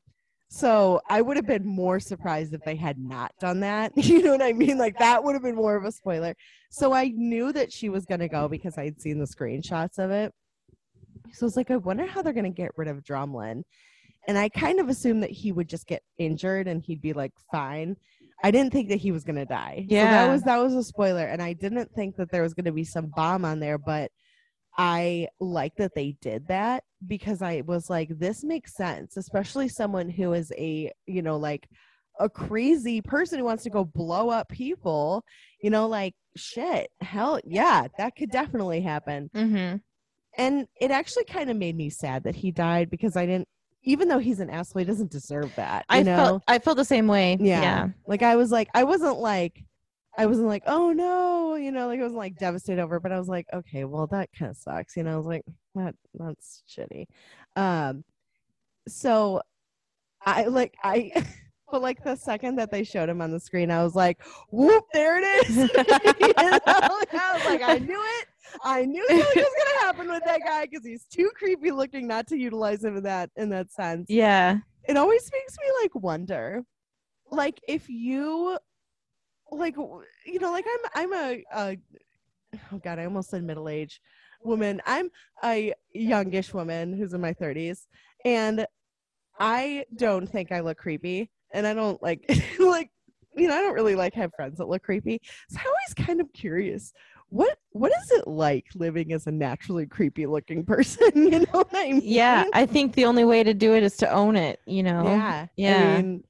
so 0.55 1.01
I 1.09 1.19
would 1.23 1.35
have 1.35 1.47
been 1.47 1.65
more 1.65 1.99
surprised 1.99 2.53
if 2.53 2.61
they 2.63 2.75
had 2.75 2.99
not 2.99 3.31
done 3.39 3.61
that. 3.61 3.91
You 3.97 4.21
know 4.21 4.33
what 4.33 4.43
I 4.43 4.53
mean? 4.53 4.77
Like 4.77 4.99
that 4.99 5.23
would 5.23 5.33
have 5.33 5.41
been 5.41 5.55
more 5.55 5.75
of 5.75 5.83
a 5.83 5.91
spoiler. 5.91 6.35
So 6.69 6.93
I 6.93 7.07
knew 7.07 7.51
that 7.53 7.73
she 7.73 7.89
was 7.89 8.05
going 8.05 8.19
to 8.19 8.27
go 8.27 8.47
because 8.47 8.77
I 8.77 8.83
had 8.85 9.01
seen 9.01 9.17
the 9.17 9.25
screenshots 9.25 9.97
of 9.97 10.11
it. 10.11 10.31
So 11.31 11.45
I 11.45 11.47
was 11.47 11.57
like, 11.57 11.71
I 11.71 11.77
wonder 11.77 12.05
how 12.05 12.21
they're 12.21 12.33
going 12.33 12.43
to 12.43 12.61
get 12.61 12.69
rid 12.77 12.87
of 12.87 13.03
Drumlin. 13.03 13.63
And 14.27 14.37
I 14.37 14.47
kind 14.49 14.79
of 14.79 14.89
assumed 14.89 15.23
that 15.23 15.31
he 15.31 15.51
would 15.51 15.67
just 15.67 15.87
get 15.87 16.03
injured 16.19 16.67
and 16.67 16.83
he'd 16.83 17.01
be 17.01 17.13
like 17.13 17.33
fine. 17.51 17.95
I 18.43 18.51
didn't 18.51 18.73
think 18.73 18.89
that 18.89 18.97
he 18.97 19.11
was 19.11 19.23
going 19.23 19.37
to 19.37 19.45
die. 19.45 19.87
So 19.89 19.95
Yeah. 19.95 20.11
that 20.11 20.31
was 20.31 20.43
that 20.43 20.57
was 20.57 20.75
a 20.75 20.83
spoiler 20.83 21.25
and 21.25 21.41
I 21.41 21.53
didn't 21.53 21.89
think 21.95 22.15
that 22.17 22.29
there 22.31 22.43
was 22.43 22.53
going 22.53 22.65
to 22.65 22.71
be 22.71 22.83
some 22.83 23.07
bomb 23.15 23.43
on 23.43 23.59
there, 23.59 23.79
but 23.79 24.11
I 24.77 25.27
like 25.39 25.75
that 25.75 25.93
they 25.95 26.15
did 26.21 26.47
that 26.47 26.83
because 27.05 27.41
I 27.41 27.61
was 27.65 27.89
like, 27.89 28.09
this 28.17 28.43
makes 28.43 28.75
sense, 28.75 29.17
especially 29.17 29.67
someone 29.67 30.09
who 30.09 30.33
is 30.33 30.51
a, 30.57 30.91
you 31.05 31.21
know, 31.21 31.37
like 31.37 31.67
a 32.19 32.29
crazy 32.29 33.01
person 33.01 33.39
who 33.39 33.45
wants 33.45 33.63
to 33.63 33.69
go 33.69 33.83
blow 33.83 34.29
up 34.29 34.49
people, 34.49 35.23
you 35.61 35.69
know, 35.69 35.87
like 35.87 36.13
shit, 36.35 36.89
hell 37.01 37.39
yeah, 37.45 37.87
that 37.97 38.15
could 38.15 38.31
definitely 38.31 38.81
happen. 38.81 39.29
Mhm. 39.35 39.81
And 40.37 40.67
it 40.81 40.89
actually 40.91 41.25
kind 41.25 41.49
of 41.51 41.57
made 41.57 41.75
me 41.75 41.89
sad 41.89 42.23
that 42.23 42.35
he 42.35 42.51
died 42.51 42.89
because 42.89 43.15
I 43.15 43.25
didn't, 43.25 43.47
even 43.83 44.07
though 44.07 44.19
he's 44.19 44.39
an 44.39 44.49
asshole, 44.49 44.79
he 44.79 44.85
doesn't 44.85 45.11
deserve 45.11 45.53
that. 45.55 45.85
You 45.91 45.97
i 45.97 46.03
know? 46.03 46.15
felt 46.15 46.43
i 46.47 46.57
felt 46.57 46.77
the 46.77 46.85
same 46.85 47.07
way 47.07 47.37
yeah. 47.39 47.61
yeah 47.61 47.87
Like 48.07 48.23
I 48.23 48.35
was 48.35 48.51
like, 48.51 48.69
I 48.73 48.83
wasn't 48.85 49.17
like, 49.19 49.63
I 50.17 50.25
wasn't 50.25 50.47
like, 50.47 50.63
oh 50.67 50.91
no, 50.91 51.55
you 51.55 51.71
know, 51.71 51.87
like 51.87 51.99
I 51.99 52.03
wasn't 52.03 52.19
like 52.19 52.37
devastated 52.37 52.81
over, 52.81 52.99
but 52.99 53.11
I 53.11 53.17
was 53.17 53.27
like, 53.27 53.47
okay, 53.53 53.83
well 53.83 54.07
that 54.07 54.29
kind 54.37 54.51
of 54.51 54.57
sucks, 54.57 54.95
you 54.95 55.03
know. 55.03 55.13
I 55.13 55.17
was 55.17 55.25
like, 55.25 55.43
that 55.75 55.95
that's 56.13 56.63
shitty. 56.69 57.07
Um, 57.55 58.03
so 58.87 59.41
I 60.25 60.45
like 60.45 60.75
I, 60.83 61.11
but 61.71 61.81
like 61.81 62.03
the 62.03 62.15
second 62.15 62.57
that 62.57 62.69
they 62.69 62.83
showed 62.83 63.09
him 63.09 63.21
on 63.21 63.31
the 63.31 63.39
screen, 63.39 63.71
I 63.71 63.83
was 63.83 63.95
like, 63.95 64.21
whoop, 64.51 64.85
there 64.93 65.17
it 65.17 65.47
is. 65.47 65.57
You 66.19 66.33
know? 66.37 66.59
I 66.65 67.31
was 67.33 67.45
like, 67.45 67.61
I 67.63 67.77
knew 67.79 67.99
it. 67.99 68.27
I 68.63 68.85
knew 68.85 69.05
something 69.07 69.25
was 69.25 69.65
gonna 69.65 69.79
happen 69.85 70.07
with 70.09 70.23
that 70.25 70.41
guy 70.45 70.65
because 70.65 70.85
he's 70.85 71.05
too 71.05 71.31
creepy 71.35 71.71
looking 71.71 72.07
not 72.07 72.27
to 72.27 72.37
utilize 72.37 72.83
him 72.83 72.97
in 72.97 73.03
that 73.03 73.29
in 73.35 73.49
that 73.49 73.71
sense 73.71 74.05
yeah 74.09 74.57
it 74.83 74.97
always 74.97 75.29
makes 75.33 75.57
me 75.59 75.67
like 75.81 75.95
wonder 75.95 76.63
like 77.31 77.59
if 77.67 77.89
you 77.89 78.57
like 79.57 79.75
you 79.75 80.39
know 80.39 80.51
like 80.51 80.65
i'm 80.67 81.03
i'm 81.03 81.13
a, 81.13 81.43
a 81.55 81.77
oh 82.71 82.77
god 82.83 82.99
i 82.99 83.05
almost 83.05 83.29
said 83.29 83.43
middle 83.43 83.69
age 83.69 84.01
woman 84.43 84.81
i'm 84.85 85.09
a 85.43 85.73
youngish 85.93 86.53
woman 86.53 86.93
who's 86.93 87.13
in 87.13 87.21
my 87.21 87.33
30s 87.33 87.87
and 88.25 88.65
i 89.39 89.83
don't 89.95 90.27
think 90.27 90.51
i 90.51 90.59
look 90.59 90.77
creepy 90.77 91.29
and 91.53 91.65
i 91.65 91.73
don't 91.73 92.01
like 92.01 92.23
like 92.59 92.89
you 93.35 93.47
know 93.47 93.55
i 93.55 93.61
don't 93.61 93.73
really 93.73 93.95
like 93.95 94.13
have 94.13 94.31
friends 94.35 94.57
that 94.57 94.67
look 94.67 94.83
creepy 94.83 95.19
so 95.49 95.57
i'm 95.59 95.65
always 95.67 96.07
kind 96.07 96.21
of 96.21 96.31
curious 96.33 96.93
what 97.29 97.57
what 97.71 97.91
is 97.91 98.11
it 98.11 98.27
like 98.27 98.67
living 98.75 99.11
as 99.11 99.25
a 99.25 99.31
naturally 99.31 99.87
creepy 99.87 100.27
looking 100.27 100.63
person 100.63 101.09
you 101.15 101.39
know 101.39 101.45
what 101.51 101.69
i 101.73 101.91
mean 101.91 102.01
yeah 102.03 102.45
i 102.53 102.65
think 102.65 102.93
the 102.93 103.05
only 103.05 103.23
way 103.23 103.43
to 103.43 103.53
do 103.53 103.73
it 103.73 103.81
is 103.81 103.97
to 103.97 104.09
own 104.11 104.35
it 104.35 104.59
you 104.65 104.83
know 104.83 105.03
yeah. 105.03 105.47
Yeah. 105.55 105.77
I 105.77 106.01
mean, 106.01 106.23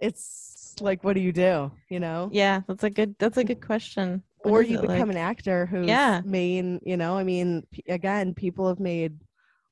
it's 0.00 0.55
like, 0.80 1.04
what 1.04 1.14
do 1.14 1.20
you 1.20 1.32
do? 1.32 1.70
You 1.88 2.00
know? 2.00 2.28
yeah 2.32 2.60
that's 2.66 2.84
a 2.84 2.90
good 2.90 3.14
that's 3.18 3.36
a 3.36 3.44
good 3.44 3.60
question 3.64 4.22
What 4.42 4.50
Or 4.52 4.62
you 4.62 4.78
become 4.78 5.08
like? 5.08 5.10
an 5.10 5.16
actor 5.16 5.66
who's 5.66 5.86
Yeah. 5.88 6.22
main, 6.24 6.80
you 6.84 6.96
know, 6.96 7.16
I 7.16 7.24
mean, 7.24 7.66
p- 7.70 7.84
again, 7.88 8.34
people 8.34 8.68
have 8.68 8.80
made 8.80 9.18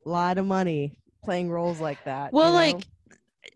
a 0.07 0.09
lot 0.09 0.39
of 0.39 0.47
money 0.47 0.99
playing 1.23 1.51
roles 1.51 1.81
like 1.81 2.03
that. 2.05 2.33
you 2.33 2.37
Well, 2.39 2.51
know? 2.53 2.59
like 2.59 2.87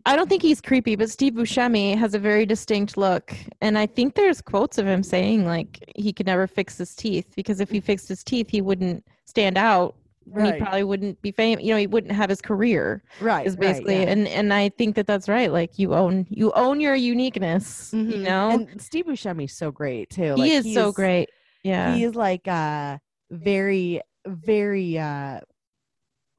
I 0.05 0.15
don't 0.15 0.29
think 0.29 0.43
he's 0.43 0.61
creepy, 0.61 0.95
but 0.95 1.09
Steve 1.09 1.33
Buscemi 1.33 1.97
has 1.97 2.13
a 2.13 2.19
very 2.19 2.45
distinct 2.45 2.95
look, 2.95 3.33
and 3.59 3.75
I 3.77 3.87
think 3.87 4.13
there's 4.13 4.39
quotes 4.39 4.77
of 4.77 4.85
him 4.85 5.01
saying 5.01 5.45
like 5.45 5.83
he 5.95 6.13
could 6.13 6.27
never 6.27 6.45
fix 6.45 6.77
his 6.77 6.95
teeth 6.95 7.33
because 7.35 7.59
if 7.59 7.71
he 7.71 7.79
fixed 7.79 8.07
his 8.07 8.23
teeth, 8.23 8.49
he 8.49 8.61
wouldn't 8.61 9.03
stand 9.25 9.57
out. 9.57 9.95
And 10.35 10.53
He 10.55 10.59
probably 10.61 10.83
wouldn't 10.83 11.21
be 11.21 11.31
famous. 11.31 11.63
You 11.63 11.73
know, 11.73 11.79
he 11.79 11.87
wouldn't 11.87 12.13
have 12.13 12.29
his 12.29 12.41
career. 12.41 13.03
right. 13.21 13.45
Is 13.45 13.53
right, 13.53 13.59
basically, 13.61 13.95
yeah. 14.03 14.09
and 14.09 14.27
and 14.27 14.53
I 14.53 14.69
think 14.69 14.95
that 14.95 15.07
that's 15.07 15.27
right. 15.29 15.51
Like 15.51 15.79
you 15.79 15.93
own 15.93 16.25
you 16.29 16.51
own 16.53 16.79
your 16.81 16.95
uniqueness. 16.95 17.91
You 17.93 17.99
Mhm. 18.03 18.21
know, 18.21 18.49
And 18.51 18.81
Steve 18.81 19.05
Buscemi's 19.05 19.55
so 19.55 19.71
great 19.71 20.09
too. 20.09 20.35
he 20.35 20.41
Like, 20.41 20.51
is 20.51 20.73
so 20.73 20.91
great. 20.91 21.29
Yeah. 21.63 21.93
He 21.95 22.03
is 22.03 22.15
like 22.15 22.47
uh 22.47 22.97
very, 23.31 24.01
very 24.27 24.97
uh 24.97 25.39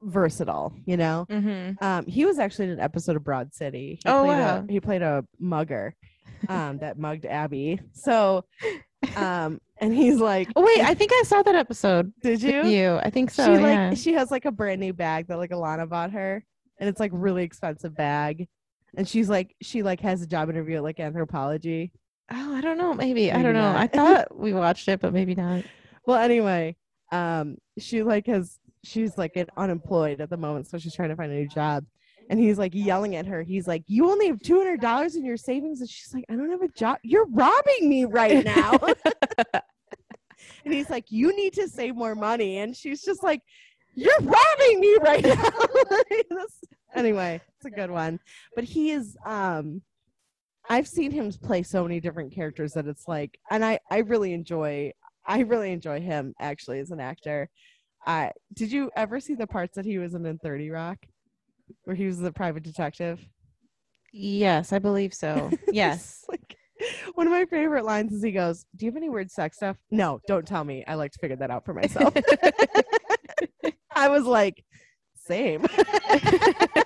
versatile, 0.03 0.73
you 0.85 0.97
know? 0.97 1.25
mm-hmm. 1.29 1.83
Um, 1.83 2.05
he 2.07 2.25
was 2.25 2.39
actually 2.39 2.65
in 2.65 2.71
an 2.71 2.79
episode 2.79 3.15
of 3.15 3.23
Broad 3.23 3.53
City. 3.53 3.99
He 4.03 4.09
Oh, 4.09 4.23
played 4.23 4.37
wow. 4.39 4.65
A, 4.67 4.71
he 4.71 4.79
played 4.79 5.01
a 5.03 5.23
mugger, 5.39 5.95
um, 6.49 6.79
that 6.79 6.97
mugged 6.97 7.25
Abby. 7.25 7.79
So, 7.93 8.45
um, 9.15 9.59
and 9.79 9.93
he's 9.93 10.19
like, 10.19 10.49
Oh 10.55 10.61
wait, 10.61 10.81
I 10.81 10.93
think 10.93 11.11
I 11.13 11.23
saw 11.25 11.41
that 11.41 11.55
episode. 11.55 12.13
"Did 12.21 12.41
you?" 12.41 12.63
You, 12.63 12.99
I 13.03 13.09
think 13.09 13.31
so. 13.31 13.45
she 13.45 13.51
like 13.51 13.61
yeah. 13.61 13.93
she 13.93 14.13
has 14.13 14.31
like 14.31 14.45
a 14.45 14.51
brand 14.51 14.79
new 14.79 14.93
bag 14.93 15.27
that 15.27 15.37
like 15.37 15.51
Ilana 15.51 15.89
bought 15.89 16.11
her, 16.11 16.43
and 16.79 16.89
it's 16.89 16.99
like 16.99 17.11
really 17.13 17.43
expensive 17.43 17.95
bag. 17.95 18.47
And 18.95 19.07
she's 19.07 19.29
like, 19.29 19.55
she 19.61 19.83
like 19.83 20.01
has 20.01 20.21
a 20.21 20.27
job 20.27 20.49
interview 20.49 20.77
at 20.77 20.83
like 20.83 20.97
Anthropologie. 20.97 21.91
Oh, 22.31 22.55
I 22.55 22.61
don't 22.61 22.77
know. 22.77 22.93
Maybe, 22.93 23.31
I 23.31 23.41
don't 23.41 23.53
know. 23.53 23.73
I 23.75 23.87
thought 23.87 24.35
we 24.37 24.53
watched 24.53 24.87
it, 24.87 24.99
but 24.99 25.13
maybe 25.13 25.35
not. 25.35 25.63
Well, 26.05 26.17
anyway, 26.17 26.75
um, 27.11 27.57
she 27.77 28.03
like 28.03 28.27
has 28.27 28.59
she's 28.83 29.17
like 29.17 29.35
an 29.35 29.47
unemployed 29.57 30.21
at 30.21 30.29
the 30.29 30.37
moment, 30.37 30.67
so 30.67 30.77
she's 30.77 30.95
trying 30.95 31.09
to 31.09 31.15
find 31.15 31.31
a 31.31 31.35
new 31.35 31.47
job. 31.47 31.85
And 32.31 32.39
he's 32.39 32.57
like 32.57 32.73
yelling 32.73 33.15
at 33.17 33.27
her. 33.27 33.43
He's 33.43 33.67
like, 33.67 33.83
"You 33.87 34.09
only 34.09 34.27
have 34.27 34.41
two 34.41 34.57
hundred 34.57 34.81
dollars 34.81 35.15
in 35.15 35.23
your 35.23 35.37
savings," 35.37 35.81
and 35.81 35.89
she's 35.89 36.13
like, 36.13 36.25
"I 36.29 36.35
don't 36.35 36.49
have 36.49 36.61
a 36.61 36.69
job. 36.69 36.97
You're 37.03 37.27
robbing 37.27 37.89
me 37.89 38.05
right 38.05 38.43
now." 38.43 38.71
and 39.53 40.73
he's 40.73 40.89
like, 40.89 41.05
"You 41.09 41.35
need 41.35 41.53
to 41.53 41.67
save 41.67 41.95
more 41.95 42.15
money," 42.15 42.59
and 42.59 42.75
she's 42.75 43.03
just 43.03 43.21
like, 43.21 43.41
"You're 43.95 44.19
robbing 44.21 44.79
me 44.79 44.97
right 45.03 45.23
now." 45.23 45.51
Anyway, 46.93 47.39
it's 47.55 47.65
a 47.65 47.71
good 47.71 47.89
one. 47.89 48.19
But 48.55 48.63
he 48.65 48.91
is 48.91 49.17
um 49.25 49.81
I've 50.69 50.87
seen 50.87 51.11
him 51.11 51.31
play 51.31 51.63
so 51.63 51.83
many 51.83 51.99
different 51.99 52.33
characters 52.33 52.73
that 52.73 52.87
it's 52.87 53.07
like 53.07 53.39
and 53.49 53.63
I 53.63 53.79
I 53.89 53.99
really 53.99 54.33
enjoy 54.33 54.91
I 55.25 55.39
really 55.41 55.71
enjoy 55.71 56.01
him 56.01 56.33
actually 56.39 56.79
as 56.79 56.91
an 56.91 56.99
actor. 56.99 57.49
I 58.05 58.31
did 58.53 58.71
you 58.71 58.91
ever 58.95 59.19
see 59.19 59.35
the 59.35 59.47
parts 59.47 59.75
that 59.75 59.85
he 59.85 59.97
was 59.97 60.15
in 60.15 60.25
in 60.25 60.37
30 60.39 60.69
Rock 60.69 60.97
where 61.83 61.95
he 61.95 62.05
was 62.05 62.19
the 62.19 62.31
private 62.31 62.63
detective? 62.63 63.19
Yes, 64.13 64.73
I 64.73 64.79
believe 64.79 65.13
so. 65.13 65.51
Yes. 65.71 66.25
like 66.29 66.57
one 67.13 67.27
of 67.27 67.31
my 67.31 67.45
favorite 67.45 67.85
lines 67.85 68.11
is 68.11 68.23
he 68.23 68.31
goes, 68.31 68.65
"Do 68.75 68.85
you 68.85 68.91
have 68.91 68.97
any 68.97 69.09
weird 69.09 69.29
sex 69.31 69.57
stuff?" 69.57 69.77
No, 69.91 70.19
don't 70.27 70.47
tell 70.47 70.63
me. 70.63 70.83
I 70.87 70.95
like 70.95 71.11
to 71.11 71.19
figure 71.19 71.37
that 71.37 71.51
out 71.51 71.63
for 71.63 71.73
myself. 71.73 72.13
I 73.95 74.07
was 74.09 74.25
like, 74.25 74.63
same. 75.15 75.65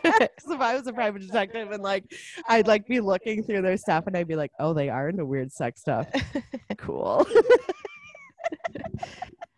Because 0.06 0.52
if 0.52 0.62
I 0.62 0.76
was 0.76 0.86
a 0.86 0.94
private 0.94 1.22
detective 1.24 1.72
and 1.72 1.82
like 1.82 2.04
I'd 2.48 2.68
like 2.68 2.86
be 2.88 3.00
looking 3.00 3.44
through 3.44 3.64
their 3.64 3.78
stuff 3.78 4.06
and 4.06 4.16
I'd 4.16 4.28
be 4.28 4.36
like, 4.36 4.52
oh, 4.60 4.74
they 4.74 4.90
are 4.90 5.10
into 5.10 5.26
weird 5.26 5.52
sex 5.52 5.82
stuff. 5.82 6.08
cool. 6.78 7.26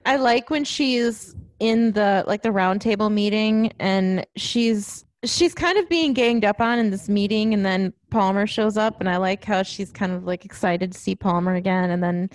I 0.06 0.16
like 0.16 0.50
when 0.50 0.64
she's 0.64 1.36
in 1.60 1.92
the 1.92 2.24
like 2.28 2.44
the 2.44 2.50
roundtable 2.50 3.12
meeting 3.12 3.74
and 3.80 4.26
she's 4.38 5.04
she's 5.28 5.54
kind 5.54 5.78
of 5.78 5.88
being 5.90 6.14
ganged 6.14 6.46
up 6.46 6.62
on 6.62 6.80
in 6.80 6.90
this 6.90 7.10
meeting 7.10 7.54
and 7.54 7.66
then 7.66 7.94
Palmer 8.10 8.48
shows 8.48 8.78
up 8.78 9.00
and 9.00 9.10
I 9.10 9.18
like 9.18 9.44
how 9.44 9.64
she's 9.64 9.92
kind 9.92 10.12
of 10.12 10.24
like 10.24 10.46
excited 10.46 10.92
to 10.94 10.98
see 10.98 11.16
Palmer 11.16 11.56
again 11.56 11.90
and 11.90 12.04
then 12.04 12.30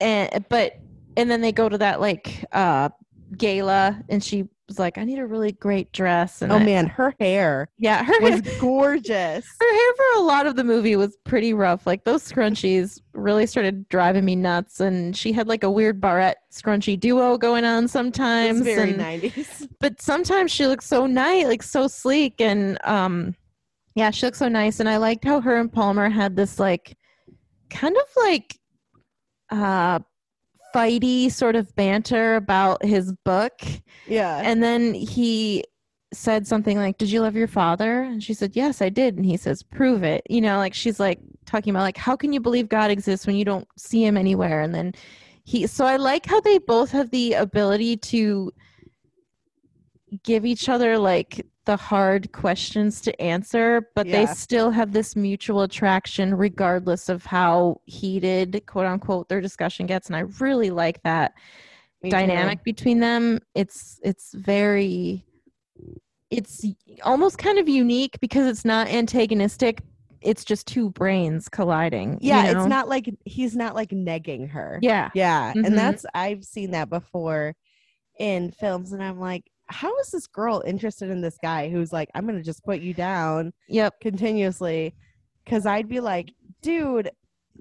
and 0.00 0.44
but 0.48 0.78
and 1.16 1.30
then 1.30 1.40
they 1.40 1.52
go 1.52 1.68
to 1.68 1.78
that 1.78 2.00
like 2.00 2.44
uh 2.52 2.88
gala 3.36 4.02
and 4.08 4.22
she 4.22 4.48
was 4.68 4.78
like 4.78 4.96
I 4.96 5.04
need 5.04 5.18
a 5.18 5.26
really 5.26 5.52
great 5.52 5.92
dress 5.92 6.40
and 6.40 6.50
oh 6.50 6.56
I- 6.56 6.64
man, 6.64 6.86
her 6.86 7.14
hair 7.20 7.68
yeah 7.78 8.02
her 8.02 8.18
was 8.20 8.40
hair, 8.40 8.60
gorgeous. 8.60 9.46
her 9.60 9.74
hair 9.74 9.94
for 9.96 10.18
a 10.18 10.22
lot 10.22 10.46
of 10.46 10.56
the 10.56 10.64
movie 10.64 10.96
was 10.96 11.16
pretty 11.24 11.52
rough 11.52 11.86
like 11.86 12.04
those 12.04 12.22
scrunchies 12.26 13.00
really 13.12 13.44
started 13.46 13.86
driving 13.90 14.24
me 14.24 14.34
nuts 14.36 14.80
and 14.80 15.14
she 15.16 15.32
had 15.32 15.48
like 15.48 15.64
a 15.64 15.70
weird 15.70 16.00
barrette 16.00 16.38
scrunchy 16.52 16.98
duo 16.98 17.36
going 17.36 17.64
on 17.64 17.84
It 17.84 17.90
sometimes 17.90 18.60
was 18.60 18.66
very 18.66 18.92
and- 18.92 19.00
90s. 19.00 19.68
but 19.80 20.00
sometimes 20.00 20.50
she 20.50 20.66
looks 20.66 20.86
so 20.86 21.06
nice, 21.06 21.44
like 21.46 21.62
so 21.62 21.86
sleek, 21.88 22.40
and 22.40 22.78
um, 22.84 23.34
yeah, 23.96 24.10
she 24.10 24.24
looks 24.26 24.38
so 24.38 24.48
nice. 24.48 24.80
And 24.80 24.88
I 24.88 24.96
liked 24.96 25.24
how 25.24 25.40
her 25.40 25.56
and 25.58 25.70
Palmer 25.72 26.08
had 26.08 26.36
this 26.36 26.58
like 26.58 26.96
kind 27.70 27.96
of 27.96 28.04
like 28.16 28.58
uh 29.50 29.98
fighty 30.74 31.30
sort 31.30 31.56
of 31.56 31.74
banter 31.76 32.36
about 32.36 32.84
his 32.84 33.12
book, 33.24 33.52
Yeah. 34.08 34.40
and 34.44 34.62
then 34.62 34.92
he 34.94 35.64
said 36.12 36.46
something 36.46 36.76
like, 36.76 36.98
"Did 36.98 37.10
you 37.10 37.20
love 37.20 37.36
your 37.36 37.48
father?" 37.48 38.02
And 38.02 38.22
she 38.22 38.34
said, 38.34 38.54
"Yes, 38.54 38.80
I 38.82 38.88
did." 38.88 39.16
And 39.16 39.24
he 39.26 39.36
says, 39.36 39.62
"Prove 39.62 40.02
it." 40.02 40.22
You 40.28 40.40
know, 40.40 40.58
like 40.58 40.74
she's 40.74 40.98
like 41.00 41.20
talking 41.46 41.70
about 41.70 41.82
like 41.82 41.96
how 41.96 42.16
can 42.16 42.32
you 42.32 42.40
believe 42.40 42.68
God 42.68 42.90
exists 42.90 43.26
when 43.26 43.36
you 43.36 43.44
don't 43.44 43.66
see 43.76 44.04
him 44.04 44.16
anywhere? 44.16 44.60
And 44.62 44.74
then 44.74 44.92
he 45.44 45.66
so 45.66 45.84
I 45.86 45.96
like 45.96 46.26
how 46.26 46.40
they 46.40 46.58
both 46.58 46.90
have 46.92 47.10
the 47.10 47.34
ability 47.34 47.96
to 47.98 48.50
give 50.22 50.44
each 50.46 50.68
other 50.68 50.96
like 50.98 51.44
the 51.64 51.76
hard 51.76 52.32
questions 52.32 53.00
to 53.02 53.20
answer, 53.20 53.88
but 53.94 54.10
they 54.10 54.26
still 54.26 54.70
have 54.70 54.92
this 54.92 55.16
mutual 55.16 55.62
attraction 55.62 56.34
regardless 56.34 57.08
of 57.08 57.24
how 57.24 57.80
heated, 57.86 58.62
quote 58.66 58.86
unquote, 58.86 59.28
their 59.28 59.40
discussion 59.40 59.86
gets. 59.86 60.08
And 60.08 60.16
I 60.16 60.20
really 60.40 60.70
like 60.70 61.02
that 61.04 61.32
Me 62.02 62.10
too. 62.10 62.16
dynamic 62.16 62.62
between 62.64 63.00
them 63.00 63.38
it's 63.54 63.98
it's 64.02 64.34
very 64.34 65.24
it's 66.30 66.64
almost 67.02 67.38
kind 67.38 67.58
of 67.58 67.68
unique 67.68 68.18
because 68.20 68.46
it's 68.46 68.64
not 68.64 68.88
antagonistic 68.88 69.80
it's 70.20 70.44
just 70.44 70.66
two 70.66 70.90
brains 70.90 71.48
colliding 71.48 72.18
you 72.20 72.28
Yeah, 72.28 72.52
know? 72.52 72.60
it's 72.60 72.68
not 72.68 72.88
like 72.88 73.08
he's 73.24 73.54
not 73.56 73.74
like 73.74 73.90
negging 73.90 74.50
her. 74.50 74.78
yeah 74.82 75.10
Yeah, 75.14 75.52
Mhm. 75.54 75.66
and 75.66 75.78
that's 75.78 76.04
I've 76.14 76.44
seen 76.44 76.72
that 76.72 76.90
before 76.90 77.54
in 78.18 78.50
films, 78.52 78.92
and 78.92 79.02
I'm 79.02 79.18
like, 79.18 79.44
how 79.68 79.96
is 79.98 80.10
this 80.10 80.26
girl 80.26 80.62
interested 80.66 81.10
in 81.10 81.20
this 81.20 81.38
guy 81.42 81.70
who's 81.70 81.92
like, 81.92 82.10
I'm 82.14 82.26
gonna 82.26 82.42
just 82.42 82.64
put 82.64 82.80
you 82.80 82.94
down 82.94 83.52
yep 83.68 83.94
continuously? 84.00 84.94
Because 85.44 85.66
I'd 85.66 85.88
be 85.88 86.00
like, 86.00 86.32
dude, 86.62 87.10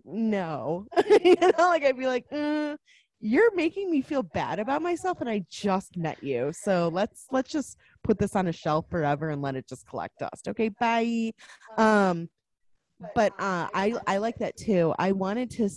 no, 0.05 0.87
you 1.23 1.35
know, 1.39 1.51
like 1.57 1.83
I'd 1.83 1.97
be 1.97 2.07
like, 2.07 2.29
mm, 2.29 2.77
you're 3.19 3.55
making 3.55 3.89
me 3.89 4.01
feel 4.01 4.23
bad 4.23 4.59
about 4.59 4.81
myself, 4.81 5.21
and 5.21 5.29
I 5.29 5.43
just 5.49 5.97
met 5.97 6.21
you, 6.23 6.51
so 6.53 6.89
let's 6.91 7.27
let's 7.31 7.51
just 7.51 7.77
put 8.03 8.19
this 8.19 8.35
on 8.35 8.47
a 8.47 8.51
shelf 8.51 8.85
forever 8.89 9.29
and 9.29 9.41
let 9.41 9.55
it 9.55 9.67
just 9.67 9.87
collect 9.87 10.19
dust. 10.19 10.47
Okay, 10.49 10.69
bye. 10.69 11.31
Um, 11.77 12.29
but 13.15 13.33
uh, 13.39 13.67
I 13.73 13.95
I 14.07 14.17
like 14.17 14.37
that 14.39 14.57
too. 14.57 14.93
I 14.99 15.11
wanted 15.11 15.49
to. 15.51 15.69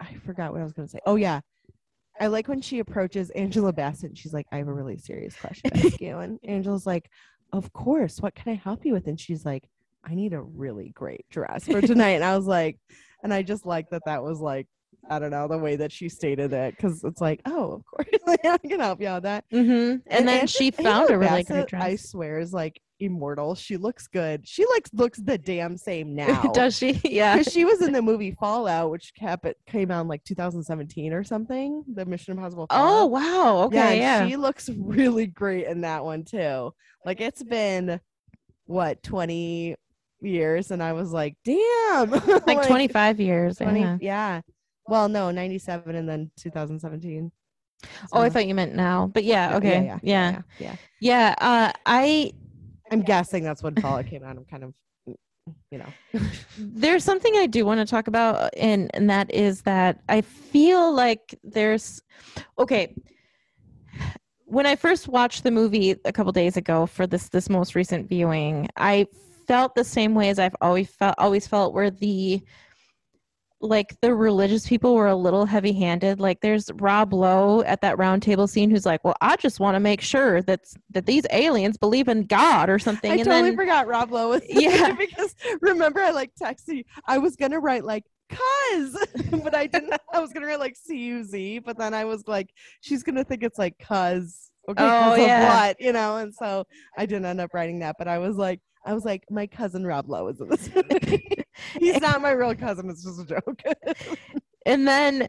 I 0.00 0.14
forgot 0.24 0.52
what 0.52 0.60
I 0.60 0.64
was 0.64 0.72
going 0.72 0.86
to 0.88 0.92
say. 0.92 1.00
Oh 1.06 1.16
yeah, 1.16 1.40
I 2.20 2.26
like 2.28 2.48
when 2.48 2.60
she 2.60 2.78
approaches 2.78 3.30
Angela 3.30 3.72
Bassett. 3.72 4.16
She's 4.16 4.32
like, 4.34 4.46
"I 4.52 4.58
have 4.58 4.68
a 4.68 4.72
really 4.72 4.96
serious 4.98 5.34
question 5.36 5.70
to 5.70 5.86
ask 5.86 6.00
you," 6.00 6.18
and 6.18 6.38
Angela's 6.44 6.86
like, 6.86 7.10
"Of 7.52 7.72
course. 7.72 8.20
What 8.20 8.34
can 8.34 8.52
I 8.52 8.56
help 8.56 8.84
you 8.84 8.92
with?" 8.92 9.06
And 9.06 9.18
she's 9.18 9.44
like, 9.44 9.64
"I 10.04 10.14
need 10.14 10.32
a 10.32 10.40
really 10.42 10.90
great 10.90 11.26
dress 11.30 11.64
for 11.66 11.80
tonight." 11.80 12.12
and 12.12 12.24
I 12.24 12.36
was 12.36 12.46
like, 12.46 12.78
and 13.22 13.32
I 13.32 13.42
just 13.42 13.66
like 13.66 13.90
that. 13.90 14.02
That 14.06 14.22
was 14.22 14.40
like. 14.40 14.66
I 15.10 15.18
don't 15.18 15.32
know 15.32 15.48
the 15.48 15.58
way 15.58 15.74
that 15.74 15.90
she 15.90 16.08
stated 16.08 16.52
it 16.52 16.76
because 16.76 17.02
it's 17.02 17.20
like, 17.20 17.40
oh, 17.44 17.72
of 17.72 17.84
course, 17.84 18.06
I 18.44 18.56
can 18.58 18.78
help 18.78 19.00
you 19.00 19.08
out 19.08 19.16
with 19.16 19.22
that. 19.24 19.44
Mm-hmm. 19.52 19.96
and, 20.06 20.28
then 20.28 20.42
Ang- 20.42 20.46
she 20.46 20.66
Angela 20.66 20.82
found 20.84 21.10
a 21.10 21.18
really 21.18 21.42
Bassett, 21.42 21.46
great 21.48 21.66
dress. 21.66 21.82
I 21.82 21.96
swear 21.96 22.38
is 22.38 22.52
like 22.52 22.80
immortal. 23.04 23.54
She 23.54 23.76
looks 23.76 24.06
good. 24.06 24.46
She 24.46 24.64
like 24.66 24.88
looks 24.92 25.18
the 25.20 25.38
damn 25.38 25.76
same 25.76 26.14
now. 26.24 26.42
does 26.54 26.76
she 26.76 26.92
yeah 27.04 27.36
Because 27.36 27.52
she 27.52 27.64
was 27.64 27.82
in 27.82 27.92
the 27.92 28.02
movie 28.02 28.32
Fallout, 28.38 28.90
which 28.90 29.12
kept 29.14 29.44
it 29.44 29.56
came 29.66 29.90
out 29.90 30.02
in 30.02 30.08
like 30.08 30.24
2017 30.24 31.12
or 31.12 31.24
something. 31.24 31.84
The 31.92 32.04
Mission 32.06 32.32
Impossible. 32.32 32.66
oh 32.70 33.06
wow 33.06 33.64
okay 33.66 33.78
and 33.78 33.98
yeah, 33.98 34.28
She 34.28 34.36
looks 34.36 34.68
really 34.68 35.26
great 35.26 35.66
in 35.66 35.80
that 35.82 36.04
one 36.04 36.24
too. 36.24 36.72
Like 37.04 37.20
it's 37.20 37.42
been 37.42 38.00
what 38.66 39.02
20 39.02 39.76
years, 40.20 40.70
and 40.70 40.80
I 40.82 40.92
was 40.92 41.10
like, 41.12 41.36
damn, 41.44 42.10
like 42.46 42.66
25 42.66 43.20
years 43.20 43.56
20 43.56 43.80
yeah. 43.80 43.98
yeah. 44.00 44.40
Well, 44.86 45.08
no, 45.08 45.30
97 45.30 45.94
and 45.96 46.08
then 46.08 46.30
2017. 46.38 47.30
oh 48.12 48.20
i 48.20 48.30
thought 48.30 48.46
you 48.46 48.54
meant 48.54 48.76
now 48.76 49.10
but 49.12 49.24
yeah 49.24 49.50
Yeah, 49.50 49.56
okay 49.56 49.84
yeah, 49.84 49.98
yeah 50.02 50.30
yeah, 50.30 50.42
yeah. 50.60 50.76
yeah 51.00 51.34
uh 51.38 51.72
i 51.84 52.32
I'm 52.92 53.02
guessing 53.02 53.42
that's 53.42 53.62
when 53.62 53.74
Fallout 53.76 54.06
came 54.06 54.22
out. 54.22 54.36
I'm 54.36 54.44
kind 54.44 54.64
of, 54.64 54.74
you 55.70 55.78
know. 55.78 55.86
there's 56.58 57.02
something 57.02 57.34
I 57.36 57.46
do 57.46 57.64
want 57.64 57.80
to 57.80 57.86
talk 57.86 58.06
about, 58.06 58.50
and 58.56 58.90
and 58.94 59.08
that 59.08 59.32
is 59.32 59.62
that 59.62 60.00
I 60.08 60.20
feel 60.20 60.92
like 60.92 61.38
there's 61.42 62.00
okay. 62.58 62.94
When 64.44 64.66
I 64.66 64.76
first 64.76 65.08
watched 65.08 65.44
the 65.44 65.50
movie 65.50 65.96
a 66.04 66.12
couple 66.12 66.30
days 66.32 66.58
ago 66.58 66.86
for 66.86 67.06
this 67.06 67.30
this 67.30 67.48
most 67.48 67.74
recent 67.74 68.08
viewing, 68.08 68.68
I 68.76 69.06
felt 69.46 69.74
the 69.74 69.84
same 69.84 70.14
way 70.14 70.28
as 70.28 70.38
I've 70.38 70.56
always 70.60 70.90
felt 70.90 71.14
always 71.16 71.46
felt 71.46 71.72
where 71.72 71.90
the 71.90 72.42
like 73.62 73.94
the 74.00 74.12
religious 74.12 74.66
people 74.66 74.94
were 74.94 75.06
a 75.06 75.14
little 75.16 75.46
heavy 75.46 75.72
handed. 75.72 76.18
Like 76.20 76.40
there's 76.40 76.68
Rob 76.74 77.12
Lowe 77.14 77.62
at 77.62 77.80
that 77.82 77.96
round 77.96 78.22
table 78.22 78.46
scene 78.48 78.68
who's 78.70 78.84
like, 78.84 79.02
Well, 79.04 79.14
I 79.20 79.36
just 79.36 79.60
want 79.60 79.76
to 79.76 79.80
make 79.80 80.00
sure 80.00 80.42
that 80.42 80.60
that 80.90 81.06
these 81.06 81.24
aliens 81.30 81.78
believe 81.78 82.08
in 82.08 82.24
God 82.26 82.68
or 82.68 82.78
something. 82.78 83.10
I 83.12 83.14
and 83.16 83.24
totally 83.24 83.50
then 83.50 83.56
forgot 83.56 83.86
Rob 83.86 84.10
Lowe 84.10 84.30
was 84.30 84.42
Yeah. 84.48 84.92
because 84.92 85.34
remember 85.60 86.00
I 86.00 86.10
like 86.10 86.32
texted. 86.40 86.84
I 87.06 87.18
was 87.18 87.36
gonna 87.36 87.60
write 87.60 87.84
like 87.84 88.04
cuz 88.28 88.96
but 89.44 89.54
I 89.54 89.66
didn't 89.68 89.94
I 90.12 90.18
was 90.18 90.32
gonna 90.32 90.46
write 90.46 90.60
like 90.60 90.76
C 90.76 90.96
U 90.98 91.22
Z, 91.24 91.60
but 91.60 91.78
then 91.78 91.94
I 91.94 92.04
was 92.04 92.24
like, 92.26 92.50
she's 92.80 93.02
gonna 93.04 93.24
think 93.24 93.44
it's 93.44 93.58
like 93.58 93.78
cuz 93.78 94.50
okay, 94.68 94.82
Oh, 94.84 95.14
yeah. 95.14 95.48
of 95.52 95.54
what, 95.68 95.80
you 95.80 95.92
know, 95.92 96.16
and 96.18 96.34
so 96.34 96.64
I 96.98 97.06
didn't 97.06 97.26
end 97.26 97.40
up 97.40 97.54
writing 97.54 97.78
that, 97.80 97.96
but 97.98 98.08
I 98.08 98.18
was 98.18 98.36
like 98.36 98.60
I 98.84 98.94
was 98.94 99.04
like, 99.04 99.24
my 99.30 99.46
cousin 99.46 99.86
Rob 99.86 100.08
Lowe 100.08 100.28
is 100.28 100.40
in 100.40 100.48
this 100.48 100.68
movie. 100.74 101.44
He's 101.78 102.00
not 102.00 102.20
my 102.20 102.32
real 102.32 102.54
cousin, 102.54 102.90
it's 102.90 103.04
just 103.04 103.20
a 103.20 103.24
joke. 103.24 103.62
and 104.66 104.86
then 104.86 105.28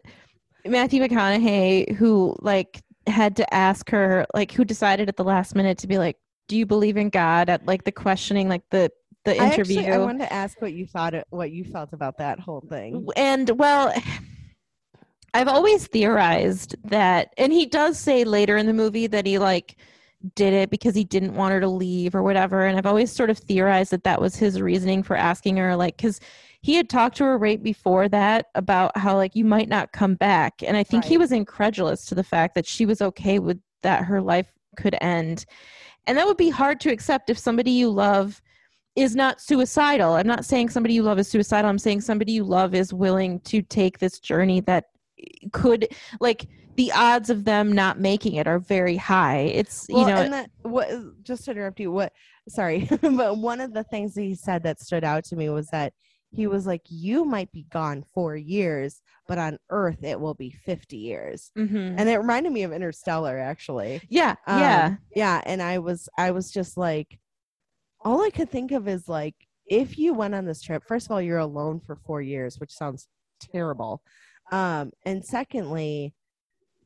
Matthew 0.65 1.01
McConaughey, 1.01 1.95
who 1.95 2.35
like 2.39 2.81
had 3.07 3.35
to 3.35 3.53
ask 3.53 3.89
her, 3.89 4.25
like, 4.33 4.51
who 4.51 4.65
decided 4.65 5.09
at 5.09 5.17
the 5.17 5.23
last 5.23 5.55
minute 5.55 5.77
to 5.79 5.87
be 5.87 5.97
like, 5.97 6.17
"Do 6.47 6.57
you 6.57 6.65
believe 6.65 6.97
in 6.97 7.09
God?" 7.09 7.49
At 7.49 7.65
like 7.65 7.83
the 7.83 7.91
questioning, 7.91 8.49
like 8.49 8.63
the 8.69 8.91
the 9.25 9.35
interview. 9.35 9.79
I 9.79 9.83
actually 9.83 9.91
I 9.91 9.97
wanted 9.97 10.19
to 10.19 10.33
ask 10.33 10.61
what 10.61 10.73
you 10.73 10.87
thought 10.87 11.13
what 11.29 11.51
you 11.51 11.65
felt 11.65 11.93
about 11.93 12.17
that 12.17 12.39
whole 12.39 12.63
thing. 12.69 13.07
and 13.15 13.49
well. 13.57 13.93
I've 15.35 15.47
always 15.47 15.87
theorized 15.87 16.75
that, 16.83 17.33
and 17.39 17.51
he 17.51 17.65
does 17.65 17.97
say 17.97 18.23
later 18.23 18.55
in 18.55 18.67
the 18.67 18.73
movie 18.73 19.07
that 19.07 19.25
he 19.25 19.39
like 19.39 19.77
did 20.35 20.53
it 20.53 20.69
because 20.69 20.95
he 20.95 21.03
didn't 21.03 21.35
want 21.35 21.53
her 21.53 21.59
to 21.59 21.67
leave 21.67 22.15
or 22.15 22.23
whatever. 22.23 22.65
And 22.65 22.77
I've 22.77 22.85
always 22.85 23.11
sort 23.11 23.29
of 23.29 23.37
theorized 23.37 23.91
that 23.91 24.03
that 24.05 24.21
was 24.21 24.35
his 24.35 24.61
reasoning 24.61 25.03
for 25.03 25.15
asking 25.15 25.57
her, 25.57 25.75
like, 25.75 25.97
because 25.97 26.19
he 26.61 26.75
had 26.75 26.89
talked 26.89 27.17
to 27.17 27.25
her 27.25 27.37
right 27.37 27.61
before 27.61 28.07
that 28.07 28.45
about 28.55 28.97
how 28.97 29.17
like 29.17 29.35
you 29.35 29.43
might 29.43 29.67
not 29.67 29.91
come 29.91 30.15
back, 30.15 30.63
and 30.65 30.77
I 30.77 30.83
think 30.83 31.03
he 31.03 31.17
was 31.17 31.33
incredulous 31.33 32.05
to 32.05 32.15
the 32.15 32.23
fact 32.23 32.55
that 32.55 32.65
she 32.65 32.85
was 32.85 33.01
okay 33.01 33.37
with 33.39 33.59
that 33.81 34.05
her 34.05 34.21
life 34.21 34.47
could 34.77 34.95
end, 35.01 35.45
and 36.07 36.17
that 36.17 36.25
would 36.25 36.37
be 36.37 36.49
hard 36.49 36.79
to 36.79 36.89
accept 36.89 37.29
if 37.29 37.37
somebody 37.37 37.71
you 37.71 37.89
love 37.89 38.41
is 38.95 39.13
not 39.13 39.41
suicidal. 39.41 40.13
I'm 40.13 40.25
not 40.25 40.45
saying 40.45 40.69
somebody 40.69 40.93
you 40.93 41.03
love 41.03 41.19
is 41.19 41.27
suicidal. 41.27 41.69
I'm 41.69 41.77
saying 41.77 41.99
somebody 41.99 42.31
you 42.31 42.45
love 42.45 42.73
is 42.73 42.93
willing 42.93 43.41
to 43.41 43.61
take 43.61 43.99
this 43.99 44.19
journey 44.19 44.61
that 44.61 44.85
could 45.51 45.89
like 46.21 46.47
the 46.75 46.91
odds 46.93 47.29
of 47.29 47.45
them 47.45 47.71
not 47.71 47.99
making 47.99 48.35
it 48.35 48.47
are 48.47 48.59
very 48.59 48.97
high. 48.97 49.39
It's 49.39 49.85
Well, 49.89 50.01
you 50.01 50.07
know 50.07 50.21
and 50.21 50.33
that 50.33 50.49
what 50.63 50.89
just 51.23 51.45
to 51.45 51.51
interrupt 51.51 51.79
you, 51.79 51.91
what 51.91 52.13
sorry, 52.49 52.87
but 53.01 53.37
one 53.37 53.61
of 53.61 53.73
the 53.73 53.83
things 53.83 54.13
that 54.15 54.21
he 54.21 54.35
said 54.35 54.63
that 54.63 54.79
stood 54.79 55.03
out 55.03 55.23
to 55.25 55.35
me 55.35 55.49
was 55.49 55.67
that 55.67 55.93
he 56.31 56.47
was 56.47 56.65
like, 56.65 56.81
You 56.87 57.25
might 57.25 57.51
be 57.51 57.65
gone 57.69 58.03
four 58.13 58.35
years, 58.35 59.01
but 59.27 59.37
on 59.37 59.59
Earth 59.69 60.03
it 60.03 60.19
will 60.19 60.33
be 60.33 60.49
fifty 60.49 60.97
years. 60.97 61.51
mhm. 61.57 61.95
And 61.97 62.09
it 62.09 62.17
reminded 62.17 62.51
me 62.51 62.63
of 62.63 62.73
Interstellar 62.73 63.37
actually. 63.37 64.01
yeah, 64.09 64.35
Um, 64.47 64.59
yeah. 64.59 64.95
Yeah. 65.15 65.41
And 65.45 65.61
I 65.61 65.79
was 65.79 66.09
I 66.17 66.31
was 66.31 66.51
just 66.51 66.75
like 66.77 67.19
all 68.03 68.21
I 68.23 68.31
could 68.31 68.49
think 68.49 68.71
of 68.71 68.87
is 68.87 69.07
like 69.07 69.35
if 69.65 69.97
you 69.97 70.13
went 70.13 70.35
on 70.35 70.45
this 70.45 70.61
trip, 70.61 70.83
first 70.87 71.05
of 71.07 71.11
all, 71.11 71.21
you're 71.21 71.37
alone 71.37 71.79
for 71.79 71.95
four 71.95 72.21
years, 72.21 72.59
which 72.59 72.71
sounds 72.73 73.07
terrible. 73.39 74.01
Um, 74.51 74.91
and 75.05 75.23
secondly, 75.23 76.13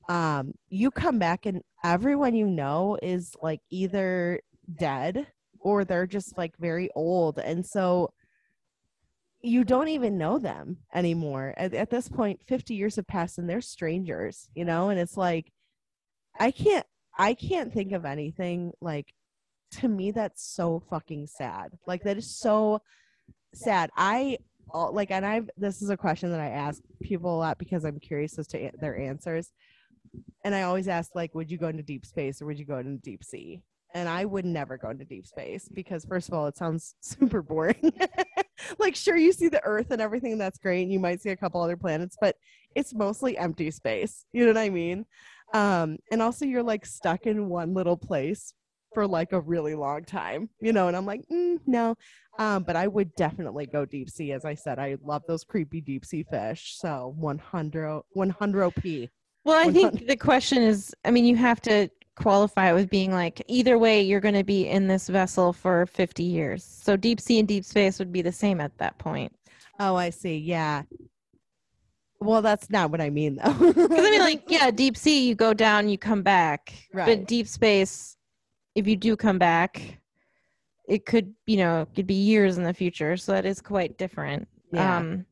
um, 0.09 0.53
you 0.69 0.91
come 0.91 1.19
back 1.19 1.45
and 1.45 1.61
everyone 1.83 2.35
you 2.35 2.47
know 2.47 2.97
is 3.01 3.35
like 3.41 3.61
either 3.69 4.39
dead 4.79 5.27
or 5.59 5.83
they're 5.85 6.07
just 6.07 6.37
like 6.37 6.55
very 6.57 6.89
old. 6.95 7.39
And 7.39 7.65
so 7.65 8.13
you 9.41 9.63
don't 9.63 9.89
even 9.89 10.17
know 10.17 10.39
them 10.39 10.77
anymore. 10.93 11.53
At, 11.57 11.73
at 11.73 11.89
this 11.89 12.09
point, 12.09 12.39
50 12.47 12.73
years 12.73 12.95
have 12.95 13.07
passed 13.07 13.37
and 13.37 13.49
they're 13.49 13.61
strangers, 13.61 14.49
you 14.55 14.65
know? 14.65 14.89
And 14.89 14.99
it's 14.99 15.17
like, 15.17 15.51
I 16.39 16.51
can't, 16.51 16.85
I 17.17 17.33
can't 17.33 17.73
think 17.73 17.91
of 17.91 18.05
anything 18.05 18.71
like 18.81 19.13
to 19.71 19.87
me 19.87 20.11
that's 20.11 20.43
so 20.43 20.81
fucking 20.89 21.27
sad. 21.27 21.73
Like 21.85 22.03
that 22.03 22.17
is 22.17 22.37
so 22.37 22.81
sad. 23.53 23.89
I 23.97 24.37
like, 24.73 25.11
and 25.11 25.25
I've, 25.25 25.49
this 25.57 25.81
is 25.81 25.89
a 25.89 25.97
question 25.97 26.31
that 26.31 26.39
I 26.39 26.49
ask 26.49 26.81
people 27.01 27.35
a 27.35 27.39
lot 27.39 27.57
because 27.57 27.85
I'm 27.85 27.99
curious 27.99 28.37
as 28.37 28.47
to 28.47 28.71
their 28.79 28.97
answers. 28.97 29.51
And 30.43 30.55
I 30.55 30.63
always 30.63 30.87
ask, 30.87 31.15
like, 31.15 31.35
would 31.35 31.51
you 31.51 31.57
go 31.57 31.67
into 31.67 31.83
deep 31.83 32.05
space 32.05 32.41
or 32.41 32.45
would 32.45 32.59
you 32.59 32.65
go 32.65 32.77
into 32.77 32.97
deep 32.97 33.23
sea? 33.23 33.61
And 33.93 34.07
I 34.07 34.25
would 34.25 34.45
never 34.45 34.77
go 34.77 34.89
into 34.89 35.05
deep 35.05 35.25
space 35.25 35.67
because, 35.73 36.05
first 36.05 36.27
of 36.27 36.33
all, 36.33 36.47
it 36.47 36.57
sounds 36.57 36.95
super 37.01 37.41
boring. 37.41 37.93
like, 38.79 38.95
sure, 38.95 39.15
you 39.15 39.31
see 39.31 39.49
the 39.49 39.63
Earth 39.63 39.91
and 39.91 40.01
everything, 40.01 40.37
that's 40.37 40.59
great. 40.59 40.83
And 40.83 40.91
you 40.91 40.99
might 40.99 41.21
see 41.21 41.29
a 41.29 41.37
couple 41.37 41.61
other 41.61 41.77
planets, 41.77 42.17
but 42.19 42.35
it's 42.75 42.93
mostly 42.93 43.37
empty 43.37 43.71
space. 43.71 44.25
You 44.33 44.45
know 44.45 44.51
what 44.51 44.57
I 44.57 44.69
mean? 44.69 45.05
Um, 45.53 45.97
and 46.11 46.21
also, 46.21 46.45
you're 46.45 46.63
like 46.63 46.85
stuck 46.85 47.25
in 47.25 47.49
one 47.49 47.73
little 47.73 47.97
place 47.97 48.53
for 48.93 49.07
like 49.07 49.31
a 49.31 49.39
really 49.39 49.75
long 49.75 50.03
time, 50.03 50.49
you 50.59 50.73
know. 50.73 50.87
And 50.87 50.97
I'm 50.97 51.05
like, 51.05 51.21
mm, 51.31 51.59
no. 51.65 51.95
Um, 52.39 52.63
but 52.63 52.75
I 52.75 52.87
would 52.87 53.13
definitely 53.15 53.65
go 53.65 53.85
deep 53.85 54.09
sea. 54.09 54.31
As 54.31 54.45
I 54.45 54.53
said, 54.55 54.79
I 54.79 54.97
love 55.03 55.23
those 55.27 55.43
creepy 55.43 55.81
deep 55.81 56.05
sea 56.05 56.23
fish. 56.23 56.77
So 56.77 57.13
100, 57.17 58.01
100 58.09 58.71
p. 58.71 59.09
Well, 59.47 59.57
I 59.57 59.67
100 59.67 59.91
think 59.93 60.07
the 60.07 60.17
question 60.17 60.61
is 60.61 60.93
I 61.05 61.11
mean, 61.11 61.23
you 61.23 61.37
have 61.37 61.61
to 61.61 61.89
qualify 62.17 62.71
it 62.71 62.73
with 62.73 62.89
being 62.89 63.13
like 63.13 63.41
either 63.47 63.77
way 63.77 64.01
you're 64.01 64.19
going 64.19 64.35
to 64.35 64.43
be 64.43 64.67
in 64.67 64.87
this 64.87 65.07
vessel 65.07 65.53
for 65.53 65.85
50 65.85 66.23
years. 66.23 66.63
So 66.63 66.97
deep 66.97 67.21
sea 67.21 67.39
and 67.39 67.47
deep 67.47 67.63
space 67.63 67.97
would 67.99 68.11
be 68.11 68.21
the 68.21 68.31
same 68.31 68.59
at 68.59 68.77
that 68.79 68.97
point. 68.97 69.33
Oh, 69.79 69.95
I 69.95 70.09
see. 70.09 70.37
Yeah. 70.37 70.83
Well, 72.19 72.41
that's 72.41 72.69
not 72.69 72.91
what 72.91 72.99
I 72.99 73.09
mean, 73.09 73.35
though. 73.35 73.53
Because 73.53 74.05
I 74.05 74.11
mean, 74.11 74.19
like, 74.19 74.43
yeah, 74.47 74.69
deep 74.71 74.97
sea, 74.97 75.27
you 75.27 75.35
go 75.35 75.53
down, 75.53 75.87
you 75.87 75.97
come 75.97 76.23
back. 76.23 76.73
Right. 76.91 77.05
But 77.05 77.27
deep 77.27 77.47
space, 77.47 78.17
if 78.75 78.87
you 78.87 78.97
do 78.97 79.15
come 79.15 79.37
back, 79.37 80.01
it 80.89 81.05
could, 81.05 81.33
you 81.45 81.57
know, 81.57 81.83
it 81.83 81.95
could 81.95 82.07
be 82.07 82.15
years 82.15 82.57
in 82.57 82.63
the 82.63 82.73
future. 82.73 83.15
So 83.15 83.31
that 83.31 83.45
is 83.45 83.61
quite 83.61 83.97
different. 83.97 84.47
Yeah. 84.73 84.97
Um, 84.97 85.25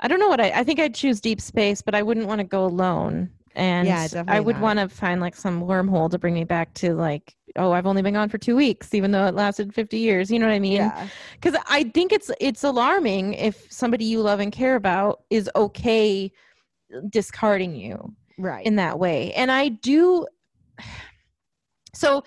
I 0.00 0.08
don't 0.08 0.20
know 0.20 0.28
what 0.28 0.40
I, 0.40 0.50
I 0.50 0.64
think 0.64 0.78
I'd 0.80 0.94
choose 0.94 1.20
deep 1.20 1.40
space, 1.40 1.82
but 1.82 1.94
I 1.94 2.02
wouldn't 2.02 2.26
want 2.26 2.38
to 2.40 2.44
go 2.44 2.64
alone. 2.64 3.30
And 3.54 3.88
Yeah, 3.88 4.06
I 4.28 4.38
would 4.38 4.60
want 4.60 4.78
to 4.78 4.88
find 4.88 5.20
like 5.20 5.34
some 5.34 5.62
wormhole 5.62 6.08
to 6.10 6.18
bring 6.18 6.34
me 6.34 6.44
back 6.44 6.72
to 6.74 6.94
like, 6.94 7.34
oh, 7.56 7.72
I've 7.72 7.86
only 7.86 8.02
been 8.02 8.14
gone 8.14 8.28
for 8.28 8.38
two 8.38 8.54
weeks, 8.54 8.94
even 8.94 9.10
though 9.10 9.26
it 9.26 9.34
lasted 9.34 9.74
50 9.74 9.98
years. 9.98 10.30
You 10.30 10.38
know 10.38 10.46
what 10.46 10.52
I 10.52 10.60
mean? 10.60 10.72
yeah. 10.76 11.08
because 11.32 11.58
I 11.68 11.84
think 11.94 12.12
it's 12.12 12.30
it's 12.40 12.62
alarming 12.62 13.34
if 13.34 13.66
somebody 13.70 14.04
you 14.04 14.20
love 14.20 14.38
and 14.38 14.52
care 14.52 14.76
about 14.76 15.22
is 15.30 15.50
okay 15.56 16.30
discarding 17.10 17.74
you 17.74 18.14
Right. 18.38 18.64
in 18.64 18.76
that 18.76 18.98
way. 19.00 19.32
And 19.32 19.50
I 19.50 19.68
do. 19.68 20.26
So 21.94 22.22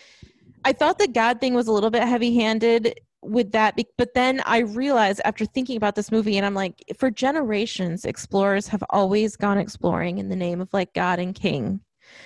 I 0.65 0.73
thought 0.73 0.97
the 0.99 1.07
God 1.07 1.39
thing 1.39 1.53
was 1.53 1.67
a 1.67 1.71
little 1.71 1.91
bit 1.91 2.03
heavy 2.03 2.35
handed 2.35 2.99
with 3.23 3.51
that, 3.51 3.75
be- 3.75 3.87
but 3.97 4.13
then 4.13 4.41
I 4.45 4.59
realized 4.59 5.21
after 5.25 5.45
thinking 5.45 5.77
about 5.77 5.95
this 5.95 6.11
movie, 6.11 6.37
and 6.37 6.45
I'm 6.45 6.55
like, 6.55 6.83
for 6.97 7.11
generations, 7.11 8.05
explorers 8.05 8.67
have 8.69 8.83
always 8.89 9.35
gone 9.35 9.57
exploring 9.57 10.17
in 10.17 10.29
the 10.29 10.35
name 10.35 10.59
of 10.61 10.69
like 10.73 10.93
God 10.93 11.19
and 11.19 11.35
King. 11.35 11.81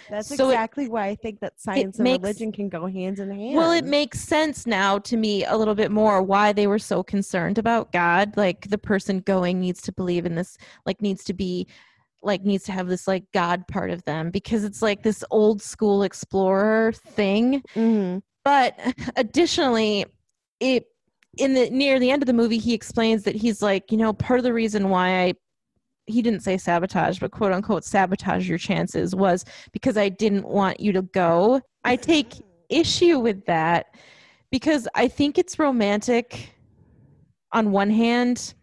That's 0.10 0.36
so 0.36 0.50
it- 0.50 0.54
exactly 0.54 0.88
why 0.88 1.08
I 1.08 1.16
think 1.16 1.42
that 1.42 1.60
science 1.60 1.98
and 2.00 2.04
makes- 2.06 2.22
religion 2.22 2.52
can 2.52 2.70
go 2.70 2.88
hands 2.88 3.20
in 3.20 3.30
hand. 3.30 3.56
Well, 3.56 3.72
it 3.72 3.86
makes 3.86 4.20
sense 4.22 4.66
now 4.66 4.98
to 5.00 5.18
me 5.18 5.44
a 5.46 5.56
little 5.58 5.76
bit 5.76 5.92
more 5.92 6.24
why 6.24 6.54
they 6.54 6.66
were 6.66 6.80
so 6.80 7.04
concerned 7.04 7.58
about 7.58 7.92
God. 7.92 8.36
Like 8.38 8.70
the 8.70 8.78
person 8.80 9.20
going 9.20 9.60
needs 9.60 9.82
to 9.84 9.92
believe 9.92 10.26
in 10.26 10.36
this, 10.36 10.58
like 10.86 11.02
needs 11.02 11.24
to 11.26 11.34
be 11.34 11.68
like 12.24 12.44
needs 12.44 12.64
to 12.64 12.72
have 12.72 12.88
this 12.88 13.08
like 13.08 13.26
God 13.34 13.68
part 13.68 13.92
of 13.92 14.04
them 14.06 14.32
because 14.32 14.64
it's 14.64 14.82
like 14.82 15.04
this 15.04 15.24
old 15.30 15.62
school 15.62 16.02
explorer 16.02 16.92
thing. 16.94 17.62
Mhm. 17.76 18.24
But 18.44 18.80
additionally, 19.16 20.06
it 20.74 20.86
in 21.38 21.54
the 21.54 21.70
near 21.70 22.00
the 22.00 22.12
end 22.12 22.22
of 22.22 22.28
the 22.28 22.34
movie 22.34 22.58
he 22.58 22.74
explains 22.74 23.24
that 23.24 23.36
he's 23.36 23.62
like, 23.62 23.92
you 23.92 23.98
know, 23.98 24.14
part 24.14 24.40
of 24.40 24.44
the 24.44 24.54
reason 24.54 24.90
why 24.90 25.24
I 25.24 25.34
he 26.08 26.22
didn't 26.22 26.42
say 26.42 26.58
sabotage, 26.58 27.20
but 27.20 27.32
quote 27.32 27.52
unquote 27.52 27.84
sabotage 27.84 28.48
your 28.48 28.58
chances 28.58 29.16
was 29.16 29.44
because 29.72 29.98
I 29.98 30.10
didn't 30.10 30.48
want 30.48 30.80
you 30.80 30.92
to 30.94 31.02
go. 31.02 31.62
I 31.84 31.96
mm-hmm. 31.96 32.04
take 32.04 32.34
issue 32.70 33.20
with 33.20 33.46
that 33.46 33.88
because 34.52 34.88
I 34.96 35.08
think 35.08 35.38
it's 35.38 35.60
romantic 35.60 36.52
on 37.52 37.72
one 37.72 37.90
hand, 37.90 38.54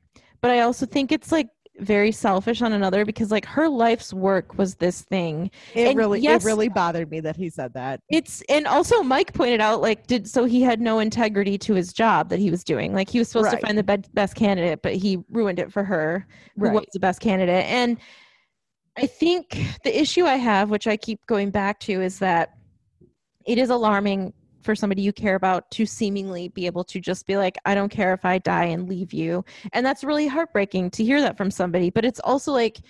but 0.40 0.50
I 0.50 0.60
also 0.60 0.86
think 0.86 1.12
it's 1.12 1.32
like 1.32 1.48
very 1.82 2.12
selfish 2.12 2.62
on 2.62 2.72
another 2.72 3.04
because 3.04 3.30
like 3.30 3.44
her 3.46 3.68
life's 3.68 4.12
work 4.14 4.56
was 4.58 4.76
this 4.76 5.02
thing. 5.02 5.50
It 5.74 5.88
And 5.88 5.98
really, 5.98 6.20
yes- 6.20 6.42
it 6.44 6.46
really 6.46 6.68
bothered 6.68 7.10
me 7.10 7.20
that 7.20 7.36
he 7.36 7.50
said 7.50 7.74
that. 7.74 8.00
It's 8.08 8.42
and 8.48 8.66
also 8.66 9.02
Mike 9.02 9.32
pointed 9.34 9.60
out 9.60 9.80
like 9.80 10.06
did 10.06 10.28
so 10.28 10.44
he 10.44 10.62
had 10.62 10.80
no 10.80 10.98
integrity 10.98 11.58
to 11.58 11.74
his 11.74 11.92
job 11.92 12.28
that 12.30 12.38
he 12.38 12.50
was 12.50 12.64
doing. 12.64 12.94
Like 12.94 13.08
he 13.10 13.18
was 13.18 13.28
supposed 13.28 13.46
Right. 13.52 13.60
to 13.60 13.66
find 13.66 13.76
the 13.78 13.82
be- 13.84 14.08
best 14.14 14.34
candidate, 14.34 14.80
but 14.82 14.94
he 14.94 15.18
ruined 15.30 15.58
it 15.58 15.72
for 15.72 15.84
her 15.84 16.26
who 16.56 16.64
Right. 16.66 16.74
was 16.74 16.84
the 16.92 17.00
best 17.00 17.20
candidate. 17.20 17.64
And 17.66 17.98
I 18.96 19.06
think 19.06 19.58
the 19.84 20.00
issue 20.00 20.24
I 20.26 20.36
have, 20.36 20.70
which 20.70 20.86
I 20.86 20.96
keep 20.96 21.24
going 21.26 21.50
back 21.50 21.80
to, 21.80 22.02
is 22.02 22.18
that 22.18 22.54
it 23.46 23.58
is 23.58 23.70
alarming 23.70 24.32
for 24.62 24.74
somebody 24.74 25.02
you 25.02 25.12
care 25.12 25.34
about 25.34 25.70
to 25.72 25.86
seemingly 25.86 26.48
be 26.48 26.66
able 26.66 26.84
to 26.84 27.00
just 27.00 27.26
be 27.26 27.36
like, 27.36 27.56
I 27.64 27.74
don't 27.74 27.88
care 27.88 28.14
if 28.14 28.24
I 28.24 28.38
die 28.38 28.64
and 28.64 28.88
leave 28.88 29.12
you. 29.12 29.44
And 29.72 29.84
that's 29.84 30.04
really 30.04 30.26
heartbreaking 30.26 30.90
to 30.90 31.04
hear 31.04 31.20
that 31.20 31.36
from 31.36 31.50
somebody. 31.50 31.90
But 31.90 32.04
it's 32.04 32.20
also 32.20 32.52
like, 32.52 32.80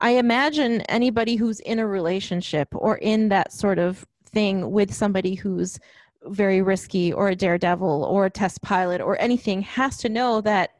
I 0.00 0.10
imagine 0.10 0.82
anybody 0.82 1.36
who's 1.36 1.60
in 1.60 1.78
a 1.78 1.86
relationship 1.86 2.68
or 2.72 2.98
in 2.98 3.28
that 3.30 3.52
sort 3.52 3.78
of 3.78 4.06
thing 4.26 4.70
with 4.70 4.92
somebody 4.92 5.34
who's 5.34 5.78
very 6.26 6.62
risky 6.62 7.12
or 7.12 7.28
a 7.28 7.36
daredevil 7.36 8.04
or 8.04 8.26
a 8.26 8.30
test 8.30 8.62
pilot 8.62 9.00
or 9.00 9.20
anything 9.20 9.62
has 9.62 9.98
to 9.98 10.08
know 10.08 10.40
that 10.40 10.70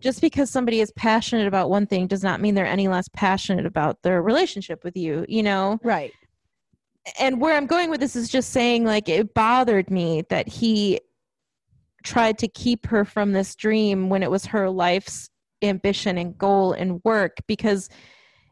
just 0.00 0.20
because 0.20 0.50
somebody 0.50 0.80
is 0.80 0.92
passionate 0.92 1.46
about 1.46 1.70
one 1.70 1.86
thing 1.86 2.06
does 2.06 2.22
not 2.22 2.40
mean 2.40 2.54
they're 2.54 2.66
any 2.66 2.88
less 2.88 3.08
passionate 3.08 3.64
about 3.64 4.02
their 4.02 4.20
relationship 4.20 4.84
with 4.84 4.96
you, 4.96 5.24
you 5.28 5.42
know? 5.42 5.78
Right. 5.82 6.12
And 7.18 7.40
where 7.40 7.56
I'm 7.56 7.66
going 7.66 7.90
with 7.90 8.00
this 8.00 8.16
is 8.16 8.28
just 8.28 8.50
saying 8.50 8.84
like 8.84 9.08
it 9.08 9.34
bothered 9.34 9.90
me 9.90 10.22
that 10.30 10.48
he 10.48 11.00
tried 12.02 12.38
to 12.38 12.48
keep 12.48 12.86
her 12.86 13.04
from 13.04 13.32
this 13.32 13.54
dream 13.54 14.08
when 14.08 14.22
it 14.22 14.30
was 14.30 14.46
her 14.46 14.68
life's 14.70 15.30
ambition 15.62 16.18
and 16.18 16.36
goal 16.36 16.72
and 16.72 17.00
work 17.04 17.38
because 17.46 17.88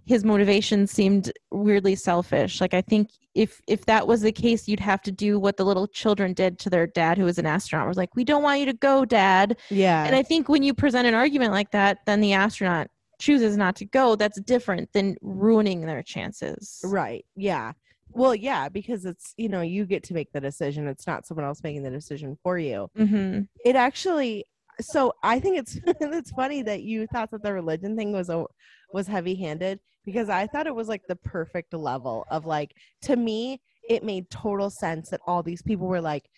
his 0.04 0.24
motivation 0.24 0.86
seemed 0.86 1.30
weirdly 1.50 1.94
selfish 1.94 2.60
like 2.60 2.72
i 2.72 2.80
think 2.80 3.10
if 3.34 3.60
if 3.68 3.84
that 3.84 4.06
was 4.06 4.22
the 4.22 4.32
case 4.32 4.66
you'd 4.66 4.80
have 4.80 5.02
to 5.02 5.12
do 5.12 5.38
what 5.38 5.56
the 5.58 5.64
little 5.64 5.86
children 5.86 6.32
did 6.32 6.58
to 6.58 6.70
their 6.70 6.86
dad 6.86 7.18
who 7.18 7.24
was 7.24 7.38
an 7.38 7.44
astronaut 7.46 7.86
was 7.86 7.98
like 7.98 8.14
we 8.16 8.24
don't 8.24 8.42
want 8.42 8.58
you 8.58 8.66
to 8.66 8.72
go 8.72 9.04
dad 9.04 9.56
Yeah. 9.68 10.04
and 10.04 10.16
i 10.16 10.22
think 10.22 10.48
when 10.48 10.62
you 10.62 10.72
present 10.72 11.06
an 11.06 11.14
argument 11.14 11.52
like 11.52 11.70
that 11.72 11.98
then 12.06 12.20
the 12.20 12.32
astronaut 12.32 12.88
chooses 13.20 13.56
not 13.56 13.76
to 13.76 13.84
go 13.84 14.16
that's 14.16 14.40
different 14.40 14.92
than 14.92 15.16
ruining 15.20 15.82
their 15.82 16.02
chances 16.02 16.80
Right. 16.84 17.24
Yeah. 17.36 17.72
Well, 18.14 18.34
yeah, 18.34 18.68
because 18.68 19.04
it's, 19.04 19.34
you 19.36 19.48
know, 19.48 19.60
you 19.60 19.84
get 19.86 20.02
to 20.04 20.14
make 20.14 20.32
the 20.32 20.40
decision. 20.40 20.86
It's 20.88 21.06
not 21.06 21.26
someone 21.26 21.46
else 21.46 21.62
making 21.62 21.82
the 21.82 21.90
decision 21.90 22.36
for 22.42 22.58
you. 22.58 22.90
hmm 22.96 23.40
It 23.64 23.76
actually 23.76 24.44
so 24.80 25.12
I 25.22 25.38
think 25.38 25.58
it's 25.58 25.78
it's 25.86 26.30
funny 26.30 26.62
that 26.62 26.82
you 26.82 27.06
thought 27.06 27.30
that 27.30 27.42
the 27.42 27.52
religion 27.52 27.96
thing 27.96 28.12
was 28.12 28.28
a 28.30 28.44
was 28.92 29.06
heavy-handed 29.06 29.80
because 30.04 30.28
I 30.28 30.46
thought 30.46 30.66
it 30.66 30.74
was 30.74 30.88
like 30.88 31.02
the 31.08 31.16
perfect 31.16 31.72
level 31.74 32.26
of 32.30 32.46
like 32.46 32.72
to 33.02 33.16
me 33.16 33.60
it 33.88 34.04
made 34.04 34.30
total 34.30 34.70
sense 34.70 35.10
that 35.10 35.20
all 35.26 35.42
these 35.42 35.62
people 35.62 35.86
were 35.88 36.00
like 36.00 36.28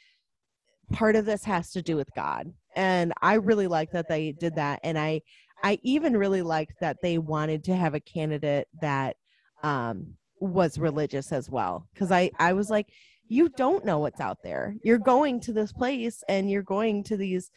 part 0.93 1.17
of 1.17 1.25
this 1.25 1.45
has 1.45 1.71
to 1.73 1.83
do 1.83 1.97
with 1.97 2.09
God. 2.15 2.53
And 2.77 3.13
I 3.23 3.35
really 3.35 3.67
like 3.67 3.93
that 3.93 4.09
they 4.09 4.33
did 4.33 4.57
that. 4.57 4.81
And 4.83 4.99
I 4.99 5.23
I 5.63 5.79
even 5.83 6.17
really 6.17 6.43
liked 6.43 6.75
that 6.81 6.99
they 7.03 7.19
wanted 7.19 7.65
to 7.65 7.77
have 7.77 7.95
a 7.95 8.01
candidate 8.01 8.69
that 8.81 9.17
um 9.63 10.15
was 10.45 10.79
religious 10.79 11.33
as 11.33 11.51
well. 11.51 11.87
Cause 11.97 12.13
I, 12.13 12.31
I 12.39 12.53
was 12.53 12.71
like, 12.71 12.89
you 13.29 13.49
don't 13.49 13.85
know 13.85 13.99
what's 13.99 14.21
out 14.21 14.39
there. 14.43 14.77
You're 14.83 14.99
going 14.99 15.41
to 15.41 15.53
this 15.53 15.73
place 15.73 16.23
and 16.29 16.51
you're 16.51 16.63
going 16.63 17.05
to 17.05 17.17
these 17.17 17.51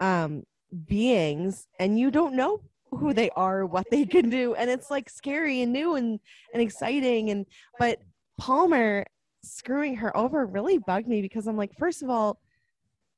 um 0.00 0.42
beings 0.86 1.66
and 1.80 1.98
you 1.98 2.10
don't 2.10 2.34
know 2.34 2.60
who 2.90 3.12
they 3.12 3.30
are, 3.30 3.66
what 3.66 3.86
they 3.90 4.04
can 4.04 4.30
do. 4.30 4.54
And 4.54 4.70
it's 4.70 4.90
like 4.90 5.08
scary 5.08 5.62
and 5.62 5.72
new 5.72 5.94
and, 5.94 6.20
and 6.52 6.62
exciting. 6.62 7.30
And 7.30 7.46
but 7.78 8.00
Palmer 8.38 9.04
screwing 9.42 9.96
her 9.96 10.16
over 10.16 10.44
really 10.46 10.78
bugged 10.78 11.08
me 11.08 11.22
because 11.22 11.46
I'm 11.46 11.56
like, 11.56 11.76
first 11.78 12.02
of 12.02 12.10
all, 12.10 12.38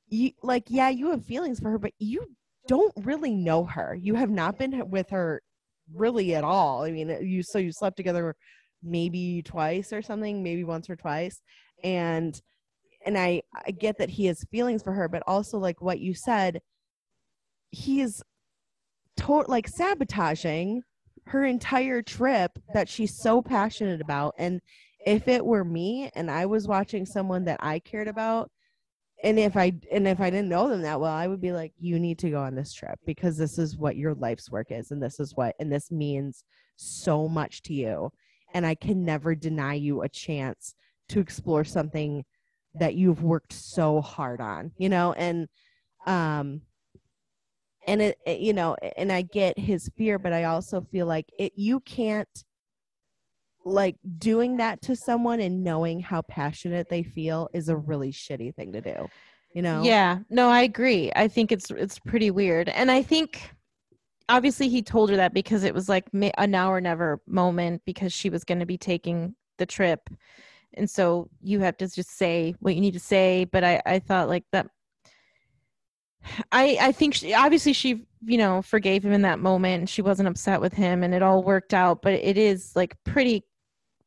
you 0.09 0.33
like, 0.43 0.65
yeah, 0.69 0.89
you 0.89 1.11
have 1.11 1.25
feelings 1.25 1.61
for 1.61 1.71
her, 1.71 1.79
but 1.79 1.93
you 1.99 2.27
don't 2.67 2.93
really 2.99 3.35
know 3.35 3.65
her. 3.65 3.95
You 3.95 4.15
have 4.15 4.31
not 4.31 4.59
been 4.59 4.89
with 4.91 5.11
her 5.11 5.43
really 5.95 6.35
at 6.35 6.45
all. 6.45 6.83
I 6.83 6.91
mean, 6.91 7.09
you 7.23 7.43
so 7.43 7.59
you 7.59 7.73
slept 7.73 7.97
together 7.97 8.37
maybe 8.83 9.43
twice 9.43 9.93
or 9.93 10.03
something, 10.03 10.43
maybe 10.43 10.65
once 10.65 10.89
or 10.89 10.97
twice. 10.97 11.41
And 11.85 12.41
and 13.07 13.17
I 13.17 13.43
I 13.67 13.71
get 13.71 13.99
that 13.99 14.11
he 14.11 14.27
has 14.27 14.45
feelings 14.51 14.83
for 14.83 14.93
her, 14.93 15.09
but 15.09 15.23
also 15.27 15.59
like 15.59 15.81
what 15.81 16.01
you 16.01 16.15
said, 16.15 16.61
he 17.71 18.01
is 18.01 18.23
like 19.47 19.69
sabotaging 19.69 20.83
her 21.27 21.45
entire 21.45 22.01
trip 22.03 22.53
that 22.73 22.89
she's 22.89 23.19
so 23.21 23.43
passionate 23.43 24.01
about 24.01 24.35
and 24.39 24.61
if 25.05 25.29
it 25.29 25.45
were 25.45 25.65
me 25.65 26.09
and 26.15 26.31
I 26.31 26.47
was 26.47 26.69
watching 26.69 27.05
someone 27.05 27.45
that 27.45 27.59
I 27.63 27.81
cared 27.81 28.09
about 28.09 28.51
and 29.25 29.39
if 29.39 29.57
I 29.57 29.73
and 29.91 30.07
if 30.07 30.21
I 30.21 30.31
didn't 30.31 30.49
know 30.49 30.69
them 30.69 30.83
that 30.83 31.01
well, 31.01 31.13
I 31.13 31.27
would 31.27 31.41
be 31.41 31.53
like, 31.53 31.73
you 31.79 31.99
need 31.99 32.19
to 32.21 32.31
go 32.31 32.41
on 32.41 32.55
this 32.55 32.73
trip 32.73 32.99
because 33.05 33.37
this 33.37 33.59
is 33.59 33.77
what 33.77 33.97
your 33.97 34.15
life's 34.15 34.51
work 34.51 34.69
is, 34.71 34.91
and 34.91 35.03
this 35.03 35.19
is 35.19 35.35
what 35.35 35.57
and 35.59 35.73
this 35.73 35.91
means 35.91 36.45
so 36.77 37.29
much 37.29 37.63
to 37.63 37.75
you. 37.75 38.13
And 38.59 38.67
I 38.67 38.75
can 38.75 39.05
never 39.05 39.37
deny 39.37 39.75
you 39.75 40.03
a 40.03 40.09
chance 40.09 40.75
to 41.11 41.21
explore 41.21 41.63
something 41.63 42.25
that 42.75 42.97
you've 42.97 43.23
worked 43.23 43.53
so 43.53 44.01
hard 44.01 44.41
on, 44.41 44.73
you 44.79 44.89
know, 44.89 45.13
and 45.13 45.47
um 46.09 46.63
and 47.87 48.03
it, 48.03 48.19
it 48.27 48.41
you 48.41 48.53
know, 48.53 48.75
and 48.97 49.13
I 49.13 49.23
get 49.23 49.57
his 49.57 49.89
fear, 49.97 50.19
but 50.19 50.33
I 50.33 50.43
also 50.43 50.81
feel 50.81 51.07
like 51.07 51.27
it 51.39 51.53
you 51.55 51.79
can't 51.79 52.45
like 53.65 53.95
doing 54.19 54.57
that 54.57 54.83
to 54.83 54.97
someone 54.97 55.39
and 55.39 55.63
knowing 55.63 56.01
how 56.01 56.23
passionate 56.23 56.89
they 56.89 57.05
feel 57.05 57.49
is 57.55 57.69
a 57.69 57.77
really 57.77 58.11
shitty 58.11 58.53
thing 58.57 58.73
to 58.73 58.81
do 58.81 59.07
you 59.55 59.63
know? 59.63 59.85
Yeah. 59.85 60.19
No 60.31 60.49
i 60.49 60.63
agree. 60.63 61.13
I 61.15 61.29
think 61.29 61.53
it's 61.53 61.71
it's 61.71 62.01
pretty 62.01 62.33
weird. 62.33 62.69
And 62.69 62.91
i 62.91 63.05
think 63.05 63.53
obviously 64.29 64.69
he 64.69 64.83
told 64.83 65.11
her 65.11 65.17
that 65.17 65.35
because 65.35 65.65
it 65.65 65.75
was 65.75 65.89
like 65.89 66.07
a 66.13 66.47
now 66.47 66.71
or 66.73 66.81
never 66.81 67.21
moment 67.27 67.83
because 67.85 68.13
she 68.13 68.31
was 68.31 68.45
going 68.45 68.59
to 68.59 68.67
be 68.67 68.79
taking 68.79 69.35
the 69.59 69.67
trip 69.67 70.09
and 70.75 70.89
so 70.89 71.29
you 71.41 71.61
have 71.61 71.77
to 71.77 71.89
just 71.89 72.17
say 72.17 72.55
what 72.61 72.75
you 72.75 72.81
need 72.81 72.95
to 72.95 73.01
say 73.01 73.45
but 73.45 73.65
i 73.65 73.81
i 73.87 73.99
thought 73.99 74.29
like 74.29 74.45
that 74.53 74.69
i 76.53 76.77
i 76.81 76.93
think 76.93 77.15
she, 77.15 77.33
obviously 77.35 77.73
she 77.73 78.07
you 78.25 78.37
know 78.37 78.61
forgave 78.63 79.05
him 79.05 79.13
in 79.13 79.23
that 79.23 79.39
moment 79.39 79.89
she 79.89 80.03
wasn't 80.03 80.29
upset 80.29 80.61
with 80.61 80.73
him 80.73 81.03
and 81.03 81.15
it 81.15 81.23
all 81.23 81.43
worked 81.43 81.73
out 81.73 82.03
but 82.03 82.13
it 82.13 82.37
is 82.37 82.75
like 82.77 82.97
pretty 83.05 83.45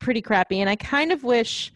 pretty 0.02 0.20
crappy. 0.20 0.60
And 0.60 0.68
I 0.68 0.76
kind 0.76 1.12
of 1.12 1.24
wish 1.24 1.72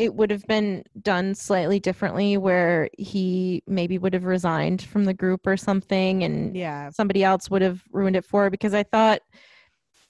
it 0.00 0.14
would 0.14 0.30
have 0.30 0.46
been 0.46 0.82
done 1.02 1.34
slightly 1.34 1.78
differently 1.78 2.38
where 2.38 2.88
he 2.96 3.62
maybe 3.66 3.98
would 3.98 4.14
have 4.14 4.24
resigned 4.24 4.80
from 4.80 5.04
the 5.04 5.12
group 5.12 5.46
or 5.46 5.58
something 5.58 6.24
and 6.24 6.56
yeah. 6.56 6.88
somebody 6.88 7.22
else 7.22 7.50
would 7.50 7.60
have 7.60 7.82
ruined 7.92 8.16
it 8.16 8.24
for 8.24 8.44
her 8.44 8.50
because 8.50 8.72
I 8.72 8.82
thought 8.82 9.20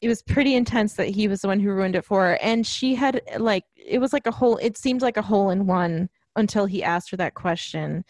it 0.00 0.06
was 0.06 0.22
pretty 0.22 0.54
intense 0.54 0.92
that 0.94 1.08
he 1.08 1.26
was 1.26 1.40
the 1.40 1.48
one 1.48 1.58
who 1.58 1.72
ruined 1.72 1.96
it 1.96 2.04
for 2.04 2.22
her. 2.22 2.38
And 2.40 2.64
she 2.64 2.94
had 2.94 3.20
like 3.36 3.64
it 3.74 3.98
was 3.98 4.12
like 4.12 4.28
a 4.28 4.30
whole 4.30 4.58
it 4.58 4.78
seemed 4.78 5.02
like 5.02 5.16
a 5.16 5.22
hole 5.22 5.50
in 5.50 5.66
one 5.66 6.08
until 6.36 6.66
he 6.66 6.84
asked 6.84 7.10
her 7.10 7.16
that 7.16 7.34
question. 7.34 8.04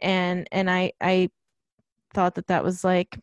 And 0.00 0.48
and 0.50 0.70
I 0.70 0.92
I 1.02 1.28
thought 2.14 2.34
that 2.36 2.46
that 2.46 2.64
was 2.64 2.82
like 2.82 3.18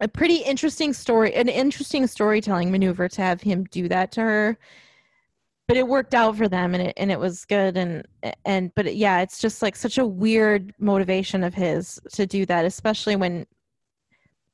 a 0.00 0.08
pretty 0.08 0.38
interesting 0.38 0.92
story, 0.92 1.32
an 1.34 1.48
interesting 1.48 2.08
storytelling 2.08 2.72
maneuver 2.72 3.08
to 3.08 3.22
have 3.22 3.42
him 3.42 3.62
do 3.70 3.86
that 3.88 4.10
to 4.12 4.22
her. 4.22 4.58
But 5.68 5.76
it 5.76 5.88
worked 5.88 6.14
out 6.14 6.36
for 6.36 6.48
them, 6.48 6.74
and 6.74 6.82
it 6.88 6.94
and 6.96 7.10
it 7.10 7.18
was 7.18 7.44
good. 7.44 7.76
And 7.76 8.06
and 8.44 8.72
but 8.74 8.94
yeah, 8.94 9.20
it's 9.20 9.40
just 9.40 9.62
like 9.62 9.74
such 9.74 9.98
a 9.98 10.06
weird 10.06 10.72
motivation 10.78 11.42
of 11.42 11.54
his 11.54 12.00
to 12.12 12.26
do 12.26 12.46
that, 12.46 12.64
especially 12.64 13.16
when, 13.16 13.46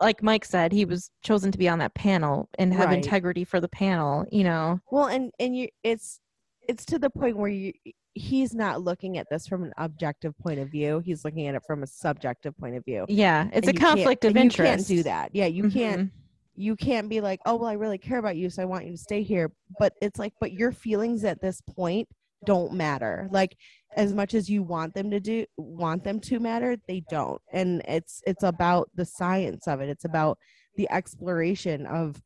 like 0.01 0.22
Mike 0.22 0.47
said, 0.47 0.72
he 0.72 0.86
was 0.86 1.10
chosen 1.22 1.52
to 1.52 1.59
be 1.59 1.68
on 1.68 1.78
that 1.80 1.94
panel 1.94 2.48
and 2.59 2.72
have 2.72 2.86
right. 2.86 2.97
integrity 2.97 3.44
for 3.44 3.60
the 3.60 3.68
panel. 3.68 4.24
You 4.32 4.44
know. 4.44 4.80
Well, 4.90 5.06
and 5.06 5.30
and 5.39 5.55
you, 5.55 5.68
it's 5.82 6.18
it's 6.66 6.86
to 6.86 6.98
the 6.98 7.10
point 7.10 7.36
where 7.36 7.51
you 7.51 7.72
he's 8.14 8.55
not 8.55 8.82
looking 8.82 9.18
at 9.18 9.26
this 9.30 9.47
from 9.47 9.64
an 9.64 9.72
objective 9.78 10.36
point 10.39 10.60
of 10.60 10.68
view. 10.68 11.01
He's 11.05 11.24
looking 11.24 11.47
at 11.47 11.55
it 11.55 11.62
from 11.66 11.82
a 11.82 11.86
subjective 11.86 12.56
point 12.59 12.76
of 12.76 12.84
view. 12.84 13.06
Yeah, 13.09 13.48
it's 13.52 13.68
and 13.68 13.76
a 13.76 13.80
conflict 13.80 14.24
of 14.24 14.36
interest. 14.36 14.60
You 14.60 14.64
can't 14.64 14.86
do 14.86 15.02
that. 15.05 15.30
Yeah, 15.32 15.47
you 15.47 15.64
mm-hmm. 15.64 15.78
can't. 15.78 16.10
You 16.55 16.77
can't 16.77 17.09
be 17.09 17.20
like, 17.20 17.41
oh 17.47 17.57
well, 17.57 17.69
I 17.69 17.74
really 17.74 17.99
care 17.99 18.19
about 18.19 18.37
you, 18.37 18.51
so 18.51 18.62
I 18.62 18.66
want 18.66 18.85
you 18.85 18.93
to 18.93 18.99
stay 18.99 19.23
here. 19.23 19.53
But 19.79 19.95
it's 20.03 20.19
like, 20.19 20.35
but 20.41 20.53
your 20.53 20.73
feelings 20.73 21.24
at 21.24 21.41
this 21.41 21.61
point 21.61 22.09
don't 22.45 22.73
matter. 22.73 23.29
Like 23.31 23.57
as 23.97 24.12
much 24.12 24.35
as 24.35 24.49
you 24.49 24.62
want 24.62 24.95
them 24.95 25.11
to 25.11 25.20
do, 25.20 25.47
want 25.57 26.05
them 26.05 26.20
to 26.20 26.41
matter, 26.41 26.77
they 26.89 27.03
don't. 27.11 27.41
And 27.53 27.83
it's 27.87 28.23
it's 28.27 28.43
about 28.43 28.91
the 28.95 29.05
science 29.05 29.66
of 29.66 29.81
it. 29.81 29.89
It's 29.89 30.05
about 30.05 30.39
the 30.77 30.91
exploration 30.91 31.87
of 31.87 32.20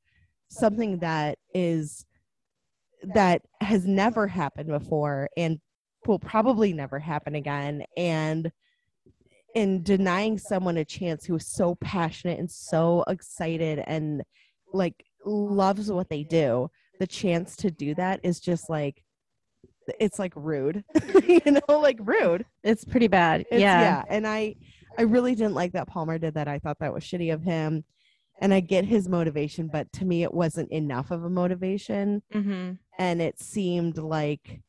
something 0.49 0.99
that 0.99 1.39
is 1.55 2.05
that 3.15 3.43
has 3.61 3.87
never 3.87 4.27
happened 4.27 4.69
before 4.69 5.29
and 5.37 5.59
will 6.07 6.19
probably 6.19 6.73
never 6.73 6.99
happen 6.99 7.35
again 7.35 7.85
and 7.97 8.51
in 9.57 9.83
denying 9.83 10.37
someone 10.37 10.77
a 10.77 10.85
chance 10.85 11.25
who 11.25 11.35
is 11.35 11.47
so 11.47 11.75
passionate 11.77 12.39
and 12.39 12.51
so 12.51 13.03
excited 13.09 13.83
and 13.87 14.23
like 14.75 15.07
loves 15.25 15.91
what 15.91 16.11
they 16.11 16.23
do 16.23 16.71
the 17.01 17.07
chance 17.07 17.57
to 17.57 17.71
do 17.71 17.95
that 17.95 18.21
is 18.23 18.39
just 18.39 18.69
like 18.69 19.03
it's 19.99 20.19
like 20.19 20.35
rude 20.37 20.85
you 21.27 21.41
know 21.47 21.79
like 21.81 21.99
rude. 22.03 22.45
It's 22.65 22.85
pretty 22.85 23.09
bad. 23.09 23.47
It's, 23.51 23.61
yeah. 23.61 23.81
yeah 23.81 24.03
and 24.09 24.27
i 24.27 24.55
i 24.99 25.03
really 25.03 25.35
didn't 25.35 25.55
like 25.55 25.73
that 25.73 25.89
palmer 25.89 26.19
did 26.19 26.35
that. 26.35 26.49
I 26.49 26.59
thought 26.59 26.79
that 26.81 26.93
was 26.93 27.03
shitty 27.03 27.33
of 27.33 27.43
him 27.43 27.83
and 28.43 28.53
i 28.53 28.61
get 28.61 28.85
his 28.85 29.09
motivation 29.09 29.69
but 29.73 29.91
to 29.95 30.05
me 30.05 30.23
it 30.23 30.35
wasn't 30.35 30.71
enough 30.71 31.11
of 31.11 31.25
a 31.25 31.31
motivation. 31.31 32.23
Mm-hmm. 32.35 32.73
and 32.99 33.23
it 33.23 33.41
seemed 33.41 33.97
like 33.97 34.61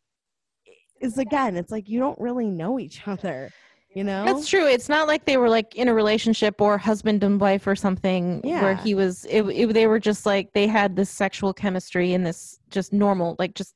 is 1.02 1.18
again, 1.18 1.56
it's 1.58 1.72
like 1.72 1.90
you 1.90 2.00
don't 2.00 2.20
really 2.20 2.50
know 2.50 2.80
each 2.80 3.08
other. 3.08 3.52
You 3.98 4.04
know? 4.04 4.26
That's 4.26 4.48
true. 4.48 4.68
It's 4.68 4.90
not 4.90 5.08
like 5.08 5.26
they 5.26 5.38
were 5.38 5.50
like 5.50 5.74
in 5.74 5.88
a 5.88 5.94
relationship 5.94 6.62
or 6.62 6.78
husband 6.78 7.24
and 7.24 7.42
wife 7.42 7.66
or 7.66 7.76
something 7.76 8.42
yeah. 8.44 8.62
where 8.62 8.76
he 8.76 8.94
was 8.94 9.26
it, 9.26 9.42
it, 9.42 9.74
they 9.74 9.88
were 9.88 9.98
just 10.00 10.24
like 10.24 10.54
they 10.54 10.68
had 10.68 10.96
this 10.96 11.10
sexual 11.10 11.52
chemistry 11.52 12.14
and 12.14 12.24
this 12.24 12.60
just 12.70 12.94
normal 12.94 13.36
like 13.40 13.56
just 13.56 13.74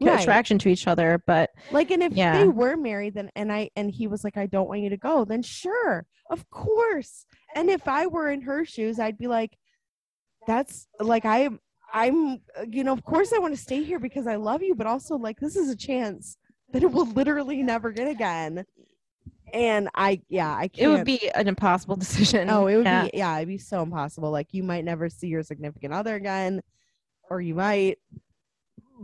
right. 0.00 0.18
attraction 0.18 0.58
to 0.60 0.70
each 0.70 0.86
other 0.86 1.22
but 1.26 1.50
like 1.70 1.90
and 1.90 2.02
if 2.02 2.14
yeah. 2.14 2.38
they 2.38 2.48
were 2.48 2.78
married 2.78 3.12
then 3.12 3.30
and 3.36 3.52
I 3.52 3.68
and 3.76 3.90
he 3.90 4.06
was 4.06 4.24
like 4.24 4.38
I 4.38 4.46
don't 4.46 4.70
want 4.70 4.80
you 4.80 4.88
to 4.88 4.96
go 4.96 5.26
then 5.26 5.42
sure 5.42 6.06
of 6.30 6.48
course 6.48 7.26
and 7.54 7.68
if 7.68 7.86
I 7.86 8.06
were 8.06 8.30
in 8.30 8.40
her 8.40 8.64
shoes 8.64 8.98
I'd 8.98 9.18
be 9.18 9.26
like 9.26 9.54
that's 10.46 10.88
like 10.98 11.26
I'm. 11.26 11.60
I'm 11.94 12.40
you 12.70 12.84
know 12.84 12.94
of 12.94 13.04
course 13.04 13.34
I 13.34 13.38
want 13.38 13.54
to 13.54 13.60
stay 13.60 13.82
here 13.82 13.98
because 13.98 14.26
I 14.26 14.36
love 14.36 14.62
you 14.62 14.74
but 14.74 14.86
also 14.86 15.18
like 15.18 15.38
this 15.40 15.56
is 15.56 15.68
a 15.68 15.76
chance 15.76 16.38
that 16.72 16.82
it 16.82 16.90
will 16.90 17.04
literally 17.04 17.62
never 17.62 17.90
get 17.90 18.08
again. 18.08 18.64
And 19.52 19.88
I, 19.94 20.20
yeah, 20.28 20.54
I 20.54 20.68
can't. 20.68 20.86
It 20.86 20.88
would 20.88 21.04
be 21.04 21.30
an 21.34 21.48
impossible 21.48 21.96
decision. 22.06 22.48
Oh, 22.50 22.66
it 22.66 22.76
would 22.76 22.86
yeah. 22.86 23.04
be, 23.04 23.10
yeah, 23.14 23.36
it'd 23.36 23.48
be 23.48 23.58
so 23.58 23.82
impossible. 23.82 24.30
Like 24.30 24.48
you 24.52 24.62
might 24.62 24.84
never 24.84 25.08
see 25.08 25.28
your 25.28 25.42
significant 25.42 25.92
other 25.92 26.14
again, 26.14 26.62
or 27.30 27.40
you 27.40 27.54
might, 27.54 27.98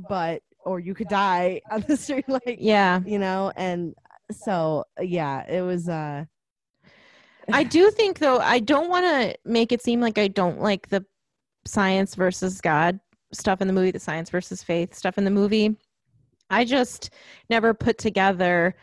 but, 0.09 0.43
or 0.65 0.81
you 0.81 0.95
could 0.95 1.09
die 1.09 1.61
on 1.71 1.85
the 1.87 1.97
street. 1.97 2.29
Like, 2.29 2.59
yeah, 2.61 3.01
you 3.05 3.19
know, 3.19 3.53
and 3.57 3.95
so, 4.31 4.85
yeah, 5.01 5.47
it 5.51 5.63
was, 5.63 5.89
uh, 5.89 6.25
I 7.53 7.63
do 7.65 7.91
think 7.91 8.19
though, 8.19 8.39
I 8.39 8.59
don't 8.59 8.91
want 8.91 9.07
to 9.07 9.35
make 9.45 9.73
it 9.73 9.83
seem 9.83 10.01
like 10.01 10.19
I 10.19 10.29
don't 10.29 10.61
like 10.61 10.89
the 10.89 11.05
science 11.65 12.15
versus 12.15 12.61
God 12.61 13.01
stuff 13.33 13.61
in 13.61 13.67
the 13.67 13.73
movie, 13.73 13.91
the 13.91 13.99
science 13.99 14.31
versus 14.31 14.63
faith 14.63 14.95
stuff 14.95 15.19
in 15.19 15.25
the 15.25 15.31
movie. 15.31 15.77
I 16.51 16.65
just 16.65 17.11
never 17.51 17.75
put 17.75 17.99
together 17.99 18.75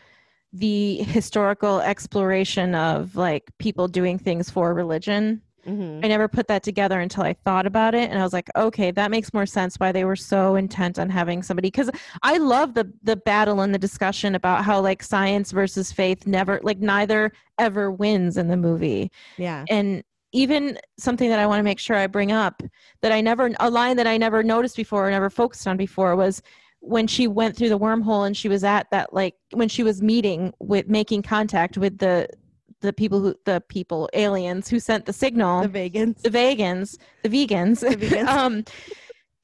the 0.58 0.96
historical 1.02 1.80
exploration 1.80 2.74
of 2.74 3.16
like 3.16 3.50
people 3.58 3.88
doing 3.88 4.18
things 4.18 4.50
for 4.50 4.72
religion. 4.74 5.42
Mhm. 5.66 6.04
I 6.04 6.08
never 6.08 6.28
put 6.28 6.46
that 6.46 6.62
together 6.62 7.00
until 7.00 7.24
I 7.24 7.32
thought 7.32 7.66
about 7.66 7.92
it, 7.94 8.08
and 8.08 8.20
I 8.20 8.22
was 8.22 8.32
like, 8.32 8.48
okay, 8.54 8.92
that 8.92 9.10
makes 9.10 9.34
more 9.34 9.46
sense 9.46 9.76
why 9.80 9.90
they 9.90 10.04
were 10.04 10.14
so 10.14 10.54
intent 10.54 10.96
on 10.96 11.10
having 11.10 11.42
somebody. 11.42 11.68
Because 11.68 11.90
I 12.22 12.38
love 12.38 12.74
the 12.74 12.92
the 13.02 13.16
battle 13.16 13.60
and 13.60 13.74
the 13.74 13.78
discussion 13.78 14.36
about 14.36 14.64
how 14.64 14.80
like 14.80 15.02
science 15.02 15.50
versus 15.50 15.90
faith 15.90 16.24
never 16.26 16.60
like 16.62 16.78
neither 16.78 17.32
ever 17.58 17.90
wins 17.90 18.36
in 18.36 18.46
the 18.46 18.56
movie, 18.56 19.10
Yeah. 19.38 19.64
and 19.68 20.04
even 20.32 20.78
something 20.98 21.30
that 21.30 21.38
I 21.40 21.46
want 21.46 21.58
to 21.60 21.64
make 21.64 21.78
sure 21.80 21.96
I 21.96 22.06
bring 22.06 22.30
up 22.30 22.62
that 23.00 23.10
I 23.10 23.20
never 23.20 23.50
a 23.58 23.70
line 23.70 23.96
that 23.96 24.06
I 24.06 24.18
never 24.18 24.44
noticed 24.44 24.76
before 24.76 25.08
or 25.08 25.10
never 25.10 25.30
focused 25.30 25.66
on 25.66 25.76
before 25.76 26.14
was 26.14 26.42
when 26.80 27.06
she 27.06 27.26
went 27.26 27.56
through 27.56 27.68
the 27.68 27.78
wormhole 27.78 28.26
and 28.26 28.36
she 28.36 28.48
was 28.48 28.62
at 28.62 28.88
that 28.90 29.12
like 29.12 29.34
when 29.52 29.68
she 29.68 29.82
was 29.82 30.02
meeting 30.02 30.52
with 30.60 30.88
making 30.88 31.22
contact 31.22 31.76
with 31.76 31.98
the 31.98 32.28
the 32.80 32.92
people 32.92 33.20
who 33.20 33.34
the 33.44 33.62
people 33.68 34.08
aliens 34.12 34.68
who 34.68 34.78
sent 34.78 35.06
the 35.06 35.12
signal. 35.12 35.62
The 35.62 35.68
vegans. 35.68 36.22
the 36.22 36.30
vegans. 36.30 36.96
The 37.22 37.28
vegans, 37.28 37.80
The 37.80 37.96
vegans. 37.96 38.28
um 38.28 38.64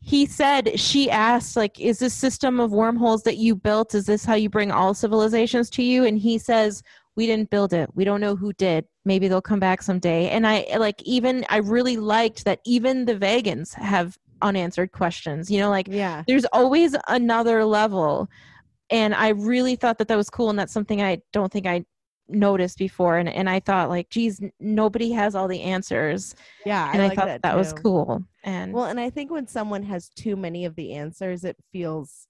he 0.01 0.27
said 0.27 0.79
she 0.79 1.11
asked 1.11 1.57
like 1.57 1.81
is 1.81 1.99
this 1.99 2.15
system 2.15 2.59
of 2.61 2.73
wormholes 2.73 3.23
that 3.23 3.37
you 3.37 3.55
built 3.55 3.95
is 3.95 4.07
this 4.07 4.25
how 4.25 4.35
you 4.35 4.51
bring 4.51 4.71
all 4.71 4.95
civilizations 4.95 5.71
to 5.71 5.83
you? 5.83 6.05
And 6.05 6.19
he 6.19 6.39
says 6.39 6.83
we 7.15 7.27
didn't 7.27 7.51
build 7.51 7.73
it. 7.73 7.91
We 7.95 8.05
don't 8.05 8.23
know 8.23 8.35
who 8.37 8.55
did. 8.55 8.87
Maybe 9.05 9.29
they'll 9.29 9.43
come 9.43 9.61
back 9.61 9.83
someday. 9.83 10.29
And 10.31 10.47
i 10.47 10.67
like 10.77 11.03
even 11.03 11.45
i 11.49 11.59
really 11.59 11.97
liked 11.97 12.45
that 12.45 12.61
even 12.65 13.05
the 13.05 13.17
vegans 13.17 13.75
have 13.75 14.19
unanswered 14.43 14.93
questions 14.93 15.51
you 15.51 15.59
know 15.59 15.71
like 15.71 15.87
yeah. 15.89 16.23
there's 16.27 16.45
always 16.53 16.95
another 17.09 17.65
level 17.65 18.29
and 18.91 19.15
i 19.15 19.29
really 19.29 19.77
thought 19.77 19.99
that 19.99 20.09
that 20.09 20.17
was 20.17 20.29
cool 20.29 20.51
and 20.51 20.59
that's 20.59 20.73
something 20.73 21.01
i 21.01 21.19
don't 21.33 21.53
think 21.53 21.67
i 21.67 21.85
noticed 22.29 22.79
before 22.79 23.19
and, 23.19 23.29
and 23.29 23.49
i 23.49 23.61
thought 23.61 23.89
like 23.89 24.09
geez 24.11 24.41
nobody 24.61 25.11
has 25.13 25.35
all 25.35 25.49
the 25.49 25.61
answers 25.61 26.35
Yeah. 26.65 26.91
and 26.93 27.03
i, 27.03 27.09
like 27.09 27.19
thought 27.19 27.27
that, 27.27 27.43
that, 27.43 27.57
was 27.57 27.73
cool 27.73 28.25
and 28.45 28.73
Well, 28.73 28.87
and 28.87 28.99
I 28.99 29.11
think 29.11 29.31
when 29.31 29.47
someone 29.47 29.83
has 29.85 30.09
too 30.09 30.37
many 30.37 30.65
of 30.65 30.75
the 30.75 30.95
answers, 30.95 31.45
it 31.45 31.57
feels 31.73 32.27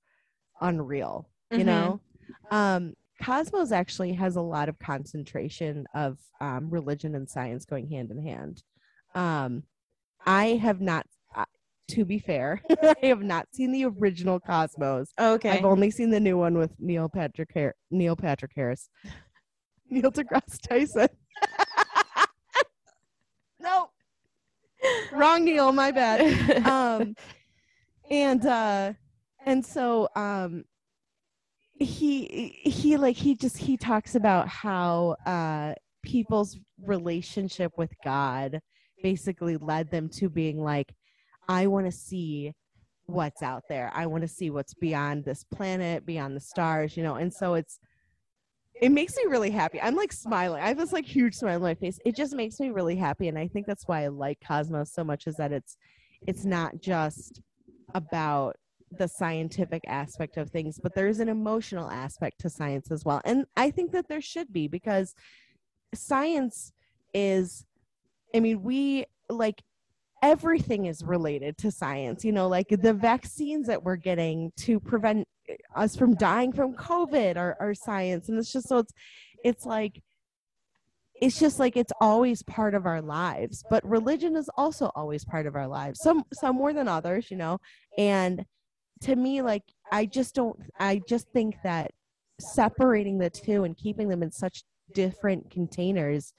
unreal, 0.60 1.30
you 1.50 1.58
Mhm. 1.58 1.64
know? 1.66 2.00
Um, 2.50 2.94
Cosmos 3.22 3.72
actually 3.72 4.12
has 4.14 4.36
a 4.36 4.42
lot 4.42 4.68
of 4.68 4.78
concentration 4.78 5.86
of 5.94 6.18
um, 6.40 6.68
religion 6.70 7.14
and 7.14 7.28
science 7.28 7.64
going 7.64 7.88
hand 7.88 8.10
in 8.10 8.22
hand. 8.22 8.62
Um, 9.14 9.62
I 10.26 10.60
have 10.60 10.80
not, 10.80 11.06
to 11.88 12.04
be 12.04 12.18
fair, 12.18 12.62
I 12.82 13.06
have 13.06 13.22
not 13.22 13.46
seen 13.52 13.72
the 13.72 13.84
original 13.84 14.40
Cosmos. 14.40 15.10
okay 15.18 15.50
I've 15.50 15.64
only 15.64 15.90
seen 15.90 16.10
the 16.10 16.20
new 16.20 16.38
one 16.38 16.56
with 16.56 16.72
Neil 16.78 17.08
Patrick 17.08 17.50
Har- 17.54 17.74
Neil 17.90 18.16
Patrick 18.16 18.52
Harris. 18.54 18.88
Neil 19.90 20.10
deGrasse 20.10 20.58
Tyson. 20.66 21.08
no. 23.60 23.90
Wrong 25.12 25.44
Neil, 25.44 25.72
my 25.72 25.90
bad. 25.90 26.66
Um 26.66 27.14
and 28.10 28.44
uh 28.46 28.92
and 29.44 29.64
so 29.64 30.08
um 30.16 30.64
he 31.78 32.60
he 32.64 32.96
like 32.96 33.16
he 33.16 33.34
just 33.34 33.58
he 33.58 33.76
talks 33.76 34.14
about 34.14 34.48
how 34.48 35.16
uh 35.26 35.74
people's 36.02 36.58
relationship 36.84 37.72
with 37.76 37.90
God 38.04 38.60
basically 39.02 39.56
led 39.56 39.90
them 39.90 40.08
to 40.08 40.28
being 40.28 40.62
like 40.62 40.92
I 41.48 41.66
want 41.66 41.86
to 41.86 41.92
see 41.92 42.52
what's 43.06 43.42
out 43.42 43.64
there. 43.68 43.90
I 43.94 44.06
want 44.06 44.22
to 44.22 44.28
see 44.28 44.50
what's 44.50 44.74
beyond 44.74 45.24
this 45.24 45.44
planet, 45.44 46.06
beyond 46.06 46.36
the 46.36 46.40
stars, 46.40 46.96
you 46.96 47.02
know. 47.02 47.16
And 47.16 47.32
so 47.32 47.54
it's 47.54 47.78
it 48.80 48.90
makes 48.90 49.16
me 49.16 49.24
really 49.28 49.50
happy. 49.50 49.80
I'm 49.80 49.94
like 49.94 50.12
smiling. 50.12 50.62
I 50.62 50.68
have 50.68 50.78
this 50.78 50.92
like 50.92 51.04
huge 51.04 51.34
smile 51.34 51.56
on 51.56 51.62
my 51.62 51.74
face. 51.74 51.98
It 52.04 52.16
just 52.16 52.34
makes 52.34 52.58
me 52.58 52.70
really 52.70 52.96
happy 52.96 53.28
and 53.28 53.38
I 53.38 53.48
think 53.48 53.66
that's 53.66 53.86
why 53.86 54.04
I 54.04 54.08
like 54.08 54.38
Cosmos 54.46 54.92
so 54.92 55.04
much 55.04 55.26
is 55.26 55.36
that 55.36 55.52
it's 55.52 55.76
it's 56.26 56.44
not 56.44 56.80
just 56.80 57.40
about 57.94 58.56
the 58.98 59.08
scientific 59.08 59.82
aspect 59.86 60.36
of 60.36 60.50
things, 60.50 60.78
but 60.82 60.94
there's 60.94 61.18
an 61.18 61.28
emotional 61.28 61.90
aspect 61.90 62.40
to 62.40 62.50
science 62.50 62.90
as 62.90 63.04
well. 63.04 63.20
And 63.24 63.46
I 63.56 63.70
think 63.70 63.92
that 63.92 64.08
there 64.08 64.20
should 64.20 64.52
be 64.52 64.68
because 64.68 65.14
science 65.94 66.72
is 67.14 67.64
I 68.34 68.40
mean, 68.40 68.62
we 68.62 69.04
like 69.28 69.62
everything 70.22 70.86
is 70.86 71.02
related 71.02 71.58
to 71.58 71.70
science. 71.70 72.24
You 72.24 72.32
know, 72.32 72.48
like 72.48 72.68
the 72.68 72.94
vaccines 72.94 73.66
that 73.66 73.82
we're 73.82 73.96
getting 73.96 74.52
to 74.58 74.80
prevent 74.80 75.26
eh, 75.48 75.56
us 75.74 75.96
from 75.96 76.14
dying 76.14 76.52
from 76.52 76.74
COVID 76.74 77.36
are, 77.36 77.56
are 77.60 77.74
science. 77.74 78.28
And 78.28 78.38
it's 78.38 78.52
just 78.52 78.68
so 78.68 78.78
it's 78.78 78.92
it's 79.44 79.66
like 79.66 80.00
it's 81.20 81.38
just 81.38 81.58
like 81.58 81.76
it's 81.76 81.92
always 82.00 82.42
part 82.44 82.74
of 82.74 82.86
our 82.86 83.02
lives. 83.02 83.62
But 83.68 83.88
religion 83.88 84.36
is 84.36 84.48
also 84.56 84.90
always 84.94 85.24
part 85.24 85.46
of 85.46 85.56
our 85.56 85.68
lives. 85.68 86.00
Some 86.02 86.22
some 86.32 86.56
more 86.56 86.72
than 86.72 86.88
others, 86.88 87.30
you 87.30 87.36
know. 87.36 87.58
And 87.98 88.44
to 89.02 89.16
me, 89.16 89.42
like 89.42 89.64
I 89.90 90.06
just 90.06 90.34
don't 90.34 90.56
I 90.78 91.00
just 91.08 91.28
think 91.32 91.56
that 91.64 91.90
separating 92.40 93.18
the 93.18 93.30
two 93.30 93.64
and 93.64 93.76
keeping 93.76 94.08
them 94.08 94.22
in 94.22 94.30
such 94.30 94.62
different 94.94 95.50
containers 95.50 96.32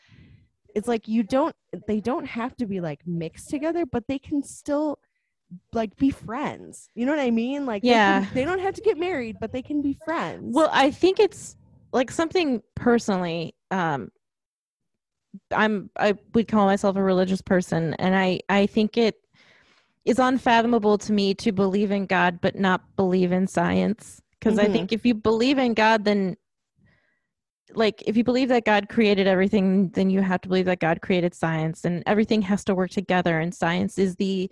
it's 0.75 0.87
like 0.87 1.07
you 1.07 1.23
don't 1.23 1.55
they 1.87 1.99
don't 1.99 2.25
have 2.25 2.55
to 2.57 2.65
be 2.65 2.79
like 2.81 2.99
mixed 3.05 3.49
together 3.49 3.85
but 3.85 4.07
they 4.07 4.19
can 4.19 4.41
still 4.43 4.99
like 5.71 5.95
be 5.97 6.09
friends 6.09 6.89
you 6.95 7.05
know 7.05 7.11
what 7.11 7.21
i 7.21 7.29
mean 7.31 7.65
like 7.65 7.83
they 7.83 7.89
can- 7.89 7.97
Yeah. 7.97 8.25
they, 8.33 8.43
don't 8.45 8.59
have 8.59 8.73
to 8.75 8.81
get 8.81 8.97
married 8.97 9.37
but 9.39 9.51
they 9.51 9.61
can 9.61 9.81
be 9.81 9.93
friends 10.05 10.53
well 10.55 10.69
i 10.71 10.89
think 10.89 11.19
it's 11.19 11.55
like 11.91 12.09
something 12.09 12.61
personally 12.75 13.53
um 13.71 14.09
i'm 15.51 15.89
i 15.97 16.13
would 16.33 16.47
call 16.47 16.65
myself 16.65 16.95
a 16.95 17.03
religious 17.03 17.41
person 17.41 17.93
and 17.95 18.15
i 18.15 18.39
i 18.49 18.65
think 18.65 18.97
it 18.97 19.15
is 20.05 20.19
unfathomable 20.19 20.97
to 20.97 21.11
me 21.13 21.33
to 21.33 21.51
believe 21.51 21.91
in 21.91 22.05
god 22.05 22.39
but 22.41 22.55
not 22.55 22.81
believe 22.95 23.31
in 23.31 23.47
science 23.47 24.21
because 24.39 24.57
i 24.59 24.67
Mhm. 24.67 24.71
think 24.73 24.91
if 24.93 25.05
you 25.05 25.13
believe 25.13 25.57
in 25.57 25.73
god 25.73 26.03
then 26.05 26.35
like 27.75 28.03
if 28.05 28.15
you 28.17 28.23
believe 28.23 28.49
that 28.49 28.65
god 28.65 28.89
created 28.89 29.27
everything 29.27 29.89
then 29.89 30.09
you 30.09 30.21
have 30.21 30.41
to 30.41 30.47
believe 30.47 30.65
that 30.65 30.79
god 30.79 31.01
created 31.01 31.33
science 31.33 31.85
and 31.85 32.03
everything 32.05 32.41
has 32.41 32.63
to 32.63 32.75
work 32.75 32.89
together 32.91 33.39
and 33.39 33.53
science 33.53 33.97
is 33.97 34.15
the 34.15 34.49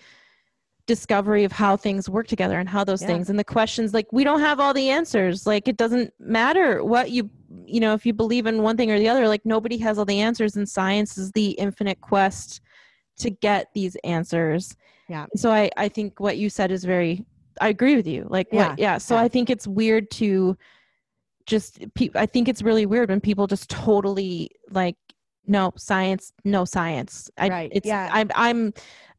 discovery 0.88 1.43
of 1.43 1.52
how 1.52 1.77
things 1.77 2.10
work 2.10 2.27
together 2.27 2.60
and 2.60 2.68
how 2.68 2.84
those 2.84 3.02
Yeah. 3.02 3.07
things 3.10 3.30
and 3.30 3.38
the 3.38 3.43
questions 3.43 3.93
like 3.93 4.07
we 4.11 4.23
don't 4.23 4.39
have 4.41 4.60
all 4.60 4.73
the 4.73 4.89
answers 4.89 5.45
like 5.45 5.68
it 5.68 5.77
doesn't 5.77 6.11
matter 6.19 6.84
what 6.84 7.11
you 7.11 7.30
you 7.65 7.80
know 7.80 7.93
if 7.93 8.06
you 8.06 8.14
believe 8.14 8.45
in 8.48 8.61
one 8.64 8.77
thing 8.77 8.91
or 8.91 8.98
the 8.98 9.07
other 9.07 9.27
like 9.27 9.45
nobody 9.45 9.77
has 9.77 9.98
all 9.99 10.06
the 10.06 10.19
answers 10.19 10.56
and 10.56 10.68
science 10.68 11.18
is 11.18 11.31
the 11.31 11.52
infinite 11.52 12.02
quest 12.02 12.61
to 13.18 13.30
get 13.30 13.68
these 13.73 13.95
answers 14.03 14.76
Yeah. 15.07 15.27
so 15.35 15.52
i 15.52 15.69
i 15.77 15.88
think 15.88 16.19
what 16.19 16.38
you 16.38 16.49
said 16.49 16.72
is 16.72 16.84
very 16.84 17.26
i 17.61 17.69
agree 17.69 17.95
with 17.95 18.07
you 18.07 18.26
like 18.30 18.48
Yeah, 18.52 18.69
what 18.69 18.80
yeah 18.80 18.98
so 18.98 19.15
yeah. 19.15 19.22
i 19.22 19.27
think 19.27 19.49
it's 19.49 19.68
weird 19.68 20.10
to 20.11 20.57
just 21.56 21.69
i 22.15 22.26
think 22.26 22.45
it's 22.52 22.61
really 22.69 22.86
weird 22.94 23.10
when 23.10 23.22
people 23.30 23.45
just 23.56 23.69
totally 23.69 24.49
like 24.80 24.95
no 25.57 25.72
science 25.76 26.23
no 26.56 26.61
science 26.65 27.30
i 27.38 27.48
Right, 27.49 27.72
it's 27.78 27.88
yeah. 27.88 28.10
i'm 28.14 28.30
i'm 28.36 28.73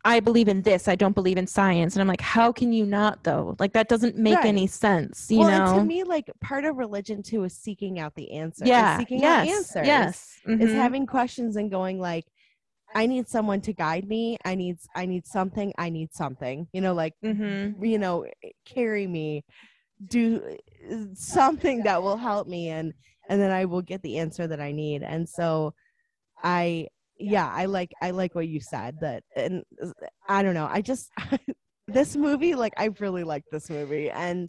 i 0.05 0.17
believe 0.29 0.49
in 0.55 0.63
this 0.63 0.89
i 0.89 0.97
don't 1.03 1.15
believe 1.21 1.39
in 1.43 1.47
science 1.47 1.95
and 1.95 2.01
i'm 2.03 2.09
like 2.15 2.21
how 2.37 2.49
can 2.59 2.73
you 2.73 2.85
not 2.87 3.15
though 3.25 3.45
like 3.63 3.73
that 3.79 3.89
doesn't 3.93 4.17
make 4.17 4.37
Right. 4.37 4.47
any 4.55 4.67
sense 4.67 5.31
you 5.31 5.41
well, 5.41 5.51
know 5.51 5.65
and 5.73 5.81
to 5.81 5.85
me, 5.95 6.03
like 6.05 6.27
part 6.41 6.65
of 6.65 6.77
religion 6.77 7.23
too 7.23 7.45
is 7.45 7.55
seeking 7.67 7.95
out 8.03 8.13
the 8.15 8.29
answer. 8.43 8.65
is 8.65 8.69
yeah 8.71 8.99
seeking 8.99 9.25
out 9.25 9.47
answers. 9.47 9.87
yes 9.87 10.41
Is 10.47 10.71
mhm. 10.71 10.75
having 10.85 11.05
questions 11.07 11.53
and 11.61 11.71
going 11.71 11.97
like, 12.11 12.25
I 13.03 13.07
need 13.07 13.27
someone 13.37 13.61
to 13.69 13.73
guide 13.73 14.07
me. 14.15 14.25
I 14.51 14.55
need 14.63 14.77
I 15.03 15.05
need 15.13 15.25
something. 15.37 15.69
I 15.79 15.89
need 15.99 16.11
something. 16.23 16.57
You 16.75 16.81
know, 16.85 16.95
like 17.03 17.15
Mhm. 17.25 17.75
you 17.93 17.99
know, 18.05 18.17
carry 18.75 19.07
me, 19.19 19.29
do 20.09 20.43
uh, 20.91 20.97
something 21.15 21.83
that 21.85 22.03
will 22.03 22.17
help 22.17 22.47
me, 22.49 22.69
and 22.71 22.93
and 23.29 23.41
then 23.41 23.51
I 23.51 23.65
will 23.65 23.83
get 23.83 24.03
the 24.03 24.19
answer 24.19 24.47
that 24.47 24.61
I 24.61 24.73
need. 24.73 25.03
And 25.03 25.29
so, 25.29 25.75
I 26.43 26.89
yeah, 27.19 27.49
I 27.53 27.67
like 27.67 27.93
I 28.03 28.11
like 28.11 28.35
what 28.35 28.49
you 28.49 28.61
said 28.61 28.97
that, 29.01 29.23
and 29.37 29.63
I 30.29 30.43
don't 30.43 30.55
know, 30.55 30.69
I 30.71 30.81
just 30.83 31.11
this 31.89 32.17
movie 32.17 32.55
like 32.55 32.73
I 32.77 32.91
really 33.01 33.25
like 33.25 33.45
this 33.51 33.71
movie, 33.71 34.11
and 34.11 34.49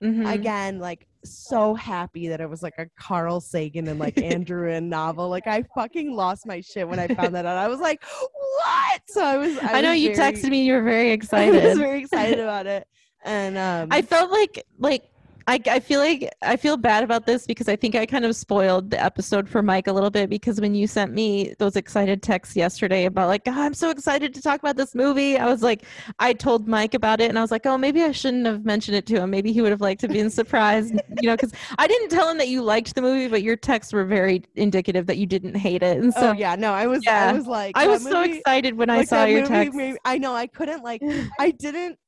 Mhm. 0.00 0.32
again 0.32 0.78
like 0.78 1.08
so 1.24 1.74
happy 1.74 2.28
that 2.28 2.40
it 2.40 2.48
was 2.48 2.62
like 2.62 2.74
a 2.78 2.86
Carl 3.00 3.40
Sagan 3.40 3.88
and 3.88 3.98
like 3.98 4.16
Ann 4.22 4.44
Druyan 4.44 4.84
novel. 4.84 5.28
Like 5.28 5.48
I 5.48 5.64
fucking 5.74 6.12
lost 6.14 6.46
my 6.46 6.60
shit 6.60 6.88
when 6.88 7.00
I 7.00 7.08
found 7.16 7.34
that 7.34 7.44
out. 7.46 7.56
I 7.58 7.66
was 7.66 7.80
like, 7.80 8.00
what? 8.04 9.02
So 9.08 9.24
I 9.24 9.36
was. 9.36 9.58
I, 9.58 9.78
I, 9.78 9.80
know 9.80 9.90
was 9.90 9.98
you 10.00 10.14
very- 10.14 10.32
texted 10.34 10.50
me 10.50 10.62
you 10.64 10.74
were 10.74 10.84
very 10.84 11.10
excited. 11.10 11.60
I 11.64 11.68
was 11.70 11.78
very 11.78 12.00
excited 12.00 12.38
about 12.38 12.68
it, 12.68 12.86
and 13.24 13.58
um, 13.58 13.88
I 13.90 14.02
felt 14.02 14.30
like 14.30 14.64
like 14.78 15.10
I, 15.48 15.58
I 15.66 15.80
feel 15.80 16.00
like 16.00 16.30
I 16.42 16.56
feel 16.56 16.76
bad 16.76 17.02
about 17.02 17.24
this 17.24 17.46
because 17.46 17.70
I 17.70 17.76
think 17.76 17.94
I 17.94 18.04
kind 18.04 18.26
of 18.26 18.36
spoiled 18.36 18.90
the 18.90 19.02
episode 19.02 19.48
for 19.48 19.62
Mike 19.62 19.86
a 19.86 19.92
little 19.94 20.10
bit 20.10 20.28
because 20.28 20.60
when 20.60 20.74
you 20.74 20.86
sent 20.86 21.14
me 21.14 21.54
those 21.58 21.74
excited 21.74 22.22
texts 22.22 22.54
yesterday 22.54 23.06
about 23.06 23.28
like 23.28 23.42
oh, 23.46 23.52
I'm 23.52 23.72
so 23.72 23.88
excited 23.88 24.34
to 24.34 24.42
talk 24.42 24.60
about 24.60 24.76
this 24.76 24.94
movie, 24.94 25.38
I 25.38 25.46
was 25.46 25.62
like 25.62 25.84
I 26.18 26.34
told 26.34 26.68
Mike 26.68 26.92
about 26.92 27.22
it 27.22 27.30
and 27.30 27.38
I 27.38 27.40
was 27.40 27.50
like 27.50 27.64
oh 27.64 27.78
maybe 27.78 28.02
I 28.02 28.12
shouldn't 28.12 28.44
have 28.44 28.66
mentioned 28.66 28.98
it 28.98 29.06
to 29.06 29.22
him. 29.22 29.30
Maybe 29.30 29.50
he 29.50 29.62
would 29.62 29.70
have 29.70 29.80
liked 29.80 30.02
to 30.02 30.08
be 30.08 30.28
surprised, 30.28 30.92
you 31.22 31.30
know, 31.30 31.34
because 31.34 31.54
I 31.78 31.86
didn't 31.86 32.10
tell 32.10 32.28
him 32.28 32.36
that 32.36 32.48
you 32.48 32.62
liked 32.62 32.94
the 32.94 33.00
movie, 33.00 33.28
but 33.28 33.42
your 33.42 33.56
texts 33.56 33.94
were 33.94 34.04
very 34.04 34.42
indicative 34.54 35.06
that 35.06 35.16
you 35.16 35.24
didn't 35.24 35.54
hate 35.54 35.82
it. 35.82 35.96
And 35.96 36.12
so 36.12 36.28
oh 36.28 36.32
yeah, 36.32 36.56
no, 36.56 36.74
I 36.74 36.86
was 36.86 37.02
Yeah. 37.06 37.30
I 37.30 37.32
was 37.32 37.46
like 37.46 37.74
I 37.74 37.86
was 37.86 38.02
so 38.02 38.20
excited 38.20 38.76
when 38.76 38.90
I 38.90 39.02
saw 39.04 39.24
your 39.24 39.40
movie 39.40 39.54
text. 39.54 39.74
made- 39.74 39.96
I 40.04 40.18
know 40.18 40.34
I 40.34 40.46
couldn't 40.46 40.84
like 40.84 41.00
I 41.40 41.52
didn't 41.52 41.98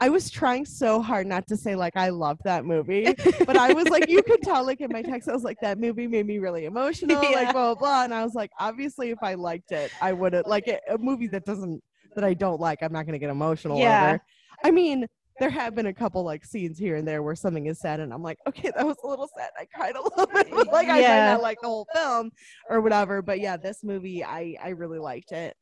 I 0.00 0.08
was 0.08 0.30
trying 0.30 0.64
so 0.64 1.02
hard 1.02 1.26
not 1.26 1.46
to 1.48 1.56
say 1.56 1.74
like 1.76 1.96
I 1.96 2.08
loved 2.08 2.40
that 2.44 2.64
movie, 2.64 3.14
but 3.46 3.56
I 3.56 3.72
was 3.74 3.88
like, 3.90 4.08
you 4.08 4.22
could 4.22 4.42
tell 4.42 4.64
like 4.64 4.80
in 4.80 4.90
my 4.90 5.02
text, 5.02 5.28
I 5.28 5.32
was 5.32 5.42
like, 5.44 5.58
that 5.60 5.78
movie 5.78 6.06
made 6.06 6.26
me 6.26 6.38
really 6.38 6.64
emotional, 6.64 7.22
Yeah. 7.22 7.30
like 7.30 7.52
blah 7.52 7.74
blah 7.74 7.74
blah, 7.74 8.04
and 8.04 8.14
I 8.14 8.24
was 8.24 8.34
like, 8.34 8.50
obviously, 8.58 9.10
if 9.10 9.18
I 9.22 9.34
liked 9.34 9.72
it, 9.72 9.90
I 10.00 10.12
would 10.12 10.32
have 10.32 10.46
like 10.46 10.68
a, 10.68 10.78
a 10.92 10.98
movie 10.98 11.26
that 11.28 11.44
doesn't 11.44 11.82
that 12.14 12.24
I 12.24 12.34
don't 12.34 12.60
like, 12.60 12.82
I'm 12.82 12.92
not 12.92 13.06
gonna 13.06 13.18
get 13.18 13.30
emotional 13.30 13.78
Yeah. 13.78 14.04
over. 14.12 14.22
I 14.64 14.70
mean, 14.70 15.06
there 15.38 15.50
have 15.50 15.74
been 15.74 15.86
a 15.86 15.94
couple 15.94 16.22
like 16.24 16.44
scenes 16.44 16.78
here 16.78 16.96
and 16.96 17.06
there 17.06 17.22
where 17.22 17.34
something 17.34 17.66
is 17.66 17.78
said, 17.80 18.00
and 18.00 18.12
I'm 18.12 18.22
like, 18.22 18.38
okay, 18.48 18.70
that 18.74 18.86
was 18.86 18.96
a 19.04 19.06
little 19.06 19.28
sad. 19.36 19.50
I 19.58 19.66
cried 19.74 19.96
a 19.96 20.02
little 20.02 20.26
bit, 20.26 20.48
but 20.50 20.66
like 20.72 20.88
I 20.88 21.00
might 21.00 21.24
not 21.24 21.42
like 21.42 21.58
the 21.60 21.68
whole 21.68 21.86
film 21.94 22.30
or 22.68 22.80
whatever. 22.80 23.22
But 23.22 23.40
yeah, 23.40 23.56
this 23.56 23.84
movie, 23.84 24.24
I 24.24 24.56
I 24.62 24.70
really 24.70 24.98
liked 24.98 25.32
it. 25.32 25.56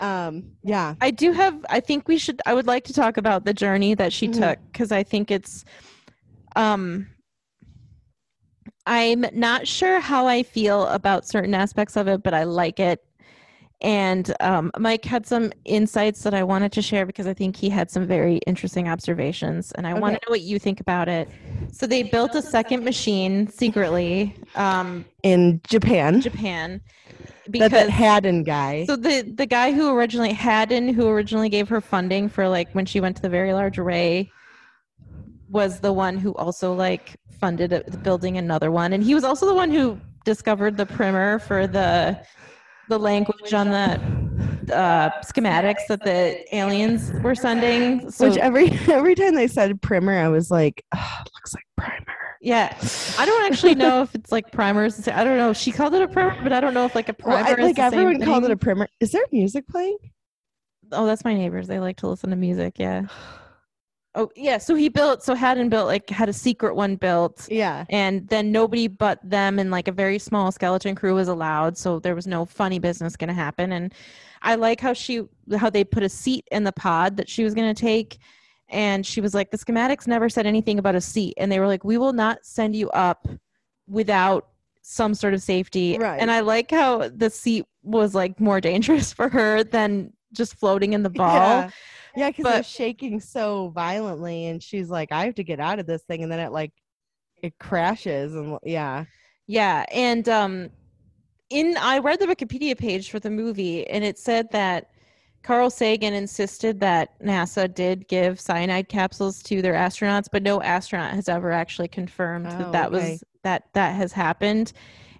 Um, 0.00 0.44
yeah. 0.62 0.94
I 1.00 1.10
do 1.10 1.32
have. 1.32 1.64
I 1.70 1.80
think 1.80 2.08
we 2.08 2.18
should. 2.18 2.40
I 2.46 2.54
would 2.54 2.66
like 2.66 2.84
to 2.84 2.92
talk 2.92 3.16
about 3.16 3.44
the 3.44 3.54
journey 3.54 3.94
that 3.94 4.12
she 4.12 4.28
Mhm. 4.28 4.40
took 4.40 4.58
because 4.72 4.92
I 4.92 5.02
think 5.02 5.30
it's. 5.30 5.64
Um. 6.56 7.08
I'm 8.84 9.24
not 9.32 9.68
sure 9.68 10.00
how 10.00 10.26
I 10.26 10.42
feel 10.42 10.86
about 10.88 11.26
certain 11.26 11.54
aspects 11.54 11.96
of 11.96 12.08
it, 12.08 12.22
but 12.22 12.34
I 12.34 12.42
like 12.44 12.80
it. 12.80 13.04
And 13.80 14.32
um, 14.40 14.70
Mike 14.78 15.04
had 15.04 15.26
some 15.26 15.52
insights 15.64 16.22
that 16.22 16.34
I 16.34 16.44
wanted 16.44 16.70
to 16.72 16.82
share 16.82 17.04
because 17.04 17.26
I 17.26 17.34
think 17.34 17.56
he 17.56 17.68
had 17.68 17.90
some 17.90 18.06
very 18.06 18.36
interesting 18.46 18.88
observations, 18.88 19.72
and 19.72 19.86
I 19.88 19.94
want 19.94 20.14
to 20.14 20.20
know 20.26 20.30
what 20.30 20.40
you 20.42 20.58
think 20.60 20.80
about 20.80 21.08
it. 21.08 21.28
So 21.72 21.86
they 21.88 22.04
built 22.04 22.34
a 22.36 22.42
second 22.42 22.84
machine 22.84 23.48
secretly, 23.48 24.36
um, 24.54 25.04
in 25.24 25.60
Japan. 25.68 26.20
Japan, 26.20 26.80
That, 26.80 27.01
because 27.50 27.70
that 27.70 27.90
Hadden 27.90 28.44
guy. 28.44 28.84
so 28.86 28.96
the 28.96 29.22
the 29.22 29.46
guy 29.46 29.72
who 29.72 29.94
originally 29.96 30.32
Hadden, 30.32 30.92
who 30.92 31.08
originally 31.08 31.48
gave 31.48 31.68
her 31.68 31.80
funding 31.80 32.28
for 32.28 32.48
like 32.48 32.72
when 32.72 32.86
she 32.86 33.00
went 33.00 33.16
to 33.16 33.22
the 33.22 33.28
Very 33.28 33.52
Large 33.52 33.78
Array, 33.78 34.30
was 35.48 35.80
the 35.80 35.92
one 35.92 36.16
who 36.16 36.34
also 36.34 36.72
like 36.72 37.16
funded 37.40 37.72
a, 37.72 37.82
building 37.98 38.38
another 38.38 38.70
one, 38.70 38.92
and 38.92 39.02
he 39.02 39.14
was 39.14 39.24
also 39.24 39.46
the 39.46 39.54
one 39.54 39.70
who 39.70 39.98
discovered 40.24 40.76
the 40.76 40.86
primer 40.86 41.38
for 41.38 41.66
the 41.66 42.18
the 42.88 42.98
language 42.98 43.52
on 43.52 43.70
the 43.70 44.74
uh, 44.74 45.10
schematics 45.22 45.86
that 45.88 46.02
the 46.04 46.54
aliens 46.54 47.12
were 47.22 47.34
sending. 47.34 48.10
So 48.10 48.28
Which 48.28 48.38
every 48.38 48.70
every 48.88 49.14
time 49.14 49.34
they 49.34 49.48
said 49.48 49.80
primer, 49.82 50.18
I 50.18 50.28
was 50.28 50.50
like, 50.50 50.84
"Ugh, 50.92 51.26
looks 51.34 51.54
like 51.54 51.64
primer. 51.76 52.21
Yeah, 52.44 52.76
I 53.18 53.24
don't 53.24 53.44
actually 53.52 53.76
know 53.76 54.02
if 54.02 54.12
it's 54.16 54.32
like 54.32 54.50
primers. 54.50 55.06
I 55.06 55.22
don't 55.22 55.36
know. 55.36 55.52
She 55.52 55.70
called 55.70 55.94
it 55.94 56.02
a 56.02 56.08
primer, 56.08 56.36
but 56.42 56.52
I 56.52 56.60
don't 56.60 56.74
know 56.74 56.84
if 56.84 56.94
like 56.96 57.08
a 57.08 57.14
Well, 57.24 57.36
primer. 57.40 57.60
I, 57.60 57.62
is 57.64 57.78
like 57.78 57.78
everyone 57.78 58.20
called 58.20 58.42
it 58.44 58.50
a 58.50 58.56
primer. 58.56 58.88
Is 58.98 59.12
there 59.12 59.22
music 59.30 59.68
playing? 59.68 59.96
Oh, 60.90 61.06
that's 61.06 61.24
my 61.24 61.34
neighbors. 61.34 61.68
They 61.68 61.78
like 61.78 61.98
to 61.98 62.08
listen 62.08 62.30
to 62.30 62.36
music. 62.36 62.80
Yeah. 62.80 63.06
Oh, 64.16 64.28
yeah. 64.34 64.58
So 64.58 64.74
he 64.74 64.88
built. 64.88 65.22
So 65.22 65.36
Hadden 65.36 65.68
built 65.68 65.86
like 65.86 66.10
had 66.10 66.28
a 66.28 66.32
secret 66.32 66.74
one 66.74 66.96
built, 66.96 67.46
Yeah. 67.48 67.84
and 67.90 68.28
then 68.28 68.50
nobody 68.50 68.88
but 68.88 69.20
them 69.22 69.60
and 69.60 69.70
like 69.70 69.86
a 69.86 69.92
very 69.92 70.18
small 70.18 70.50
skeleton 70.50 70.96
crew 70.96 71.14
was 71.14 71.28
allowed. 71.28 71.78
So 71.78 72.00
there 72.00 72.16
was 72.16 72.26
no 72.26 72.44
funny 72.44 72.80
business 72.80 73.14
going 73.14 73.28
to 73.28 73.34
happen. 73.34 73.70
And 73.70 73.94
I 74.42 74.56
like 74.56 74.80
how 74.80 74.94
she 74.94 75.22
how 75.56 75.70
they 75.70 75.84
put 75.84 76.02
a 76.02 76.08
seat 76.08 76.44
in 76.50 76.64
the 76.64 76.72
pod 76.72 77.16
that 77.18 77.28
she 77.28 77.44
was 77.44 77.54
going 77.54 77.72
to 77.72 77.80
take. 77.80 78.18
And 78.72 79.06
she 79.06 79.20
was 79.20 79.34
like, 79.34 79.50
the 79.50 79.58
schematics 79.58 80.06
never 80.06 80.28
said 80.28 80.46
anything 80.46 80.78
about 80.78 80.94
a 80.94 81.00
seat. 81.00 81.34
And 81.36 81.52
they 81.52 81.60
were 81.60 81.66
like, 81.66 81.84
we 81.84 81.98
will 81.98 82.12
not 82.12 82.38
send 82.42 82.74
you 82.74 82.90
up 82.90 83.28
without 83.86 84.48
some 84.82 85.14
sort 85.14 85.34
of 85.34 85.42
safety. 85.42 85.96
Right. 85.98 86.18
And 86.20 86.30
I 86.30 86.40
like 86.40 86.70
how 86.70 87.08
the 87.08 87.30
seat 87.30 87.66
was 87.82 88.14
like 88.14 88.40
more 88.40 88.60
dangerous 88.60 89.12
for 89.12 89.28
her 89.28 89.62
than 89.62 90.12
just 90.32 90.56
floating 90.56 90.94
in 90.94 91.02
the 91.02 91.10
ball. 91.10 91.36
Yeah. 91.36 91.70
Yeah, 92.14 92.28
because 92.28 92.44
was 92.44 92.68
shaking 92.68 93.20
so 93.20 93.68
violently, 93.68 94.46
and 94.48 94.62
she's 94.62 94.90
like, 94.90 95.12
"I 95.12 95.24
have 95.24 95.34
to 95.36 95.44
get 95.44 95.60
out 95.60 95.78
of 95.78 95.86
this 95.86 96.02
thing," 96.02 96.22
and 96.22 96.30
then 96.30 96.40
it 96.40 96.52
like 96.52 96.72
it 97.42 97.58
crashes, 97.58 98.34
and 98.34 98.58
yeah, 98.64 99.06
Yeah, 99.46 99.86
and 99.90 100.28
um 100.28 100.70
in 101.50 101.76
I 101.78 101.98
read 101.98 102.20
the 102.20 102.26
Wikipedia 102.26 102.76
page 102.76 103.10
for 103.10 103.20
the 103.20 103.30
movie 103.30 103.86
and 103.86 104.04
it 104.04 104.18
said 104.18 104.50
that 104.52 104.88
Carl 105.42 105.70
Sagan 105.70 106.14
insisted 106.14 106.80
that 106.80 107.18
NASA 107.20 107.72
did 107.72 108.06
give 108.08 108.38
cyanide 108.40 108.88
capsules 108.88 109.42
to 109.44 109.60
their 109.60 109.74
astronauts, 109.74 110.28
but 110.30 110.42
no 110.42 110.62
astronaut 110.62 111.14
has 111.14 111.28
ever 111.28 111.50
actually 111.50 111.88
confirmed 111.88 112.46
Oh, 112.52 112.58
that 112.58 112.72
that 112.72 112.92
okay. 112.92 113.12
was 113.12 113.24
that 113.42 113.64
that 113.74 113.94
has 113.94 114.12
happened. 114.12 114.72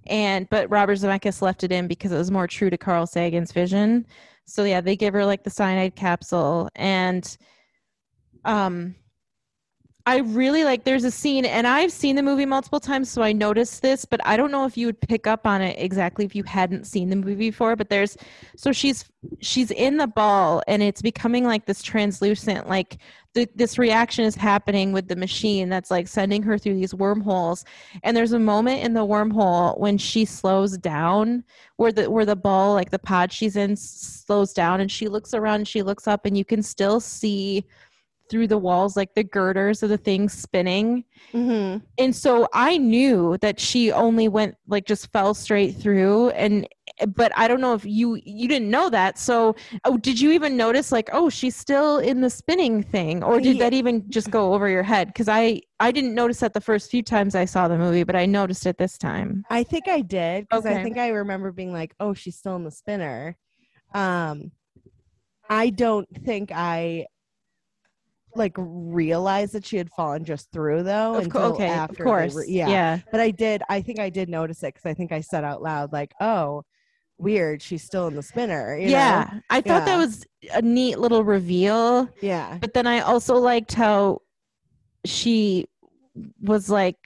And 0.07 0.49
but 0.51 0.71
Robert 0.71 0.99
Zemeckis 0.99 1.43
left 1.43 1.65
it 1.65 1.73
in 1.73 1.89
because 1.89 2.13
it 2.13 2.19
was 2.19 2.31
more 2.31 2.47
true 2.47 2.71
to 2.71 2.77
Carl 2.79 3.07
Sagan's 3.07 3.53
vision. 3.53 4.07
So 4.45 4.65
yeah, 4.65 4.81
they 4.81 4.97
give 4.97 5.15
her 5.15 5.25
like 5.25 5.45
the 5.45 5.51
cyanide 5.51 5.97
capsule 5.97 6.69
and 6.77 7.37
um 8.45 8.95
I 10.05 10.19
really 10.19 10.65
like 10.65 10.85
there's 10.85 11.05
a 11.05 11.11
scene 11.11 11.45
and 11.45 11.67
I've 11.67 11.93
seen 11.93 12.17
the 12.17 12.23
movie 12.23 12.47
multiple 12.47 12.81
times 12.81 13.09
so 13.09 13.23
I 13.23 13.33
noticed 13.33 13.83
this 13.83 14.05
but 14.05 14.21
I 14.27 14.37
don't 14.37 14.51
know 14.51 14.65
if 14.65 14.77
you 14.77 14.87
would 14.87 15.01
pick 15.01 15.27
up 15.27 15.47
on 15.47 15.63
it 15.63 15.77
exactly 15.79 16.25
if 16.25 16.35
you 16.35 16.43
hadn't 16.43 16.87
seen 16.87 17.09
the 17.09 17.17
movie 17.17 17.35
before 17.35 17.77
but 17.77 17.89
there's 17.89 18.17
so 18.57 18.73
she's 18.73 19.05
she's 19.41 19.71
in 19.71 19.99
the 19.99 20.09
ball 20.09 20.63
and 20.67 20.83
it's 20.83 21.03
becoming 21.03 21.45
like 21.45 21.67
this 21.67 21.83
translucent 21.83 22.69
like 22.69 22.99
the, 23.35 23.49
this 23.55 23.79
reaction 23.79 24.25
is 24.25 24.35
happening 24.35 24.93
with 24.93 25.09
the 25.09 25.17
machine 25.17 25.69
that's 25.69 25.91
like 25.91 26.07
sending 26.09 26.43
her 26.43 26.59
through 26.59 26.75
these 26.75 26.95
wormholes 26.95 27.65
and 28.03 28.17
there's 28.17 28.33
a 28.33 28.39
moment 28.39 28.85
in 28.85 28.95
the 28.95 29.07
wormhole 29.07 29.79
when 29.79 29.97
she 29.99 30.25
slows 30.25 30.77
down 30.77 31.45
where 31.77 31.93
the 31.93 32.11
where 32.11 32.27
the 32.27 32.37
ball 32.37 32.75
like 32.75 32.91
the 32.91 32.99
pod 32.99 33.33
she's 33.33 33.57
in 33.57 33.77
slows 33.77 34.53
down 34.53 34.81
and 34.81 34.91
she 34.91 35.07
looks 35.09 35.33
around 35.33 35.67
she 35.67 35.83
looks 35.83 36.09
up 36.09 36.27
and 36.27 36.37
you 36.37 36.45
can 36.45 36.63
still 36.63 36.99
see 36.99 37.65
through 38.33 38.47
the 38.47 38.57
walls 38.57 38.97
like 38.97 39.15
the 39.15 39.23
girders 39.23 39.83
of 39.83 39.91
the 39.91 39.99
thing 39.99 40.27
spinning 40.27 41.05
mm-hmm. 41.35 41.77
and 41.99 42.17
so 42.17 42.49
i 42.55 42.79
knew 42.79 43.37
that 43.43 43.61
she 43.61 43.93
only 43.93 44.27
went 44.27 44.55
like 44.67 44.87
just 44.87 45.13
fell 45.13 45.35
straight 45.35 45.73
through 45.73 46.31
and 46.31 46.67
but 47.09 47.31
i 47.37 47.47
don't 47.47 47.61
know 47.61 47.75
if 47.75 47.85
you 47.85 48.19
you 48.25 48.49
didn't 48.49 48.71
know 48.71 48.89
that 48.89 49.19
so 49.19 49.55
oh 49.85 49.99
did 49.99 50.19
you 50.19 50.33
even 50.33 50.57
notice 50.57 50.91
like 50.91 51.11
oh 51.13 51.29
she's 51.29 51.55
still 51.55 51.99
in 51.99 52.23
the 52.23 52.31
spinning 52.31 52.83
thing 52.83 53.23
or 53.23 53.39
did 53.39 53.57
Yeah. 53.57 53.65
that 53.65 53.75
even 53.75 54.09
just 54.11 54.31
go 54.31 54.55
over 54.55 54.67
your 54.67 54.83
head 54.83 55.09
because 55.09 55.29
i 55.29 55.61
i 55.79 55.93
didn't 55.93 56.15
notice 56.15 56.41
that 56.41 56.55
the 56.55 56.61
first 56.61 56.91
few 56.91 57.03
times 57.03 57.35
i 57.35 57.45
saw 57.45 57.69
the 57.69 57.77
movie 57.77 58.03
but 58.03 58.17
i 58.17 58.25
noticed 58.25 58.65
it 58.65 58.79
this 58.79 58.97
time 58.97 59.45
I 59.51 59.63
think 59.63 59.89
I 59.89 60.01
did 60.01 60.49
because 60.49 60.65
Okay. 60.65 60.81
I 60.81 60.83
think 60.83 60.97
I 60.97 61.09
remember 61.09 61.53
being 61.53 61.73
like, 61.73 61.95
"Oh, 62.01 62.15
she's 62.15 62.37
still 62.37 62.57
in 62.57 62.65
the 62.65 62.71
spinner." 62.71 63.37
Um, 63.95 64.53
I 65.51 65.69
don't 65.69 66.09
think 66.25 66.51
I 66.51 67.07
like 68.35 68.55
realize 68.57 69.53
that 69.53 69.65
she 69.65 69.77
had 69.77 69.91
fallen 69.91 70.25
just 70.25 70.51
through 70.53 70.83
though 70.83 71.15
of 71.15 71.29
course 71.29 71.53
okay 71.53 71.79
of 71.79 71.97
course 71.99 72.35
were- 72.35 72.45
yeah. 72.45 72.69
yeah 72.69 72.99
but 73.11 73.21
I 73.21 73.31
did. 73.31 73.63
I 73.69 73.83
think 73.83 73.99
I 73.99 74.11
did 74.11 74.29
notice 74.29 74.63
it 74.63 74.75
because 74.75 74.87
I 74.87 74.95
think 74.95 75.13
I 75.13 75.21
said 75.21 75.45
out 75.45 75.63
loud 75.63 75.93
like, 75.93 76.13
"Oh, 76.21 76.65
weird, 77.19 77.63
she's 77.63 77.83
still 77.83 78.09
in 78.09 78.15
the 78.15 78.23
spinner." 78.23 78.77
you 78.77 78.87
know? 78.87 78.93
yeah 78.93 79.41
i 79.51 79.61
thought 79.61 79.85
that 79.85 79.97
was 79.97 80.25
a 80.55 80.63
neat 80.63 80.99
little 80.99 81.25
reveal 81.25 82.09
yeah, 82.21 82.59
but 82.61 82.75
then 82.75 82.87
I 82.87 83.01
also 83.01 83.37
liked 83.37 83.73
how 83.73 84.23
she 85.05 85.67
was 86.41 86.69
like 86.69 86.97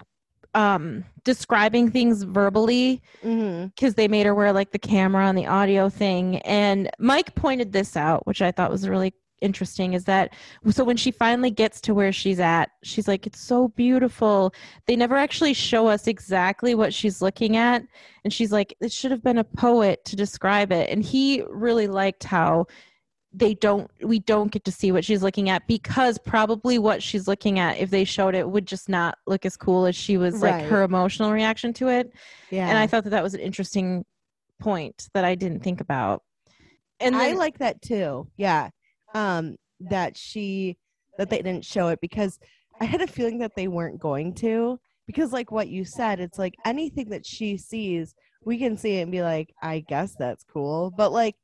um 0.55 1.05
describing 1.25 1.91
things 1.91 2.23
verbally 2.23 3.03
mm-hmm. 3.23 3.67
because 3.67 3.95
they 3.95 4.09
made 4.09 4.27
her 4.27 4.35
wear 4.35 4.53
like 4.53 4.71
the 4.71 4.79
camera 4.79 5.27
and 5.27 5.37
the 5.37 5.47
audio 5.47 5.89
thing 5.89 6.39
and 6.39 6.91
mike 6.99 7.35
pointed 7.35 7.73
this 7.73 7.97
out 7.97 8.27
which 8.27 8.41
i 8.41 8.51
thought 8.51 8.71
was 8.71 8.89
really 8.89 9.13
interesting 9.41 9.93
is 9.93 10.05
that 10.05 10.33
so 10.71 10.85
when 10.85 10.97
she 10.97 11.11
finally 11.11 11.51
gets 11.51 11.81
to 11.81 11.95
where 11.95 12.13
she's 12.13 12.41
at 12.41 12.71
she's 12.83 13.07
like 13.07 13.27
it's 13.27 13.41
so 13.41 13.69
beautiful 13.69 14.53
they 14.87 14.97
never 14.97 15.17
actually 15.17 15.53
show 15.53 15.87
us 15.87 16.07
exactly 16.07 16.75
what 16.75 16.93
she's 16.93 17.21
looking 17.21 17.57
at 17.57 17.83
and 18.25 18.33
she's 18.33 18.53
like 18.53 18.75
it 18.81 18.91
should 18.91 19.11
have 19.11 19.23
been 19.23 19.39
a 19.39 19.45
poet 19.45 20.05
to 20.05 20.17
describe 20.17 20.73
it 20.73 20.89
and 20.91 21.05
he 21.05 21.43
really 21.51 21.87
liked 21.87 22.25
how 22.25 22.67
they 23.33 23.53
don't 23.53 23.91
we 24.03 24.19
don't 24.19 24.51
get 24.51 24.65
to 24.65 24.73
see 24.73 24.91
what 24.91 25.05
she's 25.05 25.23
looking 25.23 25.51
at 25.51 25.67
because 25.67 26.17
probably 26.17 26.79
what 26.79 27.03
she's 27.03 27.29
looking 27.29 27.59
at 27.59 27.77
if 27.79 27.91
they 27.91 28.05
showed 28.05 28.35
it 28.35 28.49
would 28.49 28.67
just 28.67 28.89
not 28.89 29.19
look 29.27 29.45
as 29.45 29.57
cool 29.57 29.85
as 29.85 29.95
she 29.95 30.17
was 30.17 30.41
like 30.41 30.65
her 30.65 30.83
emotional 30.83 31.31
reaction 31.31 31.73
to 31.75 31.89
it 31.89 32.11
yeah. 32.51 32.69
and 32.69 32.79
I 32.79 32.87
thought 32.87 33.05
that 33.05 33.11
that 33.11 33.23
was 33.23 33.35
an 33.35 33.41
interesting 33.41 34.07
point 34.59 35.09
that 35.15 35.25
I 35.25 35.35
didn't 35.35 35.63
think 35.63 35.81
about. 35.81 36.23
And 37.01 37.15
I 37.15 37.33
like 37.33 37.59
that 37.59 37.83
too. 37.83 38.29
Yeah. 38.37 38.71
Um, 39.15 39.57
that 39.81 40.17
she 40.17 40.77
that 41.19 41.31
they 41.31 41.39
didn't 41.39 41.65
show 41.65 41.89
it 41.89 42.01
because 42.01 42.39
I 42.81 42.85
had 42.85 43.01
a 43.01 43.07
feeling 43.07 43.39
that 43.39 43.55
they 43.57 43.69
weren't 43.69 43.99
going 43.99 44.35
to 44.37 44.79
because 45.07 45.33
like 45.33 45.51
what 45.51 45.69
you 45.69 45.85
said, 45.85 46.21
it's 46.21 46.39
like 46.39 46.55
anything 46.65 47.11
that 47.11 47.25
she 47.25 47.57
sees, 47.57 48.15
we 48.45 48.59
can 48.59 48.77
see 48.77 48.99
it 48.99 49.03
and 49.03 49.13
be 49.13 49.23
like, 49.23 49.55
I 49.63 49.81
guess 49.81 50.15
that's 50.19 50.45
cool. 50.45 50.93
But 50.97 51.13
like 51.13 51.37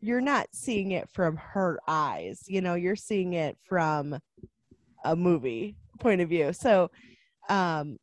you're 0.00 0.20
not 0.20 0.48
seeing 0.52 0.92
it 0.92 1.08
from 1.10 1.36
her 1.36 1.78
eyes, 1.86 2.42
you 2.46 2.60
know, 2.60 2.74
you're 2.74 2.96
seeing 2.96 3.34
it 3.34 3.56
from 3.68 4.18
a 5.04 5.14
movie 5.14 5.76
point 6.00 6.20
of 6.20 6.28
view. 6.28 6.52
So 6.52 6.90
um 7.48 7.98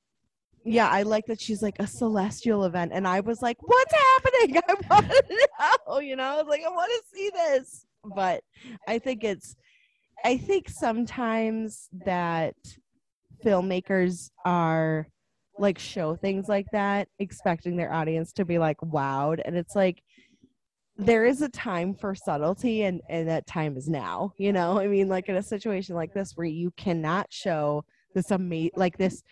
yeah, 0.65 0.89
I 0.89 1.03
like 1.03 1.25
that 1.27 1.39
she's 1.39 1.63
like 1.63 1.77
a 1.79 1.87
celestial 1.87 2.65
event. 2.65 2.91
And 2.93 3.07
I 3.07 3.21
was 3.21 3.41
like, 3.41 3.57
what's 3.61 3.93
happening? 3.93 4.61
I 4.67 4.75
want 4.89 5.09
to 5.09 5.47
know, 5.87 5.99
you 5.99 6.15
know, 6.15 6.23
I 6.23 6.35
was 6.35 6.47
like, 6.47 6.61
I 6.65 6.69
want 6.69 6.91
to 6.91 7.17
see 7.17 7.31
this. 7.33 7.85
But 8.03 8.43
I 8.87 8.99
think 8.99 9.23
it's, 9.23 9.55
I 10.23 10.37
think 10.37 10.69
sometimes 10.69 11.89
that 12.05 12.55
filmmakers 13.43 14.29
are 14.45 15.07
like 15.57 15.77
show 15.77 16.15
things 16.15 16.47
like 16.47 16.67
that, 16.71 17.07
expecting 17.19 17.75
their 17.75 17.91
audience 17.91 18.31
to 18.33 18.45
be 18.45 18.57
like 18.57 18.77
wowed. 18.79 19.41
And 19.43 19.57
it's 19.57 19.75
like, 19.75 20.01
there 20.97 21.25
is 21.25 21.41
a 21.41 21.49
time 21.49 21.93
for 21.93 22.13
subtlety 22.13 22.83
and, 22.83 23.01
and 23.09 23.29
that 23.29 23.47
time 23.47 23.77
is 23.77 23.87
now, 23.87 24.33
you 24.37 24.51
know, 24.51 24.77
I 24.77 24.87
mean, 24.87 25.07
like 25.07 25.29
in 25.29 25.37
a 25.37 25.43
situation 25.43 25.95
like 25.95 26.13
this 26.13 26.33
where 26.35 26.45
you 26.47 26.71
cannot 26.71 27.27
show 27.29 27.85
this 28.13 28.31
amazing, 28.31 28.71
like 28.75 28.97
this 28.97 29.23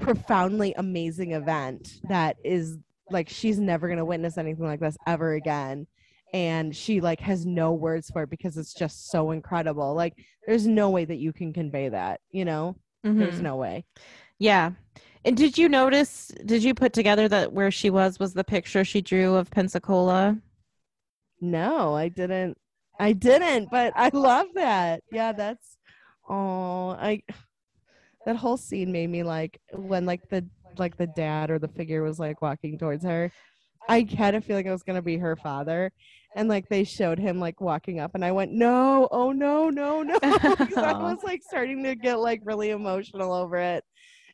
profoundly 0.00 0.74
amazing 0.76 1.32
event 1.32 2.00
that 2.08 2.36
is 2.44 2.78
like 3.10 3.28
she's 3.28 3.58
never 3.60 3.86
going 3.86 3.98
to 3.98 4.04
witness 4.04 4.38
anything 4.38 4.64
like 4.64 4.80
this 4.80 4.96
ever 5.06 5.34
again 5.34 5.86
and 6.32 6.74
she 6.74 7.00
like 7.00 7.20
has 7.20 7.44
no 7.44 7.72
words 7.72 8.10
for 8.10 8.22
it 8.22 8.30
because 8.30 8.56
it's 8.56 8.74
just 8.74 9.10
so 9.10 9.30
incredible. 9.32 9.94
Like 9.94 10.14
there's 10.46 10.66
no 10.66 10.90
way 10.90 11.04
that 11.04 11.18
you 11.18 11.32
can 11.32 11.52
convey 11.52 11.88
that 11.90 12.20
you 12.30 12.44
know? 12.44 12.76
Mm-hmm. 13.04 13.18
there's 13.18 13.40
no 13.40 13.56
way. 13.56 13.84
Yeah. 14.38 14.72
And 15.24 15.36
did 15.36 15.58
you 15.58 15.68
notice 15.68 16.32
did 16.46 16.64
you 16.64 16.74
put 16.74 16.92
together 16.92 17.28
that 17.28 17.52
where 17.52 17.70
she 17.70 17.90
was 17.90 18.18
was 18.18 18.32
the 18.32 18.44
picture 18.44 18.84
she 18.84 19.00
drew 19.00 19.34
of 19.34 19.50
pensacola? 19.50 20.38
No 21.40 21.94
i 21.94 22.08
didn't. 22.08 22.56
I 22.98 23.12
didn't 23.12 23.68
but 23.70 23.92
i 23.96 24.10
love 24.12 24.46
that. 24.54 25.02
Yeah 25.10 25.32
that's 25.32 25.76
oh 26.28 26.90
i 26.90 27.22
that 28.24 28.36
whole 28.36 28.56
scene 28.56 28.92
made 28.92 29.10
me 29.10 29.22
like 29.24 29.60
when 29.72 30.06
like 30.06 30.28
the 30.28 30.46
like 30.78 30.96
the 30.96 31.08
dad 31.08 31.50
or 31.50 31.58
the 31.58 31.68
figure 31.68 32.02
was 32.02 32.18
like 32.18 32.40
walking 32.40 32.78
towards 32.78 33.04
her. 33.04 33.30
I 33.88 34.06
had 34.16 34.34
a 34.34 34.40
feeling 34.40 34.66
it 34.66 34.70
was 34.70 34.82
gonna 34.82 35.02
be 35.02 35.18
her 35.18 35.36
father, 35.36 35.92
and 36.34 36.48
like 36.48 36.68
they 36.68 36.84
showed 36.84 37.18
him 37.18 37.38
like 37.38 37.60
walking 37.60 38.00
up, 38.00 38.14
and 38.14 38.24
I 38.24 38.32
went, 38.32 38.52
"No, 38.52 39.08
oh 39.10 39.32
no, 39.32 39.70
no, 39.70 40.02
no!" 40.02 40.18
I 40.22 40.68
was 40.76 41.22
like 41.22 41.42
starting 41.42 41.82
to 41.84 41.94
get 41.94 42.20
like 42.20 42.40
really 42.44 42.70
emotional 42.70 43.32
over 43.32 43.56
it, 43.56 43.84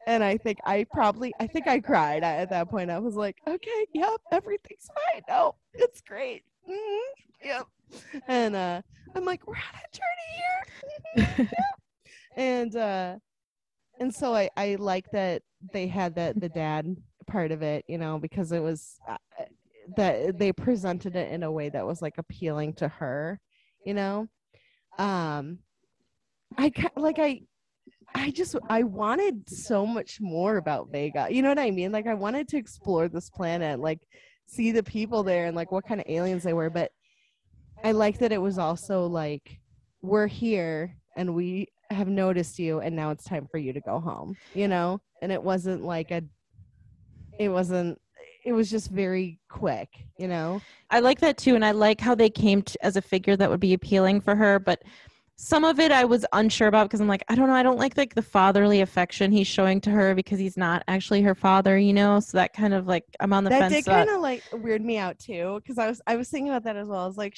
and 0.07 0.23
I 0.23 0.37
think 0.37 0.59
I 0.65 0.87
probably, 0.93 1.33
I 1.41 1.47
think 1.47 1.67
I 1.67 1.81
cried 1.81 2.23
at 2.23 2.51
that 2.51 2.71
point. 2.71 2.91
I 2.91 2.99
was 2.99 3.15
like, 3.15 3.37
"Okay, 3.47 3.87
yep, 3.93 4.21
everything's 4.33 4.89
fine. 5.13 5.23
No, 5.29 5.57
it's 5.75 6.01
great. 6.01 6.45
Mm-hmm, 6.69 7.47
yep." 7.47 7.67
And 8.29 8.55
uh, 8.55 8.83
I'm 9.15 9.25
like, 9.25 9.47
"We're 9.47 9.55
on 9.55 9.63
a 9.75 11.25
journey 11.27 11.37
here," 11.37 11.51
and 12.37 12.77
uh, 12.77 13.17
and 13.99 14.15
so 14.15 14.35
I 14.35 14.51
I 14.57 14.77
like 14.79 15.11
that 15.13 15.43
they 15.73 15.89
had 15.89 16.15
that 16.17 16.41
the 16.41 16.49
dad 16.49 16.97
part 17.29 17.53
of 17.53 17.63
it, 17.63 17.85
you 17.89 17.99
know, 17.99 18.19
because 18.19 18.53
it 18.53 18.63
was 18.63 18.99
uh, 19.09 19.17
that 19.97 20.39
they 20.39 20.53
presented 20.53 21.15
it 21.17 21.31
in 21.31 21.43
a 21.43 21.53
way 21.53 21.69
that 21.69 21.87
was 21.87 22.03
like 22.03 22.19
appealing 22.19 22.75
to 22.75 22.89
her, 22.89 23.41
you 23.87 23.95
know. 23.95 24.27
Um, 24.99 25.61
I 26.57 26.73
like 26.97 27.19
I 27.19 27.43
I 28.15 28.31
just 28.31 28.57
I 28.69 28.83
wanted 28.83 29.49
so 29.49 29.87
much 29.87 30.21
more 30.21 30.57
about 30.57 30.91
Vega. 30.91 31.29
You 31.31 31.43
know 31.43 31.51
what 31.51 31.59
I 31.59 31.71
mean? 31.71 31.93
Like 31.93 32.07
I 32.07 32.15
wanted 32.15 32.49
to 32.49 32.57
explore 32.57 33.09
this 33.09 33.31
planet, 33.31 33.79
like 33.79 34.01
see 34.47 34.73
the 34.73 34.83
people 34.83 35.23
there 35.23 35.47
and 35.47 35.55
like 35.55 35.71
what 35.71 35.87
kind 35.87 36.01
of 36.01 36.07
aliens 36.09 36.43
they 36.43 36.55
were, 36.55 36.71
but 36.71 36.91
I 37.85 37.93
like 37.93 38.19
that 38.19 38.33
it 38.33 38.43
was 38.43 38.59
also 38.59 39.07
like 39.07 39.61
we're 40.03 40.27
here 40.27 40.97
and 41.17 41.35
we 41.35 41.69
have 41.91 42.09
noticed 42.09 42.59
you 42.59 42.81
and 42.81 42.95
now 42.95 43.11
it's 43.11 43.25
time 43.25 43.47
for 43.51 43.59
you 43.59 43.73
to 43.73 43.81
go 43.81 43.99
home 43.99 44.37
you 44.55 44.69
know 44.69 45.01
and 45.23 45.33
it 45.33 45.43
wasn't 45.43 45.83
like 45.83 46.11
a 46.11 46.23
it 47.39 47.49
wasn't 47.49 48.01
it 48.45 48.53
was 48.53 48.71
just 48.71 48.91
very 48.91 49.39
quick 49.49 49.89
you 50.19 50.29
know 50.29 50.61
i 50.91 51.01
like 51.01 51.21
that 51.21 51.37
too 51.37 51.55
and 51.55 51.65
i 51.65 51.71
like 51.71 52.01
how 52.01 52.15
they 52.15 52.31
came 52.31 52.63
to, 52.63 52.85
as 52.85 52.97
a 52.97 53.03
figure 53.03 53.37
that 53.37 53.51
would 53.51 53.61
be 53.61 53.75
appealing 53.75 54.21
for 54.21 54.35
her 54.35 54.59
but 54.59 54.83
some 55.37 55.65
of 55.65 55.79
it 55.79 55.93
i 55.93 56.05
was 56.05 56.25
unsure 56.33 56.69
about 56.69 56.89
because 56.89 57.01
i'm 57.01 57.07
like 57.07 57.25
i 57.29 57.35
don't 57.35 57.49
know 57.49 57.55
i 57.55 57.63
don't 57.63 57.79
like 57.79 57.97
like 57.97 58.15
the 58.15 58.23
fatherly 58.23 58.81
affection 58.81 59.31
he's 59.31 59.47
showing 59.47 59.81
to 59.81 59.91
her 59.91 60.15
because 60.15 60.39
he's 60.39 60.57
not 60.57 60.83
actually 60.89 61.23
her 61.23 61.35
father 61.35 61.79
you 61.79 61.93
know 61.93 62.19
so 62.19 62.37
that 62.37 62.53
kind 62.53 62.75
of 62.75 62.87
like 62.87 63.05
i'm 63.21 63.33
on 63.33 63.45
the 63.45 63.51
fence. 63.51 63.63
that 63.63 63.71
fence 63.71 63.85
did 63.85 63.91
kind 63.91 64.11
of 64.11 64.21
like 64.21 64.43
weird 64.53 64.85
me 64.85 64.99
out 64.99 65.19
too 65.19 65.61
because 65.63 65.79
i 65.79 65.87
was 65.87 66.01
i 66.07 66.17
was 66.17 66.29
thinking 66.29 66.49
about 66.49 66.65
that 66.65 66.77
as 66.77 66.89
well 66.89 67.05
i 67.05 67.07
was 67.07 67.17
like 67.17 67.37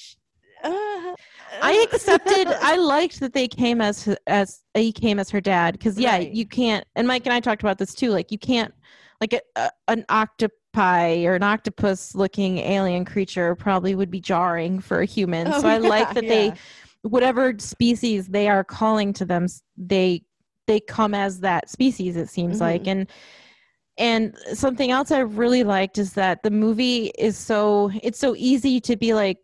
uh, 0.62 1.14
I 1.62 1.86
accepted. 1.90 2.46
I 2.48 2.76
liked 2.76 3.20
that 3.20 3.32
they 3.32 3.48
came 3.48 3.80
as 3.80 4.14
as 4.26 4.60
he 4.74 4.92
came 4.92 5.18
as 5.18 5.30
her 5.30 5.40
dad 5.40 5.72
because 5.72 5.98
yeah, 5.98 6.12
right. 6.12 6.30
you 6.30 6.46
can't. 6.46 6.86
And 6.96 7.08
Mike 7.08 7.24
and 7.24 7.32
I 7.32 7.40
talked 7.40 7.62
about 7.62 7.78
this 7.78 7.94
too. 7.94 8.10
Like 8.10 8.30
you 8.30 8.38
can't 8.38 8.74
like 9.20 9.32
a, 9.32 9.40
a, 9.56 9.70
an 9.88 10.04
octopi 10.08 11.24
or 11.24 11.34
an 11.34 11.42
octopus 11.42 12.14
looking 12.14 12.58
alien 12.58 13.04
creature 13.04 13.54
probably 13.54 13.94
would 13.94 14.10
be 14.10 14.20
jarring 14.20 14.80
for 14.80 15.00
a 15.00 15.06
human. 15.06 15.48
Oh, 15.48 15.60
so 15.60 15.68
I 15.68 15.78
yeah, 15.80 15.88
like 15.88 16.14
that 16.14 16.24
yeah. 16.24 16.30
they 16.30 16.52
whatever 17.02 17.54
species 17.58 18.28
they 18.28 18.48
are 18.48 18.64
calling 18.64 19.12
to 19.14 19.24
them, 19.24 19.46
they 19.76 20.22
they 20.66 20.80
come 20.80 21.14
as 21.14 21.40
that 21.40 21.68
species. 21.68 22.16
It 22.16 22.28
seems 22.28 22.54
mm-hmm. 22.54 22.62
like 22.62 22.86
and. 22.86 23.10
And 23.98 24.34
something 24.54 24.90
else 24.90 25.10
I 25.10 25.18
really 25.18 25.62
liked 25.62 25.98
is 25.98 26.14
that 26.14 26.42
the 26.42 26.50
movie 26.50 27.10
is 27.18 27.36
so 27.36 27.90
it's 28.02 28.18
so 28.18 28.34
easy 28.34 28.80
to 28.80 28.96
be 28.96 29.12
like 29.12 29.36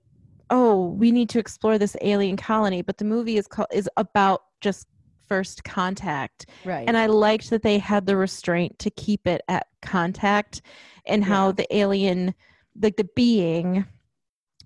oh, 0.50 0.86
we 0.90 1.10
need 1.10 1.28
to 1.30 1.38
explore 1.38 1.78
this 1.78 1.96
alien 2.02 2.36
colony, 2.36 2.82
but 2.82 2.98
the 2.98 3.04
movie 3.04 3.36
is 3.36 3.46
called 3.46 3.68
is 3.72 3.88
about 3.96 4.42
just 4.60 4.86
first 5.28 5.64
contact. 5.64 6.46
Right. 6.64 6.86
And 6.86 6.96
I 6.96 7.06
liked 7.06 7.50
that 7.50 7.62
they 7.62 7.78
had 7.78 8.06
the 8.06 8.16
restraint 8.16 8.78
to 8.80 8.90
keep 8.90 9.26
it 9.26 9.42
at 9.48 9.66
contact 9.82 10.62
and 11.06 11.22
yeah. 11.22 11.28
how 11.28 11.52
the 11.52 11.76
alien 11.76 12.34
like 12.80 12.96
the 12.96 13.08
being 13.16 13.86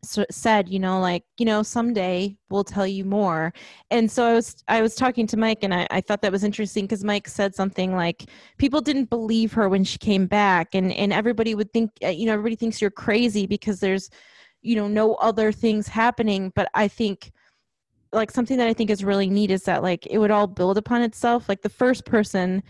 so 0.02 0.24
said 0.30 0.68
you 0.68 0.78
know 0.78 0.98
like 1.00 1.24
you 1.38 1.44
know 1.44 1.62
someday 1.62 2.34
we'll 2.48 2.64
tell 2.64 2.86
you 2.86 3.04
more 3.04 3.52
and 3.90 4.10
so 4.10 4.24
i 4.24 4.32
was 4.32 4.64
i 4.68 4.80
was 4.80 4.94
talking 4.94 5.26
to 5.26 5.36
mike 5.36 5.58
and 5.62 5.74
i, 5.74 5.86
I 5.90 6.00
thought 6.00 6.22
that 6.22 6.32
was 6.32 6.44
interesting 6.44 6.84
because 6.84 7.04
mike 7.04 7.28
said 7.28 7.54
something 7.54 7.94
like 7.94 8.26
people 8.58 8.80
didn't 8.80 9.10
believe 9.10 9.52
her 9.52 9.68
when 9.68 9.84
she 9.84 9.98
came 9.98 10.26
back 10.26 10.74
and 10.74 10.92
and 10.92 11.12
everybody 11.12 11.54
would 11.54 11.72
think 11.72 11.90
uh, 12.02 12.08
you 12.08 12.26
know 12.26 12.32
everybody 12.32 12.56
thinks 12.56 12.80
you're 12.80 12.90
crazy 12.90 13.46
because 13.46 13.80
there's 13.80 14.08
you 14.62 14.74
know 14.74 14.88
no 14.88 15.14
other 15.16 15.52
things 15.52 15.86
happening 15.86 16.50
but 16.54 16.68
i 16.74 16.88
think 16.88 17.30
like 18.12 18.30
something 18.30 18.56
that 18.56 18.68
i 18.68 18.72
think 18.72 18.90
is 18.90 19.04
really 19.04 19.28
neat 19.28 19.50
is 19.50 19.64
that 19.64 19.82
like 19.82 20.06
it 20.06 20.18
would 20.18 20.30
all 20.30 20.46
build 20.46 20.76
upon 20.78 21.02
itself 21.02 21.48
like 21.48 21.62
the 21.62 21.68
first 21.68 22.04
person 22.04 22.62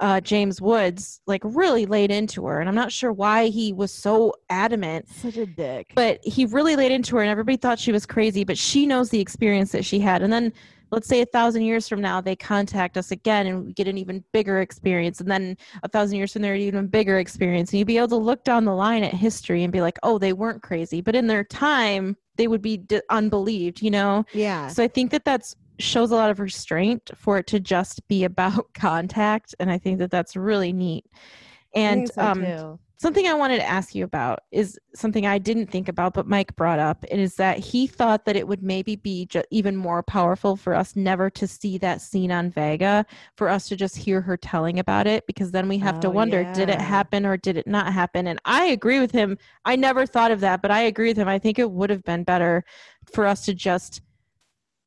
uh, 0.00 0.20
James 0.20 0.60
Woods 0.60 1.20
like 1.26 1.40
really 1.44 1.86
laid 1.86 2.10
into 2.10 2.44
her, 2.46 2.60
and 2.60 2.68
I'm 2.68 2.74
not 2.74 2.90
sure 2.90 3.12
why 3.12 3.46
he 3.46 3.72
was 3.72 3.92
so 3.92 4.34
adamant. 4.50 5.08
Such 5.08 5.36
a 5.36 5.46
dick. 5.46 5.92
But 5.94 6.18
he 6.24 6.46
really 6.46 6.76
laid 6.76 6.92
into 6.92 7.16
her, 7.16 7.22
and 7.22 7.30
everybody 7.30 7.56
thought 7.56 7.78
she 7.78 7.92
was 7.92 8.04
crazy. 8.04 8.44
But 8.44 8.58
she 8.58 8.86
knows 8.86 9.10
the 9.10 9.20
experience 9.20 9.72
that 9.72 9.84
she 9.84 10.00
had, 10.00 10.22
and 10.22 10.32
then 10.32 10.52
let's 10.94 11.08
say 11.08 11.20
a 11.20 11.26
thousand 11.26 11.62
years 11.62 11.88
from 11.88 12.00
now 12.00 12.20
they 12.20 12.36
contact 12.36 12.96
us 12.96 13.10
again 13.10 13.46
and 13.46 13.66
we 13.66 13.72
get 13.72 13.88
an 13.88 13.98
even 13.98 14.24
bigger 14.32 14.60
experience. 14.60 15.20
And 15.20 15.30
then 15.30 15.56
a 15.82 15.88
thousand 15.88 16.16
years 16.16 16.32
from 16.32 16.42
there 16.42 16.54
an 16.54 16.60
even 16.60 16.86
bigger 16.86 17.18
experience. 17.18 17.72
And 17.72 17.78
you'd 17.78 17.86
be 17.86 17.98
able 17.98 18.08
to 18.08 18.16
look 18.16 18.44
down 18.44 18.64
the 18.64 18.74
line 18.74 19.02
at 19.02 19.12
history 19.12 19.64
and 19.64 19.72
be 19.72 19.80
like 19.80 19.98
oh 20.02 20.18
they 20.18 20.32
weren't 20.32 20.62
crazy. 20.62 21.00
But 21.00 21.16
in 21.16 21.26
their 21.26 21.44
time 21.44 22.16
they 22.36 22.48
would 22.48 22.62
be 22.62 22.78
d- 22.78 23.02
unbelieved 23.10 23.82
you 23.82 23.90
know? 23.90 24.24
Yeah. 24.32 24.68
So 24.68 24.82
i 24.82 24.88
think 24.88 25.10
that 25.10 25.24
that's 25.24 25.56
shows 25.80 26.12
a 26.12 26.14
lot 26.14 26.30
of 26.30 26.38
restraint 26.38 27.10
for 27.16 27.38
it 27.38 27.48
to 27.48 27.58
just 27.58 28.06
be 28.06 28.24
about 28.30 28.72
contact. 28.74 29.54
And 29.58 29.70
i 29.70 29.78
think 29.78 29.98
that 29.98 30.10
that's 30.10 30.36
really 30.36 30.72
neat. 30.72 31.04
And 31.74 32.08
so 32.08 32.22
um, 32.22 32.78
something 32.96 33.26
I 33.26 33.34
wanted 33.34 33.58
to 33.58 33.66
ask 33.66 33.94
you 33.94 34.04
about 34.04 34.40
is 34.52 34.78
something 34.94 35.26
I 35.26 35.38
didn't 35.38 35.66
think 35.66 35.88
about, 35.88 36.14
but 36.14 36.26
Mike 36.26 36.54
brought 36.56 36.78
up. 36.78 37.04
It 37.10 37.18
is 37.18 37.34
that 37.36 37.58
he 37.58 37.86
thought 37.86 38.24
that 38.24 38.36
it 38.36 38.46
would 38.46 38.62
maybe 38.62 38.96
be 38.96 39.26
ju- 39.26 39.42
even 39.50 39.76
more 39.76 40.02
powerful 40.02 40.56
for 40.56 40.74
us 40.74 40.94
never 40.94 41.28
to 41.30 41.46
see 41.46 41.76
that 41.78 42.00
scene 42.00 42.30
on 42.30 42.50
Vega, 42.50 43.04
for 43.36 43.48
us 43.48 43.68
to 43.68 43.76
just 43.76 43.96
hear 43.96 44.20
her 44.20 44.36
telling 44.36 44.78
about 44.78 45.06
it, 45.06 45.26
because 45.26 45.50
then 45.50 45.68
we 45.68 45.78
have 45.78 45.98
oh, 45.98 46.00
to 46.02 46.10
wonder 46.10 46.42
yeah. 46.42 46.52
did 46.52 46.68
it 46.68 46.80
happen 46.80 47.26
or 47.26 47.36
did 47.36 47.56
it 47.56 47.66
not 47.66 47.92
happen? 47.92 48.28
And 48.28 48.38
I 48.44 48.66
agree 48.66 49.00
with 49.00 49.10
him. 49.10 49.38
I 49.64 49.76
never 49.76 50.06
thought 50.06 50.30
of 50.30 50.40
that, 50.40 50.62
but 50.62 50.70
I 50.70 50.82
agree 50.82 51.08
with 51.08 51.16
him. 51.16 51.28
I 51.28 51.38
think 51.38 51.58
it 51.58 51.70
would 51.70 51.90
have 51.90 52.04
been 52.04 52.24
better 52.24 52.64
for 53.12 53.26
us 53.26 53.44
to 53.46 53.54
just 53.54 54.02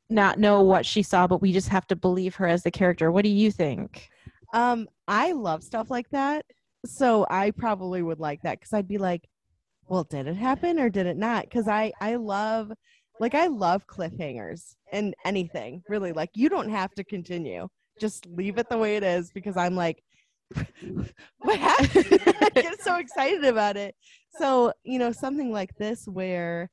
not 0.09 0.39
know 0.39 0.61
what 0.61 0.85
she 0.85 1.03
saw, 1.03 1.27
but 1.27 1.41
we 1.41 1.51
just 1.51 1.67
have 1.69 1.85
to 1.87 1.95
believe 1.95 2.35
her 2.35 2.47
as 2.47 2.63
the 2.63 2.71
character. 2.71 3.11
What 3.11 3.23
do 3.23 3.29
you 3.29 3.51
think? 3.51 4.09
Um, 4.53 4.87
I 5.09 5.33
love 5.33 5.61
stuff 5.61 5.91
like 5.91 6.09
that 6.11 6.45
so 6.85 7.25
I 7.29 7.51
probably 7.51 8.01
would 8.01 8.19
like 8.19 8.41
that 8.43 8.59
because 8.59 8.73
I'd 8.73 8.87
be 8.87 8.97
like, 8.97 9.27
well, 9.87 10.03
did 10.03 10.27
it 10.27 10.35
happen 10.35 10.79
or 10.79 10.89
did 10.89 11.05
it 11.05 11.17
not? 11.17 11.43
Because 11.43 11.67
I 11.67 11.91
I 12.01 12.15
love 12.15 12.71
like 13.19 13.35
I 13.35 13.47
love 13.47 13.87
cliffhangers 13.87 14.75
and 14.91 15.15
anything 15.25 15.81
really. 15.89 16.11
Like 16.11 16.29
you 16.33 16.49
don't 16.49 16.69
have 16.69 16.93
to 16.95 17.03
continue. 17.03 17.67
just 17.99 18.27
leave 18.27 18.57
it 18.59 18.69
the 18.69 18.77
way 18.77 18.95
it 18.95 19.03
is 19.03 19.31
because 19.31 19.57
I'm 19.57 19.75
like, 19.75 20.03
what 21.39 21.57
happened? 21.57 22.21
I 22.41 22.49
get 22.53 22.81
so 22.81 22.97
excited 22.97 23.43
about 23.43 23.75
it. 23.77 23.95
So, 24.39 24.71
you 24.83 24.99
know, 24.99 25.11
something 25.11 25.51
like 25.51 25.75
this 25.77 26.07
where 26.07 26.69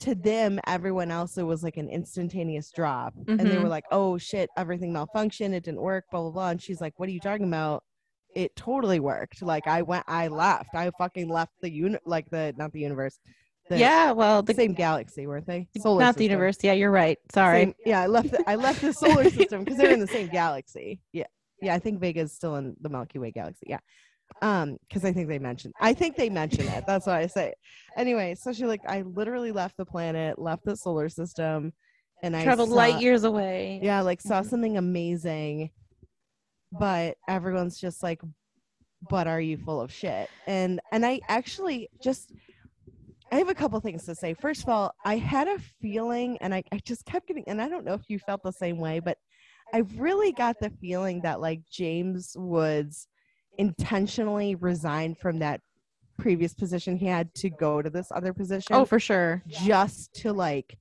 to 0.00 0.14
them, 0.14 0.58
everyone 0.66 1.10
else, 1.10 1.38
it 1.38 1.42
was 1.42 1.62
like 1.62 1.76
an 1.76 1.88
instantaneous 1.88 2.72
drop. 2.74 3.14
And 3.28 3.38
they 3.38 3.56
were 3.56 3.60
mm-hmm. 3.60 3.68
like, 3.68 3.84
oh 3.92 4.18
shit, 4.18 4.50
everything 4.56 4.92
malfunctioned. 4.92 5.52
It 5.52 5.64
didn't 5.64 5.82
work, 5.82 6.04
blah, 6.10 6.22
blah, 6.22 6.30
blah. 6.30 6.48
And 6.50 6.62
she's 6.62 6.80
like, 6.80 6.98
what 6.98 7.08
are 7.08 7.12
you 7.12 7.20
talking 7.20 7.46
about? 7.46 7.84
It 8.34 8.54
totally 8.56 9.00
worked. 9.00 9.42
Like, 9.42 9.66
I 9.66 9.82
went, 9.82 10.04
I 10.06 10.28
left. 10.28 10.74
I 10.74 10.90
fucking 10.98 11.28
left 11.28 11.52
the 11.60 11.70
uni, 11.70 11.98
like 12.04 12.28
the, 12.30 12.54
not 12.56 12.72
the 12.72 12.80
universe. 12.80 13.18
The 13.68 13.78
yeah, 13.78 14.10
well, 14.12 14.42
the, 14.42 14.54
same 14.54 14.72
galaxy, 14.74 15.26
weren't 15.28 15.46
they? 15.46 15.68
not 15.84 16.16
the 16.16 16.24
universe. 16.24 16.58
Yeah, 16.62 16.72
you're 16.72 16.90
right. 16.90 17.18
Sorry. 17.32 17.60
Same- 17.66 17.74
yeah, 17.86 18.00
I 18.00 18.06
left. 18.06 18.32
The, 18.32 18.42
I 18.48 18.56
left 18.56 18.80
the 18.80 18.92
solar 18.92 19.30
system 19.30 19.62
because 19.64 19.78
they're 19.78 19.92
in 19.92 20.00
the 20.00 20.08
same 20.08 20.26
galaxy. 20.28 21.00
Yeah, 21.12 21.26
yeah. 21.62 21.74
I 21.74 21.78
think 21.78 22.00
Vega's 22.00 22.32
still 22.32 22.56
in 22.56 22.74
the 22.80 22.88
Milky 22.88 23.20
Way 23.20 23.30
galaxy. 23.30 23.66
Yeah, 23.68 23.78
um, 24.42 24.76
because 24.88 25.04
I 25.04 25.12
think 25.12 25.28
they 25.28 25.38
mentioned. 25.38 25.74
I 25.80 25.94
think 25.94 26.16
they 26.16 26.28
mentioned 26.30 26.68
it. 26.68 26.82
That's 26.84 27.06
why 27.06 27.20
I 27.20 27.26
say. 27.28 27.54
Anyway, 27.96 28.34
so 28.34 28.52
she 28.52 28.64
like, 28.66 28.80
I 28.88 29.02
literally 29.02 29.52
left 29.52 29.76
the 29.76 29.84
planet, 29.86 30.36
left 30.36 30.64
the 30.64 30.76
solar 30.76 31.08
system, 31.08 31.72
and 32.24 32.34
I 32.36 32.42
Traveled 32.42 32.70
saw- 32.70 32.74
light 32.74 33.00
years 33.00 33.22
away. 33.22 33.78
Yeah, 33.84 34.00
like 34.00 34.20
saw 34.20 34.40
Mhm. 34.40 34.50
something 34.50 34.76
amazing, 34.78 35.70
but 36.72 37.16
everyone's 37.28 37.78
just 37.78 38.02
like, 38.02 38.20
"But 39.08 39.26
are 39.26 39.40
you 39.40 39.56
full 39.58 39.80
of 39.80 39.92
shit?" 39.92 40.28
And 40.46 40.80
and 40.92 41.04
I 41.04 41.20
actually 41.28 41.88
just. 42.02 42.32
I 43.32 43.36
have 43.36 43.48
a 43.48 43.54
couple 43.54 43.78
things 43.78 44.04
to 44.06 44.14
say. 44.16 44.34
First 44.34 44.64
of 44.64 44.70
all, 44.70 44.92
I 45.04 45.16
had 45.16 45.46
a 45.46 45.56
feeling, 45.80 46.36
and 46.40 46.52
I, 46.52 46.64
I 46.72 46.78
just 46.84 47.04
kept 47.04 47.28
getting, 47.28 47.44
and 47.46 47.62
I 47.62 47.68
don't 47.68 47.84
know 47.84 47.94
if 47.94 48.10
you 48.10 48.18
felt 48.18 48.42
the 48.42 48.50
same 48.50 48.78
way, 48.78 48.98
but 48.98 49.18
I 49.72 49.84
really 49.96 50.32
got 50.32 50.56
the 50.60 50.70
feeling 50.80 51.20
that 51.22 51.40
like 51.40 51.60
James 51.70 52.32
Woods 52.36 53.06
intentionally 53.56 54.56
resigned 54.56 55.18
from 55.18 55.38
that 55.38 55.60
previous 56.18 56.54
position 56.54 56.96
he 56.96 57.06
had 57.06 57.32
to 57.34 57.50
go 57.50 57.80
to 57.80 57.88
this 57.88 58.08
other 58.10 58.32
position 58.34 58.74
Oh, 58.74 58.84
for 58.84 58.98
sure. 58.98 59.42
just 59.46 60.12
to 60.16 60.32
like 60.32 60.76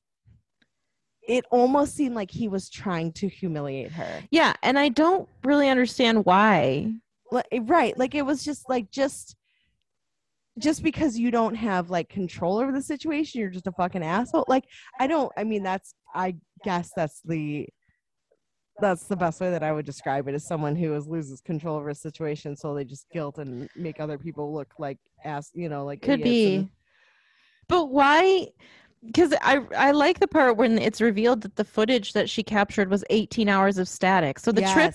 it 1.30 1.45
almost 1.51 1.95
seemed 1.95 2.15
like 2.15 2.31
he 2.31 2.47
was 2.47 2.69
trying 2.69 3.14
to 3.14 3.27
humiliate 3.30 3.91
her 3.91 4.23
Yeah, 4.31 4.53
and 4.64 4.77
I 4.80 4.89
don't 4.89 5.30
really 5.43 5.69
understand 5.69 6.26
why. 6.26 6.91
like, 7.31 7.47
eh, 7.51 7.60
right 7.64 7.97
like 7.97 8.15
it 8.15 8.26
was 8.26 8.43
just 8.43 8.68
like 8.68 8.89
just 8.91 9.35
just 10.57 10.81
because 10.84 11.18
you 11.18 11.30
don't 11.31 11.56
have 11.56 11.89
like 11.89 12.10
control 12.10 12.57
over 12.57 12.72
the 12.72 12.81
situation 12.81 13.39
you're 13.39 13.49
just 13.51 13.68
a 13.68 13.72
fucking 13.72 14.03
asshole 14.03 14.43
like 14.49 14.65
i 14.99 15.06
don't 15.07 15.31
i 15.38 15.43
mean 15.43 15.64
that's 15.64 15.93
i 16.15 16.35
guess 16.65 16.89
that's 16.95 17.22
the 17.23 17.65
that's 18.81 19.03
the 19.06 19.15
best 19.15 19.39
way 19.39 19.51
that 19.51 19.64
i 19.64 19.72
would 19.72 19.85
describe 19.85 20.27
it 20.27 20.34
as 20.34 20.45
someone 20.45 20.76
who 20.76 20.93
is 20.95 21.07
loses 21.07 21.39
control 21.39 21.77
over 21.77 21.89
a 21.89 21.95
situation 21.95 22.56
so 22.57 22.73
they 22.73 22.84
just 22.84 23.06
guilt 23.11 23.38
and 23.38 23.69
make 23.76 23.99
other 24.01 24.18
people 24.18 24.53
look 24.53 24.73
like 24.80 24.97
ass 25.23 25.51
you 25.53 25.69
know 25.69 25.85
like 25.85 26.01
Could 26.01 26.23
be. 26.23 26.56
and- 26.56 26.69
But 27.69 27.85
why? 27.91 28.47
Because 29.06 29.34
I 29.42 29.62
I 29.78 29.92
like 29.92 30.20
the 30.20 30.28
part 30.28 30.58
when 30.58 30.78
it's 30.78 31.00
revealed 31.00 31.42
that 31.42 31.56
the 31.56 31.64
footage 31.64 32.14
that 32.14 32.30
she 32.30 32.44
captured 32.44 32.90
was 32.90 33.04
18 33.10 33.48
hours 33.48 33.78
of 33.78 33.88
static. 33.88 34.40
So 34.40 34.52
the 34.52 34.62
trip 34.62 34.94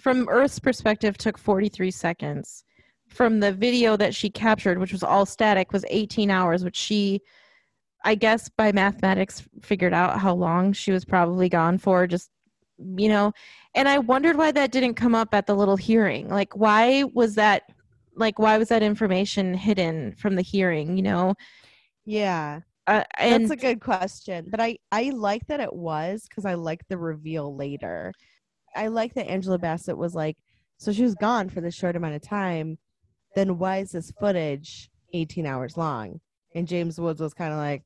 from 0.00 0.28
Earth's 0.28 0.58
perspective 0.58 1.18
took 1.18 1.38
43 1.38 1.90
seconds. 1.90 2.64
From 3.08 3.40
the 3.40 3.52
video 3.52 3.96
that 3.98 4.14
she 4.14 4.30
captured, 4.30 4.78
which 4.78 4.92
was 4.92 5.02
all 5.02 5.26
static, 5.26 5.70
was 5.70 5.84
18 5.90 6.30
hours, 6.30 6.64
which 6.64 6.76
she, 6.76 7.20
I 8.04 8.14
guess, 8.14 8.48
by 8.48 8.72
mathematics, 8.72 9.42
figured 9.60 9.92
out 9.92 10.18
how 10.18 10.34
long 10.34 10.72
she 10.72 10.92
was 10.92 11.04
probably 11.04 11.50
gone 11.50 11.76
for. 11.76 12.06
Just 12.06 12.30
you 12.78 13.08
know, 13.08 13.32
and 13.74 13.86
I 13.86 13.98
wondered 13.98 14.36
why 14.36 14.50
that 14.52 14.72
didn't 14.72 14.94
come 14.94 15.14
up 15.14 15.34
at 15.34 15.46
the 15.46 15.54
little 15.54 15.76
hearing. 15.76 16.28
Like, 16.28 16.56
why 16.56 17.04
was 17.12 17.34
that? 17.34 17.64
Like, 18.16 18.38
why 18.38 18.56
was 18.56 18.68
that 18.68 18.82
information 18.82 19.52
hidden 19.52 20.14
from 20.14 20.36
the 20.36 20.42
hearing? 20.42 20.96
You 20.96 21.02
know, 21.02 21.34
yeah 22.06 22.60
uh, 22.86 23.04
and 23.18 23.44
That's 23.44 23.52
a 23.52 23.64
good 23.64 23.80
question, 23.80 24.46
but 24.50 24.60
I 24.60 24.78
I 24.90 25.10
like 25.10 25.46
that 25.46 25.60
it 25.60 25.72
was 25.72 26.26
because 26.28 26.44
I 26.44 26.54
like 26.54 26.86
the 26.88 26.98
reveal 26.98 27.54
later. 27.54 28.12
I 28.74 28.88
like 28.88 29.14
that 29.14 29.28
Angela 29.28 29.58
Bassett 29.58 29.96
was 29.96 30.14
like, 30.14 30.36
so 30.78 30.92
she 30.92 31.02
was 31.02 31.14
gone 31.14 31.48
for 31.48 31.60
this 31.60 31.74
short 31.74 31.94
amount 31.94 32.14
of 32.14 32.22
time. 32.22 32.78
Then 33.36 33.58
why 33.58 33.78
is 33.78 33.92
this 33.92 34.12
footage 34.18 34.90
18 35.12 35.46
hours 35.46 35.76
long? 35.76 36.20
And 36.54 36.66
James 36.66 36.98
Woods 37.00 37.20
was 37.20 37.34
kind 37.34 37.52
of 37.52 37.58
like, 37.58 37.82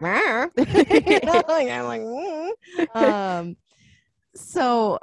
"Meow." 0.00 0.50
You 0.56 1.20
know, 1.22 1.42
like, 1.48 1.68
I'm 1.68 1.84
like, 1.84 2.02
"Mm." 2.02 2.96
um, 2.96 3.56
so 4.34 4.98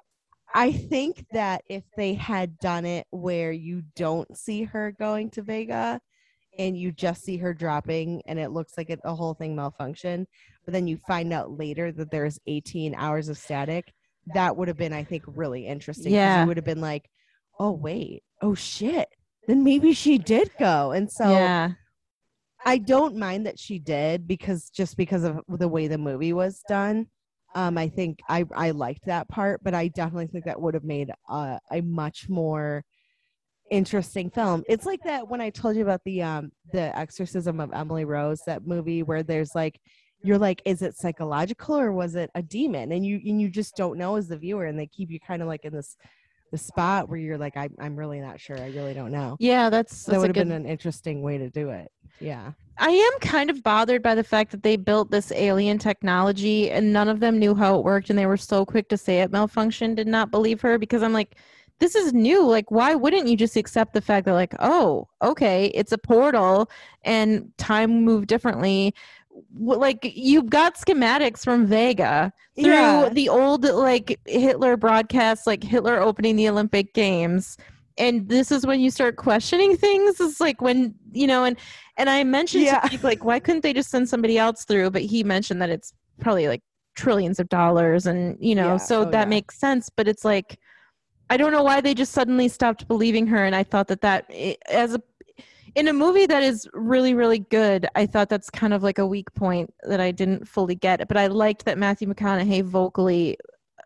I 0.54 0.72
think 0.72 1.26
that 1.32 1.64
if 1.68 1.84
they 1.96 2.14
had 2.14 2.60
done 2.60 2.86
it 2.86 3.08
where 3.10 3.52
you 3.52 3.84
don't 3.96 4.38
see 4.38 4.64
her 4.64 4.92
going 4.92 5.32
to 5.32 5.42
Vega 5.42 6.02
and 6.60 6.78
you 6.78 6.92
just 6.92 7.24
see 7.24 7.38
her 7.38 7.54
dropping 7.54 8.22
and 8.28 8.40
it 8.40 8.50
looks 8.50 8.74
like 8.78 8.90
it, 8.90 9.00
the 9.04 9.16
whole 9.16 9.34
thing 9.34 9.56
malfunction 9.56 10.28
but 10.66 10.74
then 10.74 10.88
you 10.88 10.98
find 10.98 11.34
out 11.34 11.58
later 11.58 11.92
that 11.92 12.12
there's 12.12 12.40
18 12.48 12.96
hours 12.96 13.28
of 13.30 13.38
static, 13.38 13.94
that 14.34 14.56
would 14.56 14.68
have 14.68 14.78
been, 14.78 14.94
I 14.94 15.04
think, 15.04 15.24
really 15.28 15.68
interesting. 15.68 16.14
Yeah. 16.14 16.42
You 16.42 16.48
would 16.48 16.58
have 16.58 16.66
been 16.66 16.82
like, 16.82 17.10
oh, 17.60 17.72
wait, 17.72 18.24
oh, 18.42 18.56
shit. 18.56 19.10
Then 19.48 19.64
maybe 19.64 19.94
she 19.94 20.18
did 20.18 20.52
go. 20.58 20.92
And 20.92 21.12
so 21.12 21.30
yeah, 21.30 21.72
I 22.64 22.78
don't 22.78 23.18
mind 23.18 23.46
that 23.46 23.60
she 23.60 23.78
did 23.78 24.26
because 24.26 24.70
just 24.70 24.96
because 24.96 25.26
of 25.26 25.42
the 25.50 25.68
way 25.68 25.88
the 25.88 25.98
movie 25.98 26.32
was 26.32 26.62
done. 26.70 27.08
Um, 27.56 27.78
I 27.78 27.90
think 27.90 28.20
I, 28.28 28.46
I 28.56 28.72
liked 28.72 29.06
that 29.06 29.28
part, 29.28 29.62
but 29.64 29.76
I 29.76 29.90
definitely 29.90 30.28
think 30.28 30.46
that 30.46 30.60
would 30.60 30.74
have 30.74 30.86
made 30.86 31.12
a, 31.30 31.60
a 31.72 31.82
much 31.82 32.30
more 32.30 32.86
interesting 33.72 34.30
film. 34.30 34.64
It's 34.68 34.86
like 34.86 35.04
that 35.04 35.28
when 35.28 35.42
I 35.42 35.50
told 35.50 35.76
you 35.76 35.84
about 35.84 36.02
the 36.06 36.22
um 36.22 36.52
the 36.72 36.98
exorcism 36.98 37.60
of 37.60 37.74
Emily 37.74 38.06
Rose, 38.06 38.42
that 38.46 38.66
movie 38.68 39.04
where 39.04 39.24
there's 39.24 39.56
like 39.56 39.80
you're 40.26 40.38
like, 40.38 40.62
is 40.66 40.82
it 40.82 40.96
psychological 40.96 41.78
or 41.78 41.92
was 41.92 42.16
it 42.16 42.32
a 42.34 42.42
demon? 42.42 42.92
And 42.92 43.06
you 43.06 43.20
and 43.26 43.42
you 43.42 43.50
just 43.50 43.76
don't 43.76 43.98
know 43.98 44.16
as 44.16 44.28
the 44.28 44.38
viewer, 44.38 44.66
and 44.66 44.80
they 44.80 44.88
keep 44.88 45.10
you 45.10 45.20
kind 45.20 45.42
of 45.42 45.48
like 45.48 45.66
in 45.66 45.74
this 45.74 45.98
the 46.54 46.58
spot 46.60 47.10
where 47.10 47.18
you're 47.18 47.38
like, 47.38 47.58
I, 47.58 47.68
I'm 47.80 47.96
really 47.96 48.22
not 48.22 48.40
sure. 48.40 48.58
I 48.60 48.68
really 48.68 48.94
don't 48.94 49.12
know. 49.12 49.36
yeah. 49.40 49.72
That's, 49.72 50.04
that 50.04 50.12
that's 50.12 50.22
would 50.22 50.28
have 50.28 50.36
good 50.36 50.50
been 50.50 50.66
an 50.66 50.68
interesting 50.68 51.24
way 51.24 51.40
to 51.40 51.50
do 51.50 51.72
it. 51.72 51.92
Yeah. 52.20 52.52
I 52.78 52.92
am 52.92 53.20
kind 53.22 53.50
of 53.50 53.64
bothered 53.64 54.04
by 54.04 54.14
the 54.14 54.24
fact 54.24 54.52
that 54.52 54.62
they 54.62 54.76
built 54.76 55.10
this 55.10 55.32
alien 55.32 55.80
technology 55.80 56.70
and 56.70 56.94
none 56.94 57.10
of 57.10 57.20
them 57.20 57.40
knew 57.40 57.56
how 57.56 57.80
it 57.80 57.84
worked 57.84 58.12
and 58.12 58.20
they 58.20 58.28
were 58.28 58.38
so 58.38 58.68
quick 58.68 58.88
to 58.90 58.98
say 58.98 59.22
it 59.22 59.32
malfunctioned, 59.32 59.96
did 59.96 60.06
not 60.06 60.30
believe 60.30 60.62
her 60.62 60.78
because 60.78 61.02
I'm 61.02 61.12
like, 61.12 61.38
this 61.80 61.96
is 61.96 62.14
new. 62.14 62.46
Like, 62.46 62.72
why 62.72 62.96
wouldn't 62.96 63.28
you 63.28 63.36
just 63.36 63.56
accept 63.56 63.94
the 63.94 64.02
fact 64.02 64.26
that, 64.26 64.34
like, 64.34 64.54
oh, 64.60 65.08
okay, 65.22 65.68
it's 65.74 65.92
a 65.92 65.98
portal 65.98 66.70
and 67.04 67.52
time 67.58 68.04
moved 68.04 68.28
differently? 68.28 68.94
Like, 69.58 70.12
you've 70.16 70.50
got 70.50 70.76
schematics 70.76 71.44
from 71.44 71.66
Vega 71.66 72.32
through 72.56 72.66
Yeah. 72.72 73.10
the 73.12 73.30
old, 73.30 73.66
like, 73.66 74.20
Hitler 74.26 74.78
broadcasts, 74.78 75.48
like 75.48 75.64
Hitler 75.64 76.00
opening 76.00 76.36
the 76.36 76.48
Olympic 76.50 76.94
Games. 76.94 77.58
And 77.98 78.28
this 78.30 78.52
is 78.52 78.66
when 78.66 78.80
you 78.80 78.90
start 78.90 79.18
questioning 79.18 79.76
things. 79.78 80.20
It's 80.20 80.40
like 80.40 80.62
when, 80.62 80.96
you 81.12 81.28
know, 81.28 81.44
and 81.44 81.58
and 81.98 82.10
I 82.10 82.24
mentioned 82.24 82.64
Yeah. 82.64 82.80
to 82.80 82.90
Jake, 82.90 83.04
like, 83.04 83.24
why 83.24 83.40
couldn't 83.40 83.62
they 83.62 83.72
just 83.74 83.92
send 83.92 84.10
somebody 84.10 84.38
else 84.40 84.66
through? 84.66 84.90
But 84.90 85.04
he 85.04 85.24
mentioned 85.24 85.62
that 85.62 85.70
it's 85.70 85.94
probably 86.20 86.48
like 86.48 86.64
trillions 86.96 87.40
of 87.40 87.50
dollars, 87.50 88.08
and 88.08 88.36
you 88.40 88.56
know, 88.56 88.70
Yeah. 88.74 88.78
so 88.78 89.02
Oh, 89.02 89.12
that 89.12 89.28
makes 89.30 89.60
sense. 89.60 89.90
But 89.96 90.08
it's 90.08 90.26
like, 90.26 90.58
I 91.30 91.38
don't 91.38 91.52
know 91.52 91.64
why 91.64 91.82
they 91.82 91.94
just 91.94 92.12
suddenly 92.12 92.48
stopped 92.48 92.88
believing 92.88 93.28
her, 93.28 93.44
and 93.46 93.56
I 93.56 93.64
thought 93.64 93.88
that 93.88 94.02
that 94.02 94.30
as 94.70 94.96
a 94.96 95.02
in 95.76 95.88
a 95.88 95.94
movie 95.94 96.28
that 96.28 96.44
is 96.44 96.68
really 96.74 97.14
really 97.14 97.40
good, 97.40 97.88
I 97.96 98.06
thought 98.06 98.30
that's 98.30 98.50
kind 98.50 98.74
of 98.74 98.84
like 98.84 99.00
a 99.00 99.08
weak 99.08 99.34
point 99.34 99.74
that 99.84 100.00
I 100.00 100.12
didn't 100.12 100.48
fully 100.48 100.76
get. 100.76 101.08
But 101.08 101.18
I 101.18 101.28
liked 101.28 101.66
that 101.66 101.78
Matthew 101.78 102.08
McConaughey 102.08 102.64
vocally 102.64 103.38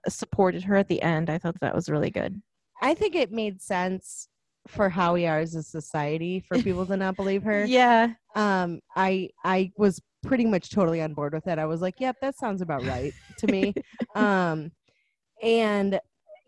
supported 0.07 0.63
her 0.63 0.75
at 0.75 0.87
the 0.87 1.01
end. 1.01 1.29
I 1.29 1.37
thought 1.37 1.59
that 1.61 1.75
was 1.75 1.89
really 1.89 2.09
good. 2.09 2.41
I 2.81 2.93
think 2.93 3.15
it 3.15 3.31
made 3.31 3.61
sense 3.61 4.27
for 4.67 4.89
how 4.89 5.13
we 5.13 5.25
are 5.25 5.39
as 5.39 5.55
a 5.55 5.63
society 5.63 6.39
for 6.39 6.57
people 6.63 6.85
to 6.85 6.97
not 6.97 7.15
believe 7.15 7.43
her. 7.43 7.65
Yeah, 7.65 8.13
Um, 8.35 8.81
I 8.95 9.29
I 9.43 9.71
was 9.77 10.01
pretty 10.23 10.45
much 10.45 10.69
totally 10.71 11.01
on 11.01 11.13
board 11.13 11.33
with 11.33 11.47
it. 11.47 11.57
I 11.57 11.65
was 11.65 11.81
like, 11.81 11.95
yep, 11.99 12.17
that 12.21 12.37
sounds 12.37 12.61
about 12.61 12.83
right 12.85 13.13
to 13.39 13.47
me. 13.47 13.73
um, 14.15 14.71
and 15.41 15.99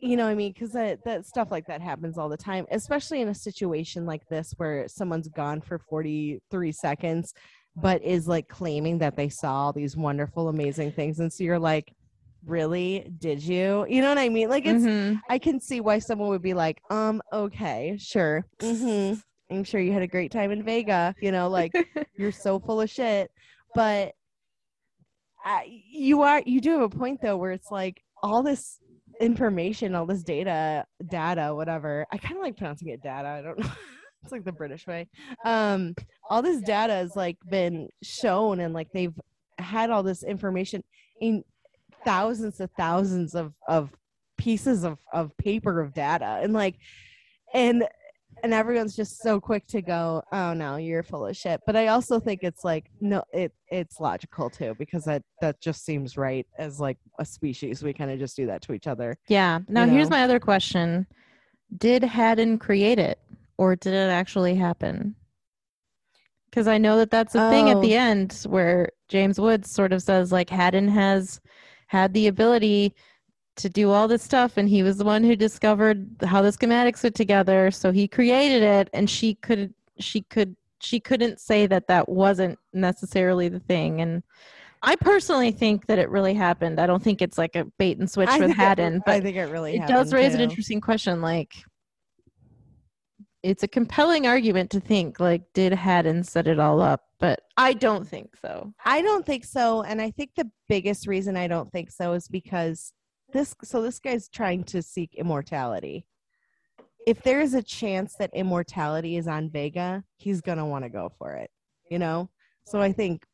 you 0.01 0.15
know, 0.15 0.25
what 0.25 0.31
I 0.31 0.35
mean, 0.35 0.53
because 0.53 0.71
that, 0.71 1.03
that 1.05 1.25
stuff 1.25 1.49
like 1.51 1.65
that 1.67 1.81
happens 1.81 2.17
all 2.17 2.29
the 2.29 2.37
time, 2.37 2.65
especially 2.71 3.21
in 3.21 3.27
a 3.29 3.35
situation 3.35 4.05
like 4.05 4.21
this 4.29 4.53
where 4.57 4.87
someone's 4.87 5.27
gone 5.27 5.61
for 5.61 5.79
43 5.79 6.71
seconds, 6.71 7.33
but 7.75 8.03
is 8.03 8.27
like 8.27 8.47
claiming 8.47 8.97
that 8.99 9.15
they 9.15 9.29
saw 9.29 9.53
all 9.53 9.73
these 9.73 9.97
wonderful, 9.97 10.49
amazing 10.49 10.91
things. 10.93 11.19
And 11.19 11.31
so 11.31 11.43
you're 11.43 11.59
like, 11.59 11.93
really? 12.45 13.11
Did 13.17 13.43
you? 13.43 13.85
You 13.89 14.01
know 14.01 14.09
what 14.09 14.17
I 14.17 14.29
mean? 14.29 14.49
Like, 14.49 14.65
it's, 14.65 14.85
Mhm. 14.85 15.19
I 15.29 15.37
can 15.37 15.59
see 15.59 15.81
why 15.81 15.99
someone 15.99 16.29
would 16.29 16.41
be 16.41 16.53
like, 16.53 16.81
um, 16.89 17.21
okay, 17.33 17.97
sure. 17.99 18.45
hmm 18.61 19.13
I'm 19.51 19.63
sure 19.63 19.81
you 19.81 19.91
had 19.91 20.03
a 20.03 20.07
great 20.07 20.31
time 20.31 20.51
in 20.51 20.63
Vega. 20.63 21.15
You 21.19 21.31
know, 21.31 21.49
like 21.49 21.71
you're 22.17 22.31
so 22.31 22.59
full 22.59 22.81
of 22.81 22.89
shit. 22.89 23.31
But 23.73 24.13
I, 25.43 25.81
you 25.89 26.21
are, 26.21 26.41
you 26.45 26.61
do 26.61 26.71
have 26.73 26.81
a 26.81 26.89
point 26.89 27.21
though, 27.21 27.37
where 27.37 27.51
it's 27.51 27.71
like 27.71 28.03
all 28.21 28.43
this, 28.43 28.79
information, 29.19 29.95
all 29.95 30.05
this 30.05 30.23
data, 30.23 30.85
data, 31.07 31.53
whatever. 31.53 32.05
I 32.11 32.17
kind 32.17 32.37
of 32.37 32.41
like 32.41 32.57
pronouncing 32.57 32.89
it 32.89 33.03
data. 33.03 33.27
I 33.27 33.41
don't 33.41 33.59
know. 33.59 33.71
it's 34.23 34.31
like 34.31 34.45
the 34.45 34.51
British 34.51 34.87
way. 34.87 35.07
Um, 35.45 35.95
all 36.29 36.41
this 36.41 36.61
data 36.61 36.93
has 36.93 37.15
like 37.15 37.37
been 37.49 37.89
shown 38.03 38.59
and 38.59 38.73
like 38.73 38.91
they've 38.93 39.17
had 39.57 39.89
all 39.89 40.03
this 40.03 40.23
information 40.23 40.83
in 41.21 41.43
thousands 42.05 42.59
of 42.59 42.69
thousands 42.77 43.35
of 43.35 43.53
of 43.67 43.89
pieces 44.37 44.85
of 44.85 44.97
of 45.11 45.35
paper 45.37 45.81
of 45.81 45.93
data 45.93 46.39
and 46.41 46.53
like 46.53 46.75
and 47.53 47.85
and 48.43 48.53
everyone's 48.53 48.95
just 48.95 49.21
so 49.21 49.39
quick 49.39 49.65
to 49.67 49.81
go 49.81 50.21
oh 50.31 50.53
no 50.53 50.75
you're 50.77 51.03
full 51.03 51.25
of 51.25 51.35
shit 51.35 51.59
but 51.65 51.75
i 51.75 51.87
also 51.87 52.19
think 52.19 52.41
it's 52.43 52.63
like 52.63 52.85
no 53.01 53.23
it 53.33 53.51
it's 53.69 53.99
logical 53.99 54.49
too 54.49 54.75
because 54.79 55.03
that 55.05 55.21
that 55.41 55.59
just 55.61 55.85
seems 55.85 56.17
right 56.17 56.45
as 56.57 56.79
like 56.79 56.97
a 57.19 57.25
species 57.25 57.83
we 57.83 57.93
kind 57.93 58.11
of 58.11 58.19
just 58.19 58.35
do 58.35 58.45
that 58.45 58.61
to 58.61 58.73
each 58.73 58.87
other 58.87 59.17
Yeah. 59.27 59.59
Now 59.67 59.83
You 59.85 59.91
here's 59.91 60.09
my 60.09 60.23
other 60.23 60.39
question. 60.39 61.05
Did 61.77 62.03
Hadden 62.03 62.57
create 62.57 62.97
it 62.99 63.19
or 63.57 63.75
did 63.75 63.93
it 63.93 64.09
actually 64.09 64.55
happen? 64.55 65.15
Because 66.49 66.67
I 66.67 66.77
know 66.79 66.97
that 66.97 67.11
that's 67.11 67.35
a 67.35 67.49
thing 67.51 67.69
at 67.69 67.77
oh. 67.77 67.81
the 67.81 67.95
Oh. 67.95 67.99
end 67.99 68.33
where 68.47 68.89
James 69.07 69.39
Woods 69.39 69.69
sort 69.69 69.93
of 69.93 70.01
says 70.01 70.31
like 70.31 70.49
Hadden 70.49 70.87
has 70.87 71.39
had 71.87 72.13
the 72.13 72.27
ability 72.27 72.95
to 73.59 73.69
do 73.69 73.91
all 73.91 74.07
this 74.07 74.23
stuff 74.23 74.57
and 74.57 74.69
he 74.69 74.83
was 74.83 74.97
the 74.97 75.03
one 75.03 75.23
who 75.23 75.35
discovered 75.35 76.07
how 76.23 76.41
the 76.41 76.49
schematics 76.49 76.99
fit 76.99 77.13
together 77.13 77.69
so 77.69 77.91
he 77.91 78.07
created 78.07 78.63
it 78.63 78.89
and 78.93 79.09
she 79.09 79.35
could 79.35 79.73
she 79.99 80.21
could 80.21 80.55
she 80.81 80.99
couldn't 80.99 81.39
say 81.39 81.67
that 81.67 81.87
that 81.87 82.07
wasn't 82.07 82.57
necessarily 82.73 83.49
the 83.49 83.59
thing 83.59 84.01
and 84.01 84.23
I 84.81 84.95
personally 84.95 85.51
think 85.51 85.87
that 85.87 85.99
it 85.99 86.09
really 86.09 86.33
happened. 86.33 86.79
I 86.79 86.87
don't 86.87 87.03
think 87.03 87.21
it's 87.21 87.37
like 87.37 87.57
a 87.57 87.65
bait 87.77 87.97
and 87.97 88.09
switch 88.09 88.29
I 88.29 88.39
with 88.39 88.51
it- 88.51 88.55
Hadden, 88.55 89.01
but 89.05 89.15
i 89.15 89.19
think 89.19 89.35
it 89.35 89.51
really 89.51 89.75
it 89.75 89.85
does 89.87 90.13
raise 90.13 90.33
an 90.33 90.39
interesting 90.39 90.79
question 90.79 91.21
like 91.21 91.53
it's 93.43 93.63
a 93.63 93.67
compelling 93.67 94.25
argument 94.25 94.69
to 94.69 94.79
think 94.79 95.19
like 95.19 95.41
did 95.53 95.73
hadden 95.73 96.23
set 96.23 96.47
it 96.47 96.59
all 96.59 96.81
up 96.81 97.01
but 97.19 97.41
i 97.57 97.73
don't 97.73 98.05
think 98.07 98.35
so 98.35 98.73
I 98.85 99.01
don't 99.01 99.25
think 99.25 99.45
so. 99.45 99.83
And 99.83 100.01
I 100.01 100.11
think 100.11 100.31
the 100.35 100.49
biggest 100.67 101.07
reason 101.07 101.37
I 101.37 101.47
don't 101.47 101.71
think 101.71 101.91
so 101.91 102.13
is 102.13 102.27
because 102.27 102.93
this 103.31 103.55
so 103.63 103.81
this 103.81 103.99
guy's 103.99 104.27
trying 104.29 104.63
to 104.65 104.81
seek 104.81 105.15
immortality. 105.15 106.05
If 107.07 107.23
there 107.23 107.41
is 107.41 107.53
a 107.53 107.63
chance 107.63 108.15
that 108.15 108.31
immortality 108.33 109.17
is 109.17 109.27
on 109.27 109.49
Vega, 109.49 110.03
he's 110.17 110.41
gonna 110.41 110.65
want 110.65 110.83
to 110.85 110.89
go 110.89 111.11
for 111.17 111.33
it. 111.35 111.49
You 111.89 111.99
know? 111.99 112.29
So 112.65 112.81
I 112.81 112.91
think 112.91 113.25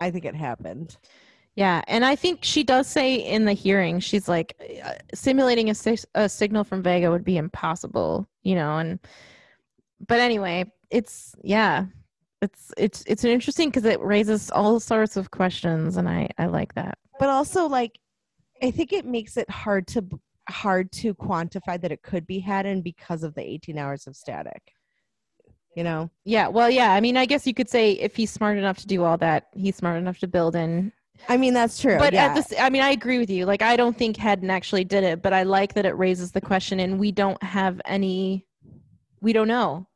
I 0.00 0.10
think 0.10 0.24
it 0.24 0.34
happened. 0.34 0.96
yeah 1.56 1.80
and 1.88 2.04
i 2.04 2.14
think 2.14 2.40
she 2.42 2.62
does 2.62 2.86
say 2.86 3.14
in 3.16 3.46
the 3.46 3.54
hearing 3.54 3.98
she's 3.98 4.28
like 4.28 4.54
uh, 4.84 4.92
simulating 5.14 5.70
a, 5.70 5.74
a 6.14 6.28
signal 6.28 6.64
from 6.64 6.82
vega 6.82 7.10
would 7.10 7.24
be 7.24 7.38
impossible 7.38 8.28
you 8.42 8.54
know 8.54 8.76
and 8.78 8.98
but 10.06 10.20
anyway 10.20 10.64
it's 10.90 11.34
yeah 11.42 11.86
it's 12.42 12.72
it's 12.76 13.02
it's 13.06 13.24
an 13.24 13.30
interesting 13.30 13.70
because 13.70 13.86
it 13.86 13.98
raises 14.00 14.50
all 14.50 14.78
sorts 14.78 15.16
of 15.16 15.30
questions 15.30 15.96
and 15.96 16.08
i 16.08 16.28
i 16.36 16.44
like 16.46 16.74
that 16.74 16.98
But 17.18 17.30
also 17.30 17.66
like 17.66 17.98
I 18.62 18.70
think 18.70 18.92
it 18.92 19.04
makes 19.04 19.36
it 19.36 19.48
hard 19.50 19.86
to 19.88 20.04
hard 20.48 20.92
to 20.92 21.14
quantify 21.14 21.80
that 21.80 21.90
it 21.90 22.02
could 22.02 22.26
be 22.26 22.38
Hadden 22.38 22.80
because 22.80 23.24
of 23.24 23.34
the 23.34 23.42
18 23.42 23.78
hours 23.78 24.06
of 24.06 24.16
static. 24.16 24.62
You 25.74 25.84
know? 25.84 26.10
yeah 26.24 26.48
well 26.48 26.70
yeah 26.70 26.94
i 26.94 27.02
mean 27.02 27.18
i 27.18 27.26
guess 27.26 27.46
you 27.46 27.52
could 27.52 27.68
say 27.68 27.92
if 27.92 28.16
he's 28.16 28.30
smart 28.30 28.56
enough 28.56 28.78
to 28.78 28.86
do 28.86 29.04
all 29.04 29.18
that 29.18 29.48
he's 29.52 29.76
smart 29.76 29.98
enough 29.98 30.18
to 30.20 30.26
build 30.26 30.56
in 30.56 30.90
I 31.28 31.36
mean 31.36 31.52
that's 31.52 31.78
true. 31.78 31.98
but 31.98 32.14
yeah. 32.14 32.28
at 32.28 32.34
this 32.34 32.54
i 32.58 32.70
mean 32.70 32.80
i 32.80 32.92
agree 32.92 33.18
with 33.18 33.28
you 33.28 33.44
like 33.44 33.60
i 33.60 33.76
don't 33.76 33.94
think 33.94 34.16
Hadden 34.16 34.48
actually 34.48 34.84
did 34.84 35.04
it 35.04 35.20
but 35.20 35.34
i 35.34 35.42
like 35.42 35.74
that 35.74 35.84
it 35.84 35.94
raises 35.98 36.32
the 36.32 36.40
question 36.40 36.80
and 36.80 36.98
we 36.98 37.12
don't 37.12 37.42
have 37.42 37.78
any 37.84 38.46
we 39.20 39.34
don't 39.34 39.48
know 39.48 39.86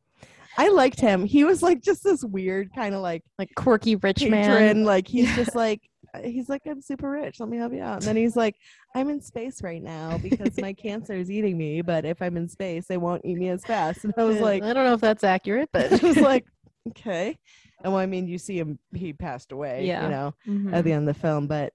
I 0.59 0.69
liked 0.69 1.01
him. 1.01 1.25
He 1.25 1.45
was 1.45 1.63
like 1.63 1.81
just 1.81 2.05
this 2.05 2.23
weird 2.23 2.75
kind 2.75 2.95
of 2.95 3.01
like 3.01 3.23
like 3.39 3.49
quirky 3.57 3.97
rich 3.97 4.19
patron. 4.19 4.41
man 4.41 4.85
Like 4.85 5.09
he's 5.09 5.35
just 5.35 5.55
like 5.55 5.81
he's 6.23 6.49
like 6.49 6.63
I'm 6.67 6.81
super 6.81 7.11
rich. 7.11 7.41
Let 7.41 7.49
me 7.49 7.57
help 7.57 7.73
you 7.73 7.83
out. 7.83 7.99
And 7.99 8.03
then 8.03 8.17
he's 8.17 8.37
like 8.37 8.57
I'm 8.95 9.09
in 9.09 9.21
space 9.21 9.63
right 9.63 9.83
now 9.83 10.19
because 10.19 10.57
my 10.59 10.73
cancer 10.73 11.15
is 11.15 11.31
eating 11.31 11.57
me. 11.57 11.83
But 11.83 12.05
if 12.05 12.21
I'm 12.23 12.37
in 12.37 12.49
space, 12.49 12.87
they 12.87 12.97
won't 12.97 13.25
eat 13.25 13.37
me 13.39 13.49
as 13.49 13.65
fast. 13.65 14.05
And 14.05 14.15
I 14.17 14.25
was 14.25 14.41
like, 14.41 14.63
i 14.63 14.73
don't 14.73 14.85
know 14.85 14.95
if 14.95 15.01
that's 15.01 15.25
accurate 15.25 15.69
but 15.73 15.93
I 15.93 16.07
was 16.07 16.17
like, 16.17 16.47
okay. 16.89 17.37
And 17.83 17.93
well, 17.93 18.03
I 18.03 18.07
mean, 18.07 18.27
you 18.27 18.39
see 18.39 18.59
him. 18.59 18.79
He 18.95 19.13
passed 19.13 19.53
away. 19.53 19.87
Yeah. 19.87 20.05
You 20.05 20.11
know, 20.11 20.35
Mhm. 20.47 20.75
at 20.75 20.85
the 20.85 20.93
end 20.93 21.09
of 21.09 21.15
the 21.15 21.21
film. 21.21 21.47
But 21.47 21.73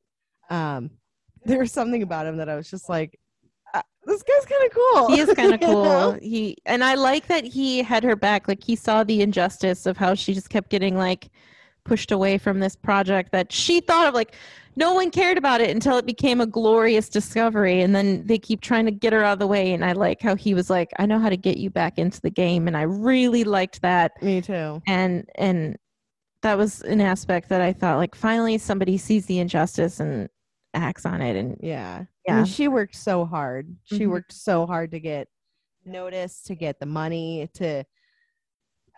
um, 0.50 0.92
there 1.46 1.60
was 1.60 1.72
something 1.72 2.04
about 2.04 2.28
him 2.28 2.38
that 2.38 2.50
I 2.50 2.56
was 2.56 2.70
just 2.70 2.90
like, 2.90 3.20
uh, 3.74 3.82
this 4.06 4.24
guy's 4.24 4.46
kind 4.46 4.66
of 4.66 4.72
cool. 4.72 5.16
he 5.16 5.20
is 5.20 5.34
kind 5.34 5.54
of 5.54 5.60
cool 5.60 5.84
know? 5.84 6.20
he 6.22 6.56
and 6.66 6.82
i 6.82 6.94
like 6.94 7.28
that 7.28 7.44
he 7.44 7.84
had 7.84 8.04
her 8.04 8.16
back 8.16 8.48
like 8.48 8.64
he 8.64 8.74
saw 8.74 9.04
the 9.04 9.22
injustice 9.22 9.86
of 9.86 9.98
how 9.98 10.14
she 10.14 10.34
just 10.34 10.50
kept 10.50 10.70
getting 10.70 10.96
like 10.96 11.30
pushed 11.86 12.12
away 12.12 12.38
from 12.38 12.60
this 12.60 12.76
project 12.76 13.32
that 13.32 13.52
she 13.52 13.80
thought 13.80 14.08
of 14.08 14.14
like 14.14 14.36
no 14.76 14.94
one 14.94 15.10
cared 15.12 15.38
about 15.38 15.62
it 15.62 15.70
until 15.70 15.98
it 15.98 16.06
became 16.06 16.42
a 16.42 16.46
glorious 16.46 17.08
discovery 17.08 17.80
and 17.82 17.96
then 17.96 18.26
they 18.26 18.38
keep 18.38 18.60
trying 18.60 18.86
to 18.86 18.92
get 18.92 19.14
her 19.14 19.24
out 19.24 19.34
of 19.34 19.40
the 19.40 19.48
way 19.48 19.72
and 19.72 19.86
i 19.86 19.92
like 19.94 20.20
how 20.20 20.36
he 20.36 20.54
was 20.56 20.70
like 20.70 20.90
i 20.98 21.06
know 21.06 21.20
how 21.20 21.30
to 21.30 21.38
get 21.38 21.58
you 21.58 21.70
back 21.70 21.98
into 22.00 22.20
the 22.22 22.30
game 22.30 22.68
and 22.68 22.76
i 22.76 22.82
really 22.82 23.44
liked 23.44 23.82
that 23.84 24.12
Me 24.22 24.42
too. 24.42 24.82
and 24.88 25.30
and 25.36 25.78
that 26.42 26.58
was 26.58 26.82
an 26.82 27.00
aspect 27.02 27.48
that 27.50 27.62
i 27.62 27.72
thought 27.72 27.98
like 27.98 28.16
finally 28.16 28.58
somebody 28.58 28.98
sees 28.98 29.28
the 29.28 29.38
injustice 29.40 30.00
and 30.00 30.28
acts 30.74 31.06
on 31.06 31.22
it 31.22 31.38
and 31.38 31.58
Yeah. 31.62 32.00
I 32.02 32.08
Yeah. 32.32 32.36
mean, 32.38 32.46
she 32.46 32.68
worked 32.68 32.96
so 32.96 33.24
hard. 33.24 33.74
She 33.84 34.00
Mhm. 34.00 34.10
worked 34.10 34.34
so 34.34 34.66
hard 34.66 34.90
to 34.92 35.00
get 35.00 35.28
notice, 35.86 36.42
to 36.46 36.56
get 36.56 36.80
the 36.80 36.86
money, 36.88 37.48
to 37.54 37.84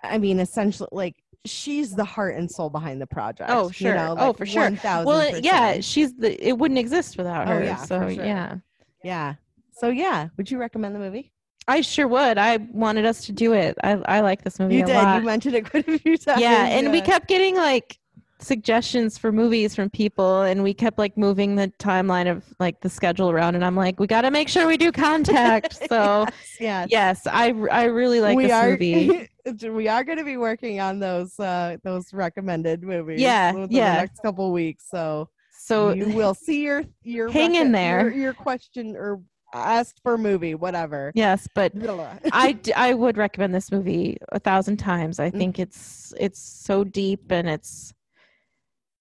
I 0.03 0.17
mean, 0.17 0.39
essentially 0.39 0.89
like 0.91 1.15
she's 1.45 1.95
the 1.95 2.03
heart 2.03 2.35
and 2.35 2.49
soul 2.51 2.69
behind 2.69 3.01
the 3.01 3.07
project. 3.07 3.49
Oh, 3.49 3.67
you 3.67 3.73
sure. 3.73 3.95
know, 3.95 4.15
Oh, 4.17 4.33
for 4.33 4.45
sure. 4.45 4.69
1000%. 4.69 5.05
well 5.05 5.19
it- 5.21 5.43
yeah 5.43 5.79
she's 5.79 6.13
the 6.15 6.31
it 6.45 6.57
wouldn't 6.57 6.79
exist 6.79 7.17
without 7.17 7.47
Oh, 7.47 7.51
her 7.53 7.63
yeah, 7.63 7.75
so 7.77 7.99
sure. 8.09 8.23
yeah 8.25 8.55
Yeah. 9.03 9.35
So 9.71 9.89
yeah, 9.89 10.29
would 10.37 10.49
you 10.51 10.57
recommend 10.57 10.95
the 10.95 10.99
movie? 10.99 11.31
i 11.69 11.81
sure 11.81 12.07
would 12.07 12.37
i 12.37 12.55
wanted 12.71 13.05
us 13.05 13.25
to 13.25 13.33
do 13.33 13.51
it 13.51 13.77
i 13.83 13.91
i 14.05 14.21
like 14.21 14.41
this 14.41 14.57
movie 14.57 14.77
You 14.77 14.83
a 14.83 14.87
did. 14.87 14.93
lot 14.95 15.19
You 15.19 15.25
mentioned 15.25 15.53
it 15.55 15.69
quite 15.69 15.85
a 15.87 15.99
few 15.99 16.15
times. 16.17 16.39
yeah 16.39 16.65
and 16.67 16.91
we 16.93 17.01
kept 17.01 17.27
getting 17.27 17.57
like 17.57 17.97
suggestions 18.39 19.17
for 19.17 19.31
movies 19.31 19.73
from 19.75 19.89
people 19.89 20.41
and 20.43 20.61
we 20.61 20.73
kept 20.73 20.97
like 20.99 21.17
moving 21.17 21.55
the 21.55 21.71
timeline 21.79 22.29
of 22.29 22.43
like 22.59 22.79
the 22.81 22.89
schedule 22.89 23.29
around 23.31 23.55
and 23.55 23.65
i'm 23.65 23.75
like 23.75 23.99
we 23.99 24.05
got 24.05 24.21
to 24.21 24.31
make 24.31 24.47
sure 24.47 24.67
we 24.67 24.77
do 24.77 24.91
contact 24.91 25.73
so 25.89 26.25
yes. 26.59 26.87
yes 26.91 27.25
i 27.27 27.47
i 27.71 27.85
really 27.85 28.21
like 28.21 28.37
we 28.37 28.43
this 28.43 28.51
are 28.53 28.69
movie 28.71 29.27
we 29.69 29.87
are 29.87 30.03
going 30.03 30.17
to 30.19 30.23
be 30.23 30.37
working 30.37 30.79
on 30.79 30.99
those 30.99 31.39
uh 31.39 31.77
those 31.83 32.13
recommended 32.13 32.83
movies 32.83 33.19
Yeah, 33.19 33.53
yeah. 33.69 33.95
the 33.95 34.01
next 34.01 34.19
couple 34.21 34.51
weeks 34.51 34.85
so 34.89 35.29
so 35.59 35.91
you 35.93 36.09
will 36.09 36.33
see 36.35 36.61
your 36.63 36.83
your 37.03 37.29
Hang 37.31 37.55
in 37.55 37.71
there. 37.71 38.01
your, 38.09 38.11
your 38.13 38.33
question 38.33 38.95
or 38.95 39.19
asked 39.53 39.99
for 40.03 40.17
movie 40.17 40.53
whatever 40.55 41.11
yes 41.15 41.47
but. 41.55 41.71
I, 42.31 42.51
d- 42.51 42.73
I 42.73 42.93
would 42.93 43.17
recommend 43.17 43.55
this 43.55 43.71
movie 43.71 44.17
a 44.29 44.39
thousand 44.39 44.77
times. 44.77 45.19
I 45.19 45.31
Mm. 45.31 45.37
think 45.37 45.59
it's 45.59 46.13
it's 46.19 46.39
so 46.39 46.83
deep 46.83 47.31
and 47.31 47.49
it's 47.49 47.93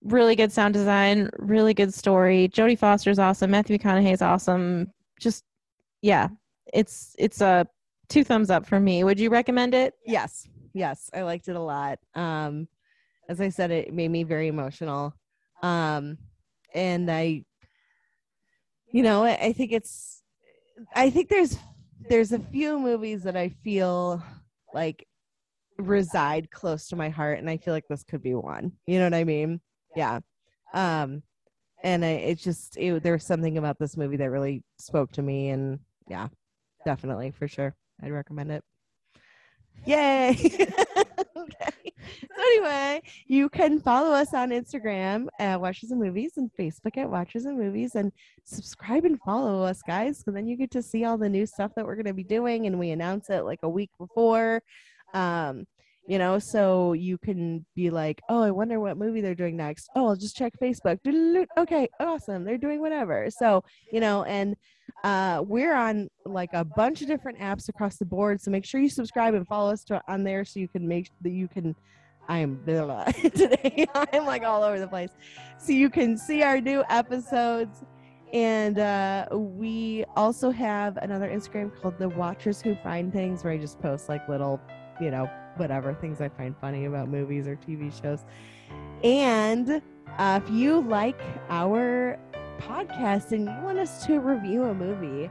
really 0.07 0.37
good 0.37 0.53
sound 0.53 0.75
design, 0.75 1.31
really 1.39 1.75
good 1.75 1.93
story. 1.93 2.49
Jodie 2.49 2.79
Foster's 2.79 3.19
awesome. 3.19 3.51
Matthew 3.51 3.79
McConaughey 3.79 4.13
is 4.13 4.23
awesome. 4.23 4.93
Just 5.21 5.45
yeah, 6.03 6.29
it's 6.73 7.15
it's 7.19 7.41
a 7.41 7.67
two 8.09 8.25
thumbs 8.25 8.51
up 8.51 8.67
for 8.67 8.79
me. 8.81 9.05
Would 9.05 9.19
you 9.21 9.31
recommend 9.31 9.75
it? 9.75 9.95
yes 10.07 10.49
yes 10.77 11.09
i 11.15 11.23
liked 11.23 11.49
it 11.49 11.57
a 11.57 11.61
lot 11.61 11.99
um 12.15 12.69
as 13.31 13.41
i 13.41 13.49
said 13.49 13.71
it 13.71 13.95
made 13.95 14.11
me 14.11 14.25
very 14.25 14.47
emotional 14.47 15.15
um 15.63 16.19
and 16.75 17.11
i 17.11 17.43
you 18.93 19.03
know 19.03 19.25
I 19.25 19.55
think 19.55 19.73
it's 19.73 20.23
i 20.95 21.09
think 21.09 21.31
there's 21.31 21.57
there's 22.11 22.33
a 22.33 22.39
few 22.39 22.79
movies 22.79 23.23
that 23.23 23.37
i 23.37 23.49
feel 23.49 24.23
like 24.75 25.07
reside 25.79 26.51
close 26.51 26.89
to 26.89 26.97
my 26.97 27.09
heart 27.09 27.39
and 27.39 27.49
i 27.49 27.57
feel 27.57 27.73
like 27.73 27.89
this 27.89 28.05
could 28.05 28.23
be 28.23 28.35
one 28.35 28.73
you 28.87 28.99
know 28.99 29.07
what 29.07 29.15
i 29.15 29.25
mean 29.25 29.61
yeah 29.97 30.21
um 30.75 31.23
and 31.83 32.05
I, 32.05 32.09
it's 32.09 32.43
just 32.43 32.77
it, 32.77 33.03
there's 33.03 33.25
something 33.25 33.59
about 33.59 33.79
this 33.79 33.97
movie 33.97 34.17
that 34.17 34.31
really 34.31 34.63
spoke 34.79 35.13
to 35.13 35.23
me 35.23 35.51
and 35.51 35.81
yeah 36.09 36.29
definitely 36.85 37.33
for 37.33 37.49
sure 37.49 37.75
i'd 38.03 38.13
recommend 38.13 38.53
it 38.53 38.63
Yay! 39.85 40.31
okay. 41.37 41.93
So 42.21 42.41
anyway, 42.41 43.03
you 43.27 43.49
can 43.49 43.81
follow 43.81 44.11
us 44.13 44.33
on 44.33 44.51
Instagram 44.51 45.27
at 45.39 45.61
Watches 45.61 45.91
and 45.91 46.01
Movies 46.01 46.33
and 46.37 46.51
Facebook 46.59 46.97
at 46.97 47.11
Watches 47.11 47.45
and 47.45 47.59
Movies 47.59 47.95
and 47.95 48.13
subscribe 48.45 49.05
and 49.05 49.19
follow 49.21 49.63
us, 49.63 49.83
guys. 49.83 50.23
So 50.25 50.31
then 50.31 50.47
you 50.47 50.57
get 50.57 50.71
to 50.73 50.83
see 50.83 51.05
all 51.05 51.19
the 51.19 51.29
new 51.29 51.47
stuff 51.47 51.73
that 51.77 51.85
we're 51.85 51.97
going 51.97 52.07
to 52.07 52.15
be 52.15 52.25
doing 52.25 52.67
and 52.67 52.79
we 52.79 52.91
announce 52.91 53.31
it 53.31 53.45
like 53.45 53.61
a 53.63 53.69
week 53.69 53.91
before. 53.99 54.63
Um, 55.15 55.67
you 56.07 56.19
know 56.19 56.39
so 56.39 56.93
you 56.93 57.19
can 57.19 57.65
be 57.75 57.91
like 57.91 58.21
oh 58.29 58.43
i 58.43 58.51
wonder 58.51 58.79
what 58.79 58.97
movie 58.97 59.21
they're 59.21 59.35
doing 59.35 59.57
next. 59.57 59.89
Oh 59.97 60.09
i'll 60.09 60.17
just 60.17 60.37
check 60.37 60.53
facebook. 60.63 60.99
Okay 61.59 61.89
awesome. 62.01 62.45
They're 62.45 62.59
doing 62.59 62.81
whatever. 62.81 63.29
So 63.31 63.65
you 63.93 64.01
know 64.01 64.25
and 64.25 64.57
uh, 65.05 65.43
we're 65.47 65.75
on 65.75 66.09
like 66.25 66.51
a 66.53 66.65
bunch 66.65 67.03
of 67.03 67.09
different 67.09 67.39
apps 67.39 67.69
across 67.69 67.97
the 67.97 68.05
board 68.05 68.41
so 68.41 68.51
make 68.51 68.65
sure 68.65 68.81
you 68.81 68.89
subscribe 68.89 69.35
and 69.35 69.47
follow 69.47 69.73
us 69.73 69.85
to, 69.85 70.01
on 70.09 70.23
there 70.25 70.45
so 70.45 70.61
you 70.61 70.69
can 70.69 70.87
make 70.87 71.11
that 71.23 71.31
you 71.31 71.49
can 71.49 71.75
i 72.29 72.39
am 72.39 72.61
today 72.65 73.87
i'm 73.95 74.25
like 74.25 74.43
all 74.43 74.63
over 74.63 74.79
the 74.79 74.89
place. 74.89 75.11
So 75.59 75.73
you 75.73 75.91
can 75.91 76.17
see 76.17 76.43
our 76.43 76.61
new 76.61 76.85
episodes 76.89 77.85
and 78.33 78.79
uh, 78.79 79.27
we 79.33 80.05
also 80.17 80.51
have 80.51 80.97
another 80.99 81.29
instagram 81.29 81.71
called 81.81 81.99
the 81.99 82.09
watchers 82.09 82.61
who 82.61 82.75
find 82.77 83.13
things 83.13 83.45
where 83.45 83.53
i 83.53 83.59
just 83.59 83.81
post 83.81 84.09
like 84.09 84.29
little 84.29 84.61
you 85.01 85.11
know 85.11 85.31
whatever 85.57 85.95
things 85.95 86.21
I 86.21 86.29
find 86.29 86.55
funny 86.61 86.85
about 86.85 87.09
movies 87.09 87.47
or 87.47 87.57
TV 87.57 87.93
shows. 88.01 88.25
And 89.03 89.83
uh, 90.19 90.41
if 90.43 90.51
you 90.51 90.81
like 90.83 91.21
our 91.49 92.19
podcast 92.59 93.33
and 93.33 93.45
you 93.45 93.65
want 93.65 93.79
us 93.79 94.07
to 94.07 94.19
review 94.21 94.65
a 94.65 94.75
movie, 94.75 95.31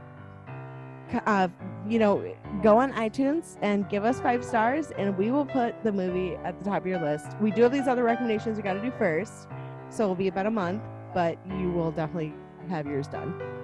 uh, 1.26 1.48
you 1.88 1.98
know, 1.98 2.34
go 2.62 2.78
on 2.78 2.92
iTunes 2.92 3.56
and 3.62 3.88
give 3.88 4.04
us 4.04 4.20
five 4.20 4.44
stars, 4.44 4.90
and 4.98 5.16
we 5.16 5.30
will 5.30 5.46
put 5.46 5.82
the 5.82 5.92
movie 5.92 6.34
at 6.36 6.58
the 6.58 6.64
top 6.64 6.82
of 6.82 6.86
your 6.86 7.00
list. 7.00 7.26
We 7.40 7.50
do 7.50 7.62
have 7.62 7.72
these 7.72 7.86
other 7.88 8.02
recommendations 8.02 8.56
we 8.56 8.62
got 8.62 8.74
to 8.74 8.82
do 8.82 8.92
first, 8.98 9.48
so 9.90 10.04
it'll 10.04 10.14
be 10.14 10.28
about 10.28 10.46
a 10.46 10.50
month, 10.50 10.82
but 11.14 11.38
you 11.58 11.70
will 11.70 11.92
definitely 11.92 12.34
have 12.68 12.86
yours 12.86 13.06
done. 13.06 13.55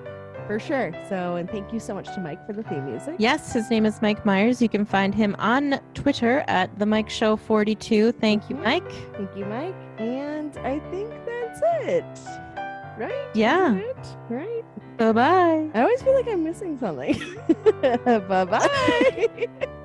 For 0.47 0.59
sure. 0.59 0.93
So, 1.09 1.36
and 1.36 1.51
thank 1.51 1.73
you 1.73 1.81
so 1.81 1.94
much 1.94 2.06
to 2.14 2.20
Mike 2.20 2.44
for 2.47 2.52
the 2.52 2.62
theme 2.62 2.85
music. 2.85 3.16
Yes, 3.19 3.52
his 3.52 3.70
name 3.70 3.86
is 3.86 4.02
Mike 4.02 4.24
Myers. 4.24 4.60
You 4.60 4.69
can 4.69 4.85
find 4.85 5.14
him 5.14 5.36
on 5.39 5.81
Twitter 5.94 6.44
at 6.48 6.77
the 6.78 6.86
Mike 6.86 7.09
Show 7.09 7.36
42. 7.36 8.12
Thank 8.12 8.51
you, 8.51 8.56
mm-hmm. 8.56 8.64
Mike. 8.64 8.93
Thank 9.14 9.36
you, 9.36 9.44
Mike. 9.47 9.74
And 9.98 10.56
I 10.59 10.78
think 10.90 11.10
that's 11.24 11.60
it. 11.82 12.05
Right? 12.98 13.28
Yeah. 13.35 13.81
Right? 14.28 14.64
Bye 14.98 15.12
bye. 15.12 15.70
I 15.74 15.81
always 15.81 16.02
feel 16.02 16.14
like 16.14 16.28
I'm 16.28 16.44
missing 16.44 16.78
something. 16.78 17.19
bye 17.82 18.44
bye. 18.44 19.48